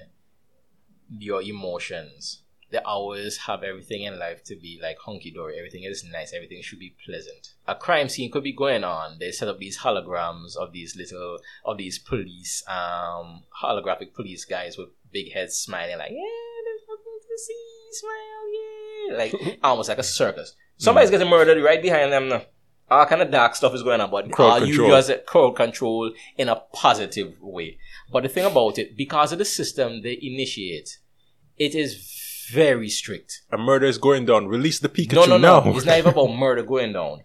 your 1.19 1.41
emotions, 1.43 2.43
they 2.71 2.79
always 2.79 3.37
have 3.39 3.63
everything 3.63 4.03
in 4.03 4.19
life 4.19 4.43
to 4.45 4.57
be 4.57 4.79
like 4.83 4.97
hunky 4.99 5.31
dory. 5.31 5.59
Everything 5.59 5.85
is 5.85 6.05
nice. 6.05 6.33
Everything 6.33 6.63
should 6.63 6.79
be 6.79 6.95
pleasant. 7.05 7.55
A 7.67 7.75
crime 7.75 8.09
scene 8.09 8.31
could 8.31 8.45
be 8.45 8.53
going 8.53 8.85
on. 8.85 9.19
They 9.19 9.33
set 9.33 9.49
up 9.49 9.59
these 9.59 9.79
holograms 9.79 10.57
of 10.57 10.73
these 10.73 10.97
little 10.97 11.39
of 11.65 11.79
these 11.79 11.99
police, 11.99 12.63
um, 12.69 13.43
holographic 13.63 14.15
police 14.15 14.45
guys 14.45 14.79
with 14.79 14.89
big 15.13 15.33
heads 15.33 15.57
smiling 15.57 15.99
like, 15.99 16.11
yeah, 16.11 16.61
there's 16.65 16.83
nothing 16.89 17.19
to 17.23 17.39
see, 17.39 17.89
smile, 17.93 19.39
yeah, 19.43 19.49
like 19.49 19.59
almost 19.65 19.89
like 19.89 19.99
a 19.99 20.03
circus. 20.03 20.55
Somebody's 20.77 21.11
getting 21.11 21.29
murdered 21.29 21.63
right 21.63 21.83
behind 21.83 22.13
them 22.13 22.29
now 22.29 22.43
all 22.91 23.07
kind 23.07 23.23
of 23.23 23.31
dark 23.31 23.55
stuff 23.55 23.75
is 23.75 23.83
going 23.83 24.01
on, 24.01 24.11
but 24.11 24.31
Crowd 24.33 24.63
you 24.67 24.75
control. 24.75 24.91
just 24.91 25.27
crowd 25.27 25.55
control 25.57 26.13
in 26.37 26.49
a 26.49 26.57
positive 26.73 27.41
way. 27.41 27.79
But 28.13 28.25
the 28.25 28.29
thing 28.29 28.45
about 28.45 28.79
it, 28.79 28.97
because 28.97 29.33
of 29.33 29.39
the 29.39 29.45
system 29.45 30.03
they 30.03 30.19
initiate, 30.21 30.99
it 31.57 31.75
is 31.75 31.95
very 32.53 32.89
strict. 32.89 33.43
A 33.53 33.59
murder 33.59 33.87
is 33.87 33.99
going 33.99 34.27
down. 34.27 34.47
Release 34.49 34.79
the 34.81 34.89
Pikachu 34.89 35.13
No, 35.15 35.25
no, 35.27 35.39
no. 35.39 35.61
now. 35.61 35.77
It's 35.77 35.87
not 35.87 35.99
even 35.99 36.13
about 36.13 36.29
murder 36.35 36.63
going 36.63 36.93
down. 36.93 37.23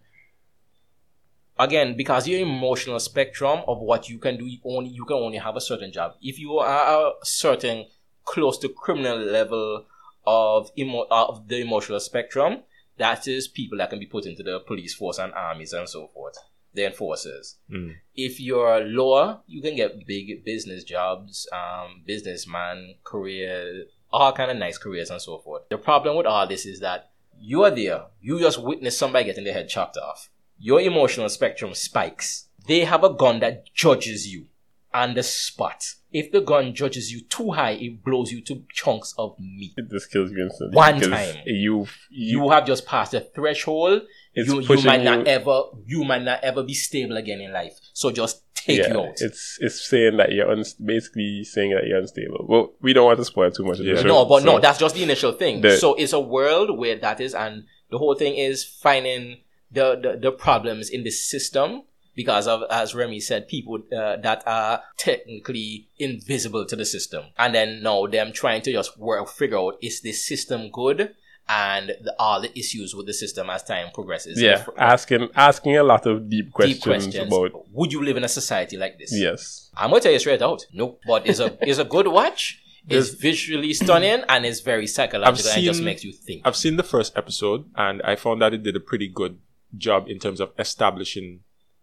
Again, 1.58 1.96
because 1.96 2.28
your 2.28 2.42
emotional 2.42 3.00
spectrum 3.00 3.62
of 3.68 3.80
what 3.80 4.10
you 4.10 4.18
can 4.20 4.38
do, 4.38 4.46
you 4.46 4.58
only 4.66 4.90
you 4.90 5.06
can 5.06 5.16
only 5.16 5.38
have 5.38 5.56
a 5.56 5.62
certain 5.62 5.92
job. 5.92 6.16
If 6.22 6.38
you 6.38 6.58
are 6.58 7.08
a 7.08 7.12
certain 7.24 7.86
close 8.26 8.58
to 8.60 8.70
criminal 8.70 9.18
level 9.18 9.86
of 10.28 10.70
emo- 10.78 11.08
of 11.10 11.48
the 11.48 11.62
emotional 11.62 12.02
spectrum, 12.02 12.64
that 12.98 13.26
is 13.28 13.48
people 13.48 13.78
that 13.78 13.90
can 13.90 14.00
be 14.00 14.06
put 14.06 14.26
into 14.26 14.44
the 14.44 14.60
police 14.60 14.94
force 14.94 15.18
and 15.18 15.34
armies 15.34 15.72
and 15.72 15.88
so 15.88 16.08
forth. 16.14 16.36
The 16.74 16.88
enforcers. 16.88 17.56
Mm. 17.72 17.94
If 18.16 18.42
you're 18.42 18.82
lower, 18.82 19.40
you 19.48 19.62
can 19.62 19.78
get 19.78 20.06
big 20.06 20.44
business 20.44 20.84
jobs, 20.84 21.48
um, 21.54 22.04
businessman 22.06 22.96
career, 23.06 23.86
all 24.16 24.32
kind 24.34 24.50
of 24.50 24.58
nice 24.58 24.78
careers 24.78 25.10
and 25.10 25.22
so 25.22 25.38
forth. 25.40 25.64
The 25.70 25.78
problem 25.78 26.16
with 26.18 26.26
all 26.26 26.48
this 26.48 26.66
is 26.66 26.80
that 26.80 27.12
You 27.40 27.64
are 27.64 27.72
there. 27.72 28.06
You 28.22 28.40
just 28.40 28.64
witness 28.64 28.98
somebody 28.98 29.26
getting 29.26 29.44
their 29.44 29.54
head 29.54 29.68
chopped 29.70 29.98
off. 29.98 30.30
Your 30.58 30.80
emotional 30.80 31.28
spectrum 31.30 31.74
spikes. 31.74 32.48
They 32.68 32.86
have 32.86 33.04
a 33.04 33.14
gun 33.14 33.40
that 33.42 33.66
judges 33.74 34.26
you 34.34 34.46
on 34.94 35.14
the 35.16 35.22
spot. 35.24 35.84
If 36.14 36.32
the 36.32 36.40
gun 36.40 36.74
judges 36.74 37.12
you 37.12 37.22
too 37.28 37.52
high, 37.52 37.72
it 37.72 38.04
blows 38.06 38.32
you 38.32 38.42
to 38.44 38.64
chunks 38.72 39.14
of 39.18 39.36
meat. 39.38 39.74
It 39.76 39.92
just 39.92 40.10
kills 40.10 40.32
you 40.32 40.42
instantly. 40.42 40.76
One 40.76 41.02
time. 41.02 41.36
You, 41.46 41.86
you, 42.10 42.44
You 42.44 42.50
have 42.52 42.66
just 42.66 42.86
passed 42.86 43.12
the 43.12 43.20
threshold. 43.20 44.04
You, 44.34 44.62
you 44.62 44.82
might 44.84 45.04
not 45.04 45.28
ever, 45.28 45.64
you 45.86 46.06
might 46.06 46.22
not 46.24 46.42
ever 46.42 46.64
be 46.64 46.74
stable 46.74 47.18
again 47.18 47.42
in 47.42 47.52
life. 47.52 47.78
So 47.92 48.12
just 48.12 48.44
take 48.66 48.80
yeah, 48.80 48.94
you 48.94 49.00
out. 49.02 49.16
it's 49.20 49.58
it's 49.62 49.88
saying 49.88 50.18
that 50.18 50.32
you're 50.32 50.52
uns- 50.52 50.74
basically 50.74 51.44
saying 51.44 51.72
that 51.72 51.86
you're 51.88 52.00
unstable. 52.00 52.46
Well, 52.48 52.74
we 52.82 52.94
don't 52.94 53.06
want 53.06 53.20
to 53.20 53.26
spoil 53.26 53.52
too 53.52 53.64
much 53.66 53.80
of 53.80 53.86
Yeah. 53.86 53.96
show. 54.02 54.08
No, 54.08 54.26
but 54.26 54.44
no, 54.44 54.60
that's 54.60 54.80
just 54.80 54.96
the 54.96 55.04
initial 55.04 55.32
thing. 55.32 55.62
The- 55.62 55.78
so 55.78 55.94
it's 55.96 56.14
a 56.14 56.20
world 56.20 56.78
where 56.78 56.98
that 56.98 57.20
is, 57.22 57.34
and 57.34 57.66
the 57.90 57.98
whole 57.98 58.16
thing 58.16 58.36
is 58.36 58.64
finding 58.64 59.42
the, 59.72 60.00
the, 60.02 60.18
the 60.22 60.32
problems 60.32 60.90
in 60.90 61.04
the 61.04 61.12
system 61.12 61.84
because 62.16 62.48
of, 62.48 62.64
as 62.72 62.96
Remy 62.96 63.20
said, 63.20 63.48
people 63.48 63.80
uh, 63.96 64.16
that 64.18 64.42
are 64.48 64.82
technically 64.98 65.90
invisible 65.98 66.66
to 66.66 66.76
the 66.76 66.86
system. 66.86 67.26
And 67.38 67.54
then 67.54 67.84
now 67.84 68.08
them 68.08 68.32
trying 68.32 68.62
to 68.64 68.72
just 68.72 68.98
work, 68.98 69.28
figure 69.28 69.58
out, 69.58 69.76
is 69.82 70.02
this 70.02 70.26
system 70.26 70.70
good? 70.72 71.14
And 71.48 71.90
the, 72.02 72.16
all 72.18 72.42
the 72.42 72.58
issues 72.58 72.96
with 72.96 73.06
the 73.06 73.14
system 73.14 73.50
as 73.52 73.62
time 73.64 73.90
progresses. 73.94 74.42
yeah, 74.42 74.62
If- 74.62 74.70
asking 74.78 75.30
asking 75.36 75.78
a 75.78 75.84
lot 75.84 76.06
of 76.08 76.28
deep 76.30 76.52
questions, 76.52 76.78
deep 76.78 76.84
questions 76.84 77.16
about 77.16 77.52
would 77.72 77.94
you 77.94 78.04
live 78.04 78.18
in 78.18 78.24
a 78.24 78.28
society 78.28 78.78
like 78.78 78.98
this? 78.98 79.12
yes. 79.16 79.70
I'm 79.78 79.90
gonna 79.92 80.02
tell 80.02 80.12
you 80.12 80.20
straight 80.20 80.42
out, 80.42 80.66
nope. 80.74 81.00
But 81.08 81.28
it's 81.28 81.40
a 81.40 81.56
it's 81.62 81.78
a 81.80 81.86
good 81.86 82.08
watch. 82.08 82.62
It's 82.88 83.10
visually 83.10 83.74
stunning 83.74 84.24
and 84.30 84.46
it's 84.46 84.60
very 84.60 84.86
psychological 84.88 85.52
and 85.52 85.64
just 85.64 85.82
makes 85.84 86.04
you 86.04 86.14
think. 86.14 86.42
I've 86.46 86.56
seen 86.56 86.78
the 86.78 86.84
first 86.84 87.18
episode 87.18 87.66
and 87.76 88.02
I 88.04 88.16
found 88.16 88.42
that 88.44 88.54
it 88.54 88.62
did 88.64 88.76
a 88.76 88.80
pretty 88.80 89.08
good 89.08 89.40
job 89.78 90.08
in 90.08 90.20
terms 90.20 90.40
of 90.40 90.52
establishing 90.60 91.40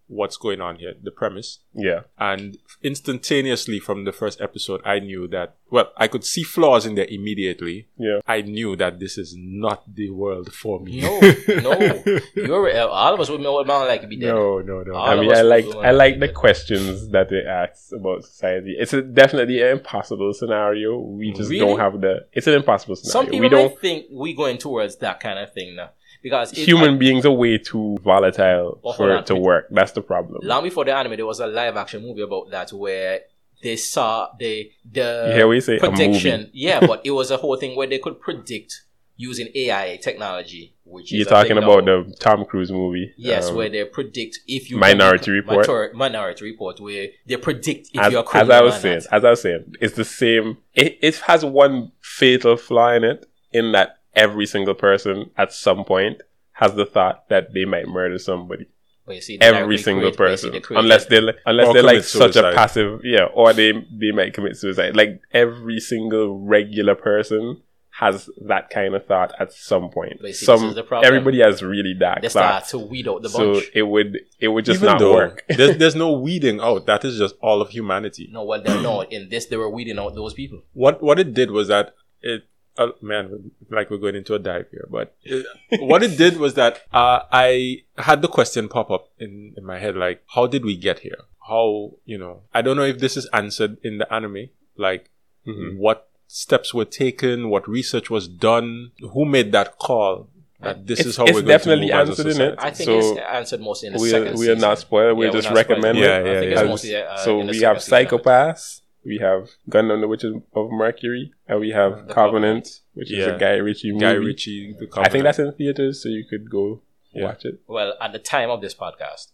what's 0.08 0.36
going 0.36 0.60
on 0.60 0.76
here, 0.76 0.94
the 1.02 1.10
premise. 1.10 1.60
Yeah, 1.74 2.00
And 2.18 2.58
instantaneously 2.82 3.78
from 3.80 4.04
the 4.04 4.12
first 4.12 4.40
episode, 4.40 4.80
I 4.84 4.98
knew 4.98 5.26
that, 5.28 5.54
well, 5.70 5.90
I 5.96 6.06
could 6.08 6.24
see 6.24 6.42
flaws 6.42 6.84
in 6.86 6.94
there 6.94 7.06
immediately. 7.08 7.88
yeah. 7.96 8.20
I 8.26 8.42
knew 8.42 8.76
that 8.76 9.00
this 9.00 9.16
is 9.18 9.34
not 9.36 9.82
the 9.94 10.10
world 10.10 10.52
for 10.52 10.80
me. 10.80 11.00
No, 11.00 11.18
no. 11.48 12.02
You're 12.36 12.70
uh, 12.76 12.86
all 12.88 13.14
of 13.14 13.20
us 13.20 13.30
would 13.30 13.40
know 13.40 13.54
what 13.54 13.66
man 13.66 13.86
like 13.86 14.02
to 14.02 14.06
be 14.06 14.16
dead. 14.16 14.34
no, 14.34 14.58
no, 14.60 14.82
no. 14.82 14.94
All 14.94 15.08
I 15.10 15.20
mean, 15.20 15.34
I 15.34 15.42
like 15.42 15.66
I 15.76 15.90
like 15.92 16.14
the 16.20 16.26
there. 16.26 16.32
questions 16.34 17.08
that 17.08 17.30
they 17.30 17.42
ask 17.42 17.92
about 17.92 18.24
society. 18.24 18.76
It's 18.78 18.92
a, 18.92 19.02
definitely 19.02 19.62
an 19.62 19.68
impossible 19.78 20.32
scenario. 20.34 20.98
We 20.98 21.32
just 21.32 21.50
Really? 21.50 21.60
don't 21.66 21.78
have 21.78 22.00
the. 22.00 22.26
It's 22.32 22.46
an 22.46 22.54
impossible 22.54 22.96
scenario. 22.96 23.12
Some 23.12 23.26
people 23.26 23.40
we 23.40 23.48
don't. 23.48 23.78
think 23.80 24.06
we're 24.10 24.36
going 24.36 24.58
towards 24.58 24.96
that 24.96 25.20
kind 25.20 25.38
of 25.38 25.52
thing 25.52 25.76
now 25.76 25.90
because 26.22 26.52
Human 26.52 26.98
beings 26.98 27.26
are 27.26 27.32
way 27.32 27.58
too 27.58 27.98
volatile 28.02 28.80
Oh, 28.84 28.92
for 28.92 29.10
it 29.16 29.26
to 29.26 29.36
work. 29.36 29.66
That's 29.70 29.92
the 29.92 30.02
problem. 30.02 30.40
long 30.42 30.62
before 30.62 30.84
the 30.84 30.94
anime, 30.94 31.16
there 31.16 31.26
was 31.26 31.40
a 31.40 31.46
live 31.46 31.76
action 31.76 32.02
movie 32.02 32.22
about 32.22 32.50
that 32.50 32.72
where 32.72 33.20
they 33.62 33.76
saw 33.76 34.28
the 34.38 34.70
the 34.90 35.42
what 35.46 35.52
you 35.52 35.60
say? 35.60 35.78
Prediction. 35.78 36.50
Yeah, 36.52 36.80
but 36.86 37.02
it 37.04 37.10
was 37.12 37.30
a 37.30 37.36
whole 37.36 37.56
thing 37.56 37.76
where 37.76 37.86
they 37.86 37.98
could 37.98 38.20
predict 38.20 38.82
using 39.16 39.48
AI 39.54 39.98
technology, 40.02 40.74
which 40.84 41.12
You're 41.12 41.26
talking 41.26 41.58
about 41.58 41.84
now. 41.84 42.02
the 42.02 42.14
Tom 42.18 42.44
Cruise 42.44 42.72
movie. 42.72 43.12
Yes, 43.16 43.48
um, 43.50 43.56
where 43.56 43.68
they 43.68 43.84
predict 43.84 44.40
if 44.48 44.68
you 44.70 44.78
Minority 44.78 45.30
Report. 45.30 45.66
Matur- 45.66 45.92
Minority 45.94 46.44
Report, 46.46 46.80
where 46.80 47.08
they 47.26 47.36
predict 47.36 47.90
if 47.94 48.00
as, 48.00 48.12
you're 48.12 48.22
a 48.22 48.36
as 48.36 48.50
I 48.50 48.62
was 48.62 48.80
saying, 48.80 49.02
as 49.12 49.24
I 49.24 49.30
was 49.30 49.42
saying, 49.42 49.74
it's 49.80 49.94
the 49.94 50.04
same. 50.04 50.58
It, 50.74 50.98
it 51.02 51.16
has 51.26 51.44
one 51.44 51.92
fatal 52.00 52.56
flaw 52.56 52.92
in 52.94 53.04
it, 53.04 53.26
in 53.52 53.70
that 53.72 53.98
every 54.14 54.46
single 54.46 54.74
person 54.74 55.30
at 55.36 55.52
some 55.52 55.84
point 55.84 56.22
has 56.52 56.74
the 56.74 56.84
thought 56.86 57.28
that 57.28 57.52
they 57.54 57.64
might 57.64 57.88
murder 57.88 58.18
somebody. 58.18 58.66
But 59.06 59.16
you 59.16 59.20
see, 59.22 59.38
Every 59.40 59.78
single 59.78 60.12
create- 60.12 60.16
person, 60.16 60.52
they 60.52 60.62
unless 60.76 61.06
they 61.06 61.18
are 61.18 61.34
unless 61.44 61.66
Or 61.66 61.74
they're 61.74 61.82
like 61.82 61.92
commit 61.94 62.04
such 62.04 62.36
a 62.36 62.52
passive, 62.52 63.00
yeah, 63.04 63.24
or 63.34 63.52
they 63.52 63.72
they 63.72 64.12
might 64.12 64.32
commit 64.32 64.56
suicide. 64.56 64.94
Like 64.94 65.20
every 65.32 65.80
single 65.80 66.38
regular 66.38 66.94
person 66.94 67.62
has 67.98 68.30
that 68.46 68.70
kind 68.70 68.94
of 68.94 69.04
thought 69.04 69.32
at 69.40 69.52
some 69.52 69.90
point. 69.90 70.18
But 70.20 70.28
you 70.28 70.32
see, 70.34 70.46
this 70.46 70.60
Some 70.60 70.68
is 70.68 70.74
the 70.76 70.82
problem. 70.84 71.06
everybody 71.06 71.40
has 71.40 71.62
really 71.62 71.94
dark 71.94 72.22
they 72.22 72.28
start 72.28 72.54
thoughts, 72.62 72.70
to 72.70 72.78
weed 72.78 73.06
out 73.08 73.22
the 73.22 73.28
bunch. 73.28 73.64
so 73.64 73.70
it 73.74 73.82
would 73.82 74.20
it 74.38 74.48
would 74.48 74.64
just 74.64 74.78
Even 74.78 74.86
not 74.92 74.98
though 75.00 75.14
work. 75.14 75.44
there's, 75.48 75.76
there's 75.80 75.94
no 75.96 76.12
weeding 76.12 76.60
out. 76.60 76.86
That 76.86 77.04
is 77.04 77.18
just 77.18 77.34
all 77.42 77.60
of 77.60 77.70
humanity. 77.70 78.28
no, 78.30 78.44
well, 78.44 78.62
they 78.62 78.80
no. 78.82 79.02
In 79.02 79.28
this, 79.30 79.46
they 79.46 79.56
were 79.56 79.68
weeding 79.68 79.98
out 79.98 80.14
those 80.14 80.32
people. 80.32 80.62
What 80.74 81.02
what 81.02 81.18
it 81.18 81.34
did 81.34 81.50
was 81.50 81.66
that 81.68 81.94
it. 82.20 82.44
Uh, 82.78 82.88
man, 83.02 83.50
like 83.70 83.90
we're 83.90 83.98
going 83.98 84.14
into 84.16 84.34
a 84.34 84.38
dive 84.38 84.66
here, 84.70 84.86
but 84.90 85.14
it, 85.22 85.44
what 85.80 86.02
it 86.02 86.16
did 86.16 86.38
was 86.38 86.54
that 86.54 86.80
uh, 86.92 87.20
I 87.30 87.82
had 87.98 88.22
the 88.22 88.28
question 88.28 88.66
pop 88.68 88.90
up 88.90 89.08
in, 89.18 89.52
in 89.58 89.64
my 89.66 89.78
head, 89.78 89.94
like, 89.94 90.22
how 90.34 90.46
did 90.46 90.64
we 90.64 90.76
get 90.76 91.00
here? 91.00 91.18
How 91.48 91.92
you 92.06 92.16
know? 92.16 92.42
I 92.54 92.62
don't 92.62 92.76
know 92.78 92.84
if 92.84 92.98
this 92.98 93.16
is 93.16 93.28
answered 93.32 93.76
in 93.82 93.98
the 93.98 94.10
anime, 94.12 94.48
like 94.76 95.10
Mhm. 95.46 95.76
what 95.76 96.08
steps 96.28 96.72
were 96.72 96.84
taken, 96.86 97.50
what 97.50 97.68
research 97.68 98.08
was 98.08 98.26
done, 98.28 98.92
who 99.12 99.24
made 99.26 99.52
that 99.52 99.76
call 99.78 100.28
that 100.60 100.86
this 100.86 101.00
It's- 101.00 101.06
is 101.14 101.16
how 101.16 101.24
it's 101.24 101.34
we're 101.34 101.40
going 101.42 101.48
definitely 101.48 101.88
to 101.88 101.92
move 101.94 102.08
as 102.08 102.08
a 102.08 102.22
answered 102.22 102.26
in 102.40 102.40
it. 102.52 102.54
I 102.58 102.70
think 102.70 102.86
So, 102.86 102.98
it's 102.98 103.18
answered 103.18 103.60
mostly 103.60 103.88
in 103.88 103.92
the 103.94 103.98
we 104.00 104.08
second 104.10 104.28
are, 104.34 104.38
we 104.38 104.48
are 104.48 104.54
not 104.56 104.78
spoiled. 104.78 105.18
We're 105.18 105.26
Yeah, 105.26 105.32
just 105.32 105.50
not 105.50 105.58
spoiled. 105.58 105.68
recommending. 105.68 106.04
Yeah, 106.04 106.10
I 106.10 106.18
yeah, 106.18 106.40
think 106.40 106.52
yeah. 106.52 106.60
it's 106.60 106.68
mostly, 106.68 106.96
uh, 106.96 107.16
so 107.16 107.40
in 107.40 107.46
the 107.48 107.52
we 107.52 107.60
have 107.62 107.82
season. 107.82 107.90
Psycho-Pass, 107.90 108.81
we 109.04 109.18
have 109.18 109.50
Gun 109.68 109.90
on 109.90 110.00
the 110.00 110.08
Witches 110.08 110.34
of 110.54 110.70
Mercury, 110.70 111.32
and 111.48 111.60
we 111.60 111.70
have 111.70 112.06
The 112.08 112.14
Covenant, 112.14 112.80
which 112.94 113.12
is 113.12 113.26
a 113.26 113.36
Guy 113.38 113.54
Ritchie 113.56 113.92
movie. 113.92 114.00
Guy 114.04 114.12
Ritchie, 114.12 114.76
the 114.78 114.86
Covenant. 114.86 115.06
I 115.06 115.10
think 115.10 115.24
that's 115.24 115.38
in 115.38 115.52
theaters, 115.52 116.02
so 116.02 116.08
you 116.08 116.24
could 116.28 116.48
go 116.50 116.82
Yeah. 117.12 117.24
watch 117.24 117.44
it. 117.44 117.60
Well, 117.66 117.94
at 118.00 118.12
the 118.12 118.18
time 118.18 118.50
of 118.50 118.60
this 118.60 118.74
podcast. 118.74 119.28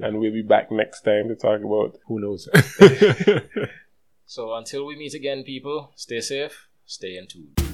And 0.00 0.20
we'll 0.20 0.32
be 0.32 0.42
back 0.42 0.70
next 0.70 1.00
time 1.02 1.28
to 1.28 1.34
talk 1.34 1.60
about. 1.62 1.98
who 2.06 2.20
knows. 2.20 2.48
So 4.28 4.52
until 4.54 4.84
we 4.84 4.96
meet 4.96 5.14
again, 5.14 5.44
people, 5.44 5.92
stay 5.94 6.20
safe, 6.20 6.66
stay 6.84 7.16
in 7.16 7.28
tune. 7.28 7.65